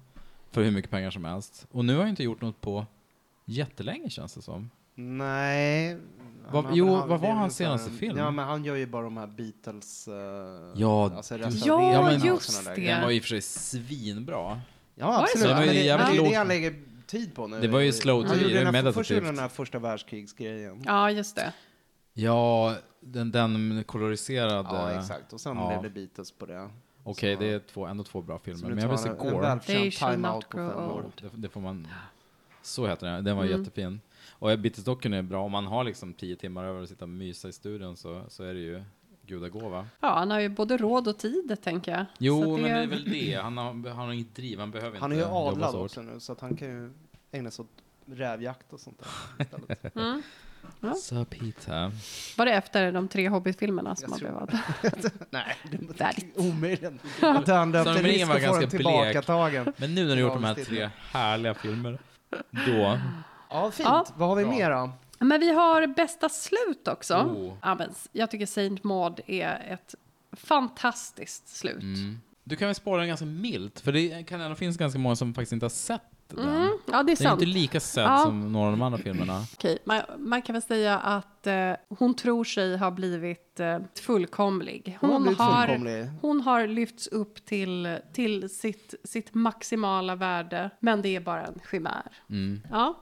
för 0.52 0.64
hur 0.64 0.72
mycket 0.72 0.92
pengar 0.92 1.12
som 1.12 1.26
helst. 1.26 1.66
Och 1.72 1.86
nu 1.86 1.94
har 1.94 2.00
han 2.02 2.10
inte 2.10 2.24
gjort 2.24 2.42
något 2.42 2.62
på 2.62 2.86
jättelänge 3.46 4.10
känns 4.10 4.34
det 4.34 4.42
som. 4.42 4.70
Nej. 5.00 5.98
Han- 6.48 6.66
jo, 6.74 6.96
han- 6.96 7.10
vad 7.10 7.20
var 7.20 7.28
det 7.28 7.34
hans 7.34 7.56
senaste 7.56 7.92
film? 7.92 8.18
Ja, 8.18 8.32
men 8.32 8.46
han 8.46 8.64
gör 8.66 8.76
ju 8.76 8.86
bara 8.86 9.04
de 9.04 9.18
här 9.18 9.28
Beatles... 9.28 10.08
Uh, 10.08 10.14
Ja, 10.76 11.12
alltså 11.16 11.38
Ja, 11.38 12.12
just 12.12 12.66
det. 12.76 12.82
Den 12.86 13.02
var 13.02 13.12
och 13.18 13.24
för 13.24 13.30
sig 13.30 13.42
svinbra. 13.42 14.62
Ja, 14.96 15.08
det 15.12 15.18
absolut. 15.18 15.48
Det 15.48 15.54
var 15.54 15.62
ju 15.62 15.68
det, 15.68 15.74
jävligt 15.84 16.08
men 16.08 16.18
det 16.24 16.28
är 16.28 16.32
det 16.32 16.38
han 16.38 16.48
lägger 16.48 16.76
tid 17.08 17.36
på 17.36 17.48
nu. 17.48 17.60
Det 17.62 17.68
var 17.68 17.80
ju 17.80 17.92
slow 17.92 18.18
Han 18.26 18.30
TV, 18.30 18.42
gjorde 18.42 18.54
det 18.54 18.60
är 18.60 18.66
den 18.66 18.76
här, 18.76 18.84
meditativt. 18.84 19.08
först 19.08 19.26
den 19.26 19.40
här 19.40 19.48
första 19.48 19.80
världskrigsgrejen. 19.80 20.84
Ja, 20.86 21.12
just 21.12 21.36
det. 21.36 21.54
Ja, 22.14 22.76
den, 23.02 23.32
den 23.32 23.84
koloriserade... 23.88 24.54
Ja, 24.70 24.92
exakt. 24.92 25.34
Och 25.34 25.42
sen 25.42 25.58
Ja. 25.58 25.68
blev 25.68 25.82
det 25.84 25.90
Beatles 25.90 26.32
på 26.32 26.46
det. 26.46 26.70
Okej, 27.04 27.36
Så- 27.36 27.42
det 27.42 27.50
är 27.50 27.60
två, 27.60 27.86
ändå 27.86 28.04
två 28.04 28.22
bra 28.22 28.40
filmer. 28.40 28.70
Men 28.70 28.78
jag 28.80 28.90
vill 28.90 28.98
se 28.98 29.10
Gore. 29.10 29.60
Det, 31.22 31.30
det 31.36 31.50
får 31.50 31.62
man... 31.62 31.88
Så 32.62 32.88
heter 32.88 33.08
den. 33.08 33.24
Den 33.24 33.38
var 33.38 33.46
Mm. 33.46 33.60
jättefin. 33.60 34.02
Och 34.40 34.60
Bitterstocken 34.60 35.14
är 35.14 35.22
bra. 35.22 35.44
Om 35.44 35.52
man 35.52 35.66
har 35.66 35.84
liksom 35.84 36.14
tio 36.14 36.36
timmar 36.36 36.66
över 36.66 36.84
att 36.84 36.90
sitta 36.90 37.06
och 37.06 37.10
mysa 37.10 37.50
i 37.50 37.54
studion 37.54 37.98
så, 37.98 38.24
så 38.28 38.44
är 38.44 38.54
det 38.54 38.60
ju 38.60 38.84
gudagåva. 39.22 39.88
Ja, 40.00 40.14
han 40.20 40.32
har 40.32 40.40
ju 40.40 40.50
både 40.50 40.78
råd 40.78 41.08
och 41.08 41.18
tid, 41.18 41.58
tänker 41.64 41.92
jag. 41.92 42.06
Jo, 42.18 42.44
Så 42.44 42.50
men 42.58 42.64
det 42.64 42.70
är 42.70 42.88
väl 42.88 43.10
det. 43.12 43.34
Han 43.44 43.58
har, 43.58 43.90
han 43.90 44.06
har 44.06 44.12
inget 44.14 44.36
driv. 44.36 44.60
Han 44.60 44.72
behöver 44.72 45.00
Han 45.00 45.12
är 45.12 45.16
inte 45.16 45.26
ju 45.28 45.34
jobba 45.34 45.52
adlad 45.52 45.72
så 45.72 45.78
hårt. 45.78 45.86
också 45.86 46.02
nu, 46.02 46.20
så 46.20 46.32
att 46.32 46.40
han 46.42 46.56
kan 46.58 46.68
ju 46.68 46.92
ägna 47.32 47.52
sig 47.52 47.64
åt 47.64 47.70
rävjakt 48.18 48.74
och 48.74 48.80
sånt 48.80 49.00
där 49.00 49.46
istället. 49.46 49.96
Mm. 49.96 50.22
Ja. 50.80 50.94
Så 50.94 51.26
Peter. 51.26 51.92
Var 52.38 52.46
det 52.46 52.52
efter 52.52 52.92
de 52.92 53.08
tre 53.08 53.30
Hobbit-filmerna 53.30 53.96
som 53.96 54.12
han 54.12 54.20
blev 54.20 54.38
adlad? 54.38 54.62
Nej, 55.30 55.56
det 55.72 56.02
är 56.02 56.24
omöjligt. 56.36 56.92
Att 57.22 57.48
han 57.48 57.74
ringen 57.74 58.04
risk 58.04 58.28
var 58.28 58.36
att 58.36 58.46
få 58.46 58.60
den 58.60 58.70
tillbakatagen. 58.70 59.74
Men 59.78 59.96
nu 59.96 60.08
när 60.08 60.16
du 60.16 60.22
gjort 60.22 60.34
de 60.34 60.44
här 60.44 60.54
tre 60.56 60.90
härliga 61.12 61.54
filmerna, 61.54 61.98
då... 62.68 63.00
Ja, 63.50 63.72
fint. 63.72 63.90
Ja. 63.90 64.06
Vad 64.16 64.30
har 64.30 64.36
vi 64.36 64.44
Bra. 64.44 64.52
mer 64.54 64.70
då? 64.72 64.92
Men 65.26 65.40
vi 65.40 65.54
har 65.54 65.88
bästa 65.88 66.30
slut 66.30 66.88
också. 66.88 67.14
Oh. 67.16 67.54
Ja, 67.62 67.76
men 67.76 67.90
jag 68.12 68.32
tycker 68.32 68.46
Saint 68.46 68.84
Maud 68.84 69.20
är 69.28 69.68
ett 69.74 69.96
fantastiskt 70.32 71.48
slut. 71.58 71.82
Mm. 71.84 72.20
Du 72.44 72.56
kan 72.56 72.68
väl 72.68 72.76
spara 72.76 73.00
den 73.00 73.08
ganska 73.08 73.26
milt, 73.26 73.80
för 73.80 73.92
det 73.92 74.24
kan 74.28 74.42
ändå 74.42 74.56
finnas 74.56 74.78
ganska 74.78 75.00
många 75.00 75.16
som 75.16 75.34
faktiskt 75.34 75.52
inte 75.52 75.64
har 75.66 75.70
sett 75.70 76.02
den. 76.28 76.40
Mm, 76.48 76.70
ja, 76.92 77.04
det 77.04 77.12
är 77.12 77.16
Den 77.18 77.28
är 77.28 77.32
inte 77.34 77.46
lika 77.46 77.80
sedd 77.80 78.04
Ja. 78.04 78.18
som 78.18 78.52
några 78.54 78.66
av 78.66 78.72
de 78.72 78.82
andra 78.82 78.98
filmerna. 79.00 79.44
Okej, 79.54 79.78
man, 79.86 80.02
man 80.18 80.42
kan 80.42 80.54
väl 80.54 80.62
säga 80.62 81.00
att 81.00 81.48
eh, 81.48 81.72
hon 82.00 82.14
tror 82.16 82.44
sig 82.44 82.78
ha 82.78 82.92
blivit 82.92 83.60
eh, 83.60 83.80
fullkomlig. 84.02 84.98
Hon 85.02 85.10
har 85.10 85.14
Hon, 85.16 85.24
blivit 85.24 85.40
har, 85.40 85.68
fullkomlig. 85.68 86.08
hon 86.22 86.42
har 86.42 86.68
lyfts 86.68 87.08
upp 87.08 87.46
till, 87.46 87.98
till 88.14 88.50
sitt, 88.50 88.94
sitt 89.04 89.34
maximala 89.34 90.16
värde, 90.16 90.70
men 90.80 91.02
det 91.02 91.16
är 91.16 91.20
bara 91.20 91.46
en 91.46 91.60
chimär. 91.72 92.12
Mm. 92.30 92.62
Ja, 92.72 93.00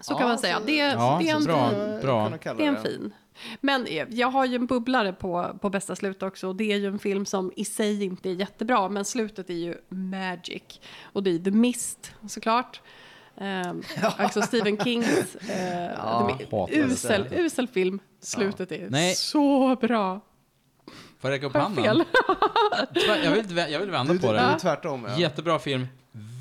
så 0.00 0.12
Ja, 0.12 0.18
kan 0.18 0.28
man 0.28 0.38
säga. 0.38 0.58
så- 0.58 0.64
Det, 0.66 0.76
Ja, 0.76 1.18
det 1.22 1.30
är 1.30 1.36
en 1.36 1.44
bra. 1.44 1.70
bra. 2.02 2.28
Det 2.42 2.48
är 2.48 2.60
en 2.68 2.74
det. 2.74 2.80
fin. 2.80 3.12
Men 3.60 3.86
eh, 3.86 4.04
jag 4.10 4.28
har 4.28 4.44
ju 4.44 4.54
en 4.56 4.66
bubblare 4.66 5.12
på, 5.12 5.58
på 5.60 5.70
bästa 5.70 5.96
slut 5.96 6.22
också. 6.22 6.48
Och 6.48 6.56
det 6.56 6.72
är 6.72 6.76
ju 6.76 6.86
en 6.86 6.98
film 6.98 7.26
som 7.26 7.52
i 7.56 7.64
sig 7.64 8.04
inte 8.04 8.30
är 8.30 8.34
jättebra, 8.34 8.88
men 8.88 9.04
slutet 9.04 9.50
är 9.50 9.54
ju 9.54 9.74
magic. 9.88 10.62
Och 11.02 11.22
det 11.22 11.30
är 11.30 11.38
The 11.38 11.50
Mist, 11.50 12.12
såklart. 12.28 12.80
Um, 13.38 13.82
alltså 14.18 14.42
Stephen 14.42 14.78
Kings 14.78 15.36
eh, 15.36 15.90
Ja, 15.98 16.38
usel, 16.70 17.26
usel 17.32 17.68
film. 17.68 17.98
Slutet 18.20 18.72
är 18.72 18.90
Nej. 18.90 19.14
så 19.14 19.76
bra. 19.76 20.20
Får 21.20 21.30
jag 21.30 21.36
räcka 21.36 21.46
upp 21.46 21.54
handen? 21.56 21.84
Jag 21.84 23.30
vill, 23.30 23.56
jag 23.56 23.80
vill 23.80 23.90
vända 23.90 24.12
Du, 24.12 24.18
på 24.18 24.26
du, 24.26 24.32
du 24.32 24.38
det. 24.38 24.44
är 24.44 24.58
tvärtom. 24.58 25.06
Ja. 25.08 25.16
Jättebra 25.18 25.58
film, 25.58 25.86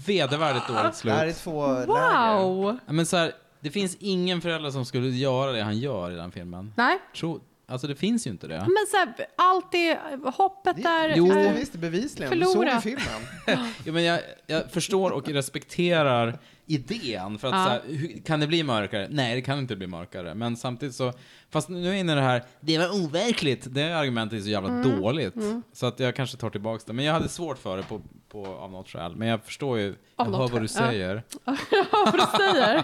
vedervärdigt 0.07 0.67
dåligt 0.67 1.01
Det 1.03 1.11
här 1.11 1.25
är 1.25 1.31
slut. 1.31 1.43
två 1.43 1.67
läger. 1.73 1.85
Wow! 1.87 2.77
Ja, 2.85 2.93
Men 2.93 3.05
så 3.05 3.17
här, 3.17 3.31
det 3.65 3.71
finns 3.71 3.97
ingen 3.99 4.41
förälder 4.41 4.69
som 4.71 4.85
skulle 4.85 5.09
göra 5.09 5.51
det 5.51 5.61
han 5.63 5.77
gör 5.79 6.11
i 6.11 6.15
den 6.15 6.31
filmen. 6.31 6.73
Nej, 6.77 6.97
Tro, 7.17 7.39
alltså 7.67 7.87
det 7.87 7.95
finns 7.95 8.27
ju 8.27 8.31
inte 8.31 8.47
det. 8.47 8.57
men 8.57 8.85
så 8.91 8.97
här, 8.97 9.13
allt 9.35 9.71
det, 9.71 9.99
hoppet 10.35 10.83
där. 10.83 11.13
Jo. 11.15 11.31
är- 11.31 11.53
Visst, 11.53 11.71
det 11.73 11.77
är 11.77 11.81
bevisligen. 11.81 12.39
Du 12.39 12.45
såg 12.45 12.65
ju 12.65 12.79
filmen. 12.81 13.03
Ja, 13.85 13.91
men 13.91 14.03
jag, 14.03 14.19
jag 14.47 14.71
förstår 14.71 15.11
och 15.11 15.29
respekterar 15.29 16.39
idén. 16.67 17.37
För 17.39 17.47
att 17.47 17.53
Ja. 17.53 17.63
så 17.63 17.69
här, 17.69 18.21
kan 18.25 18.39
det 18.39 18.47
bli 18.47 18.63
mörkare? 18.63 19.07
Nej, 19.11 19.35
det 19.35 19.41
kan 19.41 19.59
inte 19.59 19.75
bli 19.75 19.87
mörkare. 19.87 20.33
Men 20.35 20.57
samtidigt 20.57 20.95
så, 20.95 21.13
fast 21.49 21.69
nu 21.69 21.81
är 21.83 21.87
jag 21.87 21.99
inne 21.99 22.11
i 22.11 22.15
det 22.15 22.21
här, 22.21 22.43
det 22.59 22.77
var 22.77 23.03
overkligt. 23.03 23.67
Det 23.73 23.91
argumentet 23.97 24.39
är 24.39 24.43
så 24.43 24.49
jävla 24.49 24.69
Mm. 24.69 25.01
dåligt. 25.01 25.33
Så 25.73 25.85
att 25.85 25.99
jag 25.99 26.15
kanske 26.15 26.37
tar 26.37 26.49
tillbaka 26.49 26.83
det. 26.87 26.93
Men 26.93 27.05
jag 27.05 27.13
hade 27.13 27.29
svårt 27.29 27.57
för 27.57 27.77
det 27.77 27.83
på, 27.83 28.01
på, 28.29 28.45
av 28.47 28.71
något 28.71 28.89
skäl. 28.89 29.15
Men 29.15 29.27
jag 29.27 29.43
förstår 29.43 29.79
ju, 29.79 29.95
jag 30.17 30.25
hör 30.25 30.31
vad 30.31 30.51
du 30.51 30.57
ja. 30.61 30.67
säger. 30.67 31.23
Ja, 31.45 31.55
vad 31.91 32.13
du 32.13 32.37
säger. 32.37 32.83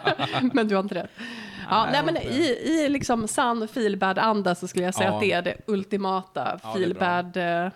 Men 0.53 0.67
du 0.67 0.75
har 0.75 0.83
inte 0.83 0.95
rätt. 0.95 1.09
Ja, 1.69 1.87
nej, 1.91 2.01
men 2.05 2.17
i, 2.17 2.57
i 2.63 2.89
liksom 2.89 3.27
sann 3.27 3.63
feelbad-anda 3.67 4.55
så 4.55 4.67
skulle 4.67 4.85
jag 4.85 4.93
säga 4.95 5.09
Ja. 5.09 5.15
att 5.15 5.21
det 5.21 5.31
är 5.31 5.41
det 5.41 5.57
ultimata 5.67 6.59
Ja, 6.63 6.69
det 6.73 6.79
feelbad. 6.79 7.37
eh, 7.37 7.71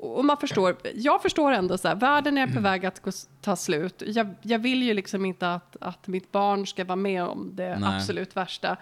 och 0.00 0.24
man 0.24 0.36
förstår, 0.36 0.76
jag 0.94 1.22
förstår 1.22 1.52
ändå 1.52 1.78
så 1.78 1.88
här, 1.88 1.94
världen 1.94 2.38
är 2.38 2.46
på 2.46 2.60
väg 2.60 2.86
att 2.86 3.00
gå, 3.00 3.10
ta 3.40 3.56
slut. 3.56 4.02
Jag, 4.06 4.34
jag 4.42 4.58
vill 4.58 4.82
ju 4.82 4.94
liksom 4.94 5.24
inte 5.24 5.52
att, 5.52 5.76
att 5.80 6.06
mitt 6.06 6.32
barn 6.32 6.66
ska 6.66 6.84
vara 6.84 6.96
med 6.96 7.24
om 7.24 7.50
det 7.54 7.78
Nej. 7.78 7.96
absolut 7.96 8.36
värsta. 8.36 8.76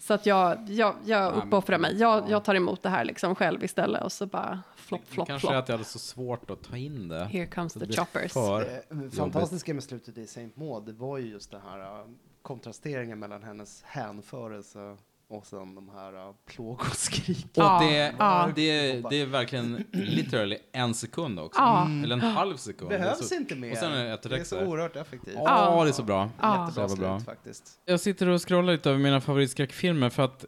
Så 0.00 0.14
att 0.14 0.26
jag, 0.26 0.70
jag, 0.70 0.94
jag 1.04 1.34
uppoffrar 1.36 1.78
mig. 1.78 1.96
Jag, 1.98 2.30
jag 2.30 2.44
tar 2.44 2.54
emot 2.54 2.82
det 2.82 2.88
här 2.88 3.04
liksom 3.04 3.34
själv 3.34 3.64
istället 3.64 4.04
och 4.04 4.12
så 4.12 4.26
bara 4.26 4.62
flopp, 4.76 5.08
flopp, 5.08 5.26
Kanske 5.26 5.48
är 5.48 5.54
att 5.54 5.64
flopp. 5.66 5.68
jag 5.68 5.74
hade 5.74 5.88
så 5.88 5.98
svårt 5.98 6.50
att 6.50 6.62
ta 6.62 6.76
in 6.76 7.08
det. 7.08 7.24
Here 7.24 7.46
comes 7.46 7.72
the 7.72 7.92
choppers. 7.92 8.32
För 8.32 8.82
Det 8.88 9.10
fantastiska 9.16 9.74
med 9.74 9.84
slutet 9.84 10.18
i 10.18 10.26
Saint 10.26 10.56
Maud, 10.56 10.84
det 10.86 10.92
var 10.92 11.18
ju 11.18 11.30
just 11.30 11.50
den 11.50 11.60
här 11.60 11.80
uh, 11.80 12.06
kontrasteringen 12.42 13.18
mellan 13.18 13.42
hennes 13.42 13.82
hänförelse 13.82 14.96
och 15.28 15.46
sen 15.46 15.74
de 15.74 15.88
här 15.88 16.12
uh, 16.28 16.34
plågoskriken. 16.46 17.44
Och 17.54 17.62
Ja, 17.62 17.78
det, 17.80 18.14
ja. 18.18 18.50
det, 18.56 18.92
det 19.10 19.20
är 19.20 19.26
verkligen 19.26 19.84
literally 19.92 20.58
en 20.72 20.94
sekund 20.94 21.40
också. 21.40 21.60
Ja. 21.60 21.88
Eller 22.04 22.12
en 22.14 22.20
halv 22.20 22.56
sekund. 22.56 22.88
Behövs 22.88 23.28
så- 23.28 23.34
inte 23.34 23.54
mer. 23.54 23.70
Och 23.72 23.76
sen 23.78 23.92
är 23.92 24.04
det 24.04 24.12
ett 24.12 24.22
det 24.22 24.36
är 24.38 24.44
så 24.44 24.60
oerhört 24.66 24.96
effektivt. 24.96 25.34
Ja, 25.44 25.84
det 25.84 25.90
är 25.90 25.92
så 25.92 26.02
bra. 26.02 26.30
Ja. 26.40 26.60
Jättebra 26.66 26.88
Så 26.88 26.92
jävla 26.94 27.08
bra. 27.08 27.18
slut 27.18 27.26
faktiskt. 27.26 27.78
Jag 27.84 28.00
sitter 28.00 28.28
och 28.28 28.48
scrollar 28.48 28.72
lite 28.72 28.90
över 28.90 28.98
mina 29.00 29.20
favoritskräckfilmer 29.20 30.10
för 30.10 30.22
att 30.22 30.44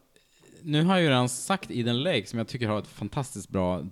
nu 0.63 0.85
har 0.85 0.95
jag 0.95 1.03
ju 1.03 1.09
redan 1.09 1.29
sagt 1.29 1.71
Eden 1.71 2.03
Lake 2.03 2.27
som 2.27 2.39
jag 2.39 2.49
tycker 2.49 2.69
har 2.69 2.79
ett 2.79 2.87
fantastiskt 2.87 3.49
bra 3.49 3.83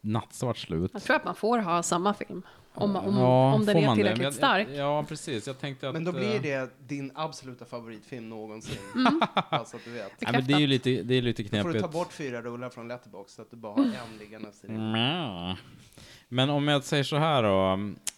nattsvart 0.00 0.58
slut. 0.58 0.90
Jag 0.94 1.02
tror 1.02 1.16
att 1.16 1.24
man 1.24 1.34
får 1.34 1.58
ha 1.58 1.82
samma 1.82 2.14
film. 2.14 2.42
Om, 2.80 2.96
om, 2.96 3.16
Ja, 3.16 3.54
om 3.54 3.66
den 3.66 3.76
är 3.76 3.94
tillräckligt 3.94 4.16
Men 4.16 4.24
jag, 4.24 4.34
stark. 4.34 4.68
Ja, 4.74 5.04
precis. 5.08 5.46
Jag 5.46 5.58
tänkte 5.58 5.88
att... 5.88 5.94
Men 5.94 6.04
då 6.04 6.10
eh, 6.10 6.16
blir 6.16 6.40
det 6.40 6.70
din 6.86 7.12
absoluta 7.14 7.64
favoritfilm 7.64 8.28
någonsin. 8.28 8.78
alltså 9.34 9.76
att 9.76 9.84
du 9.84 9.90
vet. 9.90 10.12
Nej, 10.20 10.32
men 10.32 10.46
det 10.46 10.52
är 10.52 10.58
ju 10.58 10.66
lite, 10.66 10.90
det 11.02 11.14
är 11.14 11.22
lite 11.22 11.42
Då 11.42 11.48
får 11.48 11.56
du 11.56 11.62
knepigt. 11.62 11.82
ta 11.82 11.88
bort 11.88 12.12
fyra 12.12 12.42
rullar 12.42 12.70
från 12.70 12.88
Letterboxd 12.88 13.36
så 13.36 13.42
att 13.42 13.50
du 13.50 13.56
bara 13.56 13.72
har 13.72 13.84
en 13.84 14.18
liggandes 14.18 14.64
i 14.64 14.66
din. 14.66 14.92
Mm. 16.30 16.36
Men 16.36 16.50
om 16.50 16.68
jag 16.68 16.84
säger 16.84 17.04
så 17.04 17.16
här 17.16 17.42
då, 17.42 17.72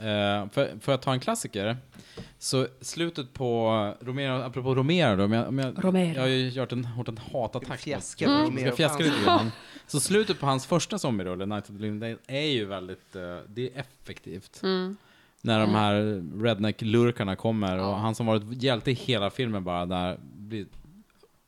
eh, 0.06 0.48
för, 0.50 0.80
får 0.80 0.92
jag 0.92 1.02
ta 1.02 1.12
en 1.12 1.20
klassiker? 1.20 1.76
Så 2.38 2.66
slutet 2.80 3.32
på 3.32 3.70
Romero, 4.00 4.42
apropå 4.42 4.74
Romero 4.74 5.16
då, 5.16 5.24
om 5.24 5.32
jag, 5.32 5.48
om 5.48 5.58
jag, 5.58 5.84
Romero. 5.84 6.14
jag 6.14 6.20
har 6.20 6.28
ju 6.28 6.48
gjort 6.48 6.72
en, 6.72 6.88
gjort 6.96 7.08
en 7.08 7.18
hatattack. 7.18 7.80
Fjäska 7.80 8.24
på 8.24 8.30
Jag 8.32 8.46
Romero. 8.46 8.66
ska 8.66 8.76
fjäska 8.76 9.04
lite 9.04 9.24
grann. 9.24 9.50
Så 9.86 10.00
slutet 10.00 10.40
på 10.40 10.46
hans 10.46 10.66
första 10.66 10.98
zombierulle, 10.98 11.46
Night 11.46 11.70
of 11.70 11.76
the 11.76 11.82
Living 11.82 12.00
Dead, 12.00 12.18
är 12.26 12.40
ju 12.46 12.64
väldigt, 12.64 13.16
eh, 13.16 13.36
det 13.48 13.70
är 13.74 13.80
effektivt. 13.80 14.60
Mm. 14.62 14.96
När 15.42 15.60
de 15.60 15.70
här 15.70 15.94
redneck-lurkarna 16.44 17.36
kommer 17.36 17.78
och 17.78 17.96
han 17.96 18.14
som 18.14 18.26
varit 18.26 18.62
hjälte 18.62 18.90
i 18.90 18.94
hela 18.94 19.30
filmen 19.30 19.64
bara 19.64 19.86
där 19.86 20.18
blir 20.22 20.66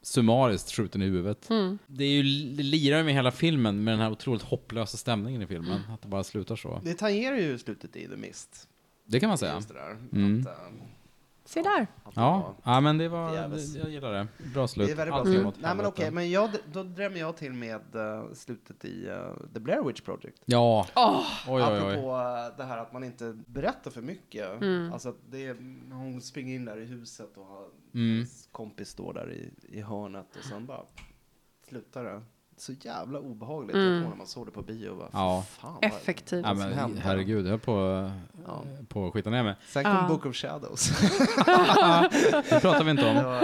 summariskt 0.03 0.73
skjuten 0.73 1.03
i 1.03 1.05
huvudet. 1.05 1.51
Mm. 1.51 1.79
Det 1.87 2.05
är 2.05 2.23
ju, 2.23 2.23
det 2.55 2.63
lirar 2.63 3.05
med 3.05 3.15
hela 3.15 3.31
filmen 3.31 3.85
med 3.85 3.93
den 3.93 4.01
här 4.01 4.11
otroligt 4.11 4.43
hopplösa 4.43 4.97
stämningen 4.97 5.43
i 5.43 5.47
filmen. 5.47 5.81
Att 5.89 6.03
det 6.03 6.09
bara 6.09 6.25
slutar 6.25 6.57
så. 6.57 6.81
Det 6.85 6.95
tangerar 6.95 7.37
ju 7.37 7.59
slutet 7.59 7.97
i 7.97 8.09
The 8.09 8.17
Mist. 8.17 8.69
Det 9.05 9.21
kan 9.21 9.29
man 9.29 9.39
säga. 9.39 9.55
Just 9.55 9.69
det 9.69 9.75
där. 9.75 9.97
Mm. 10.13 10.41
Att, 10.41 10.47
eh, 10.47 10.53
Se 11.53 11.63
där. 11.63 11.87
Ja, 12.15 12.55
ja 12.65 12.81
men 12.81 12.99
det 12.99 13.09
var, 13.09 13.35
jag 13.35 13.91
gillar 13.91 14.13
det. 14.13 14.29
Bra 14.55 14.69
slut. 14.69 14.87
Det 14.87 14.93
är 14.93 14.97
väldigt 14.97 15.15
bra 15.15 15.25
slut. 15.25 15.47
åt 15.47 15.61
Nej 15.61 15.75
men 15.75 15.87
okej, 15.87 16.11
men 16.11 16.31
jag, 16.31 16.51
då 16.73 16.83
drämmer 16.83 17.19
jag 17.19 17.37
till 17.37 17.53
med 17.53 17.95
eh, 17.95 18.33
slutet 18.33 18.85
i 18.85 19.09
eh, 19.09 19.33
The 19.55 19.61
Blair 19.61 19.83
Witch 19.83 20.01
Project. 20.01 20.43
Ja. 20.45 20.87
Åh, 20.97 21.27
Oj, 21.49 21.63
oj, 21.63 21.63
oj. 21.63 21.79
Apropå 21.79 22.09
eh, 22.11 22.57
det 22.57 22.65
här 22.65 22.79
att 22.79 22.93
man 22.93 23.05
inte 23.05 23.39
berättar 23.47 23.91
för 23.91 24.03
mycket. 24.03 24.63
Mm. 24.63 24.93
Alltså 24.93 25.15
det 25.31 25.47
är, 25.47 25.55
hon 25.95 26.21
springer 26.21 26.55
in 26.55 26.65
där 26.65 26.77
i 26.81 26.85
huset 26.85 27.37
och 27.37 27.47
har 27.47 27.63
Mm. 27.95 28.15
hennes 28.15 28.49
kompis 28.53 28.89
står 28.89 29.15
där 29.15 29.33
i, 29.33 29.51
i 29.79 29.81
hörnet 29.81 30.37
och 30.39 30.45
sen 30.45 30.67
bara 30.67 30.81
slutar 31.69 32.05
det. 32.05 32.23
Så 32.63 32.73
jävla 32.81 33.19
obehagligt. 33.19 33.77
Mm. 33.77 33.93
Jag 33.93 34.09
när 34.11 34.17
man 34.17 34.27
såg 34.27 34.47
det 34.47 34.51
på 34.51 34.63
bio 34.63 34.89
och 34.89 34.97
bara, 34.97 35.09
Ja. 35.13 35.45
fan 35.49 35.75
vad- 35.75 35.85
Effektivt. 35.85 36.43
Ja, 36.45 36.49
vad 36.49 36.59
som 36.59 36.69
men 36.69 36.79
hände? 36.79 37.01
herregud, 37.01 37.45
jag 37.47 37.51
höll 37.51 37.59
på, 37.61 38.11
Ja. 38.47 38.63
på 38.89 39.07
att 39.07 39.13
skita 39.13 39.31
ner 39.31 39.43
mig. 39.43 39.55
Sen 39.67 39.85
kom 39.85 39.93
Ja. 39.93 40.09
Book 40.09 40.27
of 40.27 40.37
Shadows. 40.37 40.89
Det 42.51 42.61
pratar 42.61 42.85
vi 42.85 42.91
inte 42.91 43.03
det, 43.03 43.11
om. 43.19 43.25
var, 43.25 43.41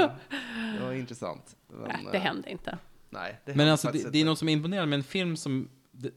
det 0.78 0.84
var 0.84 0.92
intressant. 0.92 1.56
Men, 1.68 1.80
Nej, 1.88 2.06
det 2.12 2.16
eh, 2.18 2.22
hände 2.22 2.50
inte. 2.50 2.78
Nej, 3.10 3.40
det 3.44 3.54
Men 3.54 3.68
alltså, 3.68 3.90
det, 3.92 4.12
det 4.12 4.20
är 4.20 4.24
något 4.24 4.38
som 4.38 4.48
är 4.48 4.52
imponerande 4.52 4.86
med 4.90 4.96
en 4.96 5.02
film 5.04 5.36
som, 5.36 5.68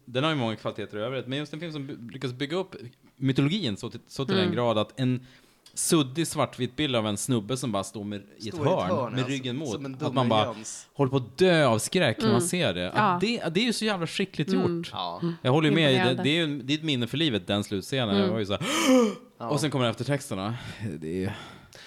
den 0.06 0.24
har 0.24 0.32
ju 0.32 0.38
många 0.38 0.56
kvaliteter 0.56 0.98
i 0.98 1.02
övrigt, 1.02 1.28
men 1.28 1.38
just 1.38 1.54
en 1.54 1.60
film 1.60 1.72
som 1.74 2.10
lyckas 2.14 2.34
bygga 2.34 2.58
upp 2.58 2.76
mytologin 3.16 3.78
så 3.78 3.90
till, 3.90 4.00
så 4.08 4.26
till 4.26 4.36
Mm. 4.36 4.46
den 4.48 4.56
grad 4.56 4.78
att 4.78 5.00
en 5.00 5.26
suddig 5.74 6.28
svartvit 6.28 6.76
bild 6.76 6.96
av 6.96 7.08
en 7.08 7.18
snubbe 7.18 7.58
som 7.58 7.72
bara 7.72 7.84
står 7.84 8.04
med, 8.04 8.22
i 8.38 8.48
ett 8.50 8.56
Står 8.56 8.66
hörn, 8.66 8.88
med 8.88 8.98
alltså, 9.14 9.28
ryggen 9.28 9.58
mot, 9.58 9.76
att 9.76 10.14
man 10.14 10.30
bara 10.30 10.46
dummerjöns. 10.46 10.88
håller 10.94 11.10
på 11.12 11.18
att 11.18 11.38
dö 11.38 11.66
av 11.66 11.80
skräck 11.80 12.18
när 12.18 12.26
man 12.26 12.36
Mm. 12.36 12.48
ser 12.48 12.74
det. 12.74 12.92
Ja. 12.96 13.18
det. 13.22 13.44
Det 13.52 13.60
är 13.60 13.66
ju 13.66 13.74
så 13.74 13.86
jävla 13.86 14.08
skickligt 14.08 14.50
Mm. 14.54 14.78
gjort. 14.78 14.90
Ja. 14.94 15.22
Jag 15.42 15.52
håller 15.52 15.70
ju 15.70 15.76
med, 15.76 16.08
det, 16.18 16.24
det 16.24 16.30
är 16.30 16.48
ju 16.48 16.62
det 16.62 16.74
är 16.74 16.78
ett 16.78 16.84
minne 16.84 17.08
för 17.08 17.18
livet, 17.18 17.48
den 17.48 17.64
slutscenen. 17.64 18.10
Mm. 18.10 18.22
Jag 18.22 18.32
var 18.32 18.40
ju 18.40 18.46
så 18.46 18.52
här, 18.54 18.62
Ja. 19.40 19.50
Och 19.50 19.60
sen 19.60 19.72
kommer 19.72 19.90
eftertexterna. 19.90 20.56
Det 21.00 21.24
är... 21.24 21.34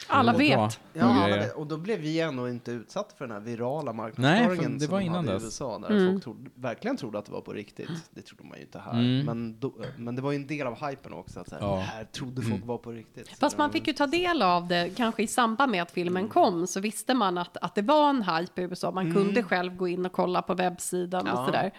Alla 0.09 0.33
bra. 0.33 0.39
vet. 0.39 0.81
Ja, 0.93 1.07
Och 1.07 1.13
alla 1.15 1.37
vet. 1.37 1.55
och 1.57 1.67
då 1.67 1.77
blev 1.77 1.99
vi 2.01 2.21
ändå 2.21 2.49
inte 2.49 2.71
utsatta 2.73 3.15
för 3.19 3.27
den 3.27 3.37
här 3.37 3.41
virala 3.41 3.93
Nej, 3.93 3.97
marknadsföringen 3.97 4.65
för 4.65 4.73
det 4.79 4.81
som 4.81 4.93
var 4.93 4.99
de 5.01 5.05
innan 5.07 5.17
hade 5.17 5.31
i 5.31 5.35
dess. 5.35 5.45
USA, 5.45 5.79
där 5.79 5.91
Mm. 5.91 6.13
folk 6.13 6.25
trodde, 6.25 6.51
verkligen 6.55 6.97
trodde 6.97 7.19
att 7.19 7.25
det 7.27 7.33
var 7.33 7.41
på 7.41 7.53
riktigt. 7.53 7.89
Det 8.11 8.23
trodde 8.23 8.45
man 8.45 8.57
ju 8.59 8.63
inte 8.65 8.79
här. 8.79 8.93
Mm. 8.93 9.25
Men, 9.27 9.61
då, 9.61 9.73
men 9.97 10.17
det 10.17 10.23
var 10.23 10.33
ju 10.33 10.37
en 10.37 10.47
del 10.47 10.67
av 10.67 10.89
hypen 10.89 11.13
också, 11.13 11.41
att 11.41 11.49
så 11.49 11.55
här, 11.55 11.63
Ja. 11.63 11.75
det 11.77 11.81
här 11.83 12.05
trodde 12.05 12.43
folk 12.43 12.55
Mm. 12.55 12.67
var 12.69 12.79
på 12.79 12.91
riktigt. 12.91 13.29
Så 13.29 13.35
Fast 13.37 13.59
man 13.59 13.73
fick 13.73 13.87
ju 13.87 13.93
ta 13.93 14.07
del 14.07 14.43
av 14.43 14.69
det, 14.69 14.91
kanske 14.97 15.23
i 15.23 15.27
samband 15.27 15.71
med 15.73 15.83
att 15.83 15.91
filmen 15.91 16.21
Mm. 16.23 16.31
kom, 16.31 16.67
så 16.67 16.81
visste 16.81 17.15
man 17.15 17.39
att, 17.39 17.57
att 17.57 17.75
det 17.75 17.83
var 17.83 18.11
en 18.11 18.23
hype 18.23 18.63
i 18.63 18.65
USA. 18.65 18.91
Man 18.91 19.15
kunde 19.15 19.43
själv 19.43 19.77
gå 19.77 19.89
in 19.89 20.07
och 20.07 20.13
kolla 20.13 20.43
på 20.43 20.55
webbsidan 20.55 21.29
och 21.29 21.39
Ja. 21.39 21.47
sådär. 21.47 21.71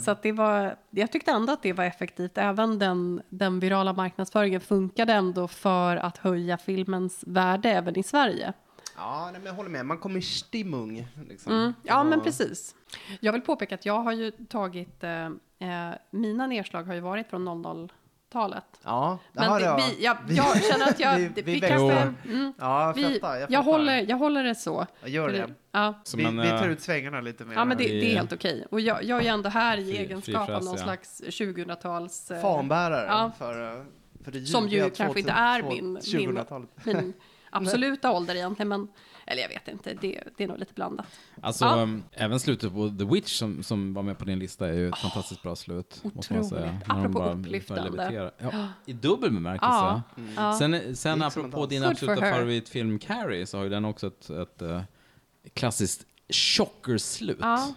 Så 0.00 0.10
att 0.10 0.22
det 0.22 0.32
var, 0.32 0.76
jag 0.90 1.12
tyckte 1.12 1.30
ändå 1.30 1.52
att 1.52 1.62
det 1.62 1.72
var 1.72 1.84
effektivt. 1.84 2.38
Även 2.38 2.78
den, 2.78 3.22
den 3.28 3.60
virala 3.60 3.92
marknadsföringen 3.92 4.60
funkade 4.60 5.12
ändå 5.12 5.48
för 5.48 5.96
att 5.96 6.16
höja 6.18 6.58
filmens 6.58 7.24
värde 7.26 7.69
även 7.70 7.98
i 7.98 8.02
Sverige. 8.02 8.52
Ja, 8.96 9.22
nej, 9.24 9.32
men 9.32 9.46
jag 9.46 9.54
håller 9.54 9.70
med. 9.70 9.86
Man 9.86 9.98
kommer 9.98 10.18
i 10.18 10.22
stimung. 10.22 11.08
Liksom. 11.28 11.52
Mm. 11.52 11.74
Ja, 11.82 12.04
men 12.04 12.20
precis. 12.20 12.74
Jag 13.20 13.32
vill 13.32 13.40
påpeka 13.42 13.74
att 13.74 13.86
jag 13.86 14.00
har 14.00 14.12
ju 14.12 14.30
tagit, 14.30 15.04
eh, 15.04 15.24
eh, 15.26 15.94
mina 16.10 16.46
nedslag 16.46 16.82
har 16.84 16.94
ju 16.94 17.00
varit 17.00 17.30
från 17.30 17.48
00-talet. 17.48 18.64
Ja, 18.84 19.18
det 19.32 19.40
Men 19.40 19.48
har 19.48 19.60
det, 19.60 19.66
jag. 19.66 19.76
vi, 19.76 20.04
jag, 20.04 20.16
jag 20.28 20.62
känner 20.62 20.88
att 20.88 21.00
jag, 21.00 21.18
Vi- 21.18 21.28
vi, 21.34 21.42
vi 21.42 21.60
kanske... 21.60 21.96
Mm, 22.28 22.52
Ja, 22.58 22.86
jag 22.86 22.94
vi, 22.94 23.14
fattar. 23.20 23.36
Jag, 23.36 23.50
jag, 23.50 23.62
håller, 23.62 24.10
jag 24.10 24.16
håller 24.16 24.44
det 24.44 24.54
så. 24.54 24.86
Jag 25.00 25.10
gör 25.10 25.28
det. 25.28 25.50
Ja, 25.72 25.94
Vi, 26.16 26.24
vi 26.24 26.48
tar 26.48 26.68
ut 26.68 26.80
svängarna 26.80 27.20
lite 27.20 27.44
mer. 27.44 27.54
ja 27.54 27.64
men 27.64 27.76
det, 27.76 27.84
Vi- 27.84 28.00
det 28.00 28.12
är 28.12 28.16
helt 28.16 28.32
okej. 28.32 28.66
Och 28.70 28.80
jag, 28.80 29.04
jag 29.04 29.24
är 29.26 29.30
ändå 29.32 29.48
här 29.48 29.78
i 29.78 29.84
Fri- 29.92 29.96
egenskap 29.98 30.36
av 30.40 30.46
frifräs, 30.46 30.64
någon 30.64 30.76
ja. 30.76 30.82
slags 30.82 31.22
2000-tals... 31.22 32.30
eh, 32.30 32.42
Fanbärare 32.42 33.06
Ja. 33.06 33.30
för, 33.38 33.76
eh, 33.78 33.82
för 34.24 34.32
det 34.32 34.46
Som 34.46 34.68
ju 34.68 34.90
kanske 34.90 35.20
inte 35.20 35.32
2000 35.32 35.36
är 35.36 35.62
min- 35.62 35.92
min- 35.92 35.98
2000-talet. 36.02 36.68
Min 36.84 37.12
absoluta 37.50 38.10
ålder 38.12 38.34
egentligen, 38.34 38.68
men... 38.68 38.88
Eller 39.26 39.42
jag 39.42 39.48
vet 39.48 39.68
inte, 39.68 39.94
det, 39.94 40.22
det 40.36 40.44
är 40.44 40.48
nog 40.48 40.58
lite 40.58 40.74
blandat. 40.74 41.06
Alltså, 41.40 41.64
Ja. 41.64 41.82
um, 41.82 42.02
även 42.12 42.40
slutet 42.40 42.72
på 42.72 42.88
The 42.98 43.04
Witch 43.04 43.38
som, 43.38 43.62
som 43.62 43.94
var 43.94 44.02
med 44.02 44.18
på 44.18 44.24
din 44.24 44.38
lista 44.38 44.68
är 44.68 44.72
ju 44.72 44.88
ett 44.88 44.98
fantastiskt 44.98 45.42
bra 45.42 45.56
slut. 45.56 46.00
måste 46.14 46.34
man 46.34 46.44
säga. 46.44 46.78
otroligt. 46.84 47.06
Apropå 47.06 47.24
upplyftande. 47.30 48.30
Ja, 48.38 48.68
I 48.86 48.92
dubbel 48.92 49.32
bemärkelse. 49.32 49.72
Ja. 49.72 50.02
Ja. 50.36 50.58
Sen, 50.58 50.96
sen 50.96 51.22
apropå 51.22 51.66
din 51.66 51.82
Good 51.82 51.90
absoluta 51.90 52.20
favoritfilm 52.20 52.98
Carrie 52.98 53.46
så 53.46 53.56
har 53.56 53.64
ju 53.64 53.70
den 53.70 53.84
också 53.84 54.06
ett, 54.06 54.30
ett 54.30 54.62
eh, 54.62 54.82
klassiskt 55.54 56.06
chockerslut. 56.28 57.38
Ja. 57.40 57.74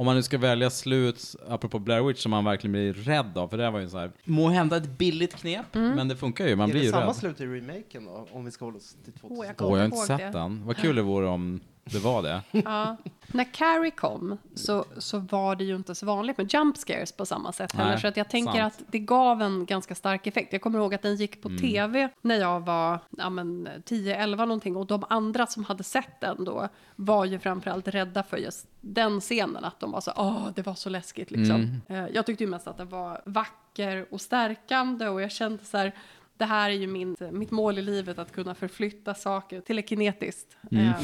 Om 0.00 0.06
man 0.06 0.16
nu 0.16 0.22
ska 0.22 0.38
välja 0.38 0.70
slut, 0.70 1.34
apropå 1.48 1.78
Blair 1.78 2.02
Witch, 2.02 2.20
som 2.22 2.30
man 2.30 2.44
verkligen 2.44 2.72
blir 2.72 2.92
rädd 2.92 3.38
av, 3.38 3.48
för 3.48 3.56
det 3.56 3.64
här 3.64 3.70
var 3.70 3.80
ju 3.80 3.88
så 3.88 3.98
här, 3.98 4.10
må 4.24 4.48
hända 4.48 4.76
ett 4.76 4.98
billigt 4.98 5.34
knep, 5.36 5.76
Mm. 5.76 5.90
men 5.96 6.08
det 6.08 6.16
funkar 6.16 6.46
ju, 6.46 6.56
man 6.56 6.68
är 6.68 6.72
blir 6.72 6.80
det 6.80 6.86
ju 6.86 6.92
samma 6.92 7.06
rädd. 7.06 7.16
slut 7.16 7.40
i 7.40 7.46
remaken 7.46 8.04
då? 8.04 8.28
Om 8.32 8.44
vi 8.44 8.50
ska 8.50 8.64
hålla 8.64 8.76
oss 8.76 8.96
till 9.04 9.12
2000 9.12 9.38
Åh, 9.38 9.46
jag 9.46 9.54
Åh, 9.66 9.70
jag 9.72 9.78
har 9.78 9.84
inte 9.84 9.96
sett 9.96 10.18
det. 10.18 10.38
den. 10.38 10.66
Vad 10.66 10.76
kul 10.76 10.96
det 10.96 11.02
vore 11.02 11.26
om 11.28 11.60
det 11.92 11.98
var 11.98 12.22
det. 12.22 12.42
Ja. 12.64 12.96
När 13.32 13.44
Carrie 13.54 13.90
kom 13.90 14.38
så, 14.54 14.84
så 14.98 15.18
var 15.18 15.56
det 15.56 15.64
ju 15.64 15.76
inte 15.76 15.94
så 15.94 16.06
vanligt 16.06 16.38
med 16.38 16.54
jump 16.54 16.76
scares 16.76 17.12
på 17.12 17.26
samma 17.26 17.52
sätt 17.52 17.72
heller. 17.72 17.90
Nej, 17.90 18.00
Så 18.00 18.06
att 18.06 18.16
jag 18.16 18.28
tänker 18.28 18.52
sant. 18.52 18.74
att 18.80 18.92
det 18.92 18.98
gav 18.98 19.42
en 19.42 19.66
ganska 19.66 19.94
stark 19.94 20.26
effekt. 20.26 20.52
Jag 20.52 20.62
kommer 20.62 20.78
ihåg 20.78 20.94
att 20.94 21.02
den 21.02 21.16
gick 21.16 21.42
på 21.42 21.48
Mm. 21.48 21.60
tv 21.60 22.08
när 22.22 22.34
jag 22.40 22.60
var 22.60 22.98
ja, 23.18 23.30
men, 23.30 23.68
10-11 23.86 24.36
någonting. 24.36 24.76
Och 24.76 24.86
de 24.86 25.04
andra 25.08 25.46
som 25.46 25.64
hade 25.64 25.82
sett 25.84 26.20
den 26.20 26.44
då 26.44 26.68
var 26.96 27.24
ju 27.24 27.38
framförallt 27.38 27.88
rädda 27.88 28.22
för 28.22 28.36
just 28.36 28.66
den 28.80 29.20
scenen. 29.20 29.64
Att 29.64 29.80
de 29.80 29.90
var 29.92 30.00
så, 30.00 30.12
åh, 30.16 30.48
det 30.54 30.62
var 30.66 30.74
så 30.74 30.88
läskigt 30.90 31.30
liksom. 31.30 31.56
Mm. 31.88 32.04
Eh, 32.04 32.10
Jag 32.14 32.26
tyckte 32.26 32.44
ju 32.44 32.50
mest 32.50 32.66
att 32.68 32.76
den 32.76 32.88
var 32.88 33.22
vacker 33.26 34.06
och 34.10 34.20
stärkande. 34.20 35.08
Och 35.08 35.22
jag 35.22 35.32
kände 35.32 35.64
så 35.64 35.76
här, 35.78 35.92
det 36.40 36.46
här 36.46 36.70
är 36.70 36.74
ju 36.74 36.86
min, 36.86 37.16
mitt 37.32 37.50
mål 37.50 37.78
i 37.78 37.82
livet, 37.82 38.18
att 38.18 38.32
kunna 38.32 38.54
förflytta 38.54 39.14
saker 39.14 39.60
telekinetiskt. 39.60 40.56
Mm. 40.70 40.92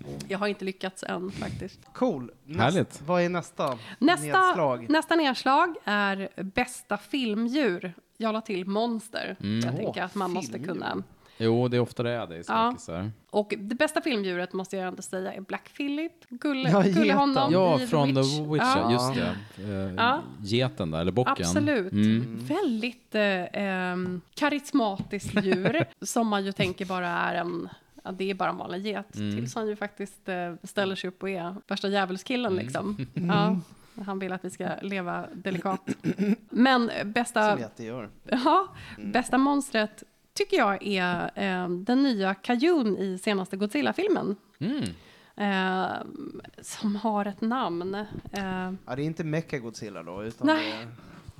Mm. 0.00 0.18
Jag 0.28 0.38
har 0.38 0.46
inte 0.48 0.64
lyckats 0.64 1.02
än 1.02 1.30
faktiskt. 1.30 1.80
Cool. 1.94 2.30
Näst, 2.44 2.60
Härligt. 2.60 3.02
Vad 3.06 3.22
är 3.22 3.28
nästa 3.28 3.78
Nästa 3.98 4.46
nedslag? 4.46 4.90
nästa 4.90 5.16
nedslag 5.16 5.76
är 5.84 6.28
bästa 6.42 6.96
filmdjur. 6.96 7.94
Jag 8.16 8.32
la 8.32 8.40
till 8.40 8.66
monster. 8.66 9.36
Mm. 9.40 9.60
Jag 9.60 9.76
tänker 9.76 10.02
att 10.02 10.14
man 10.14 10.30
måste 10.30 10.58
kunna. 10.58 11.02
Jo, 11.40 11.68
det 11.68 11.76
är 11.76 11.80
ofta 11.80 12.02
det 12.02 12.10
är 12.10 12.26
det 12.26 12.36
i 12.36 12.42
Ja. 12.48 12.68
skräckisar. 12.70 13.10
Och 13.30 13.54
det 13.58 13.74
bästa 13.74 14.00
filmdjuret 14.00 14.52
måste 14.52 14.76
jag 14.76 14.88
ändå 14.88 15.02
säga 15.02 15.32
är 15.32 15.40
Black 15.40 15.70
Phillip. 15.76 16.12
Gulle, 16.28 16.70
Ja, 16.70 16.80
gulle 16.82 17.12
honom 17.12 17.52
Ja, 17.52 17.80
i 17.80 17.86
från 17.86 18.14
The 18.14 18.20
Witch, 18.20 18.62
ja. 18.62 18.90
Ja, 18.90 18.92
just 18.92 19.14
det. 19.14 19.62
Eh, 19.62 19.94
Ja. 19.96 20.20
Geten 20.42 20.90
där, 20.90 21.00
eller 21.00 21.12
bocken. 21.12 21.32
Absolut. 21.38 21.92
Mm. 21.92 22.38
Väldigt 22.48 23.14
eh, 23.14 23.44
ehm, 23.62 24.20
karismatiskt 24.34 25.44
djur 25.44 25.84
som 26.06 26.26
man 26.28 26.44
ju 26.44 26.52
tänker 26.52 26.84
bara 26.84 27.08
är 27.08 27.34
en 27.34 27.68
Ja, 28.04 28.12
det 28.12 28.30
är 28.30 28.34
bara 28.34 28.48
en 28.50 28.56
vanlig 28.56 28.86
get. 28.86 29.16
Mm. 29.16 29.36
Tills 29.36 29.54
han 29.54 29.68
ju 29.68 29.76
faktiskt 29.76 30.28
eh, 30.28 30.54
ställer 30.62 30.96
sig 30.96 31.08
upp 31.08 31.22
och 31.22 31.30
är 31.30 31.54
värsta 31.68 31.88
djävulskillen 31.88 32.52
Mm. 32.52 32.64
liksom. 32.64 33.06
Ja, 33.14 33.60
han 34.04 34.18
vill 34.18 34.32
att 34.32 34.44
vi 34.44 34.50
ska 34.50 34.68
leva 34.82 35.24
delikat. 35.34 35.80
Men 36.50 36.90
bästa... 37.04 37.50
Som 37.50 37.60
jätte 37.60 37.84
gör. 37.84 38.08
Ja, 38.44 38.66
bästa 38.98 39.38
monstret 39.38 40.02
tycker 40.34 40.56
jag 40.56 40.86
är 40.86 41.30
eh, 41.34 41.68
den 41.68 42.02
nya 42.02 42.34
Kajun 42.34 42.98
i 42.98 43.18
senaste 43.18 43.56
Godzilla-filmen. 43.56 44.36
Mm. 44.58 44.84
Eh, 45.36 45.96
som 46.62 46.96
har 46.96 47.24
ett 47.24 47.40
namn. 47.40 47.94
Eh, 47.94 48.06
Ja, 48.86 48.96
det 48.96 49.02
är 49.02 49.06
inte 49.06 49.24
Mecha 49.24 49.58
Godzilla 49.58 50.02
då, 50.02 50.24
utan 50.24 50.46
Nej. 50.46 50.72
det 50.72 50.82
är... 50.82 50.88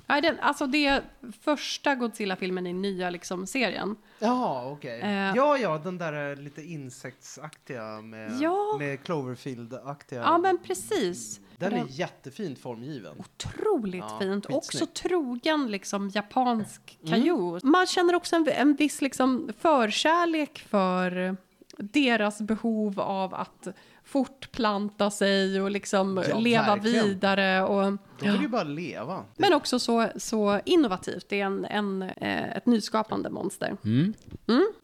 nej, 0.07 0.21
den, 0.21 0.39
alltså 0.39 0.67
det 0.67 0.85
är 0.87 1.03
första 1.41 1.95
Godzilla-filmen 1.95 2.67
i 2.67 2.73
nya 2.73 3.09
liksom, 3.09 3.47
serien. 3.47 3.95
Ja, 4.19 4.69
okej. 4.71 4.99
Eh. 5.01 5.33
Ja, 5.35 5.57
ja, 5.57 5.77
den 5.77 5.97
där 5.97 6.35
lite 6.35 6.61
insektsaktiga 6.63 8.01
med, 8.01 8.31
Ja. 8.41 8.75
med 8.79 8.99
Cloverfield-aktiga. 9.03 10.21
Ja, 10.21 10.37
men 10.37 10.57
precis. 10.57 11.39
Den 11.69 11.73
är 11.79 11.85
jättefint 11.89 12.59
formgiven. 12.59 13.15
Otroligt 13.19 14.03
Ja, 14.09 14.19
fint. 14.19 14.45
Också 14.49 14.85
trogen 14.85 15.67
liksom 15.71 16.09
japansk 16.09 16.97
Mm. 17.03 17.11
kajut. 17.13 17.63
Man 17.63 17.87
känner 17.87 18.15
också 18.15 18.35
en, 18.35 18.47
en 18.47 18.75
viss 18.75 19.01
liksom 19.01 19.49
förkärlek 19.59 20.59
för 20.69 21.37
deras 21.77 22.41
behov 22.41 22.99
av 22.99 23.33
att 23.33 23.67
fortplanta 24.03 25.11
sig 25.11 25.61
och 25.61 25.71
liksom 25.71 26.23
Ja, 26.29 26.39
leva 26.39 26.75
verkligen. 26.75 27.05
vidare. 27.05 27.63
Och, 27.63 27.97
De 28.19 28.31
vill 28.31 28.41
ju 28.41 28.47
bara 28.47 28.63
leva. 28.63 29.23
men 29.37 29.53
också 29.53 29.79
så, 29.79 30.07
så 30.15 30.59
innovativt. 30.65 31.29
Det 31.29 31.41
är 31.41 31.45
en, 31.45 31.65
en, 31.65 32.01
eh, 32.01 32.57
ett 32.57 32.65
nyskapande 32.65 33.29
monster. 33.29 33.77
Mm. 33.85 34.13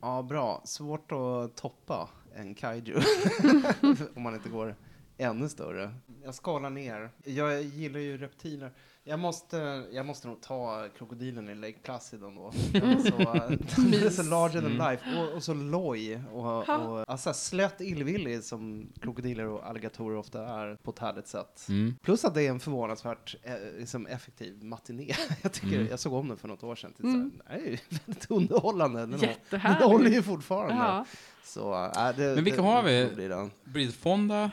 Ja, 0.02 0.22
bra. 0.22 0.62
Svårt 0.66 1.12
att 1.12 1.56
toppa 1.56 2.10
en 2.36 2.56
kaiju. 2.56 2.96
Om 4.16 4.24
man 4.24 4.34
inte 4.34 4.50
går 4.50 4.76
ännu 5.18 5.50
större. 5.50 5.94
Jag 6.24 6.36
skalar 6.36 6.70
ner. 6.70 7.10
Jag 7.24 7.62
gillar 7.64 8.00
ju 8.00 8.18
reptiler. 8.18 8.72
Jag 9.04 9.20
måste, 9.20 9.86
jag 9.92 10.06
måste 10.06 10.28
nog 10.28 10.42
ta 10.42 10.88
krokodilen 10.98 11.50
i 11.50 11.56
Lake 11.56 11.78
Placid 11.84 12.24
ändå. 12.24 12.52
Den 12.74 12.84
är 12.84 13.00
så, 13.00 13.18
den 13.82 13.94
är 13.94 14.10
så 14.10 14.24
larger 14.24 14.62
than 14.62 14.72
Mm. 14.72 14.92
life. 14.92 15.04
Och, 15.22 15.34
och 15.36 15.44
så 15.44 15.54
loj. 15.54 16.22
Och, 16.34 16.70
och, 16.70 17.10
alltså, 17.10 17.34
slött 17.34 17.82
illvillig 17.82 18.44
som 18.44 18.90
krokodiler 19.02 19.46
och 19.46 19.68
alligatorer 19.70 20.18
ofta 20.18 20.48
är 20.48 20.76
på 20.76 20.92
ett 20.92 21.00
härligt 21.00 21.28
sätt. 21.28 21.66
Mm. 21.70 21.96
Plus 22.02 22.26
att 22.26 22.34
det 22.34 22.44
är 22.44 22.50
en 22.50 22.60
förvånansvärt 22.60 23.36
eh, 23.44 23.54
liksom 23.80 24.08
effektiv 24.08 24.64
matiné. 24.64 25.14
Jag, 25.42 25.52
tycker, 25.54 25.76
Mm. 25.76 25.88
jag 25.88 26.00
såg 26.00 26.14
om 26.14 26.28
den 26.28 26.38
för 26.38 26.48
något 26.48 26.64
år 26.64 26.76
sedan. 26.76 26.94
Till 26.94 27.06
Mm. 27.06 27.32
så 27.38 27.44
här, 27.54 27.60
det 27.60 27.66
är 27.68 27.72
ju 27.72 27.78
väldigt 28.06 28.32
underhållande. 28.32 29.06
Den, 29.06 29.20
den 29.50 29.62
håller 29.62 30.10
ju 30.10 30.24
fortfarande. 30.24 30.74
Ja. 30.76 31.06
Så, 31.44 31.74
äh, 31.86 32.16
det, 32.18 32.36
Men 32.36 32.44
vilka 32.44 32.62
det, 32.62 32.68
har 32.68 32.84
det 32.84 33.10
vi? 33.16 33.50
Brid 33.72 33.94
Fonda, 33.96 34.52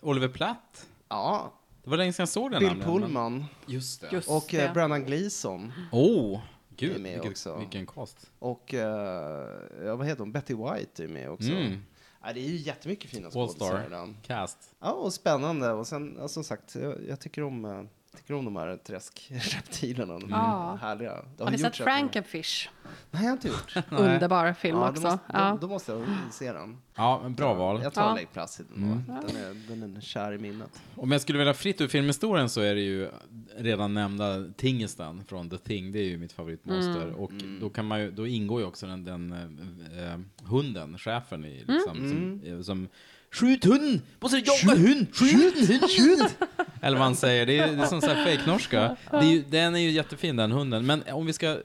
Oliver 0.00 0.28
Platt. 0.28 0.86
Ja, 1.08 1.52
Det 1.84 1.90
var 1.90 1.96
länge 1.96 2.12
sedan 2.12 2.22
jag 2.22 2.28
såg 2.28 2.50
den 2.50 2.60
Bill 2.60 2.68
namnen, 2.68 2.86
Pullman 2.86 3.44
Just 3.66 4.00
det. 4.00 4.08
Just 4.12 4.28
och 4.28 4.54
eh, 4.54 4.68
det. 4.68 4.74
Brandon 4.74 5.04
Gleeson. 5.04 5.72
Oh, 5.92 6.34
är 6.34 6.40
gud, 6.76 7.00
med 7.00 7.12
vilket, 7.12 7.30
också. 7.30 7.56
vilken 7.58 7.86
cast. 7.86 8.30
Och 8.38 8.74
eh, 8.74 9.48
ja, 9.84 9.96
vad 9.96 10.06
heter 10.06 10.20
hon? 10.20 10.32
Betty 10.32 10.54
White 10.54 11.04
är 11.04 11.08
med 11.08 11.30
också. 11.30 11.50
Mm. 11.50 11.82
Ja, 12.22 12.32
det 12.32 12.40
är 12.40 12.48
ju 12.48 12.56
jättemycket 12.56 13.10
fina 13.10 13.26
All 13.26 13.32
skådespelare 13.32 13.84
i 13.84 13.86
Star 13.86 14.14
cast. 14.22 14.58
Ja, 14.80 14.92
och 14.92 15.12
spännande. 15.12 15.72
Och 15.72 15.86
sen, 15.86 16.16
ja, 16.18 16.28
som 16.28 16.44
sagt, 16.44 16.74
jag, 16.74 16.94
jag 17.08 17.20
tycker 17.20 17.42
om 17.42 17.64
eh, 17.64 17.82
tycker 18.18 18.34
om 18.34 18.44
de 18.44 18.56
här 18.56 18.76
träskreptilerna. 18.76 20.18
De 20.18 20.30
Ja. 20.30 20.78
härliga. 20.82 21.24
Det 21.36 21.44
Har 21.44 21.50
ni 21.50 21.56
gjorts 21.56 21.76
sett 21.76 21.84
Frankenfish? 21.84 22.68
Nej, 23.10 23.22
jag 23.22 23.28
har 23.30 23.32
inte 23.32 23.48
gjort. 23.48 23.74
Underbar 23.90 24.52
film 24.52 24.76
Ja, 24.76 24.82
då 24.84 24.88
också. 24.90 25.02
måste, 25.02 25.18
ja. 25.32 25.50
då, 25.50 25.66
då 25.66 25.68
måste 25.68 25.92
jag 25.92 26.02
se 26.32 26.52
den. 26.52 26.76
Ja, 26.96 27.22
en 27.24 27.34
bra 27.34 27.54
val. 27.54 27.80
Jag 27.82 27.94
tar 27.94 28.02
Ja. 28.02 28.10
Lake 28.10 28.26
Placid. 28.32 28.66
Mm. 28.76 29.02
Den, 29.06 29.36
är, 29.36 29.68
den 29.68 29.96
är 29.96 30.00
kär 30.00 30.32
i 30.32 30.38
minnet. 30.38 30.82
Om 30.94 31.12
jag 31.12 31.20
skulle 31.20 31.38
vilja 31.38 31.54
fritt 31.54 31.80
ur 31.80 31.88
filmhistorien 31.88 32.48
så 32.48 32.60
är 32.60 32.74
det 32.74 32.80
ju 32.80 33.08
redan 33.56 33.94
nämnda 33.94 34.44
Tingesten 34.56 35.24
från 35.24 35.50
The 35.50 35.58
Thing, 35.58 35.92
det 35.92 35.98
är 35.98 36.04
ju 36.04 36.18
mitt 36.18 36.32
favoritmonster. 36.32 37.02
Mm. 37.02 37.14
Och 37.14 37.32
då, 37.60 37.70
kan 37.70 37.86
man 37.86 38.00
ju, 38.00 38.10
då 38.10 38.26
ingår 38.26 38.60
ju 38.60 38.66
också 38.66 38.86
den, 38.86 39.04
den 39.04 39.32
eh, 39.32 40.12
eh, 40.12 40.18
hunden, 40.44 40.98
chefen 40.98 41.44
i 41.44 41.64
liksom, 41.68 41.96
Mm. 41.98 42.10
som, 42.40 42.42
eh, 42.52 42.60
som 42.62 42.88
Skjut 43.30 43.64
hund! 43.64 44.00
Måste 44.20 44.36
jaga 44.36 44.76
hund! 44.78 45.06
Skjut 45.16 45.68
hund! 45.68 45.90
Skjut! 45.90 46.36
Eller 46.82 46.96
vad 46.96 47.04
han 47.06 47.16
säger, 47.16 47.46
det 47.46 47.58
är, 47.58 47.66
det 47.76 47.82
är 47.82 47.86
som 47.86 48.00
så 48.00 48.06
här 48.10 48.24
fake-norska. 48.24 48.96
Det 49.10 49.16
är 49.16 49.22
ju- 49.22 49.44
Den 49.48 49.74
är 49.74 49.78
ju 49.78 49.90
jättefin 49.90 50.36
den 50.36 50.52
hunden, 50.52 50.86
men 50.86 51.02
om 51.12 51.26
vi 51.26 51.32
ska 51.32 51.46
eh, 51.50 51.56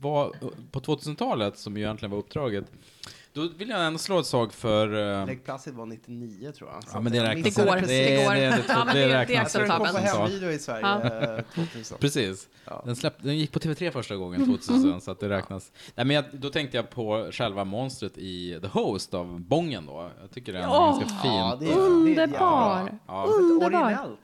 vara 0.00 0.30
på 0.70 0.80
2000-talet, 0.80 1.58
som 1.58 1.76
ju 1.76 1.82
egentligen 1.82 2.10
var 2.10 2.18
uppdraget, 2.18 2.64
då 3.34 3.48
vill 3.56 3.68
jag 3.68 3.86
ändå 3.86 3.98
slå 3.98 4.18
ett 4.18 4.26
slag 4.26 4.52
för... 4.52 4.94
eh, 5.20 5.26
Lake 5.26 5.36
Placid 5.36 5.74
var 5.74 5.86
99 5.86 6.52
tror 6.52 6.70
jag. 6.70 6.82
Så 6.84 6.90
Ja, 6.92 7.00
men 7.00 7.12
det 7.12 7.22
räknas. 7.22 7.54
Det 7.54 7.64
går. 7.64 7.74
Det, 7.74 7.80
det 7.80 7.86
det, 7.86 8.50
det, 8.50 8.64
Ja, 8.68 8.84
det, 8.84 8.92
det- 9.00 9.08
räknas. 9.14 9.36
Jag 9.38 9.50
tror 9.68 9.78
den 9.78 9.92
kom 9.92 10.02
på 10.02 10.18
hemvideo 10.18 10.50
i 10.50 10.58
Sverige 10.58 11.36
eh, 11.38 11.44
2000. 11.54 11.98
Precis. 12.00 12.48
Ja. 12.64 12.82
Den, 12.86 12.96
släpp, 12.96 13.22
den 13.22 13.38
gick 13.38 13.52
på 13.52 13.58
TV3 13.58 13.90
första 13.90 14.16
gången 14.16 14.44
2000, 14.46 15.00
så 15.00 15.10
att 15.10 15.20
det 15.20 15.28
räknas. 15.28 15.72
Nej, 15.94 16.06
men 16.06 16.16
jag, 16.16 16.24
då 16.32 16.50
tänkte 16.50 16.76
jag 16.76 16.90
på 16.90 17.28
själva 17.32 17.64
monstret 17.64 18.18
i 18.18 18.58
The 18.62 18.68
Host 18.68 19.14
av 19.14 19.40
Bången 19.40 19.86
då. 19.86 20.10
Jag 20.20 20.30
tycker 20.30 20.52
den 20.52 20.62
är 20.62 20.68
Åh! 20.68 20.98
ganska 21.00 21.08
fin. 21.22 21.32
Ja, 21.32 21.56
det 21.60 21.66
är, 21.66 21.76
Underbar. 21.78 22.84
Det 22.84 22.90
är 22.90 22.98
Ja. 23.06 23.24
Underbar. 23.26 24.16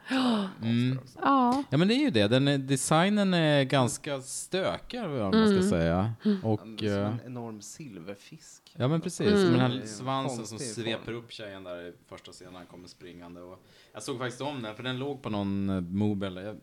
Mm. 0.63 0.99
Ja. 1.23 1.63
Ja, 1.71 1.77
men 1.77 1.89
det 1.89 1.95
är 1.95 1.99
ju 2.05 2.11
det. 2.11 2.29
Den 2.29 2.49
är, 2.49 2.59
designen 2.59 3.35
är 3.35 3.63
ganska 3.65 4.21
stökig, 4.21 5.01
vad 5.01 5.11
man 5.11 5.35
Mm. 5.35 5.61
ska 5.63 5.71
säga. 5.71 6.13
Och... 6.43 6.61
Som 6.61 6.77
eh, 6.83 6.93
en 6.93 7.21
enorm 7.27 7.61
silverfisk. 7.63 8.63
Ja 8.81 8.89
men 8.89 9.01
precis, 9.01 9.27
Mm. 9.27 9.51
den 9.53 9.61
här 9.61 9.71
en 9.81 9.89
svansen 9.89 10.47
som 10.47 10.59
sveper 10.59 11.13
upp 11.13 11.33
tjejen 11.33 11.65
där 11.65 11.89
i 11.89 11.93
första 12.09 12.33
scenen 12.33 12.55
han 12.55 12.67
kommer 12.67 12.89
springande. 12.89 13.41
Och 13.41 13.63
jag 13.93 14.03
såg 14.03 14.19
faktiskt 14.19 14.41
om 14.41 14.63
den, 14.63 14.75
för 14.75 14.83
den 14.83 14.99
låg 14.99 15.23
på 15.23 15.31
någon 15.31 15.67
Mobi. 15.99 16.27
eller- 16.27 16.43
jag- 16.43 16.57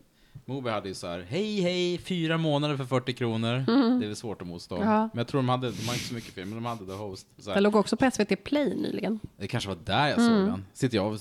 Mobi 0.44 0.70
hade 0.70 0.88
ju 0.88 0.94
så 0.94 1.06
här, 1.06 1.20
hej 1.28 1.60
hej, 1.60 1.98
fyra 1.98 2.38
månader 2.38 2.76
för 2.76 2.84
40 2.84 3.12
kronor. 3.12 3.64
Det 4.00 4.04
är 4.04 4.08
väl 4.08 4.16
svårt 4.16 4.42
att 4.42 4.48
motstå. 4.48 4.76
Mm. 4.76 4.88
Ja. 4.88 5.00
Men 5.00 5.18
jag 5.18 5.28
tror 5.28 5.38
de 5.38 5.48
hade, 5.48 5.70
de 5.70 5.82
har 5.86 5.94
inte 5.94 6.06
så 6.06 6.14
mycket 6.14 6.34
film, 6.34 6.48
men 6.48 6.56
de 6.62 6.64
hade 6.66 6.86
The 6.86 6.92
Host. 6.92 7.26
Så 7.38 7.44
Den 7.44 7.54
här, 7.54 7.60
låg 7.60 7.76
också 7.76 7.96
på 7.96 8.10
SVT 8.10 8.36
Play 8.44 8.74
nyligen. 8.76 9.20
det 9.36 9.48
kanske 9.48 9.68
var 9.68 9.78
där 9.84 10.08
jag 10.08 10.16
såg 10.16 10.32
den. 10.32 10.64
Sitter 10.72 10.96
jag 10.96 11.12
och 11.12 11.20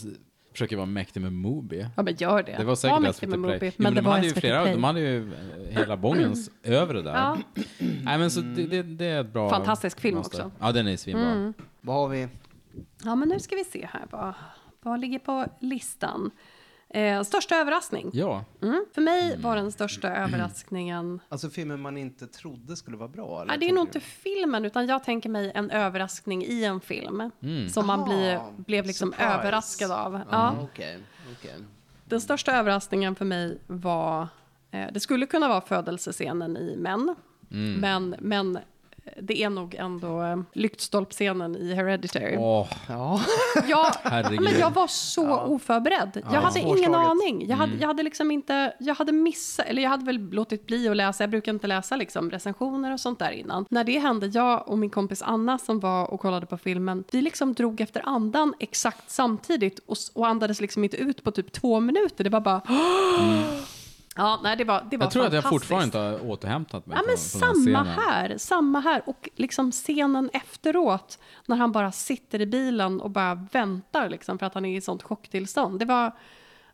försöker 0.56 0.76
vara 0.76 0.86
mäktig 0.86 1.22
med 1.22 1.34
Mobi. 1.34 1.86
Ja, 1.96 2.04
men 2.04 2.16
gör 2.16 2.44
det. 2.44 2.56
Det 2.58 2.64
var 2.64 2.76
säkert 2.76 3.02
mäktig 3.02 3.30
SVT 3.30 3.40
med 3.40 3.44
Play. 3.44 3.56
Moby, 3.56 3.72
Jo, 3.78 3.84
men 3.84 3.94
det 3.94 4.02
de 4.02 4.06
var 4.06 4.14
hade 4.14 4.28
ju 4.28 4.34
flera, 4.34 4.62
Play. 4.62 4.74
de 4.74 4.84
hade 4.84 5.00
ju 5.00 5.34
eh, 5.34 5.78
hela 5.80 5.98
bångens 5.98 6.52
övre 6.64 7.02
där. 7.02 7.14
Ja. 7.14 7.38
Nej 8.04 8.18
men 8.18 8.32
så 8.32 8.42
det, 8.42 8.66
det, 8.68 8.84
det 8.84 9.06
är 9.06 9.22
ett 9.22 9.34
bra... 9.34 9.50
Fantastisk 9.50 10.00
film 10.00 10.16
monster. 10.16 10.38
också. 10.46 10.52
Ja 10.60 10.72
den 10.72 10.88
är 10.88 10.98
svinbra. 10.98 11.32
Mm. 11.32 11.54
Vad 11.82 11.96
har 11.96 12.08
vi? 12.08 12.28
Ja, 13.04 13.16
men 13.16 13.30
nu 13.30 13.40
ska 13.40 13.56
vi 13.56 13.64
se 13.64 13.88
här. 13.92 14.06
Vad, 14.10 14.34
vad 14.82 15.00
ligger 15.00 15.20
på 15.20 15.46
listan? 15.60 16.32
Eh, 16.96 17.24
största 17.24 17.56
överraskning? 17.56 18.10
Ja. 18.14 18.46
Mm. 18.62 18.86
För 18.94 19.02
mig 19.02 19.38
var 19.38 19.56
den 19.56 19.72
största 19.72 20.08
överraskningen... 20.16 21.20
Alltså 21.30 21.50
filmer 21.50 21.78
man 21.78 21.98
inte 21.98 22.28
trodde 22.28 22.76
skulle 22.76 22.98
vara 22.98 23.10
bra? 23.10 23.36
Eller 23.42 23.46
Nej, 23.48 23.58
det 23.58 23.70
är 23.70 23.74
nog 23.74 23.84
inte 23.88 24.00
filmen, 24.00 24.66
utan 24.66 24.88
jag 24.88 25.04
tänker 25.04 25.30
mig 25.30 25.52
en 25.56 25.72
överraskning 25.72 26.44
i 26.46 26.64
en 26.64 26.82
film. 26.82 27.32
Mm. 27.42 27.70
Som 27.70 27.88
man 27.88 28.00
Ah, 28.00 28.06
blir, 28.06 28.42
blev 28.58 28.86
liksom 28.86 29.12
surprise. 29.12 29.34
överraskad 29.34 29.92
av. 29.92 30.12
du? 30.14 30.20
Ja. 30.32 30.56
Okej, 30.64 31.00
okej. 31.40 31.56
Den 32.06 32.22
största 32.22 32.52
överraskningen 32.58 33.16
för 33.16 33.26
mig 33.26 33.58
var... 33.68 34.28
Eh, 34.72 34.88
det 34.92 35.00
skulle 35.00 35.26
kunna 35.26 35.48
vara 35.48 35.62
födelsescenen 35.62 36.58
i 36.58 36.76
Män. 36.78 37.16
Mm. 37.52 37.74
Men, 37.80 38.16
men 38.20 38.60
det 39.22 39.44
är 39.44 39.50
nog 39.50 39.76
ändå 39.76 40.22
eh, 40.24 40.38
lyktstolpscenen 40.54 41.56
i 41.56 41.74
Hereditary. 41.74 42.36
Åh, 42.40 42.68
Ja. 42.90 43.22
Jag, 43.68 43.88
herregud. 44.04 44.42
men 44.42 44.60
jag 44.60 44.72
var 44.72 44.88
så 44.88 45.40
oförberedd. 45.40 46.22
Jag 46.34 46.42
hade 46.42 46.60
ingen 46.60 46.96
aning. 46.96 47.46
Jag 47.50 47.58
hade, 47.58 47.72
Mm. 47.72 47.82
jag 47.82 47.88
hade 47.88 48.04
liksom 48.04 48.32
inte, 48.32 48.74
jag 48.80 48.96
hade 48.96 49.12
missat, 49.12 49.66
eller 49.66 49.82
jag 49.84 49.90
hade 49.90 50.06
väl 50.06 50.30
låtit 50.32 50.66
bli 50.68 50.90
att 50.90 50.96
läsa, 50.98 51.24
jag 51.24 51.30
brukar 51.30 51.52
inte 51.52 51.68
läsa 51.68 51.96
liksom 51.96 52.32
recensioner 52.32 52.94
och 52.94 53.00
sånt 53.00 53.20
där 53.20 53.32
innan. 53.32 53.66
När 53.70 53.84
det 53.84 54.00
hände, 54.00 54.28
jag 54.28 54.68
och 54.68 54.78
min 54.78 54.90
kompis 54.90 55.22
Anna 55.22 55.58
som 55.58 55.80
var 55.80 56.12
och 56.14 56.20
kollade 56.20 56.46
på 56.46 56.58
filmen, 56.58 57.04
vi 57.12 57.22
liksom 57.22 57.54
drog 57.54 57.82
efter 57.82 58.02
andan 58.10 58.54
exakt 58.60 59.12
samtidigt 59.12 59.80
och, 59.86 59.98
och 60.14 60.28
andades 60.28 60.62
liksom 60.62 60.84
inte 60.84 60.98
ut 60.98 61.24
på 61.24 61.32
typ 61.32 61.52
två 61.52 61.80
minuter. 61.80 62.24
Det 62.24 62.30
var 62.30 62.42
bara... 62.42 62.62
Ja, 64.18 64.40
nej, 64.44 64.56
det 64.58 64.64
var, 64.64 64.88
det 64.92 64.98
var 64.98 65.06
jag 65.06 65.12
tror 65.12 65.26
att 65.26 65.34
jag 65.34 65.50
fortfarande 65.50 65.86
inte 65.86 65.98
har 65.98 66.26
återhämtat 66.30 66.86
mig 66.86 66.96
Ja, 66.98 67.02
på, 67.02 67.08
men 67.08 67.16
på 67.16 67.22
samma 67.22 67.84
här, 67.84 68.38
samma 68.38 68.80
här. 68.80 69.02
Och 69.06 69.30
liksom 69.36 69.72
scenen 69.72 70.30
efteråt, 70.34 71.20
när 71.46 71.56
han 71.56 71.72
bara 71.72 71.92
sitter 71.92 72.42
i 72.42 72.46
bilen 72.46 73.02
och 73.02 73.10
bara 73.10 73.36
väntar 73.52 74.10
liksom, 74.10 74.40
för 74.40 74.46
att 74.46 74.54
han 74.54 74.66
är 74.66 74.78
i 74.78 74.82
sånt 74.82 75.04
chocktillstånd. 75.04 75.80
Det 75.80 75.86
var, 75.86 76.12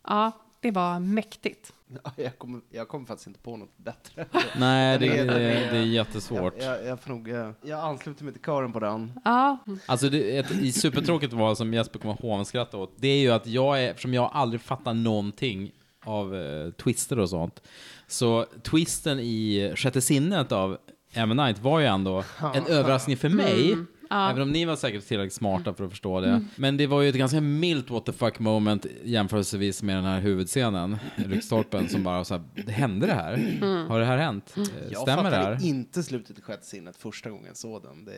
ja, 0.08 0.32
det 0.60 0.72
var 0.72 1.00
mäktigt. 1.00 1.74
Jag 2.16 2.38
kommer 2.38 2.62
jag 2.70 2.88
kom 2.88 3.06
faktiskt 3.06 3.28
inte 3.28 3.40
på 3.40 3.58
något 3.58 3.78
bättre. 3.78 4.26
Nej, 4.58 5.00
det, 5.00 5.08
det, 5.08 5.18
är- 5.20 5.72
det 5.72 5.78
är 5.78 5.84
jättesvårt. 5.86 6.54
Jag, 6.60 6.66
jag, 6.78 6.86
jag, 6.86 7.00
får 7.00 7.10
nog, 7.10 7.30
eh, 7.30 7.52
jag 7.62 7.80
ansluter 7.80 8.24
mig 8.24 8.34
till 8.34 8.42
kören 8.42 8.74
på 8.74 8.80
den. 8.80 9.20
Ja, 9.26 9.58
Alltså 9.86 10.10
det, 10.10 10.38
ett 10.38 10.52
i 10.52 10.72
supertråkigt 10.72 11.34
val 11.34 11.56
som 11.56 11.74
Jesper 11.74 12.00
kommer 12.00 12.16
hånskratta 12.16 12.78
åt, 12.78 12.94
det 12.96 13.08
är 13.08 13.20
ju 13.20 13.32
att 13.32 13.48
jag 13.48 13.84
är, 13.84 13.90
eftersom 13.92 14.14
jag 14.14 14.30
aldrig 14.34 14.62
fattar 14.62 14.94
någonting 14.94 15.72
av 16.06 16.36
eh, 16.36 16.72
twister 16.72 17.20
och 17.20 17.30
sånt, 17.30 17.62
så 18.08 18.46
twisten 18.64 19.20
i 19.20 19.74
Sjätte 19.76 20.02
sinnet 20.02 20.52
av 20.52 20.78
M. 21.14 21.30
Night 21.30 21.60
var 21.60 21.80
ju 21.80 21.86
ändå 21.86 22.24
en 22.56 22.66
överraskning 22.68 23.18
för 23.18 23.30
mig. 23.30 23.78
Även 24.14 24.42
om 24.42 24.52
ni 24.52 24.66
var 24.66 24.76
säkert 24.76 25.08
tillräckligt 25.08 25.34
smarta 25.34 25.74
för 25.74 25.84
att 25.86 25.90
förstå 25.92 26.22
det. 26.22 26.46
Men 26.56 26.78
det 26.78 26.88
var 26.88 27.02
ju 27.02 27.10
ett 27.10 27.16
ganska 27.16 27.42
milt 27.42 27.90
what 27.90 28.06
the 28.06 28.12
fuck 28.12 28.40
moment 28.40 28.86
jämförelsevis 29.04 29.84
med 29.84 29.96
den 29.96 30.06
här 30.06 30.20
huvudscenen, 30.20 30.98
Lyktstolpen, 31.16 31.90
som 31.90 32.04
bara 32.04 32.24
så 32.24 32.34
här, 32.34 32.44
det 32.66 32.72
hände 32.72 33.08
det 33.08 33.14
här? 33.14 33.60
Har 33.88 34.00
det 34.00 34.06
här 34.06 34.18
hänt? 34.18 34.54
Eh, 34.58 34.64
Jag 34.92 35.02
Stämmer 35.02 35.24
det 35.24 35.30
fattade 35.30 35.56
här? 35.56 35.66
inte 35.66 36.04
slutet 36.04 36.38
i 36.40 36.42
sjätte 36.42 36.66
sinnet 36.66 36.96
första 36.98 37.30
gången 37.30 37.46
jag 37.48 37.58
såg 37.58 37.82
den. 37.84 38.06
Det, 38.06 38.12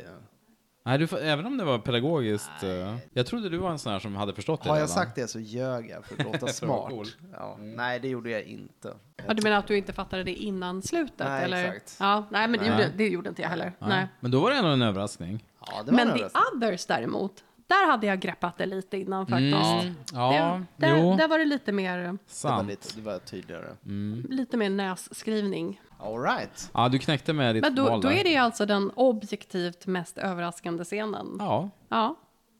Nej, 0.86 0.98
du, 0.98 1.08
även 1.18 1.46
om 1.46 1.58
det 1.58 1.64
var 1.64 1.80
pedagogiskt. 1.80 2.64
eh, 2.64 2.96
jag 3.14 3.26
trodde 3.26 3.50
du 3.50 3.58
var 3.58 3.72
en 3.72 3.80
sån 3.80 3.92
här 3.92 4.00
som 4.00 4.16
hade 4.16 4.34
förstått 4.34 4.64
det 4.64 4.70
har 4.70 4.76
jag 4.76 4.82
redan. 4.84 4.96
sagt 4.96 5.16
det 5.16 5.28
så 5.28 5.40
ljög 5.40 5.90
jag 5.90 6.06
för 6.06 6.16
att 6.20 6.24
låta 6.34 6.48
smart. 6.54 6.90
cool. 6.90 7.08
Ja. 7.34 7.58
Nej, 7.60 8.00
det 8.00 8.08
gjorde 8.08 8.30
jag 8.30 8.42
inte. 8.44 8.94
Ja, 9.28 9.34
du 9.34 9.42
menar 9.44 9.58
att 9.58 9.68
du 9.68 9.78
inte 9.78 9.94
fattade 9.94 10.24
det 10.24 10.34
innan 10.34 10.82
slutet? 10.82 11.20
Nej, 11.28 11.44
eller? 11.44 11.66
exakt. 11.66 11.98
Ja, 12.00 12.26
nej, 12.32 12.48
men 12.48 12.60
det, 12.60 12.70
Nej. 12.70 12.72
Gjorde, 12.84 12.92
det 12.98 13.08
gjorde 13.08 13.30
inte 13.30 13.42
jag 13.42 13.50
heller. 13.50 13.74
Nej. 13.80 14.08
Men 14.20 14.32
då 14.32 14.40
var 14.40 14.50
det 14.52 14.56
ändå 14.58 14.70
en 14.70 14.82
överraskning. 14.82 15.44
Ja, 15.60 15.84
det 15.84 15.92
var 15.92 15.98
Men 15.98 16.08
en 16.08 16.18
The 16.18 16.24
överraskning. 16.24 16.58
Others 16.70 16.86
däremot, 16.86 17.44
där 17.68 17.88
hade 17.92 18.08
jag 18.08 18.20
greppat 18.20 18.58
det 18.58 18.66
lite 18.66 18.98
innan 18.98 19.28
faktiskt. 19.28 19.56
Mm, 19.84 19.96
ja, 20.14 20.62
det, 20.78 20.86
där, 20.88 20.98
jo, 20.98 21.16
där 21.16 21.28
var 21.28 21.40
det 21.40 21.46
lite 21.46 21.72
mer, 21.72 21.98
Det 21.98 22.08
var, 22.08 22.18
sant. 22.28 22.68
lite, 22.70 22.88
det 22.96 23.02
var 23.02 23.20
tydligare. 23.20 23.68
lite 24.30 24.58
mer 24.58 24.70
nässkrivning. 24.70 25.82
All 26.04 26.22
right. 26.24 26.72
Ja, 26.74 26.90
du 26.90 27.00
knäckte 27.00 27.34
med 27.34 27.56
ditt 27.56 27.62
Men 27.62 27.76
då, 27.76 27.84
val 27.84 28.02
då 28.02 28.10
där. 28.10 28.16
är 28.16 28.24
det 28.24 28.38
alltså 28.38 28.66
den 28.66 28.90
objektivt 28.96 29.88
mest 29.88 30.18
överraskande 30.18 30.84
scenen. 30.84 31.28
Ja, 31.40 31.70
Ja. 31.90 32.16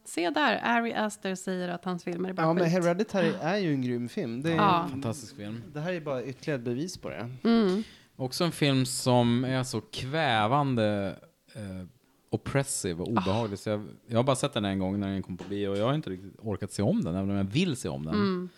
Se 0.06 0.30
där, 0.30 0.60
Ari 0.64 0.94
Aster 0.94 1.36
säger 1.36 1.70
att 1.70 1.86
hans 1.86 2.04
filmer 2.04 2.30
är 2.30 2.34
bara 2.34 2.42
Ja, 2.48 2.54
men 2.54 2.64
skit. 2.64 2.74
Hereditary 2.74 3.32
är 3.42 3.58
ju 3.58 3.74
en 3.74 3.82
grym 3.82 4.10
film. 4.10 4.42
Det, 4.42 4.52
är, 4.52 4.56
Ja. 4.56 4.88
fantastisk 4.90 5.36
film. 5.36 5.64
det 5.74 5.80
här 5.80 5.94
är 5.94 6.02
bara 6.02 6.24
ytterligare 6.24 6.60
ett 6.60 6.66
bevis 6.66 6.98
på 6.98 7.10
det. 7.10 7.30
Mm. 7.44 7.84
Också 8.16 8.44
en 8.44 8.52
film 8.52 8.86
som 8.86 9.44
är 9.46 9.64
så 9.64 9.82
kvävande 9.82 11.16
eh, 11.56 11.88
oppressive 12.30 13.02
och 13.02 13.08
obehaglig. 13.08 13.60
Så 13.60 13.70
jag, 13.70 13.86
jag 14.08 14.18
har 14.20 14.24
bara 14.24 14.36
sett 14.36 14.54
den 14.54 14.66
en 14.66 14.80
gång 14.80 15.00
när 15.00 15.08
den 15.10 15.24
kom 15.24 15.38
på 15.38 15.44
bio 15.50 15.68
och 15.68 15.78
jag 15.78 15.86
har 15.86 15.94
inte 15.94 16.10
riktigt 16.10 16.36
orkat 16.40 16.72
se 16.72 16.82
om 16.82 17.04
den, 17.04 17.16
även 17.16 17.30
om 17.30 17.36
jag 17.38 17.44
vill 17.44 17.76
se 17.76 17.90
om 17.90 18.06
den. 18.06 18.14
Mm. 18.16 18.50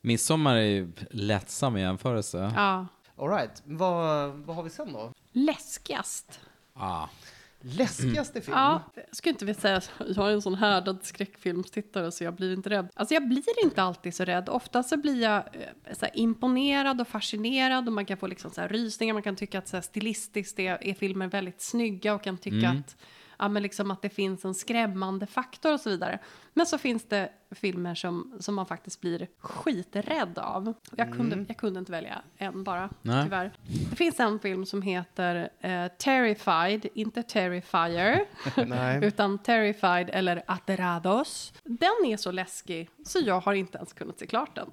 Midsommar 0.00 0.56
är 0.56 0.60
ju 0.62 0.92
lättsam 1.10 1.76
i 1.76 1.80
jämförelse. 1.80 2.52
Ja. 2.56 2.86
All 3.16 3.28
right. 3.28 3.62
Vad, 3.64 4.32
vad 4.32 4.56
har 4.56 4.62
vi 4.62 4.70
sen 4.70 4.92
då? 4.92 5.12
Läskigast. 5.32 6.40
Ah. 6.74 7.06
Läskigaste 7.60 8.40
film? 8.40 8.56
Ja, 8.56 8.82
jag 8.94 9.16
skulle 9.16 9.30
inte 9.32 9.44
vilja 9.44 9.60
säga 9.60 9.76
att 9.76 9.90
jag 10.16 10.28
är 10.28 10.32
en 10.32 10.42
sån 10.42 10.54
härdad 10.54 10.98
skräckfilmstittare 11.02 12.12
så 12.12 12.24
jag 12.24 12.34
blir 12.34 12.52
inte 12.54 12.70
rädd. 12.70 12.88
Alltså 12.94 13.14
jag 13.14 13.28
blir 13.28 13.64
inte 13.64 13.82
alltid 13.82 14.14
så 14.14 14.24
rädd. 14.24 14.48
Ofta 14.48 14.82
så 14.82 14.96
blir 14.96 15.22
jag 15.22 15.36
eh, 15.36 15.94
så 15.94 16.04
här, 16.04 16.10
imponerad 16.18 17.00
och 17.00 17.08
fascinerad 17.08 17.86
och 17.86 17.92
man 17.92 18.06
kan 18.06 18.16
få 18.16 18.26
liksom 18.26 18.50
så 18.50 18.60
här, 18.60 18.68
rysningar. 18.68 19.14
Man 19.14 19.22
kan 19.22 19.36
tycka 19.36 19.58
att 19.58 19.68
så 19.68 19.76
här, 19.76 19.82
stilistiskt 19.82 20.58
är, 20.58 20.84
är 20.84 20.94
filmer 20.94 21.26
väldigt 21.26 21.60
snygga 21.60 22.14
och 22.14 22.22
kan 22.22 22.38
tycka 22.38 22.56
Mm. 22.56 22.78
att, 22.78 22.96
ja, 23.38 23.48
men 23.48 23.62
liksom 23.62 23.90
att 23.90 24.02
det 24.02 24.08
finns 24.08 24.44
en 24.44 24.54
skrämmande 24.54 25.26
faktor 25.26 25.72
och 25.72 25.80
så 25.80 25.90
vidare. 25.90 26.18
Men 26.54 26.66
så 26.66 26.78
finns 26.78 27.04
det 27.08 27.28
filmer 27.50 27.94
som, 27.94 28.36
som 28.40 28.54
man 28.54 28.66
faktiskt 28.66 29.00
blir 29.00 29.28
skiträdd 29.38 30.38
av. 30.38 30.74
Jag 30.96 31.12
kunde, 31.12 31.34
Mm. 31.34 31.44
jag 31.48 31.56
kunde 31.56 31.78
inte 31.78 31.92
välja 31.92 32.22
en 32.36 32.64
bara, 32.64 32.90
Nej. 33.02 33.24
tyvärr. 33.24 33.52
Det 33.90 33.96
finns 33.96 34.20
en 34.20 34.38
film 34.38 34.66
som 34.66 34.82
heter 34.82 35.48
eh, 35.60 35.86
Terrified, 35.88 36.86
inte 36.94 37.22
Terrifier, 37.22 38.24
Nej. 38.66 38.98
utan 39.04 39.38
Terrified 39.38 40.10
eller 40.12 40.42
Aterados. 40.46 41.52
Den 41.64 41.90
är 42.06 42.16
så 42.16 42.30
läskig 42.30 42.90
så 43.04 43.18
jag 43.22 43.40
har 43.40 43.52
inte 43.52 43.78
ens 43.78 43.92
kunnat 43.92 44.18
se 44.18 44.26
klart 44.26 44.54
den. 44.54 44.70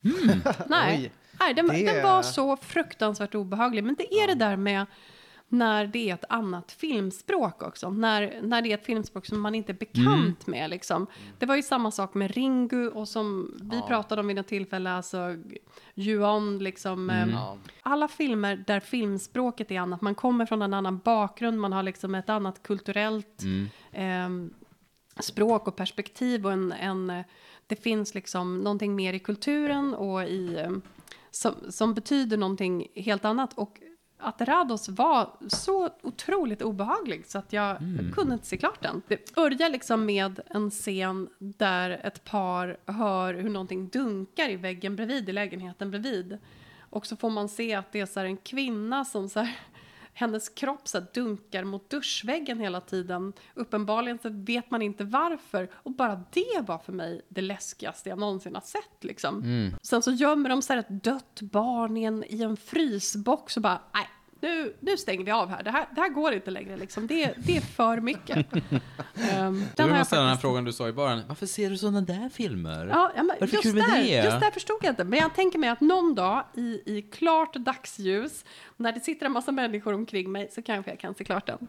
Nej, 0.68 0.98
Oj. 1.02 1.12
Nej 1.40 1.54
den, 1.54 1.68
Det- 1.68 1.86
den 1.94 2.04
var 2.04 2.22
så 2.22 2.58
fruktansvärt 2.58 3.36
obehaglig. 3.36 3.84
Men 3.84 3.96
det 3.96 4.14
är 4.14 4.28
det 4.28 4.36
där 4.36 4.56
med 4.56 4.86
när 5.52 5.88
det 5.88 6.10
är 6.10 6.14
ett 6.14 6.26
annat 6.30 6.72
filmspråk 6.72 7.64
också. 7.64 7.90
När, 7.90 8.40
när 8.42 8.62
det 8.62 8.72
är 8.72 8.78
ett 8.78 8.86
filmspråk 8.86 9.26
som 9.26 9.42
man 9.42 9.56
inte 9.56 9.72
är 9.72 9.78
bekant 9.78 10.48
med. 10.48 10.70
Liksom. 10.70 11.08
Det 11.40 11.46
var 11.46 11.56
ju 11.56 11.62
samma 11.64 11.92
sak 11.92 12.14
med 12.14 12.32
Ringu 12.32 12.88
och 12.90 13.08
som 13.08 13.58
vi 13.62 13.76
Ja. 13.78 13.88
pratade 13.88 14.22
om 14.22 14.28
vid 14.28 14.36
något 14.36 14.48
tillfälle, 14.48 14.92
alltså 14.92 15.36
Yuan, 15.96 16.60
liksom. 16.60 17.10
Mm. 17.10 17.30
eh. 17.30 17.54
Alla 17.82 18.08
filmer 18.08 18.64
där 18.68 18.80
filmspråket 18.80 19.72
är 19.72 19.80
annat, 19.80 20.02
man 20.02 20.16
kommer 20.16 20.46
från 20.46 20.62
en 20.62 20.74
annan 20.74 20.98
bakgrund, 21.06 21.60
man 21.60 21.74
har 21.74 21.84
liksom 21.84 22.16
ett 22.16 22.30
annat 22.30 22.64
kulturellt 22.64 23.42
Mm. 23.44 23.68
ehm, 23.92 24.54
språk 25.20 25.68
och 25.68 25.76
perspektiv 25.76 26.46
och 26.46 26.52
en, 26.52 26.72
en, 26.72 27.10
eh, 27.10 27.26
det 27.68 27.76
finns 27.76 28.16
liksom 28.16 28.58
någonting 28.60 28.96
mer 28.96 29.14
i 29.14 29.20
kulturen 29.20 29.94
och 29.94 30.24
i, 30.24 30.56
eh, 30.60 30.72
som, 31.32 31.54
som 31.70 31.94
betyder 31.94 32.38
någonting 32.38 32.88
helt 32.96 33.26
annat. 33.26 33.54
Och 33.58 33.78
att 34.22 34.42
Rados 34.42 34.90
var 34.90 35.30
så 35.48 35.90
otroligt 36.02 36.62
obehaglig 36.62 37.26
så 37.26 37.38
att 37.38 37.54
jag 37.54 37.82
Mm. 37.82 38.12
kunde 38.12 38.34
inte 38.34 38.46
se 38.46 38.58
klart 38.58 38.82
den. 38.82 39.02
Det 39.08 39.36
börjar 39.36 39.70
liksom 39.70 40.06
med 40.06 40.40
en 40.48 40.70
scen 40.70 41.30
där 41.40 41.90
ett 42.04 42.24
par 42.24 42.78
hör 42.86 43.34
hur 43.34 43.50
någonting 43.50 43.88
dunkar 43.88 44.50
i 44.50 44.56
väggen 44.56 44.96
bredvid, 44.96 45.30
i 45.30 45.34
lägenheten 45.34 45.92
bredvid. 45.92 46.38
Och 46.90 47.06
så 47.06 47.16
får 47.16 47.30
man 47.30 47.50
se 47.50 47.74
att 47.74 47.92
det 47.92 48.00
är 48.00 48.06
så 48.06 48.20
en 48.20 48.38
kvinna 48.38 49.06
som 49.06 49.30
så 49.30 49.40
här, 49.40 49.56
hennes 50.14 50.50
kropp 50.50 50.88
så 50.88 51.00
dunkar 51.14 51.64
mot 51.64 51.90
duschväggen 51.90 52.60
hela 52.60 52.82
tiden. 52.82 53.34
Uppenbarligen 53.54 54.20
så 54.20 54.30
vet 54.30 54.72
man 54.72 54.82
inte 54.82 55.04
varför. 55.04 55.70
Och 55.74 55.92
bara 55.92 56.24
det 56.32 56.62
var 56.68 56.78
för 56.78 56.94
mig 56.94 57.22
det 57.30 57.42
läskigaste 57.42 58.10
jag 58.10 58.20
någonsin 58.20 58.56
har 58.56 58.62
sett. 58.62 59.04
Liksom. 59.04 59.44
Mm. 59.44 59.74
Sen 59.82 60.02
så 60.02 60.12
gömmer 60.12 60.50
de 60.50 60.62
så 60.62 60.74
här 60.74 60.80
ett 60.80 61.04
dött 61.04 61.42
barn 61.42 61.98
i 61.98 62.04
en, 62.04 62.24
i 62.24 62.42
en 62.42 62.58
frysbox 62.58 63.58
och 63.58 63.64
bara, 63.64 63.82
nej, 63.94 64.08
nu, 64.42 64.74
nu 64.80 64.98
stänger 64.98 65.26
vi 65.26 65.32
av 65.32 65.50
här. 65.50 65.64
Det 65.64 65.72
här, 65.72 65.88
det 65.96 66.02
här 66.02 66.10
går 66.10 66.34
inte 66.34 66.52
längre. 66.52 66.78
Liksom. 66.78 67.08
Det, 67.08 67.34
det 67.38 67.58
är 67.58 67.62
för 67.62 68.02
mycket. 68.02 68.38
um, 68.54 69.66
Du 69.76 69.84
jag 69.84 70.08
ställa 70.08 70.22
den 70.22 70.30
här 70.32 70.38
frågan 70.38 70.64
du 70.64 70.74
sa 70.74 70.88
i 70.88 70.94
början. 70.94 71.22
Varför 71.28 71.46
ser 71.46 71.70
du 71.70 71.78
sådana 71.78 72.02
där 72.02 72.30
filmer? 72.30 72.88
Ja, 72.88 73.12
ja, 73.16 73.24
men 73.24 73.36
Varför 73.40 73.56
just, 73.56 73.76
där, 73.76 74.04
det? 74.04 74.24
just 74.26 74.40
där 74.40 74.52
förstod 74.52 74.78
jag 74.82 74.92
inte. 74.92 75.04
Men 75.04 75.20
jag 75.20 75.36
tänker 75.36 75.60
mig 75.60 75.70
att 75.70 75.82
någon 75.82 76.16
dag 76.16 76.44
i, 76.54 76.82
i 76.86 77.02
klart 77.02 77.56
dagsljus, 77.56 78.46
när 78.78 78.92
det 78.92 79.00
sitter 79.00 79.26
en 79.26 79.32
massa 79.32 79.52
människor 79.52 79.94
omkring 79.94 80.32
mig, 80.32 80.50
så 80.52 80.62
kanske 80.62 80.92
jag 80.92 81.00
kan 81.00 81.16
se 81.16 81.24
klart 81.24 81.48
den. 81.48 81.68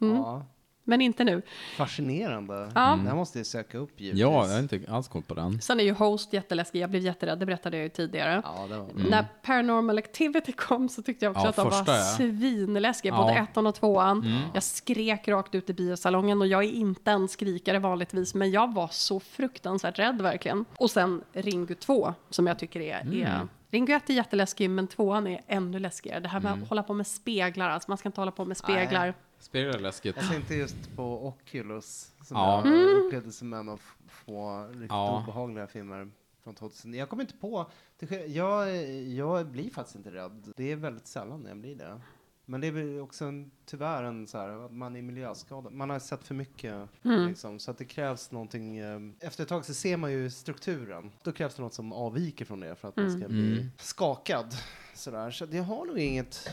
Mm. 0.00 0.16
Ja. 0.16 0.46
Men 0.88 1.00
inte 1.00 1.24
nu. 1.24 1.42
Fascinerande. 1.76 2.54
Ja. 2.74 2.98
Det 3.02 3.08
här 3.08 3.14
måste 3.14 3.38
jag 3.38 3.46
söka 3.46 3.78
upp 3.78 4.00
givetvis. 4.00 4.20
Ja, 4.20 4.46
jag 4.46 4.52
har 4.52 4.58
inte 4.60 4.80
alls 4.88 5.08
koll 5.08 5.22
på 5.22 5.34
den. 5.34 5.60
Sen 5.60 5.80
är 5.80 5.84
ju 5.84 5.92
Host 5.92 6.32
jätteläskig. 6.32 6.80
Jag 6.80 6.90
blev 6.90 7.02
jätterädd, 7.02 7.38
det 7.38 7.46
berättade 7.46 7.76
jag 7.76 7.84
ju 7.84 7.88
tidigare. 7.88 8.42
Ja, 8.44 8.66
det 8.70 8.78
var... 8.78 8.90
Mm. 8.90 9.02
När 9.10 9.24
Paranormal 9.42 9.98
Activity 9.98 10.52
kom 10.52 10.88
så 10.88 11.02
tyckte 11.02 11.24
jag 11.24 11.30
också 11.32 11.44
Ja, 11.44 11.48
att 11.50 11.56
de 11.56 11.70
var 11.70 11.84
ja. 11.96 12.02
svinläskiga. 12.16 13.14
Ja. 13.14 13.22
Både 13.22 13.32
ettan 13.34 13.66
och 13.66 13.74
tvåan. 13.74 14.18
Mm. 14.26 14.42
Jag 14.54 14.62
skrek 14.62 15.28
rakt 15.28 15.54
ut 15.54 15.70
i 15.70 15.74
biosalongen 15.74 16.40
och 16.40 16.46
jag 16.46 16.64
är 16.64 16.70
inte 16.72 17.10
en 17.10 17.28
skrikare 17.28 17.78
vanligtvis. 17.78 18.34
Men 18.34 18.50
jag 18.50 18.74
var 18.74 18.88
så 18.92 19.20
fruktansvärt 19.20 19.98
rädd 19.98 20.22
verkligen. 20.22 20.64
Och 20.78 20.90
sen 20.90 21.22
Ringu 21.32 21.74
2 21.74 22.14
som 22.30 22.46
jag 22.46 22.58
tycker 22.58 22.80
är... 22.80 22.94
är 22.96 23.02
Mm. 23.36 23.48
Ringu 23.70 23.92
1 23.92 24.10
är 24.10 24.14
jätteläskig 24.14 24.70
men 24.70 24.86
tvåan 24.86 25.26
är 25.26 25.40
ännu 25.46 25.78
läskigare. 25.78 26.20
Det 26.20 26.28
här 26.28 26.40
med 26.40 26.52
Mm. 26.52 26.62
att 26.62 26.68
hålla 26.68 26.82
på 26.82 26.94
med 26.94 27.06
speglar, 27.06 27.70
alltså 27.70 27.90
man 27.90 27.98
ska 27.98 28.08
inte 28.08 28.20
hålla 28.20 28.30
på 28.30 28.44
med 28.44 28.56
speglar. 28.56 29.00
Nej. 29.06 29.14
Speglar 29.38 29.74
är 29.74 29.78
läskigt. 29.78 30.16
Jag 30.16 30.28
tänkte 30.30 30.54
just 30.54 30.96
på 30.96 31.26
Oculus, 31.26 32.12
som 32.22 32.36
Ja. 32.36 32.62
jag 32.64 32.74
Mm. 32.74 33.06
upplevde 33.06 33.32
som 33.32 33.52
en 33.52 33.68
av 33.68 33.80
få 34.08 34.66
riktigt 34.66 34.86
Ja. 34.88 35.22
obehagliga 35.22 35.66
filmer 35.66 36.10
från 36.44 36.54
2000. 36.54 36.94
Jag 36.94 37.08
kommer 37.08 37.22
inte 37.22 37.34
på, 37.36 37.70
det 37.98 38.26
jag, 38.26 38.76
jag 39.06 39.46
blir 39.46 39.70
faktiskt 39.70 39.96
inte 39.96 40.10
rädd. 40.10 40.52
Det 40.56 40.72
är 40.72 40.76
väldigt 40.76 41.06
sällan 41.06 41.44
jag 41.48 41.56
blir 41.56 41.76
det. 41.76 42.00
Men 42.48 42.60
det 42.60 42.66
är 42.66 42.70
väl 42.72 43.00
också 43.00 43.24
en, 43.24 43.50
tyvärr 43.64 44.02
en 44.02 44.26
så 44.26 44.38
här, 44.38 44.48
att 44.66 44.72
man 44.72 44.96
är 44.96 45.02
miljöskadad. 45.02 45.72
Man 45.72 45.90
har 45.90 45.98
sett 45.98 46.24
för 46.24 46.34
mycket, 46.34 46.88
Mm. 47.04 47.28
liksom, 47.28 47.58
så 47.58 47.70
att 47.70 47.78
det 47.78 47.84
krävs 47.84 48.30
någonting. 48.30 48.78
eh, 48.78 49.00
Efter 49.20 49.42
ett 49.42 49.48
tag 49.48 49.64
så 49.64 49.74
ser 49.74 49.96
man 49.96 50.12
ju 50.12 50.30
strukturen. 50.30 51.12
Då 51.22 51.32
krävs 51.32 51.54
det 51.54 51.62
något 51.62 51.74
som 51.74 51.92
avviker 51.92 52.44
från 52.44 52.60
det 52.60 52.74
för 52.74 52.88
att 52.88 52.96
man 52.96 53.10
ska 53.10 53.18
Mm. 53.24 53.28
bli 53.30 53.52
Mm. 53.52 53.70
skakad. 53.78 54.54
Sådär. 54.94 55.30
Så 55.30 55.46
jag 55.50 55.62
har 55.64 55.84
nog 55.86 55.98
inget 55.98 56.50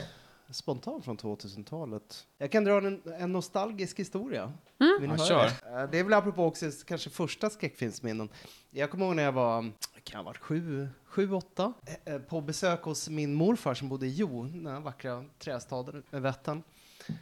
spontant 0.53 1.05
från 1.05 1.17
2000-talet. 1.17 2.27
Jag 2.37 2.51
kan 2.51 2.63
dra 2.63 2.77
en, 2.77 3.01
en 3.17 3.31
nostalgisk 3.31 3.99
historia. 3.99 4.53
Mm. 4.79 4.97
Vill 5.01 5.09
ni 5.09 5.15
Ja, 5.17 5.23
höra 5.35 5.49
det? 5.75 5.81
Eh, 5.81 5.89
Det 5.89 5.99
är 5.99 6.03
väl 6.03 6.13
apropå 6.13 6.45
också 6.45 6.71
kanske 6.85 7.09
första 7.09 7.49
skräckfilmsminnen. 7.49 8.29
Jag 8.71 8.91
kommer 8.91 9.05
ihåg 9.05 9.15
när 9.15 9.23
jag 9.23 9.31
var, 9.31 9.71
kan 10.03 10.17
ha 10.17 10.23
varit 10.23 10.37
sju, 10.37 10.87
sju, 11.05 11.31
åtta, 11.33 11.73
eh, 12.05 12.13
eh, 12.13 12.19
på 12.21 12.41
besök 12.41 12.81
hos 12.83 13.09
min 13.09 13.33
morfar 13.33 13.73
som 13.73 13.89
bodde 13.89 14.05
i 14.07 14.09
Jo, 14.09 14.43
den 14.43 14.67
här 14.67 14.79
vackra 14.79 15.25
trästaden 15.39 16.03
med 16.09 16.21
Vättern. 16.21 16.63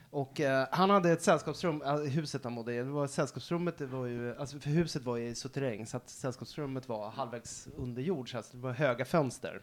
Och 0.09 0.39
eh, 0.41 0.67
han 0.71 0.89
hade 0.89 1.11
ett 1.11 1.21
sällskapsrum, 1.21 1.81
äh, 1.81 1.95
huset 1.95 2.43
han 2.43 2.55
bodde 2.55 2.73
i, 2.73 2.77
det 2.77 2.83
var 2.83 3.07
sällskapsrummet, 3.07 3.77
det 3.77 3.85
var 3.85 4.05
ju, 4.05 4.35
alltså 4.35 4.59
för 4.59 4.69
huset 4.69 5.03
var 5.03 5.17
ju 5.17 5.27
i 5.29 5.35
suterräng, 5.35 5.85
så 5.85 5.97
att 5.97 6.09
sällskapsrummet 6.09 6.89
var 6.89 7.09
halvvägs 7.09 7.67
under 7.77 8.01
jord, 8.01 8.31
så 8.31 8.37
alltså 8.37 8.57
det 8.57 8.63
var 8.63 8.71
höga 8.71 9.05
fönster. 9.05 9.61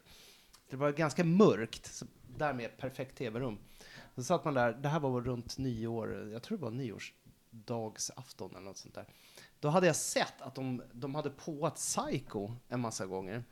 Det 0.70 0.76
var 0.76 0.92
ganska 0.92 1.24
mörkt, 1.24 1.94
så 1.94 2.06
därmed 2.38 2.66
ett 2.66 2.78
perfekt 2.78 3.18
tv-rum. 3.18 3.58
Så 4.14 4.22
satt 4.22 4.44
man 4.44 4.54
där, 4.54 4.72
det 4.72 4.88
här 4.88 5.00
var 5.00 5.20
runt 5.20 5.58
nyår, 5.58 6.30
jag 6.32 6.42
tror 6.42 6.58
det 6.58 6.64
var 6.64 6.70
nyårsdagsafton 6.70 8.50
eller 8.50 8.64
något 8.64 8.76
sånt 8.76 8.94
där. 8.94 9.06
Då 9.60 9.68
hade 9.68 9.86
jag 9.86 9.96
sett 9.96 10.42
att 10.42 10.54
de, 10.54 10.82
de 10.92 11.14
hade 11.14 11.30
påat 11.30 11.74
Psycho 11.74 12.50
en 12.68 12.80
massa 12.80 13.06
gånger 13.06 13.44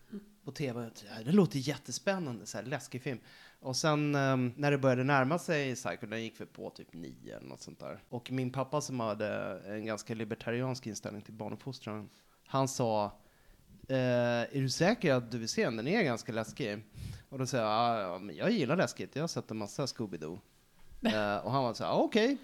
på 0.45 0.53
tv. 0.53 0.91
Det 1.25 1.33
låter 1.33 1.59
jättespännande, 1.59 2.47
så 2.47 2.59
här, 2.59 2.65
läskig 2.65 3.03
film. 3.03 3.19
Och 3.61 3.77
sen 3.77 4.15
ehm, 4.15 4.53
när 4.57 4.71
det 4.71 4.79
började 4.79 5.05
närma 5.05 5.39
sig 5.39 5.75
Psycho, 5.75 6.07
den 6.07 6.23
gick 6.23 6.41
vi 6.41 6.47
på 6.47 6.71
typ 6.71 6.93
nio 6.93 7.37
eller 7.37 7.49
något 7.49 7.61
sånt 7.61 7.79
där. 7.79 8.03
Och 8.09 8.31
min 8.31 8.53
pappa 8.53 8.81
som 8.81 9.01
hade 9.01 9.61
en 9.67 9.87
ganska 9.87 10.15
libertariansk 10.15 10.87
inställning 10.87 11.23
till 11.23 11.35
barnuppfostran, 11.35 12.09
han 12.47 12.69
sa 12.69 13.19
är 13.95 14.61
du 14.63 14.69
säker 14.71 15.15
att 15.15 15.31
du 15.31 15.39
vill 15.39 15.49
se 15.49 15.65
den? 15.65 15.77
Den 15.77 15.89
är 15.89 16.03
ganska 16.03 16.33
läskig. 16.33 16.85
Och 17.29 17.39
då 17.39 17.47
sa 17.47 17.57
jag, 17.57 17.67
"Ja, 17.67 18.01
ja, 18.01 18.19
men 18.19 18.37
jag 18.37 18.51
gillar 18.51 18.77
läskigt, 18.77 19.11
jag 19.17 19.23
har 19.23 19.29
sett 19.29 19.51
en 19.51 19.57
massa 19.57 19.87
Scooby-Doo. 19.87 20.39
Eh, 21.03 21.37
och 21.45 21.53
han 21.53 21.63
var 21.65 21.75
så 21.75 21.85
här, 21.85 21.93
okej. 21.93 22.37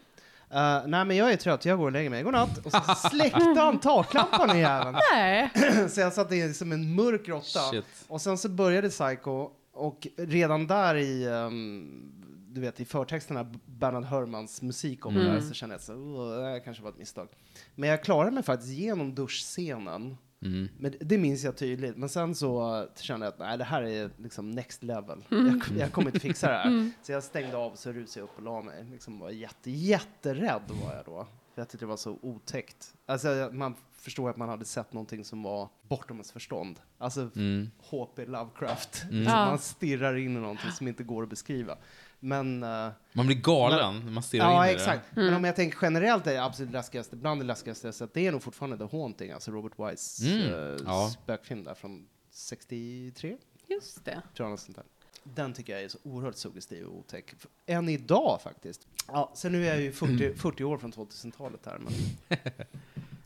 Eh, 0.50 0.80
nej 0.86 1.04
men 1.04 1.16
jag 1.16 1.32
är 1.32 1.36
trött, 1.36 1.64
jag 1.64 1.78
går 1.78 1.84
och 1.86 1.92
lägger 1.92 2.10
mig. 2.10 2.22
Godnatt. 2.22 2.66
Och 2.66 2.72
så 2.72 2.80
släckte 3.10 3.38
han 3.60 3.80
taklampan 3.80 4.56
i 4.56 4.60
jäveln. 4.60 4.96
Nej. 5.12 5.50
så 5.88 6.00
jag 6.00 6.12
satt 6.12 6.32
i 6.32 6.54
som 6.54 6.72
en 6.72 6.94
mörk 6.94 7.28
råtta. 7.28 7.60
Och 8.08 8.20
sen 8.20 8.38
så 8.38 8.48
började 8.48 8.88
Psycho, 8.88 9.50
och 9.72 10.06
redan 10.16 10.66
där 10.66 10.94
i, 10.94 11.28
ehm, 11.28 12.12
du 12.48 12.60
vet, 12.60 12.80
i 12.80 12.84
förtexterna, 12.84 13.46
Bernhard 13.66 14.04
Hörmans 14.04 14.62
musik 14.62 15.06
om 15.06 15.14
det 15.14 15.20
Mm. 15.20 15.34
där, 15.34 15.40
så 15.40 15.54
kände 15.54 15.74
jag 15.74 15.82
så 15.82 15.94
"Åh, 15.94 16.36
det 16.36 16.42
här 16.44 16.58
kanske 16.64 16.82
var 16.82 16.90
ett 16.90 16.98
misstag. 16.98 17.28
Men 17.74 17.88
jag 17.88 18.04
klarade 18.04 18.30
mig 18.30 18.42
faktiskt 18.42 18.72
genom 18.72 19.14
duschscenen. 19.14 20.16
Mm. 20.42 20.68
Men 20.78 20.94
det 21.00 21.18
minns 21.18 21.44
jag 21.44 21.56
tydligt. 21.56 21.96
Men 21.96 22.08
sen 22.08 22.34
så 22.34 22.86
kände 23.00 23.26
jag 23.26 23.32
att 23.32 23.38
nej, 23.38 23.58
det 23.58 23.64
här 23.64 23.82
är 23.82 24.10
liksom 24.16 24.50
next 24.50 24.82
level. 24.82 25.24
Mm. 25.30 25.46
Jag, 25.68 25.78
jag 25.78 25.92
kommer 25.92 26.08
inte 26.08 26.20
fixa 26.20 26.48
det 26.48 26.56
här. 26.56 26.66
Mm. 26.72 26.92
Så 27.02 27.12
jag 27.12 27.22
stängde 27.22 27.56
av 27.56 27.74
så 27.74 27.92
rusade 27.92 28.20
jag 28.20 28.24
upp 28.24 28.36
och 28.36 28.42
la 28.42 28.62
mig. 28.62 28.84
Liksom 28.90 29.18
var 29.18 29.30
jätte, 29.30 29.70
jätterädd 29.70 30.62
var 30.84 30.94
jag 30.94 31.04
då. 31.04 31.26
För 31.54 31.60
jag 31.60 31.68
tyckte 31.68 31.84
det 31.84 31.88
var 31.88 31.96
så 31.96 32.18
otäckt. 32.22 32.94
Alltså, 33.06 33.50
man 33.52 33.74
förstår 33.92 34.30
att 34.30 34.36
man 34.36 34.48
hade 34.48 34.64
sett 34.64 34.92
någonting 34.92 35.24
som 35.24 35.42
var 35.42 35.68
bortom 35.82 36.16
ens 36.16 36.32
förstånd. 36.32 36.80
Alltså 36.98 37.30
Mm. 37.36 37.70
HP 37.90 38.18
Lovecraft. 38.26 39.04
Mm. 39.10 39.24
Man 39.24 39.58
stirrar 39.58 40.16
in 40.16 40.36
i 40.36 40.40
någonting 40.40 40.70
som 40.70 40.88
inte 40.88 41.02
går 41.04 41.22
att 41.22 41.28
beskriva. 41.28 41.76
Men... 42.24 42.62
eh, 42.62 42.88
Man 43.12 43.26
blir 43.26 43.36
galen 43.36 44.00
när 44.04 44.12
man 44.12 44.22
stirrar 44.22 44.44
ja, 44.50 44.64
in 44.66 44.70
i 44.70 44.74
det. 44.74 44.80
exakt. 44.80 45.04
Men 45.16 45.34
om 45.34 45.44
jag 45.44 45.56
tänker 45.56 45.78
generellt 45.82 46.26
är 46.26 46.32
det 46.32 46.44
absolut 46.44 46.72
läskigaste, 46.72 47.16
bland 47.16 47.40
det 47.40 47.44
läskigaste 47.46 47.86
jag 47.86 47.94
sett, 47.94 48.14
det 48.14 48.26
är 48.26 48.32
nog 48.32 48.42
fortfarande 48.42 48.78
The 48.88 48.96
Haunting, 48.96 49.30
alltså 49.30 49.50
Robert 49.50 49.72
Wise 49.78 50.26
Mm. 50.26 50.52
eh, 50.74 50.76
Ja. 50.86 51.10
spökfilm 51.22 51.64
där 51.64 51.74
från 51.74 52.06
63, 52.30 53.36
Just 53.68 54.04
det. 54.04 54.22
tror 54.36 54.46
jag. 54.46 54.50
något 54.50 54.60
sånt 54.60 54.76
där. 54.76 54.84
Den 55.24 55.52
tycker 55.52 55.72
jag 55.72 55.82
är 55.82 55.88
så 55.88 55.98
oerhört 56.02 56.36
suggestiv 56.36 56.84
och 56.86 56.96
otäck. 56.98 57.34
Än 57.66 57.88
idag 57.88 58.40
faktiskt. 58.42 58.86
Ja, 59.08 59.32
sen 59.34 59.52
nu 59.52 59.64
är 59.66 59.68
jag 59.70 59.80
ju 59.80 59.92
40, 59.92 60.34
40 60.34 60.64
år 60.64 60.78
från 60.78 60.92
2000-talet 60.92 61.66
här. 61.66 61.78
Men, 61.78 61.92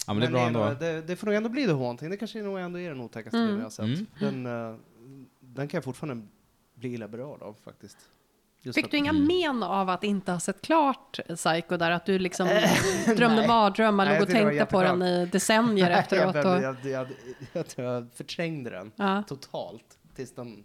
Ja, 0.06 0.14
men 0.14 0.20
det 0.20 0.26
är 0.26 0.30
bra 0.30 0.46
ändå. 0.46 0.74
det, 0.80 1.02
det 1.02 1.16
får 1.16 1.26
nog 1.26 1.36
ändå 1.36 1.48
bli 1.48 1.66
The 1.66 1.72
Haunting. 1.72 2.10
Det 2.10 2.16
kanske 2.16 2.42
nog 2.42 2.58
ändå 2.58 2.78
är 2.80 2.88
den 2.88 3.00
otäckaste 3.00 3.36
Mm. 3.36 3.48
filmen 3.48 3.60
jag 3.60 3.66
har 3.66 3.96
sett. 3.96 4.20
Mm. 4.20 4.42
Den, 4.44 4.70
eh, 4.72 4.76
den 5.40 5.68
kan 5.68 5.78
jag 5.78 5.84
fortfarande 5.84 6.26
bli 6.74 6.92
illa 6.94 7.08
berörd 7.08 7.42
av 7.42 7.56
faktiskt. 7.64 7.96
Just 8.66 8.74
Fick 8.76 8.84
att- 8.84 8.90
du 8.90 8.96
inga 8.96 9.10
Mm. 9.10 9.26
men 9.26 9.62
av 9.62 9.88
att 9.90 10.04
inte 10.04 10.32
ha 10.32 10.40
sett 10.40 10.62
klart 10.62 11.20
Psycho 11.36 11.76
där? 11.76 11.90
Att 11.90 12.06
du 12.06 12.18
liksom 12.18 12.48
drömde 13.16 13.46
mardrömmar, 13.46 14.12
låg 14.12 14.22
och 14.22 14.28
tänkte 14.28 14.66
på 14.66 14.82
den 14.82 15.02
i 15.02 15.26
decennier 15.26 15.86
Nej, 15.90 15.98
efteråt? 15.98 16.34
Jag, 16.34 16.46
Och, 16.56 16.62
jag, 16.62 16.76
jag, 16.84 16.90
jag, 16.90 17.06
jag 17.52 17.66
tror 17.68 17.86
jag 17.88 18.06
förträngde 18.14 18.70
den 18.70 18.92
ja. 18.96 19.22
totalt 19.28 19.98
tills, 20.14 20.34
den, 20.34 20.64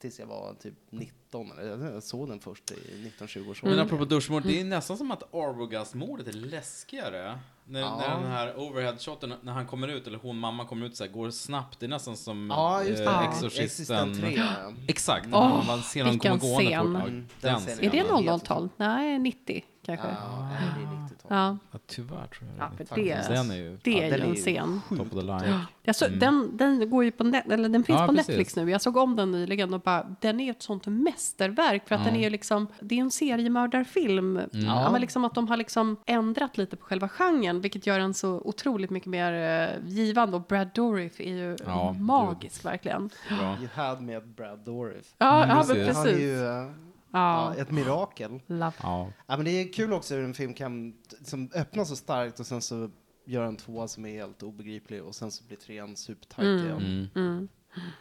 tills 0.00 0.18
jag 0.18 0.26
var 0.26 0.54
typ 0.54 0.74
19. 0.90 1.16
Eller 1.34 1.92
jag 1.92 2.02
såg 2.02 2.28
den 2.28 2.40
först 2.40 2.70
i 2.70 2.74
19-20 3.18 3.50
års 3.50 3.62
Men 3.62 3.72
ålder. 3.72 3.84
apropå 3.84 4.04
duschmord, 4.04 4.42
det 4.42 4.60
är 4.60 4.64
nästan 4.64 4.96
som 4.96 5.10
att 5.10 5.34
Arbogast-mordet 5.34 6.28
är 6.28 6.32
läskigare. 6.32 7.38
När, 7.64 7.80
Ja. 7.80 7.96
när 7.96 8.20
den 8.22 8.30
här 8.30 8.58
overhead-shoten, 8.58 9.34
när 9.42 9.52
han 9.52 9.66
kommer 9.66 9.88
ut, 9.88 10.06
eller 10.06 10.18
hon, 10.18 10.38
mamma 10.38 10.64
kommer 10.64 10.86
ut 10.86 10.96
så 10.96 11.04
här, 11.04 11.10
går 11.10 11.30
snabbt. 11.30 11.80
Det 11.80 11.86
är 11.86 11.90
nästan 11.90 12.16
som 12.16 12.50
Ja, 12.50 12.84
just 12.84 13.04
det. 13.04 13.10
eh. 13.10 13.28
Exorcisten. 13.28 13.64
Exorcisten 13.64 14.20
3. 14.20 14.34
ja. 14.36 14.72
Exakt, 14.88 15.26
Åh, 15.32 15.66
man 15.66 15.82
ser 15.82 16.04
någon 16.04 16.18
komma 16.18 16.36
gående 16.36 16.46
scen. 16.66 16.82
fort. 16.82 16.92
Ja, 16.94 17.00
Mm, 17.08 17.26
den 17.40 17.52
den 17.52 17.60
scenen. 17.60 17.84
Är 17.84 17.90
det 17.90 17.96
Ja, 17.96 18.36
00-tal? 18.38 18.68
Nej, 18.76 19.18
90 19.18 19.64
kanske. 19.86 20.06
Ja, 20.08 20.14
Ja, 20.20 20.48
nej, 20.50 20.60
det 20.76 20.82
är 20.82 20.86
90-tal. 21.08 21.58
Ja, 21.72 21.78
tyvärr 21.86 22.26
tror 22.26 22.50
jag. 22.58 22.66
Ja, 22.66 22.70
det 22.78 22.82
är. 22.82 22.86
för 23.22 23.28
det- 23.32 23.34
Den 23.38 23.50
är 23.50 23.54
ju 23.56 23.78
det 23.82 23.90
Ja, 23.90 24.02
är 24.02 24.10
den 24.10 24.18
ju 24.18 24.24
är 24.24 24.28
en 24.28 24.34
ju 24.34 24.40
scen. 24.42 24.80
top 24.88 25.00
of 25.00 25.08
the 25.10 25.22
line. 25.22 25.58
Jag 25.82 25.96
så, 25.96 26.08
den, 26.08 26.56
den, 26.56 26.90
går 26.90 27.04
ju 27.04 27.10
på 27.10 27.24
net, 27.24 27.50
eller 27.50 27.68
den 27.68 27.84
finns 27.84 28.00
Ja, 28.00 28.06
på 28.06 28.12
precis. 28.12 28.28
Netflix 28.28 28.56
nu. 28.56 28.70
Jag 28.70 28.80
såg 28.82 28.96
om 28.96 29.16
den 29.16 29.30
nyligen 29.30 29.74
och 29.74 29.80
bara, 29.80 30.16
den 30.20 30.40
är 30.40 30.50
ett 30.50 30.62
sånt 30.62 30.86
mästerverk 30.86 31.88
för 31.88 31.94
att 31.94 32.04
den 32.04 32.16
är 32.16 32.20
ju 32.20 32.30
liksom, 32.30 32.66
det 32.80 32.94
är 32.94 33.00
en 33.00 33.10
seriemördarfilm. 33.10 34.36
Mm. 34.36 34.48
Ja. 34.66 34.90
men 34.92 35.00
liksom 35.00 35.24
att 35.24 35.34
de 35.34 35.48
har 35.48 35.56
liksom 35.56 35.96
ändrat 36.06 36.58
lite 36.58 36.76
på 36.76 36.84
själva 36.84 37.08
genren, 37.08 37.60
vilket 37.60 37.86
gör 37.86 37.98
den 37.98 38.14
så 38.14 38.40
otroligt 38.44 38.90
mycket 38.90 39.08
mer 39.08 39.32
eh, 39.68 39.88
givande. 39.88 40.36
Och 40.36 40.42
Brad 40.42 40.70
Dourif 40.74 41.20
är 41.20 41.34
ju 41.34 41.56
Ja, 41.66 41.92
magisk 41.92 42.64
verkligen. 42.64 43.10
Bra. 43.28 43.56
You 43.58 43.68
had 43.74 44.02
me 44.02 44.16
at 44.16 44.24
Brad 44.24 44.58
Dourif. 44.58 45.06
Ja, 45.18 45.46
ja 45.48 45.64
precis. 45.68 45.96
Han 45.96 46.06
är 46.06 46.18
ju 46.18 46.46
eh, 46.46 46.66
Ja, 47.12 47.54
ja, 47.56 47.62
ett 47.62 47.70
mirakel. 47.70 48.40
love. 48.46 48.72
Ja. 48.82 49.12
Ja, 49.26 49.36
men 49.36 49.44
det 49.44 49.50
är 49.50 49.72
kul 49.72 49.92
också 49.92 50.14
hur 50.14 50.24
en 50.24 50.34
film 50.34 50.54
kan 50.54 50.94
som 51.24 51.50
öppnar 51.54 51.84
så 51.84 51.96
starkt 51.96 52.40
och 52.40 52.46
sen 52.46 52.62
så 52.62 52.90
gör 53.26 53.44
en 53.44 53.56
tvåa 53.56 53.88
som 53.88 54.06
är 54.06 54.12
helt 54.12 54.42
obegriplig 54.42 55.02
och 55.02 55.14
sen 55.14 55.30
så 55.30 55.44
blir 55.44 55.56
trean 55.56 55.96
supertajt 55.96 56.46
Mm. 56.46 56.64
igen 56.66 57.08
Mm. 57.14 57.48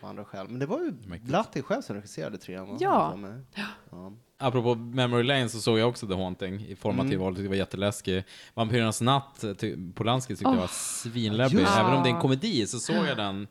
På 0.02 0.08
andra 0.08 0.26
skäl. 0.26 0.48
Men 0.50 0.60
det 0.60 0.66
var 0.66 0.80
ju. 0.80 0.92
Blatty 1.22 1.62
själv 1.62 1.82
som 1.82 1.96
regisserade 1.96 2.38
trean. 2.38 2.78
Ja. 2.80 3.18
Ja. 3.92 4.12
Apropå 4.38 4.76
Memory 4.76 5.24
Lane 5.24 5.50
så 5.50 5.62
såg 5.62 5.80
jag 5.80 5.90
också 5.90 6.08
The 6.08 6.14
Haunting 6.14 6.66
i 6.66 6.76
formativ 6.76 7.14
Mm. 7.14 7.22
ålder, 7.26 7.36
tyckte 7.36 7.44
det 7.44 7.50
var 7.50 7.56
jätteläskig. 7.56 8.24
Vampyrernas 8.54 9.02
natt, 9.02 9.44
Polanski 9.96 10.36
tyckte 10.36 10.50
jag 10.50 10.56
var 10.60 10.68
svinläbbig. 10.72 11.60
Även 11.80 11.94
om 11.94 12.04
det 12.04 12.10
är 12.10 12.14
en 12.14 12.22
komedi 12.22 12.68
så 12.68 12.80
såg 12.80 12.96
jag 13.08 13.18
den 13.18 13.48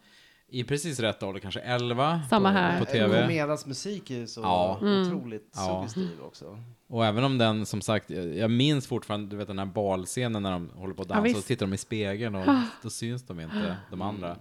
i 0.51 0.65
precis 0.65 1.01
rätt 1.01 1.23
ålder, 1.23 1.41
kanske 1.41 1.61
11 1.61 2.21
Samma 2.31 2.49
på, 2.49 2.59
här. 2.59 2.79
på 2.79 2.85
TV. 2.85 3.23
Komedas 3.23 3.67
musik 3.67 4.11
är 4.11 4.15
ju 4.17 4.27
så 4.27 4.41
Ja. 4.41 4.79
Mm. 4.83 5.03
otroligt 5.03 5.51
Ja. 5.55 5.87
suggestiv 5.91 6.21
också. 6.23 6.59
Och 6.89 7.07
även 7.07 7.25
om 7.25 7.39
den, 7.39 7.67
som 7.67 7.81
sagt, 7.81 8.11
jag 8.11 8.37
jag 8.37 8.51
minns 8.51 8.87
fortfarande, 8.87 9.29
du 9.31 9.37
vet 9.37 9.47
den 9.49 9.59
här 9.59 9.67
balscenen 9.67 10.43
när 10.43 10.51
de 10.53 10.71
håller 10.75 10.95
på 10.95 11.03
att 11.03 11.09
Ja, 11.09 11.15
dansa 11.15 11.25
visst. 11.29 11.39
och 11.39 11.45
tittar 11.45 11.67
de 11.67 11.75
i 11.75 11.79
spegeln 11.79 12.35
och 12.35 12.49
Ah. 12.49 12.63
då 12.83 12.91
syns 12.91 13.23
de 13.27 13.41
inte, 13.41 13.77
de 13.91 14.03
andra. 14.03 14.37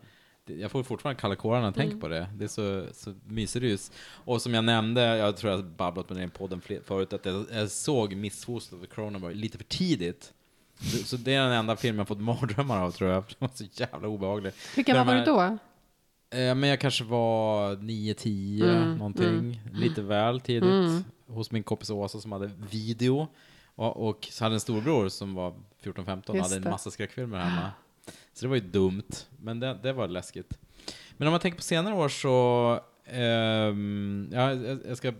Det- 0.45 0.53
Jag 0.55 0.71
får 0.71 0.83
fortfarande 0.83 1.21
kalla 1.21 1.35
kårar 1.35 1.59
när 1.59 1.67
jag 1.67 1.75
tänker 1.75 1.97
på 1.97 2.07
det. 2.07 2.27
Det 2.35 2.43
är 2.43 2.47
så, 2.47 2.85
så 2.93 3.13
myserys. 3.25 3.91
Och 4.09 4.41
som 4.41 4.53
jag 4.53 4.63
nämnde, 4.63 5.01
jag 5.17 5.37
tror 5.37 5.51
jag 5.53 5.65
babblat 5.65 6.09
med 6.09 6.17
den 6.17 6.27
i 6.27 6.31
podden 6.31 6.61
förut, 6.85 7.13
att 7.13 7.25
jag, 7.25 7.45
jag 7.51 7.71
såg 7.71 8.15
Missfoster 8.15 8.77
of 8.83 8.87
Cronenberg 8.89 9.33
lite 9.35 9.57
för 9.57 9.65
tidigt. 9.65 10.33
Så, 11.05 11.17
det 11.17 11.33
är 11.33 11.41
den 11.43 11.51
enda 11.51 11.75
film 11.75 11.97
jag 11.97 12.07
fått 12.07 12.19
mardrömmar 12.21 12.81
av 12.81 12.91
tror 12.91 13.09
jag, 13.09 13.23
den 13.39 13.47
var 13.49 13.49
så 13.53 13.63
jävla 13.73 14.07
obehaglig. 14.07 14.51
Hur 14.75 14.83
gammal 14.83 15.05
var 15.05 15.13
du 15.13 15.19
här- 15.19 15.25
då? 15.51 15.57
Eh, 16.29 16.55
men 16.55 16.63
jag 16.69 16.79
kanske 16.79 17.03
var 17.03 17.75
9-10 17.75 18.63
Mm, 18.63 18.97
någonting. 18.97 19.61
Lite 19.73 20.01
väl 20.01 20.39
tidigt. 20.39 20.63
Mm. 20.63 21.03
Hos 21.27 21.51
min 21.51 21.63
kompis 21.63 21.89
Åsa 21.89 22.19
som 22.19 22.31
hade 22.31 22.51
video. 22.71 23.27
Och, 23.75 24.07
och 24.09 24.27
så 24.31 24.43
hade 24.43 24.55
en 24.55 24.59
storbror 24.59 25.09
som 25.09 25.33
var 25.35 25.53
14-15 25.83 26.29
och 26.29 26.37
hade 26.37 26.55
en 26.55 26.63
massa 26.63 26.91
skräckfilmer 26.91 27.37
hemma. 27.39 27.71
Så 28.33 28.45
det 28.45 28.47
var 28.49 28.55
ju 28.55 28.61
dumt. 28.61 29.11
Men 29.39 29.59
det, 29.59 29.79
det 29.83 29.93
var 29.93 30.07
läskigt. 30.07 30.57
Men 31.17 31.27
om 31.27 31.31
man 31.31 31.39
tänker 31.41 31.57
på 31.57 31.63
senare 31.63 31.95
år 31.95 32.09
så... 32.09 32.79
ehm, 33.05 34.29
ja, 34.33 34.53
jag, 34.53 34.79
jag 34.87 34.97
ska... 34.97 35.13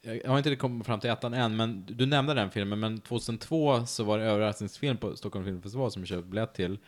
Jag 0.00 0.30
har 0.30 0.38
inte 0.38 0.56
kommit 0.56 0.86
fram 0.86 1.00
till 1.00 1.10
ettan 1.10 1.34
än, 1.34 1.56
men 1.56 1.86
du 1.88 2.06
nämnde 2.06 2.34
den 2.34 2.50
filmen, 2.50 2.80
men 2.80 3.00
2002 3.00 3.86
så 3.86 4.04
var 4.04 4.18
det 4.18 4.24
överraskningsfilm 4.24 4.96
på 4.96 5.16
Stockholm 5.16 5.44
Filmfestival 5.44 5.90
som 5.90 6.02
jag 6.02 6.08
köpte 6.08 6.28
biljett 6.28 6.54
till. 6.54 6.78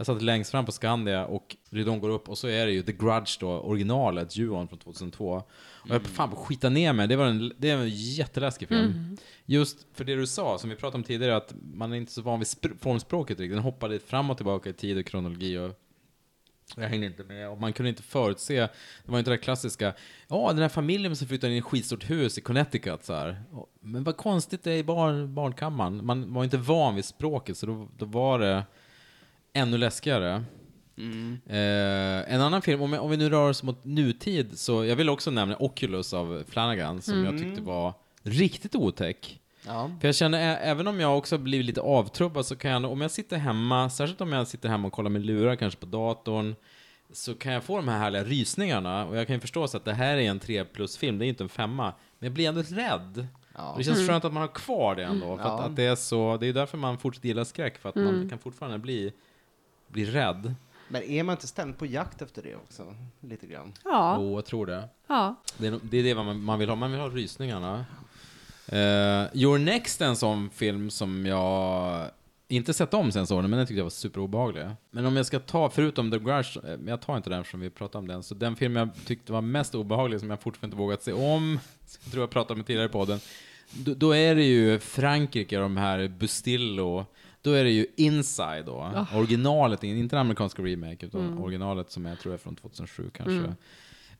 Jag 0.00 0.06
satt 0.06 0.22
längst 0.22 0.50
fram 0.50 0.66
på 0.66 0.72
Skandia 0.72 1.26
och 1.26 1.56
ridån 1.70 2.00
går 2.00 2.08
upp 2.08 2.28
och 2.28 2.38
så 2.38 2.48
är 2.48 2.66
det 2.66 2.72
ju 2.72 2.82
The 2.82 2.92
Grudge 2.92 3.40
då, 3.40 3.48
originalet, 3.48 4.36
Juon 4.36 4.68
från 4.68 4.78
2002. 4.78 5.42
Och 5.58 5.90
jag 5.90 6.02
på 6.02 6.08
fan 6.08 6.30
på 6.30 6.36
skita 6.36 6.68
ner 6.68 6.92
mig, 6.92 7.08
det 7.08 7.16
var 7.16 7.26
en, 7.26 7.52
det 7.58 7.76
var 7.76 7.82
en 7.82 7.90
jätteläskig 7.90 8.68
film. 8.68 8.84
Mm. 8.84 9.16
Just 9.44 9.86
för 9.94 10.04
det 10.04 10.14
du 10.14 10.26
sa, 10.26 10.58
som 10.58 10.70
vi 10.70 10.76
pratade 10.76 10.96
om 10.96 11.04
tidigare, 11.04 11.36
att 11.36 11.54
man 11.74 11.92
är 11.92 11.96
inte 11.96 12.12
så 12.12 12.22
van 12.22 12.38
vid 12.38 12.46
spr- 12.46 12.78
formspråket 12.78 13.40
riktigt. 13.40 13.56
Den 13.56 13.62
hoppade 13.62 13.98
fram 13.98 14.30
och 14.30 14.36
tillbaka 14.36 14.70
i 14.70 14.72
tid 14.72 14.98
och 14.98 15.06
kronologi 15.06 15.58
och 15.58 15.80
jag 16.76 16.88
hängde 16.88 17.06
inte 17.06 17.24
med 17.24 17.50
och 17.50 17.60
man 17.60 17.72
kunde 17.72 17.90
inte 17.90 18.02
förutse, 18.02 18.60
det 19.04 19.12
var 19.12 19.18
inte 19.18 19.30
det 19.30 19.38
klassiska, 19.38 19.94
ja 20.28 20.48
den 20.52 20.62
här 20.62 20.68
familjen 20.68 21.16
som 21.16 21.28
flyttade 21.28 21.52
in 21.52 21.56
i 21.56 21.58
ett 21.58 21.64
skitstort 21.64 22.10
hus 22.10 22.38
i 22.38 22.40
Connecticut 22.40 23.04
så 23.04 23.14
här. 23.14 23.42
Men 23.80 24.04
vad 24.04 24.16
konstigt 24.16 24.62
det 24.62 24.72
är 24.72 24.78
i 24.78 24.84
barn, 24.84 25.34
barnkammaren. 25.34 26.06
Man 26.06 26.34
var 26.34 26.44
inte 26.44 26.58
van 26.58 26.94
vid 26.94 27.04
språket 27.04 27.56
så 27.56 27.66
då, 27.66 27.88
då 27.96 28.04
var 28.04 28.38
det 28.38 28.64
ännu 29.52 29.78
läskigare. 29.78 30.44
Eh, 31.46 32.34
en 32.34 32.40
annan 32.40 32.62
film, 32.62 32.82
om, 32.82 32.94
om 32.94 33.10
vi 33.10 33.16
nu 33.16 33.28
rör 33.28 33.50
oss 33.50 33.62
mot 33.62 33.84
nutid, 33.84 34.58
så 34.58 34.84
jag 34.84 34.96
vill 34.96 35.08
också 35.08 35.30
nämna 35.30 35.56
Oculus 35.58 36.14
av 36.14 36.44
Flanagan 36.48 37.02
som 37.02 37.24
jag 37.24 37.38
tyckte 37.38 37.60
var 37.60 37.94
riktigt 38.22 38.74
otäck. 38.74 39.40
Ja. 39.66 39.90
För 40.00 40.08
jag 40.08 40.14
känner, 40.14 40.58
även 40.62 40.86
om 40.88 41.00
jag 41.00 41.18
också 41.18 41.38
blivit 41.38 41.66
lite 41.66 41.80
avtrubbad 41.80 42.46
så 42.46 42.56
kan 42.56 42.70
jag, 42.70 42.84
om 42.92 43.00
jag 43.00 43.10
sitter 43.10 43.36
hemma, 43.36 43.90
särskilt 43.90 44.20
om 44.20 44.32
jag 44.32 44.48
sitter 44.48 44.68
hemma 44.68 44.86
och 44.86 44.92
kollar 44.92 45.10
med 45.10 45.26
lurar 45.26 45.56
kanske 45.56 45.80
på 45.80 45.86
datorn, 45.86 46.54
så 47.12 47.34
kan 47.34 47.52
jag 47.52 47.64
få 47.64 47.76
de 47.76 47.88
här 47.88 47.98
härliga 47.98 48.24
rysningarna. 48.24 49.06
Och 49.06 49.16
jag 49.16 49.26
kan 49.26 49.36
ju 49.36 49.40
förstå 49.40 49.68
så 49.68 49.76
att 49.76 49.84
det 49.84 49.92
här 49.92 50.16
är 50.16 50.30
en 50.30 50.38
3 50.40 50.64
plus-film, 50.64 51.18
det 51.18 51.26
är 51.26 51.28
inte 51.28 51.44
en 51.44 51.48
femma. 51.48 51.84
Men 52.18 52.26
jag 52.26 52.32
blir 52.32 52.48
ändå 52.48 52.62
rädd. 52.62 53.26
Ja. 53.56 53.74
Det 53.78 53.84
känns 53.84 54.08
skönt 54.08 54.24
att 54.24 54.32
man 54.32 54.40
har 54.40 54.54
kvar 54.54 54.94
det 54.94 55.04
ändå. 55.04 55.36
För 55.36 55.42
att, 55.44 55.48
Ja. 55.60 55.62
att 55.62 55.76
det 55.76 55.82
är 55.84 55.96
så, 55.96 56.36
det 56.36 56.46
är 56.46 56.52
därför 56.52 56.78
man 56.78 56.98
fortsätter 56.98 57.28
gilla 57.28 57.44
skräck, 57.44 57.78
för 57.78 57.88
att 57.88 57.94
man 57.94 58.28
kan 58.28 58.38
fortfarande 58.38 58.78
bli, 58.78 59.12
bli 59.92 60.04
rädd. 60.04 60.54
Men 60.88 61.02
är 61.02 61.22
man 61.22 61.32
inte 61.32 61.46
ständigt 61.46 61.78
på 61.78 61.86
jakt 61.86 62.22
efter 62.22 62.42
det 62.42 62.54
också? 62.56 62.94
Lite 63.20 63.46
grann. 63.46 63.72
Ja, 63.84 64.16
Och 64.16 64.38
jag 64.38 64.44
tror 64.44 64.66
det. 64.66 64.88
ja. 65.06 65.34
Det 65.58 65.66
är, 65.66 65.80
det 65.82 65.98
är 65.98 66.02
det 66.02 66.14
man, 66.14 66.42
man 66.42 66.58
vill 66.58 66.68
ha, 66.68 66.76
man 66.76 66.90
vill 66.90 67.00
ha 67.00 67.08
rysningarna. 67.08 67.84
Uh, 68.72 69.36
Your 69.36 69.58
Next 69.58 70.00
är 70.00 70.06
en 70.06 70.16
sån 70.16 70.50
film 70.50 70.90
som 70.90 71.26
jag 71.26 72.10
inte 72.48 72.74
sett 72.74 72.94
om 72.94 73.12
sen 73.12 73.26
så 73.26 73.42
men 73.42 73.50
den 73.50 73.66
tyckte 73.66 73.78
jag 73.78 73.84
var 73.84 73.90
superobehaglig. 73.90 74.66
Men 74.90 75.06
om 75.06 75.16
jag 75.16 75.26
ska 75.26 75.38
ta, 75.38 75.70
förutom 75.70 76.10
The 76.10 76.18
Grudge, 76.18 76.56
eh, 76.56 76.62
men 76.62 76.86
jag 76.86 77.00
tar 77.00 77.16
inte 77.16 77.30
den 77.30 77.40
eftersom 77.40 77.60
vi 77.60 77.70
pratade 77.70 77.98
om 77.98 78.08
den, 78.08 78.22
så 78.22 78.34
den 78.34 78.56
film 78.56 78.76
jag 78.76 78.88
tyckte 79.06 79.32
var 79.32 79.40
mest 79.40 79.74
obehaglig 79.74 80.20
som 80.20 80.30
jag 80.30 80.40
fortfarande 80.40 80.74
inte 80.74 80.82
vågat 80.82 81.02
se 81.02 81.12
om, 81.12 81.58
som 81.86 82.00
jag 82.04 82.12
tror 82.12 82.22
jag 82.22 82.30
pratade 82.30 82.60
om 82.60 82.64
tidigare 82.64 82.86
i 82.86 82.88
podden, 82.88 83.20
då, 83.72 83.94
då 83.94 84.12
är 84.16 84.34
det 84.34 84.44
ju 84.44 84.78
Frankrike, 84.78 85.58
de 85.58 85.76
här 85.76 86.08
Bustillo, 86.08 87.06
då 87.42 87.52
är 87.52 87.64
det 87.64 87.70
ju 87.70 87.86
Inside 87.96 88.64
då, 88.66 89.06
originalet, 89.14 89.84
inte 89.84 90.16
den 90.16 90.20
amerikanska 90.20 90.62
remake, 90.62 91.06
utan 91.06 91.38
originalet 91.38 91.90
som 91.90 92.06
jag 92.06 92.18
tror 92.18 92.34
är 92.34 92.38
från 92.38 92.56
2007 92.56 93.10
kanske. 93.14 93.54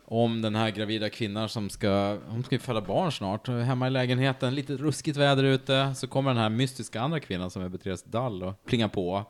om 0.05 0.43
den 0.43 0.55
här 0.55 0.71
gravida 0.71 1.11
kvinnan 1.11 1.49
som 1.49 1.71
ska, 1.71 2.19
hon 2.29 2.45
ska 2.45 2.55
ju 2.55 2.59
föda 2.59 2.81
barn 2.81 3.13
snart, 3.13 3.49
hemma 3.49 3.87
i 3.87 3.91
lägenheten, 3.91 4.55
lite 4.55 4.77
ruskigt 4.77 5.17
väder 5.17 5.45
ute, 5.45 5.95
så 5.95 6.07
kommer 6.07 6.31
den 6.31 6.43
här 6.43 6.49
mystiska 6.49 7.01
andra 7.01 7.21
kvinnan 7.21 7.51
som 7.51 7.63
är 7.63 7.69
Beatrice 7.69 8.03
Dall 8.03 8.43
och 8.43 8.65
plingar 8.65 8.89
på. 8.89 9.25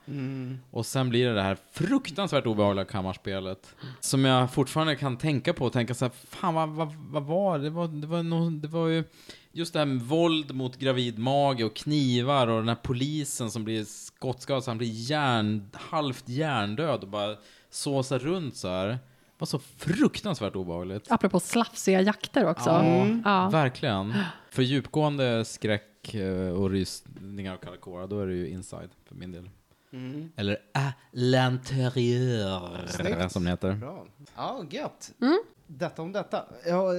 Och 0.71 0.87
sen 0.87 1.09
blir 1.09 1.27
det 1.29 1.35
det 1.35 1.43
här 1.43 1.57
fruktansvärt 1.73 2.47
obehagliga 2.47 2.85
kammarspelet, 2.85 3.75
som 4.01 4.25
jag 4.25 4.53
fortfarande 4.53 4.97
kan 4.97 5.17
tänka 5.17 5.53
på 5.53 5.65
och 5.65 5.73
tänka 5.73 5.95
så 5.95 6.05
här, 6.05 6.13
fan 6.29 6.55
vad, 6.55 6.69
vad, 6.69 6.95
vad 6.95 7.23
var 7.23 7.59
det? 7.59 7.71
Var, 7.71 7.89
det 7.89 8.07
var, 8.07 8.23
nog, 8.23 8.53
det 8.53 8.69
var 8.69 8.89
ju 8.89 9.05
just 9.53 9.73
det 9.73 9.79
här 9.79 9.87
med 9.87 10.03
våld 10.03 10.55
mot 10.55 10.77
gravid 10.77 11.19
mage 11.19 11.65
och 11.65 11.77
knivar 11.77 12.47
och 12.49 12.59
den 12.59 12.69
här 12.69 12.79
polisen 12.83 13.51
som 13.51 13.65
blir 13.65 13.85
skottskadad 13.85 14.65
så 14.65 14.71
han 14.71 14.79
blir 14.79 15.11
hjärn, 15.11 15.71
halvt 15.73 16.29
hjärndöd 16.29 17.03
och 17.03 17.09
bara 17.09 17.37
såsar 17.71 18.19
runt 18.19 18.57
så 18.57 18.69
här. 18.69 18.87
Det 18.89 18.99
var 19.39 19.47
så 19.47 19.59
fruktansvärt 19.59 20.57
obehagligt. 20.57 21.13
Apropå 21.13 21.41
slafsiga 21.41 22.01
jakter 22.01 22.49
också. 22.49 22.71
Ja, 22.71 23.07
Ja. 23.25 23.49
verkligen. 23.49 24.15
För 24.51 24.63
djupgående 24.63 25.45
skräck 25.45 26.15
eh, 26.15 26.51
och 26.53 26.71
rysningar 26.71 27.55
och 27.55 27.61
kalla 27.83 28.07
då 28.07 28.21
är 28.21 28.27
det 28.27 28.35
ju 28.35 28.49
inside 28.49 28.91
för 29.09 29.15
min 29.15 29.33
del. 29.33 29.51
Mm. 29.93 30.33
Eller 30.37 30.59
à 30.75 30.93
l'intérieur, 31.13 33.29
som 33.29 33.45
det 33.45 33.51
heter. 33.51 33.73
Bra. 33.73 34.07
Ja, 34.37 34.65
gött. 34.71 35.13
Mm. 35.21 35.39
Detta 35.79 36.03
om 36.03 36.13
detta. 36.13 36.45
Ja, 36.67 36.93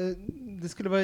det 0.61 0.69
skulle 0.69 0.89
vara 0.89 1.01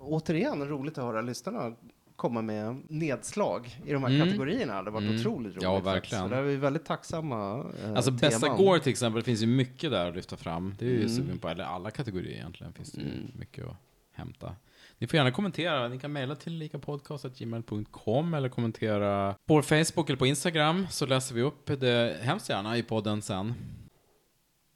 återigen 0.00 0.68
roligt 0.68 0.98
att 0.98 1.04
höra 1.04 1.20
lyssnarna 1.20 1.72
komma 2.16 2.42
med 2.42 2.82
nedslag 2.88 3.78
i 3.86 3.92
de 3.92 4.02
här 4.04 4.10
Mm. 4.10 4.26
kategorierna. 4.26 4.72
Det 4.72 4.76
hade 4.78 4.90
varit 4.90 5.08
Mm. 5.08 5.20
otroligt 5.20 5.52
roligt. 5.52 5.62
Ja, 5.62 5.80
verkligen. 5.80 6.24
Så 6.24 6.28
där 6.28 6.36
är 6.36 6.42
vi 6.42 6.56
väldigt 6.56 6.84
tacksamma. 6.84 7.66
Eh, 7.84 7.92
Alltså 7.94 8.10
bästa 8.10 8.48
går 8.48 8.78
till 8.78 8.90
exempel, 8.90 9.20
det 9.20 9.24
finns 9.24 9.42
ju 9.42 9.46
mycket 9.46 9.90
där 9.90 10.08
att 10.08 10.14
lyfta 10.16 10.36
fram. 10.36 10.74
Det 10.78 10.86
är 10.86 10.90
ju 10.90 11.06
Mm. 11.22 11.38
på, 11.38 11.48
eller 11.48 11.64
alla 11.64 11.90
kategorier 11.90 12.32
egentligen 12.36 12.72
finns 12.72 12.92
det 12.92 13.00
ju 13.00 13.06
Mm. 13.06 13.30
mycket 13.38 13.64
att 13.66 13.76
hämta. 14.12 14.56
Ni 14.98 15.06
får 15.06 15.16
gärna 15.16 15.30
kommentera, 15.30 15.88
ni 15.88 15.98
kan 15.98 16.12
mejla 16.12 16.34
till 16.34 16.52
likapodcast.gmail.com 16.58 18.34
eller 18.34 18.48
kommentera 18.48 19.32
på 19.46 19.54
vår 19.54 19.62
Facebook 19.62 20.08
eller 20.10 20.18
på 20.18 20.26
Instagram 20.26 20.86
så 20.90 21.06
läser 21.06 21.34
vi 21.34 21.42
upp 21.42 21.66
det 21.80 22.16
hemskt 22.22 22.48
gärna 22.48 22.76
i 22.76 22.82
podden 22.82 23.22
sen. 23.22 23.54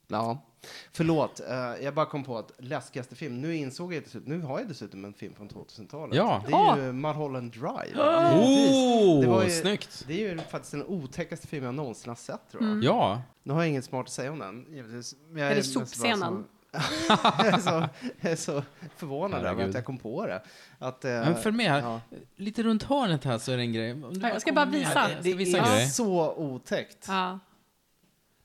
Ja. 0.08 0.42
Förlåt, 0.92 1.40
eh, 1.40 1.56
jag 1.84 1.94
bara 1.94 2.06
kom 2.06 2.24
på 2.24 2.38
att 2.38 2.52
läskigaste 2.58 3.14
film, 3.16 3.40
nu 3.40 3.56
insåg 3.56 3.94
jag 3.94 4.02
dessutom, 4.02 4.32
nu 4.38 4.42
har 4.44 4.58
jag 4.58 4.68
dessutom 4.68 5.04
en 5.04 5.14
film 5.14 5.34
från 5.34 5.48
2000-talet. 5.48 6.16
Ja. 6.16 6.42
Det 6.48 6.52
är 6.52 6.86
ju 6.86 6.92
Mulholland 6.92 7.52
Drive. 7.52 7.92
Oh, 8.36 9.20
Det 9.20 9.26
var 9.26 9.44
ju- 9.44 9.50
snyggt! 9.50 10.04
Det 10.06 10.14
är 10.24 10.28
ju 10.30 10.38
faktiskt 10.38 10.72
den 10.72 10.84
otäckaste 10.84 11.46
film 11.46 11.64
jag 11.64 11.74
någonsin 11.74 12.08
har 12.10 12.16
sett 12.16 12.50
tror 12.50 12.62
jag. 12.62 12.72
Mm. 12.72 12.82
Ja, 12.82 13.22
Nu 13.42 13.52
har 13.52 13.60
jag 13.60 13.68
inget 13.68 13.84
smart 13.84 14.06
att 14.06 14.12
säga 14.12 14.32
om 14.32 14.38
den, 14.38 14.66
givetvis. 14.70 15.14
Men 15.30 15.42
jag 15.42 15.52
Är 15.52 15.56
det 15.56 15.74
bara 15.74 15.86
sopscenen? 15.86 16.44
jag, 17.08 17.46
är 17.46 17.58
så, 17.58 17.88
jag 18.20 18.32
är 18.32 18.36
så 18.36 18.62
förvånad 18.96 19.46
över 19.46 19.68
att 19.68 19.74
jag 19.74 19.84
kom 19.84 19.98
på 19.98 20.26
det. 20.26 20.42
Att, 20.78 21.04
eh, 21.04 21.10
men 21.44 21.56
med 21.56 21.70
här. 21.70 21.80
ja. 21.80 22.00
Lite 22.36 22.62
runt 22.62 22.82
hörnet 22.82 23.24
här 23.24 23.38
så 23.38 23.52
är 23.52 23.56
det 23.56 23.62
en 23.62 23.72
grej. 23.72 24.02
Jag 24.22 24.40
ska 24.40 24.52
bara 24.52 24.64
visa. 24.64 24.88
här, 24.88 25.08
ska 25.08 25.22
Det 25.22 25.34
visa 25.34 25.58
en 25.58 25.64
är 25.64 25.86
så 25.86 26.34
otäckt. 26.34 27.04
Ja. 27.08 27.38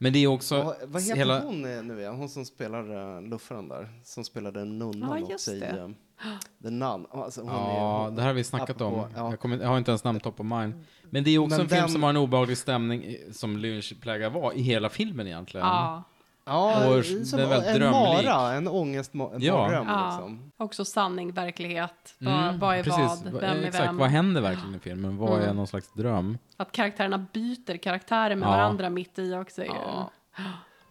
Men 0.03 0.13
det 0.13 0.19
är 0.19 0.27
också 0.27 0.63
Vad, 0.63 0.75
vad 0.87 1.01
heter 1.01 1.15
hela... 1.15 1.39
hon 1.41 1.65
eh, 1.77 1.83
nu 1.83 1.99
igen? 1.99 2.15
Hon 2.15 2.29
som 2.29 2.45
spelar 2.45 3.15
uh, 3.17 3.29
luffaren 3.29 3.67
där. 3.67 3.89
Som 4.03 4.23
spelade 4.23 4.65
nunnan 4.65 5.25
Ja, 5.29 5.33
också 5.35 5.51
i 5.51 5.59
det. 5.59 5.83
uh, 5.83 5.89
The 6.63 6.69
Nun. 6.69 7.05
Alltså, 7.11 7.41
hon 7.41 7.49
Ja, 7.49 8.07
är, 8.07 8.11
det 8.11 8.21
här 8.21 8.27
har 8.29 8.33
vi 8.35 8.43
snackat 8.43 8.81
om. 8.81 8.93
ja. 9.15 9.29
Jag, 9.29 9.39
kommer, 9.39 9.57
jag 9.59 9.67
har 9.67 9.77
inte 9.77 9.91
ens 9.91 10.03
namn 10.03 10.19
top 10.19 10.39
of 10.39 10.45
mind. 10.45 10.73
Men 11.09 11.23
det 11.23 11.29
är 11.31 11.37
också 11.39 11.49
Men 11.57 11.61
en 11.61 11.69
film 11.69 11.81
den- 11.81 11.89
som 11.89 12.03
har 12.03 12.09
en 12.09 12.17
obehaglig 12.17 12.57
stämning 12.57 13.15
som 13.31 13.57
Lynch 13.57 14.01
plägar 14.01 14.29
vara 14.29 14.53
i 14.53 14.61
hela 14.61 14.89
filmen 14.89 15.27
egentligen. 15.27 15.65
Ja. 15.67 16.03
Ja, 16.45 16.97
Och 16.97 17.05
som 17.05 17.25
den 17.31 17.39
är 17.39 17.49
väldigt 17.49 17.69
en 17.69 17.75
drömlik. 17.79 18.25
mara, 18.25 18.53
en 18.53 18.67
ångest, 18.67 19.13
en 19.13 19.41
Ja. 19.41 19.67
liksom. 19.69 20.51
Också 20.57 20.85
sanning, 20.85 21.31
verklighet. 21.31 22.15
Vad, 22.19 22.33
Mm, 22.43 22.59
vad 22.59 22.75
är 22.77 22.83
precis. 22.83 23.23
vad? 23.23 23.33
Va- 23.33 23.39
Vem 23.41 23.57
är 23.57 23.63
Exakt, 23.67 23.85
vem? 23.87 23.97
vad 23.97 24.09
händer 24.09 24.41
verkligen 24.41 24.75
i 24.75 24.79
filmen? 24.79 25.17
Vad 25.17 25.39
är 25.39 25.43
Mm. 25.43 25.55
någon 25.55 25.67
slags 25.67 25.93
dröm? 25.93 26.37
Att 26.57 26.71
karaktärerna 26.71 27.25
byter 27.33 27.77
karaktärer 27.77 28.35
med 28.35 28.47
Ja. 28.47 28.51
varandra 28.51 28.89
mitt 28.89 29.19
i 29.19 29.33
också. 29.33 29.61
är 29.61 29.65
ju- 29.65 29.71
Ja. 29.71 30.11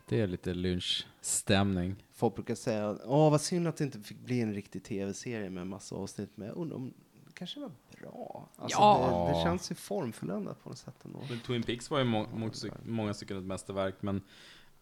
Det 0.08 0.20
är 0.20 0.26
lite 0.26 0.54
Lynch-stämning. 0.54 1.96
Folk 2.14 2.34
brukar 2.34 2.54
säga, 2.54 2.96
åh 3.04 3.30
vad 3.30 3.40
synd 3.40 3.68
att 3.68 3.76
det 3.76 3.84
inte 3.84 4.00
fick 4.00 4.20
bli 4.20 4.40
en 4.40 4.54
riktig 4.54 4.84
tv-serie 4.84 5.50
med 5.50 5.66
massa 5.66 5.94
avsnitt. 5.96 6.30
Men 6.34 6.48
jag 6.48 6.56
undrar 6.56 6.76
om 6.76 6.92
det 7.26 7.32
kanske 7.34 7.60
var 7.60 7.70
bra. 8.00 8.48
Alltså, 8.58 8.78
Ja. 8.80 9.26
det, 9.32 9.38
det 9.38 9.42
känns 9.44 9.70
ju 9.70 9.74
formfulländat 9.74 10.62
på 10.62 10.68
något 10.68 10.78
sätt 10.78 11.04
ändå. 11.04 11.18
Men 11.28 11.40
Twin 11.40 11.62
Peaks 11.62 11.90
var 11.90 11.98
ju 11.98 12.04
må 12.04 12.26
mot 12.34 12.64
många 12.86 13.14
stycken 13.14 13.36
ett 13.38 13.44
mästerverk, 13.44 13.94
men 14.00 14.22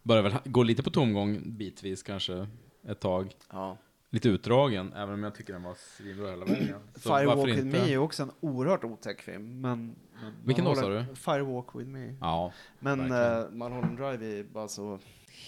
börjar 0.08 0.22
väl 0.22 0.32
gå 0.44 0.62
lite 0.62 0.82
på 0.82 0.90
tomgång 0.90 1.40
bitvis 1.46 2.02
kanske 2.02 2.46
ett 2.88 3.00
tag. 3.00 3.34
Ja. 3.52 3.76
Lite 4.10 4.28
utdragen, 4.28 4.92
även 4.92 5.14
om 5.14 5.22
jag 5.22 5.34
tycker 5.34 5.52
den 5.52 5.62
var 5.62 5.74
svinbra 5.96 6.30
hela 6.30 6.44
vägen. 6.44 6.80
Firewalk 6.94 7.48
with 7.48 7.58
inte? 7.58 7.78
me 7.82 7.92
är 7.92 7.98
också 7.98 8.22
en 8.22 8.30
oerhört 8.40 8.84
otäck 8.84 9.22
film. 9.22 9.60
Men, 9.60 9.94
men 10.22 10.32
Vilken 10.44 10.64
då, 10.64 10.74
sa 10.74 10.88
du? 10.88 11.04
Firewalk 11.14 11.74
with 11.74 11.88
me. 11.88 12.14
Ja, 12.20 12.52
Men 12.80 13.00
uh, 13.00 13.50
Mulholland 13.50 13.96
Drive 13.98 14.38
är 14.38 14.44
bara 14.44 14.68
så 14.68 14.98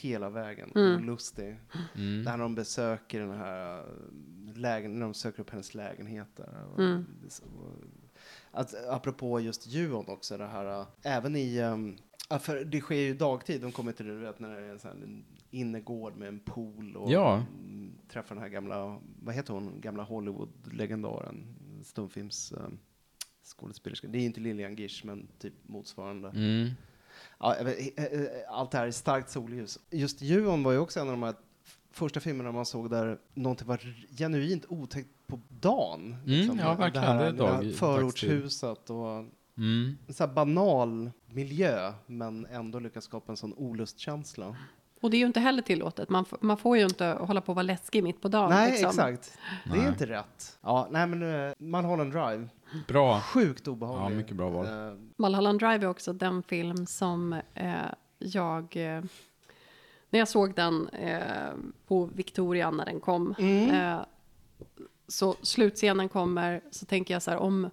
hela 0.00 0.30
vägen 0.30 0.72
Mm. 0.74 1.04
lustig. 1.06 1.56
Mm. 1.94 2.24
Där 2.24 2.38
de 2.38 2.54
besöker 2.54 3.20
den 3.20 3.30
här 3.38 3.78
äh, 3.78 3.84
lägen, 4.56 4.94
när 4.94 5.00
de 5.00 5.14
söker 5.14 5.40
upp 5.40 5.50
hennes 5.50 5.74
lägenhet 5.74 6.28
där. 6.36 6.64
Och 6.72 6.78
Mm. 6.78 7.06
det 7.24 7.30
så- 7.30 7.44
Att, 8.52 8.74
apropå 8.88 9.40
just 9.40 9.66
Juon 9.66 10.04
också, 10.08 10.38
det 10.38 10.46
här, 10.46 10.80
äh, 10.80 10.86
även 11.02 11.36
i, 11.36 11.60
um, 11.62 11.96
ja, 12.30 12.38
för 12.38 12.64
det 12.64 12.80
sker 12.80 12.96
ju 12.96 13.14
dagtid, 13.14 13.60
de 13.60 13.72
kommer 13.72 13.92
till 13.92 14.06
det, 14.06 14.14
vet, 14.14 14.40
när 14.40 14.50
det 14.60 14.66
är 14.66 14.70
en 14.70 14.78
sån 14.78 14.90
här 14.90 15.04
en 15.04 15.24
innergård 15.50 16.16
med 16.16 16.28
en 16.28 16.38
pool 16.40 16.96
och 16.96 17.10
Ja. 17.12 17.34
mm, 17.64 17.92
träffar 18.08 18.34
den 18.34 18.42
här 18.42 18.48
gamla, 18.50 18.98
vad 19.22 19.34
heter 19.34 19.54
hon, 19.54 19.80
gamla 19.80 20.02
Hollywood-legendaren, 20.02 21.44
stumfilms 21.84 22.52
um, 22.52 22.78
skådespelerska. 23.44 24.08
Det 24.08 24.18
är 24.18 24.24
inte 24.24 24.40
Lilian 24.40 24.76
Gish, 24.76 25.04
men 25.04 25.28
typ 25.38 25.54
motsvarande. 25.62 26.28
Mm. 26.28 26.68
Ja, 27.40 27.56
jag 27.56 27.64
vet, 27.64 27.98
eh, 27.98 28.04
eh, 28.04 28.26
allt 28.48 28.70
det 28.70 28.78
här 28.78 28.86
är 28.86 28.90
starkt 28.90 29.30
solljus. 29.30 29.78
Just 29.90 30.22
Juon 30.22 30.62
var 30.62 30.72
ju 30.72 30.78
också 30.78 31.00
en 31.00 31.06
av 31.06 31.12
de 31.12 31.22
här 31.22 31.34
f- 31.64 31.78
första 31.90 32.20
filmerna 32.20 32.52
man 32.52 32.66
såg 32.66 32.90
där 32.90 33.18
någonting 33.34 33.66
var 33.68 33.80
genuint 34.18 34.64
otäckt 34.68 35.08
på 35.26 35.40
dagen. 35.60 36.16
Mm, 36.26 36.58
ja, 36.58 36.74
verkligen. 36.74 37.16
Det 37.16 37.24
är 37.24 37.32
dag- 37.32 37.74
förortshuset 37.74 38.90
och 38.90 39.24
Mm. 39.56 39.96
en 40.06 40.14
sån 40.14 40.28
här 40.28 40.34
banal 40.34 41.10
miljö, 41.32 41.92
men 42.06 42.46
ändå 42.46 42.78
lyckas 42.78 43.04
skapa 43.04 43.32
en 43.32 43.36
sån 43.36 43.54
olustkänsla. 43.54 44.56
Och 45.00 45.10
det 45.10 45.16
är 45.16 45.18
ju 45.18 45.26
inte 45.26 45.40
heller 45.40 45.62
tillåtet. 45.62 46.08
Man, 46.08 46.24
man 46.40 46.56
får 46.56 46.76
ju 46.76 46.84
inte 46.84 47.06
hålla 47.06 47.40
på 47.40 47.52
och 47.52 47.56
vara 47.56 47.62
läskig 47.62 48.02
mitt 48.04 48.22
på 48.22 48.28
dagen. 48.28 48.50
nej, 48.50 48.70
liksom. 48.70 48.88
exakt. 48.88 49.38
Det 49.64 49.70
Nej. 49.70 49.84
är 49.84 49.88
inte 49.88 50.06
rätt. 50.06 50.58
Ja, 50.60 50.88
nej 50.90 51.06
men 51.06 51.22
uh, 51.22 51.52
Mulholland 51.58 52.12
Drive, 52.12 52.48
Bra. 52.88 53.20
sjukt 53.20 53.68
obehaglig. 53.68 54.14
Ja, 54.14 54.18
mycket 54.18 54.36
bra 54.36 54.48
val. 54.48 54.66
Eh, 54.66 54.98
Mulholland 55.16 55.58
Drive 55.58 55.84
är 55.84 55.86
också 55.86 56.12
den 56.12 56.42
film 56.42 56.86
som 56.86 57.32
eh, 57.54 57.74
jag... 58.18 58.76
Eh, 58.76 59.02
när 60.10 60.18
jag 60.18 60.28
såg 60.28 60.54
den 60.54 60.88
eh, 60.88 61.52
på 61.86 62.06
Victoria 62.06 62.70
när 62.70 62.84
den 62.84 63.00
kom. 63.00 63.34
Mm. 63.38 63.70
Eh, 63.70 64.00
så 65.08 65.36
slutscenen 65.42 66.08
kommer, 66.08 66.60
så 66.70 66.86
tänker 66.86 67.14
jag 67.14 67.22
så 67.22 67.30
här 67.30 67.38
om, 67.38 67.70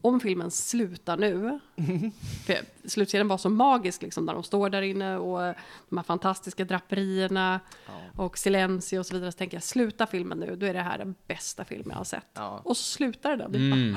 om 0.00 0.20
filmen 0.20 0.50
slutar 0.50 1.16
nu. 1.16 1.60
för 2.46 2.56
slutscenen 2.88 3.28
var 3.28 3.38
så 3.38 3.48
magisk 3.48 4.02
liksom 4.02 4.24
när 4.24 4.34
de 4.34 4.42
står 4.42 4.70
där 4.70 4.82
inne 4.82 5.16
och 5.16 5.54
de 5.88 5.96
här 5.96 6.02
fantastiska 6.02 6.64
draperierna 6.64 7.60
och 8.16 8.38
silencio 8.38 8.98
och 8.98 9.06
så 9.06 9.14
vidare. 9.14 9.32
Så 9.32 9.38
tänker 9.38 9.56
jag 9.56 9.62
sluta 9.62 10.06
filmen 10.06 10.38
nu, 10.38 10.56
då 10.56 10.66
är 10.66 10.74
det 10.74 10.82
här 10.82 10.98
den 10.98 11.14
bästa 11.26 11.64
filmen 11.64 11.90
jag 11.90 11.96
har 11.96 12.04
sett. 12.04 12.26
Ja. 12.34 12.60
Och 12.64 12.76
så 12.76 12.82
slutar 12.82 13.36
den. 13.36 13.52
Det, 13.52 13.58
Mm. 13.58 13.94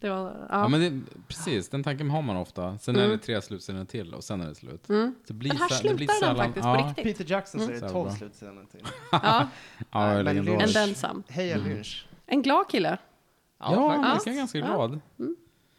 det 0.00 0.08
var, 0.10 0.24
ja. 0.30 0.46
Ja, 0.50 0.68
men 0.68 0.80
det, 0.80 1.00
precis, 1.28 1.68
den 1.68 1.82
tanken 1.84 2.10
har 2.10 2.22
man 2.22 2.36
ofta. 2.36 2.78
Sen 2.78 2.96
är 2.96 3.04
Mm. 3.04 3.10
det 3.18 3.24
tre 3.24 3.42
slutscener 3.42 3.84
till 3.84 4.14
och 4.14 4.24
sen 4.24 4.40
är 4.40 4.48
det 4.48 4.54
slut. 4.54 4.88
Mm. 4.88 5.14
Det 5.26 5.32
blir 5.34 5.50
Men 5.50 5.58
här 5.58 5.68
sä- 5.68 5.82
det 5.82 5.94
blir 5.94 6.06
slutar 6.06 6.14
den 6.14 6.36
sällan- 6.36 6.36
faktiskt 6.46 6.64
ja. 6.66 6.74
på 6.74 6.88
riktigt. 6.88 7.04
Peter 7.18 7.32
Jackson 7.34 7.60
Mm. 7.60 7.78
säger 7.78 7.92
12 7.92 8.08
bra. 8.08 8.16
slutscener 8.16 8.64
till. 8.70 8.80
ja. 9.12 9.18
Ja, 9.90 10.12
Nej, 10.22 10.24
men 10.24 10.44
Lynch-. 10.48 11.22
Heja 11.28 11.54
Mm. 11.56 11.68
Lynch. 11.68 12.06
En 12.26 12.42
glad 12.42 12.68
kille. 12.68 12.98
Ja, 13.58 13.88
han 13.90 14.04
faktiskt. 14.04 14.26
verkar 14.26 14.38
ganska 14.38 14.58
glad. 14.58 15.00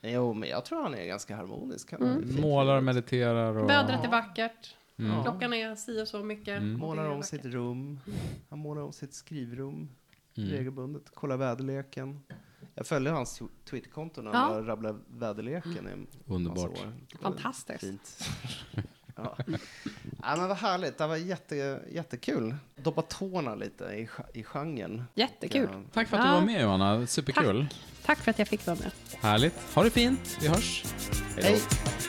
Jo, 0.02 0.34
men 0.34 0.50
jag 0.50 0.66
tror 0.66 0.84
han 0.84 0.94
är 0.96 1.06
ganska 1.06 1.36
harmonisk. 1.36 1.92
Han 1.92 2.02
Mm. 2.04 2.38
är 2.38 2.42
Målar, 2.42 2.82
mediterar 2.82 3.58
och... 3.58 3.70
Vädret 3.70 4.04
är 4.06 4.10
vackert. 4.10 4.76
Mm. 4.98 5.24
Klockan 5.24 5.54
är 5.54 5.76
si 5.76 6.02
och 6.04 6.08
så 6.08 6.24
mycket. 6.24 6.58
Mm. 6.58 6.80
Målar 6.80 7.04
är 7.04 7.10
om 7.10 7.24
sitt 7.24 7.46
rum. 7.46 8.00
Han 8.50 8.60
målar 8.60 8.82
om 8.82 8.94
sitt 8.94 9.14
skrivrum 9.14 9.90
Mm. 10.38 10.50
regelbundet. 10.50 11.16
Kollar 11.16 11.38
väderleken. 11.38 12.20
Jag 12.76 12.88
följde 12.88 13.12
hans 13.12 13.42
tw- 13.42 13.50
Twitterkonto 13.70 14.22
när 14.22 14.32
Ja. 14.32 14.38
han 14.38 14.66
rabblade 14.66 15.00
väderleken 15.08 15.88
i 15.88 16.32
Underbart. 16.34 16.80
Fantastiskt. 17.22 17.80
Fint. 17.84 18.20
ja. 19.24 19.38
ja, 20.24 20.36
men 20.36 20.48
vad 20.48 20.58
härligt. 20.58 20.98
Det 20.98 21.08
var 21.08 21.16
jätte, 21.16 21.80
jättekul. 21.92 22.56
Doppa 22.76 23.02
tårna 23.02 23.56
lite 23.56 23.84
i, 23.84 24.10
i 24.34 24.44
genren. 24.44 25.04
Jättekul. 25.14 25.70
Ja. 25.72 25.82
Tack 25.94 26.08
för 26.08 26.18
att 26.18 26.24
du 26.24 26.30
Ja. 26.30 26.34
var 26.36 26.42
med 26.42 26.62
Johanna, 26.62 27.08
superkul. 27.08 27.68
Tack 28.06 28.18
för 28.20 28.32
att 28.32 28.40
jag 28.40 28.48
fick 28.48 28.66
vara 28.68 28.78
med. 28.78 28.92
Härligt. 29.22 29.54
Ha 29.76 29.84
det 29.84 29.90
fint, 29.90 30.38
vi 30.42 30.48
hörs. 30.48 30.84
Hej 31.44 31.62
då. 31.70 32.09